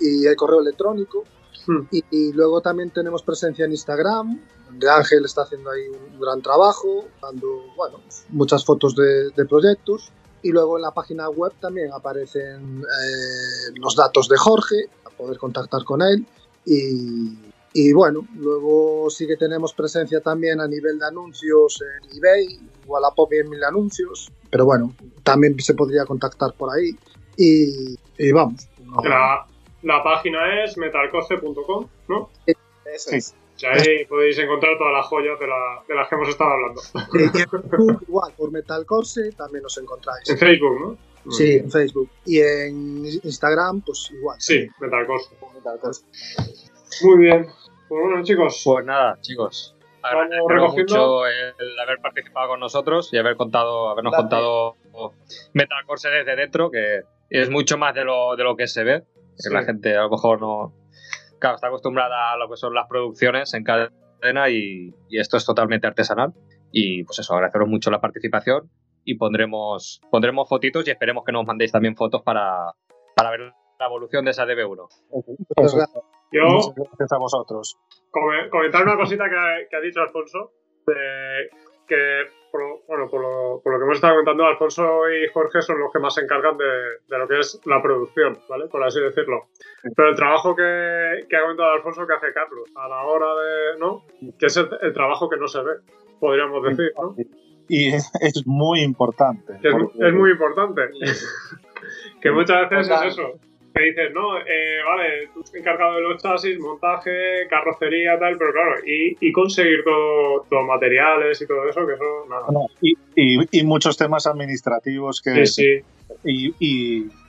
y 0.00 0.26
el 0.26 0.36
correo 0.36 0.60
electrónico. 0.60 1.24
Hmm. 1.66 1.86
Y, 1.90 2.04
y 2.10 2.32
luego 2.32 2.60
también 2.60 2.90
tenemos 2.90 3.22
presencia 3.22 3.64
en 3.64 3.72
Instagram, 3.72 4.40
donde 4.66 4.90
Ángel 4.90 5.24
está 5.24 5.42
haciendo 5.42 5.70
ahí 5.70 5.88
un 5.88 6.20
gran 6.20 6.42
trabajo, 6.42 7.06
dando 7.22 7.46
bueno, 7.76 8.00
muchas 8.30 8.64
fotos 8.64 8.94
de, 8.94 9.30
de 9.30 9.44
proyectos. 9.46 10.12
Y 10.42 10.50
luego 10.50 10.76
en 10.76 10.82
la 10.82 10.90
página 10.90 11.30
web 11.30 11.52
también 11.58 11.90
aparecen 11.92 12.82
eh, 12.82 13.72
los 13.76 13.96
datos 13.96 14.28
de 14.28 14.36
Jorge, 14.36 14.90
para 15.02 15.16
poder 15.16 15.38
contactar 15.38 15.84
con 15.84 16.02
él. 16.02 16.26
Y, 16.66 17.38
y 17.72 17.92
bueno, 17.94 18.28
luego 18.36 19.08
sí 19.08 19.26
que 19.26 19.36
tenemos 19.36 19.72
presencia 19.72 20.20
también 20.20 20.60
a 20.60 20.68
nivel 20.68 20.98
de 20.98 21.06
anuncios 21.06 21.80
en 21.80 22.18
eBay, 22.18 22.60
Wallapop 22.86 23.32
y 23.32 23.38
en 23.38 23.48
mil 23.48 23.64
anuncios, 23.64 24.30
pero 24.54 24.66
bueno, 24.66 24.94
también 25.24 25.58
se 25.58 25.74
podría 25.74 26.04
contactar 26.06 26.52
por 26.56 26.72
ahí. 26.72 26.90
Y, 27.36 27.96
y 28.18 28.30
vamos. 28.30 28.68
no- 28.84 29.02
La, 29.02 29.44
la 29.82 30.00
página 30.04 30.62
es 30.62 30.76
metalcoce.com, 30.78 31.88
¿no? 32.08 32.30
Eso 32.46 33.10
Sí. 33.10 33.16
es. 33.16 33.34
Sea, 33.56 33.72
ahí 33.72 34.04
podéis 34.08 34.38
encontrar 34.38 34.78
todas 34.78 34.92
las 34.92 35.06
joyas 35.06 35.38
de, 35.40 35.46
la- 35.48 35.82
de 35.88 35.94
las 35.96 36.08
que 36.08 36.14
hemos 36.14 36.28
estado 36.28 36.50
hablando. 36.52 36.80
y 37.14 37.22
en 37.24 37.32
Facebook, 37.32 38.02
igual, 38.08 38.32
por 38.36 38.52
Metal 38.52 38.86
Corse 38.86 39.32
también 39.32 39.64
nos 39.64 39.76
encontráis. 39.76 40.28
En 40.30 40.38
Facebook, 40.38 40.80
¿no? 41.24 41.32
Sí, 41.32 41.56
en 41.56 41.70
Facebook. 41.70 42.08
Y 42.24 42.38
en 42.40 43.06
Instagram, 43.06 43.80
pues 43.80 44.08
igual. 44.12 44.36
Sí, 44.40 44.68
Metalcoce. 44.80 45.34
Tal 45.64 45.80
cosa. 45.80 46.04
Muy 47.02 47.18
bien. 47.18 47.46
Pues 47.88 48.00
bueno, 48.04 48.22
chicos. 48.22 48.62
Pues 48.64 48.84
nada, 48.86 49.18
chicos, 49.20 49.74
vamos 50.04 50.22
Agradecemos 50.24 50.52
recogiendo. 50.52 50.94
mucho 50.94 51.26
el 51.26 51.78
haber 51.80 51.98
participado 52.00 52.48
con 52.48 52.60
nosotros 52.60 53.12
y 53.12 53.18
haber 53.18 53.36
contado, 53.36 53.88
habernos 53.88 54.12
Gracias. 54.12 54.30
contado 54.30 54.76
Metalcore 55.54 56.00
desde 56.18 56.36
dentro, 56.36 56.70
que 56.70 57.00
es 57.30 57.50
mucho 57.50 57.78
más 57.78 57.94
de 57.94 58.04
lo, 58.04 58.36
de 58.36 58.44
lo 58.44 58.56
que 58.56 58.66
se 58.66 58.84
ve. 58.84 59.02
Que 59.36 59.42
Sí. 59.48 59.52
la 59.52 59.64
gente 59.64 59.96
a 59.96 60.02
lo 60.02 60.10
mejor 60.10 60.40
no. 60.40 60.72
Claro, 61.40 61.56
está 61.56 61.66
acostumbrada 61.66 62.32
a 62.32 62.36
lo 62.36 62.48
que 62.48 62.56
son 62.56 62.72
las 62.74 62.86
producciones 62.88 63.52
en 63.54 63.64
cadena 63.64 64.48
y, 64.48 64.94
y 65.08 65.18
esto 65.18 65.36
es 65.36 65.44
totalmente 65.44 65.86
artesanal. 65.86 66.32
Y 66.70 67.02
pues 67.04 67.18
eso, 67.18 67.34
agradeceros 67.34 67.68
mucho 67.68 67.90
la 67.90 68.00
participación 68.00 68.70
y 69.04 69.16
pondremos, 69.16 70.00
pondremos 70.10 70.48
fotitos 70.48 70.86
y 70.86 70.90
esperemos 70.90 71.24
que 71.24 71.32
nos 71.32 71.44
mandéis 71.44 71.72
también 71.72 71.96
fotos 71.96 72.22
para, 72.22 72.72
para 73.16 73.30
ver 73.30 73.40
la 73.78 73.86
evolución 73.86 74.24
de 74.24 74.30
esa 74.30 74.44
DB1. 74.46 74.86
Eso, 75.56 75.78
Yo, 76.34 76.44
muchas 76.48 76.74
gracias 76.74 77.12
a 77.12 77.18
vosotros. 77.18 77.78
come- 78.10 78.48
comentar 78.50 78.82
una 78.82 78.96
cosita 78.96 79.24
que 79.28 79.36
ha, 79.36 79.68
que 79.68 79.76
ha 79.76 79.80
dicho 79.80 80.00
Alfonso, 80.00 80.50
de 80.86 81.48
que, 81.86 82.22
por, 82.50 82.60
lo- 82.62 82.80
bueno, 82.88 83.08
por 83.10 83.20
lo, 83.20 83.60
por 83.62 83.72
lo 83.72 83.78
que 83.78 83.84
hemos 83.84 83.96
estado 83.96 84.14
comentando, 84.14 84.44
Alfonso 84.46 85.08
y 85.10 85.28
Jorge 85.32 85.60
son 85.62 85.78
los 85.78 85.92
que 85.92 85.98
más 85.98 86.14
se 86.14 86.22
encargan 86.22 86.56
de, 86.56 86.64
de 87.08 87.18
lo 87.18 87.28
que 87.28 87.38
es 87.40 87.60
la 87.66 87.80
producción, 87.82 88.38
¿vale? 88.48 88.66
Por 88.68 88.82
así 88.82 89.00
decirlo. 89.00 89.48
Pero 89.96 90.08
el 90.10 90.16
trabajo 90.16 90.54
que, 90.56 91.26
que 91.28 91.36
ha 91.36 91.42
comentado 91.42 91.70
Alfonso 91.72 92.06
que 92.06 92.14
hace 92.14 92.32
Carlos 92.32 92.68
a 92.76 92.88
la 92.88 93.02
hora 93.04 93.26
de, 93.34 93.78
¿no? 93.78 94.02
Que 94.38 94.46
es 94.46 94.56
el, 94.56 94.68
el 94.82 94.92
trabajo 94.92 95.28
que 95.28 95.36
no 95.36 95.46
se 95.48 95.62
ve, 95.62 95.72
podríamos 96.20 96.62
decir, 96.64 96.92
¿no? 97.00 97.14
Y 97.68 97.94
es, 97.94 98.10
es 98.20 98.42
muy 98.46 98.80
importante. 98.80 99.54
Es, 99.62 99.72
porque- 99.72 100.06
es 100.08 100.12
muy 100.14 100.30
importante. 100.32 100.82
que 102.20 102.30
muchas 102.30 102.68
veces 102.70 102.90
es 102.90 103.12
eso. 103.12 103.32
Que 103.74 103.82
dices, 103.86 104.12
no, 104.14 104.38
eh, 104.38 104.78
vale, 104.86 105.28
tú 105.34 105.40
estás 105.40 105.56
encargado 105.56 105.96
de 105.96 106.02
los 106.02 106.22
chasis, 106.22 106.58
montaje, 106.60 107.10
carrocería, 107.50 108.16
tal, 108.20 108.38
pero 108.38 108.52
claro, 108.52 108.76
y, 108.86 109.16
y 109.20 109.32
conseguir 109.32 109.82
todo, 109.82 110.46
todo 110.48 110.62
materiales 110.62 111.42
y 111.42 111.46
todo 111.46 111.68
eso, 111.68 111.84
que 111.84 111.94
eso, 111.94 112.04
nada. 112.30 112.46
No, 112.52 112.66
y, 112.80 112.92
y- 113.16 113.58
y 113.60 113.64
muchos 113.64 113.96
temas 113.96 114.26
administrativos 114.28 115.20
que, 115.20 115.44
Sí, 115.46 115.80
sí, 116.22 116.54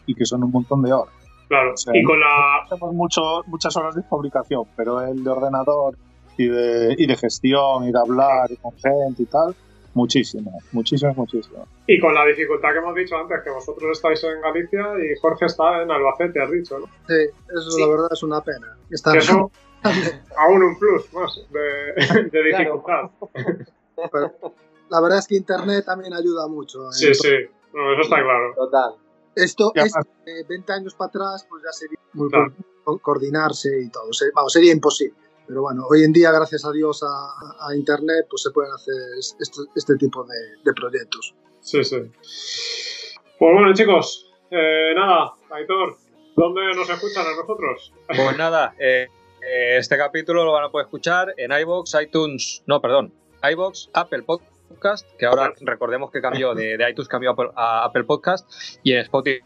Y, 0.07 0.13
que 0.13 0.25
son 0.25 0.43
un 0.43 0.51
montón 0.51 0.83
de 0.83 0.93
horas. 0.93 1.13
claro. 1.47 1.75
Sí. 1.75 1.89
Y 1.95 2.03
con 2.03 2.19
la. 2.19 2.57
Hacemos 2.63 2.93
mucho, 2.93 3.41
muchas 3.47 3.75
horas 3.75 3.95
de 3.95 4.03
fabricación, 4.03 4.65
pero 4.77 5.01
el 5.01 5.23
de 5.23 5.29
ordenador 5.31 5.95
y 6.37 6.47
de, 6.47 6.93
y 6.97 7.07
de 7.07 7.15
gestión 7.15 7.85
y 7.87 7.91
de 7.91 7.99
hablar 7.99 8.51
y 8.51 8.57
con 8.57 8.71
gente 8.73 9.23
y 9.23 9.25
tal, 9.25 9.55
muchísimo, 9.95 10.51
muchísimo, 10.71 11.13
muchísimo. 11.15 11.67
Y 11.87 11.99
con 11.99 12.13
la 12.13 12.23
dificultad 12.25 12.71
que 12.73 12.77
hemos 12.77 12.93
dicho 12.95 13.15
antes, 13.17 13.41
que 13.43 13.49
vosotros 13.49 13.97
estáis 13.97 14.23
en 14.23 14.39
Galicia 14.41 14.81
y 14.99 15.19
Jorge 15.19 15.45
está 15.45 15.81
en 15.81 15.89
Albacete, 15.89 16.39
has 16.41 16.51
dicho, 16.51 16.77
¿no? 16.79 16.85
Sí, 17.07 17.29
eso 17.57 17.71
Sí. 17.71 17.81
la 17.81 17.87
verdad 17.87 18.07
es 18.11 18.21
una 18.23 18.41
pena. 18.41 18.77
Está 18.91 19.17
eso, 19.17 19.51
aún 20.37 20.61
un 20.63 20.77
plus 20.77 21.11
más 21.13 21.41
de, 21.51 22.29
de 22.31 22.43
dificultad. 22.43 23.09
pero 24.11 24.33
la 24.89 25.01
verdad 25.01 25.19
es 25.19 25.27
que 25.27 25.35
Internet 25.35 25.85
también 25.85 26.13
ayuda 26.13 26.47
mucho. 26.47 26.91
Sí, 26.91 27.13
sí, 27.15 27.29
no, 27.73 27.93
eso 27.93 28.01
está 28.01 28.17
claro. 28.21 28.53
Total. 28.55 28.95
Esto 29.35 29.71
es 29.75 29.93
además- 29.95 30.07
eh, 30.27 30.45
20 30.47 30.71
años 30.73 30.95
para 30.95 31.07
atrás, 31.09 31.45
pues 31.49 31.63
ya 31.63 31.71
sería 31.71 31.99
muy 32.13 32.29
Claro. 32.29 32.53
co- 32.83 32.99
coordinarse 32.99 33.81
y 33.81 33.89
todo. 33.89 34.11
Se- 34.13 34.31
Vamos, 34.33 34.53
sería 34.53 34.71
imposible. 34.71 35.15
Pero 35.47 35.61
bueno, 35.61 35.83
hoy 35.89 36.03
en 36.03 36.11
día, 36.13 36.31
gracias 36.31 36.65
a 36.65 36.71
Dios, 36.71 37.03
a, 37.03 37.67
a 37.67 37.75
Internet, 37.75 38.25
pues 38.29 38.41
se 38.43 38.51
pueden 38.51 38.71
hacer 38.73 38.95
es- 39.19 39.35
este, 39.39 39.61
este 39.75 39.95
tipo 39.97 40.23
de, 40.23 40.35
de 40.63 40.73
proyectos. 40.73 41.35
Sí, 41.61 41.83
sí. 41.83 41.97
Pues 43.39 43.53
bueno, 43.53 43.73
chicos, 43.73 44.31
eh, 44.51 44.93
nada, 44.95 45.33
Aitor, 45.51 45.97
¿dónde 46.35 46.61
nos 46.75 46.89
escuchan 46.89 47.25
a 47.27 47.35
nosotros? 47.35 47.93
Pues 48.07 48.37
nada, 48.37 48.73
eh, 48.79 49.07
eh, 49.41 49.77
este 49.77 49.97
capítulo 49.97 50.45
lo 50.45 50.53
van 50.53 50.63
a 50.65 50.69
poder 50.69 50.85
escuchar 50.85 51.33
en 51.37 51.51
iBox, 51.51 51.95
iTunes, 52.01 52.63
no, 52.65 52.81
perdón, 52.81 53.13
iBox, 53.51 53.89
Apple 53.93 54.23
Podcast, 54.23 55.07
que 55.19 55.25
ahora 55.25 55.53
recordemos 55.61 56.11
que 56.11 56.21
cambió 56.21 56.55
de, 56.55 56.77
de 56.77 56.89
iTunes 56.89 57.07
cambió 57.07 57.31
a 57.31 57.33
Apple- 57.33 57.51
a 57.55 57.85
Apple 57.85 58.03
Podcast 58.05 58.49
y 58.83 58.93
en 58.93 58.99
Spotify, 58.99 59.41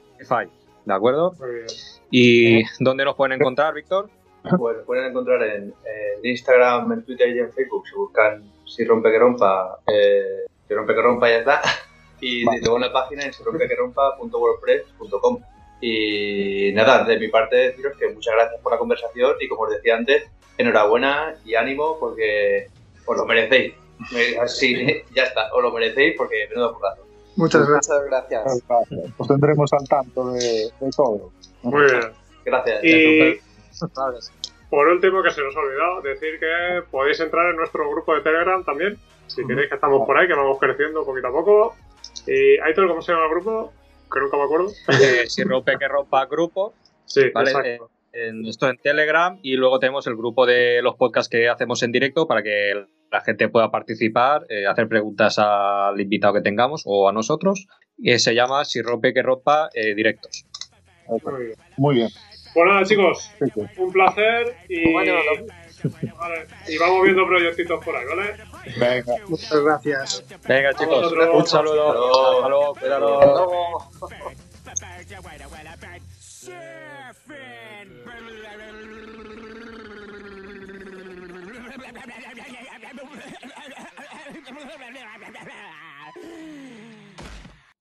¿de 0.85 0.93
acuerdo? 0.93 1.33
Muy 1.39 1.51
bien. 1.51 1.65
¿Y 2.11 2.63
dónde 2.83 3.05
nos 3.05 3.15
pueden 3.15 3.39
encontrar, 3.39 3.73
Víctor? 3.73 4.09
Pues 4.57 4.77
lo 4.77 4.85
pueden 4.85 5.05
encontrar 5.07 5.43
en, 5.43 5.73
en 5.85 6.25
Instagram, 6.25 6.91
en 6.93 7.03
Twitter 7.03 7.29
y 7.35 7.39
en 7.39 7.51
Facebook. 7.51 7.85
Si 7.87 7.95
buscan 7.95 8.43
Si 8.65 8.85
Rompe 8.85 9.11
Que 9.11 9.19
Rompa, 9.19 9.79
eh, 9.87 10.45
Si 10.67 10.73
Rompe 10.73 10.93
Que 10.95 11.01
Rompa 11.01 11.29
ya 11.29 11.37
está. 11.39 11.61
Y 12.21 12.43
Vale. 12.43 12.59
luego 12.59 12.75
en 12.75 12.81
la 12.81 12.91
página 12.91 13.23
en 13.23 13.31
sirompequerompa.wordpress.com. 13.33 15.39
Y 15.81 16.71
nada, 16.73 17.03
de 17.05 17.17
mi 17.17 17.29
parte 17.29 17.55
deciros 17.55 17.97
que 17.97 18.09
muchas 18.09 18.35
gracias 18.35 18.59
por 18.61 18.73
la 18.73 18.77
conversación 18.77 19.35
y 19.39 19.47
como 19.47 19.61
os 19.63 19.69
decía 19.71 19.95
antes, 19.95 20.23
enhorabuena 20.57 21.35
y 21.45 21.55
ánimo 21.55 21.97
porque 21.99 22.67
os 23.05 23.17
lo 23.17 23.25
merecéis. 23.25 23.73
Me- 24.11 24.45
Sí, 24.49 25.01
ya 25.15 25.23
está, 25.23 25.49
os 25.53 25.63
lo 25.63 25.71
merecéis 25.71 26.15
porque 26.17 26.45
menudo 26.49 26.73
currazo. 26.73 27.05
Muchas 27.37 27.65
gracias. 27.69 27.95
Muchas 27.95 28.09
gracias. 28.09 28.43
Muchas 28.45 28.67
gracias. 28.67 29.13
Os 29.17 29.27
tendremos 29.27 29.71
al 29.73 29.87
tanto 29.87 30.31
de, 30.33 30.69
de 30.79 30.89
todo. 30.95 31.31
Muy 31.63 31.83
bien. 31.85 32.01
Gracias. 32.43 32.83
Y 32.83 33.39
por 34.69 34.87
último, 34.87 35.23
que 35.23 35.31
se 35.31 35.41
nos 35.41 35.55
ha 35.55 35.59
olvidado, 35.59 36.01
decir 36.01 36.39
que 36.39 36.83
podéis 36.91 37.19
entrar 37.19 37.49
en 37.49 37.57
nuestro 37.57 37.89
grupo 37.89 38.15
de 38.15 38.21
Telegram 38.21 38.63
también, 38.63 38.97
si 39.27 39.45
queréis 39.45 39.69
que 39.69 39.75
estamos 39.75 40.05
por 40.05 40.17
ahí, 40.17 40.27
que 40.27 40.33
vamos 40.33 40.59
creciendo 40.59 41.05
poquito 41.05 41.27
a 41.27 41.31
poco. 41.31 41.75
Y 42.27 42.59
Aitor, 42.59 42.87
¿cómo 42.87 43.01
se 43.01 43.11
llama 43.11 43.25
el 43.25 43.31
grupo? 43.31 43.73
Que 44.11 44.19
nunca 44.19 44.37
me 44.37 44.43
acuerdo. 44.43 44.71
Eh, 44.89 45.27
si 45.27 45.43
rompe 45.43 45.77
que 45.77 45.87
rompa 45.87 46.25
grupo, 46.25 46.73
Sí, 47.09 47.21
Vale, 47.33 47.49
exacto. 47.49 47.89
en, 48.13 48.45
esto 48.45 48.69
en 48.69 48.77
Telegram 48.77 49.39
y 49.41 49.55
luego 49.55 49.79
tenemos 49.79 50.05
el 50.05 50.15
grupo 50.15 50.45
de 50.45 50.81
los 50.83 50.95
podcasts 50.95 51.27
que 51.27 51.49
hacemos 51.49 51.81
en 51.81 51.91
directo 51.91 52.27
para 52.27 52.43
que 52.43 52.85
la 53.11 53.21
gente 53.21 53.49
pueda 53.49 53.71
participar, 53.71 54.45
eh, 54.49 54.67
hacer 54.67 54.87
preguntas 54.87 55.39
al 55.39 55.99
invitado 55.99 56.35
que 56.35 56.41
tengamos 56.41 56.83
o 56.85 57.09
a 57.09 57.11
nosotros. 57.11 57.67
Y 57.97 58.17
se 58.19 58.35
llama 58.35 58.63
Si 58.63 58.81
rompe 58.81 59.11
que 59.13 59.23
rompa 59.23 59.69
eh, 59.73 59.95
directos. 59.95 60.45
Muy 61.07 61.45
bien. 61.45 61.55
Muy 61.77 61.95
bien. 61.95 62.09
Pues 62.53 62.65
nada, 62.67 62.83
chicos, 62.83 63.31
un 63.77 63.91
placer 63.91 64.55
y, 64.67 64.91
Bueno, 64.91 65.13
vale, 66.17 66.47
y 66.67 66.77
vamos 66.77 67.03
viendo 67.03 67.25
proyectitos 67.27 67.83
por 67.83 67.95
ahí, 67.95 68.05
¿vale? 68.05 68.35
Venga. 68.77 69.15
Muchas 69.27 69.63
gracias. 69.63 70.23
Venga, 70.47 70.73
chicos, 70.73 71.11
un 71.11 71.47
saludo. 71.47 72.33
Hasta 72.37 72.49
luego. 72.49 73.89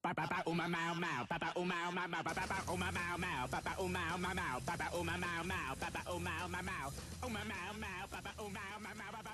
ba 0.09 0.15
ba 0.17 0.25
ba 0.31 0.39
oh 0.49 0.55
my 0.57 0.67
mow 0.67 0.95
mow 0.97 1.21
ba 1.29 1.37
ba 1.39 1.49
oh 1.57 1.65
my 1.69 1.77
mow 1.93 2.09
mow 2.09 2.23
ba 2.25 2.33
ba 2.33 2.45
ba 2.49 2.59
oh 2.73 2.77
my 2.81 2.89
mow 2.97 3.17
mow 3.21 3.45
ba 3.53 3.61
ba 3.61 3.73
oh 3.77 3.89
my 3.89 4.17
mow 4.17 4.33
mow 4.41 4.57
ba 4.65 4.75
ba 4.81 4.87
oh 4.97 5.05
my 5.05 5.17
mow 5.21 5.43
mow 5.45 5.75
ba 5.81 5.89
ba 5.93 6.01
oh 6.09 6.19
my 6.19 6.33
mow 6.49 6.63
mow 6.65 6.89
oh 7.25 7.29
my 7.29 7.45
mow 7.45 7.73
mow 7.77 8.03
ba 8.13 8.19
ba 8.25 8.33
oh 8.41 8.49
my 8.49 8.93
mow 8.97 9.11
mow 9.13 9.28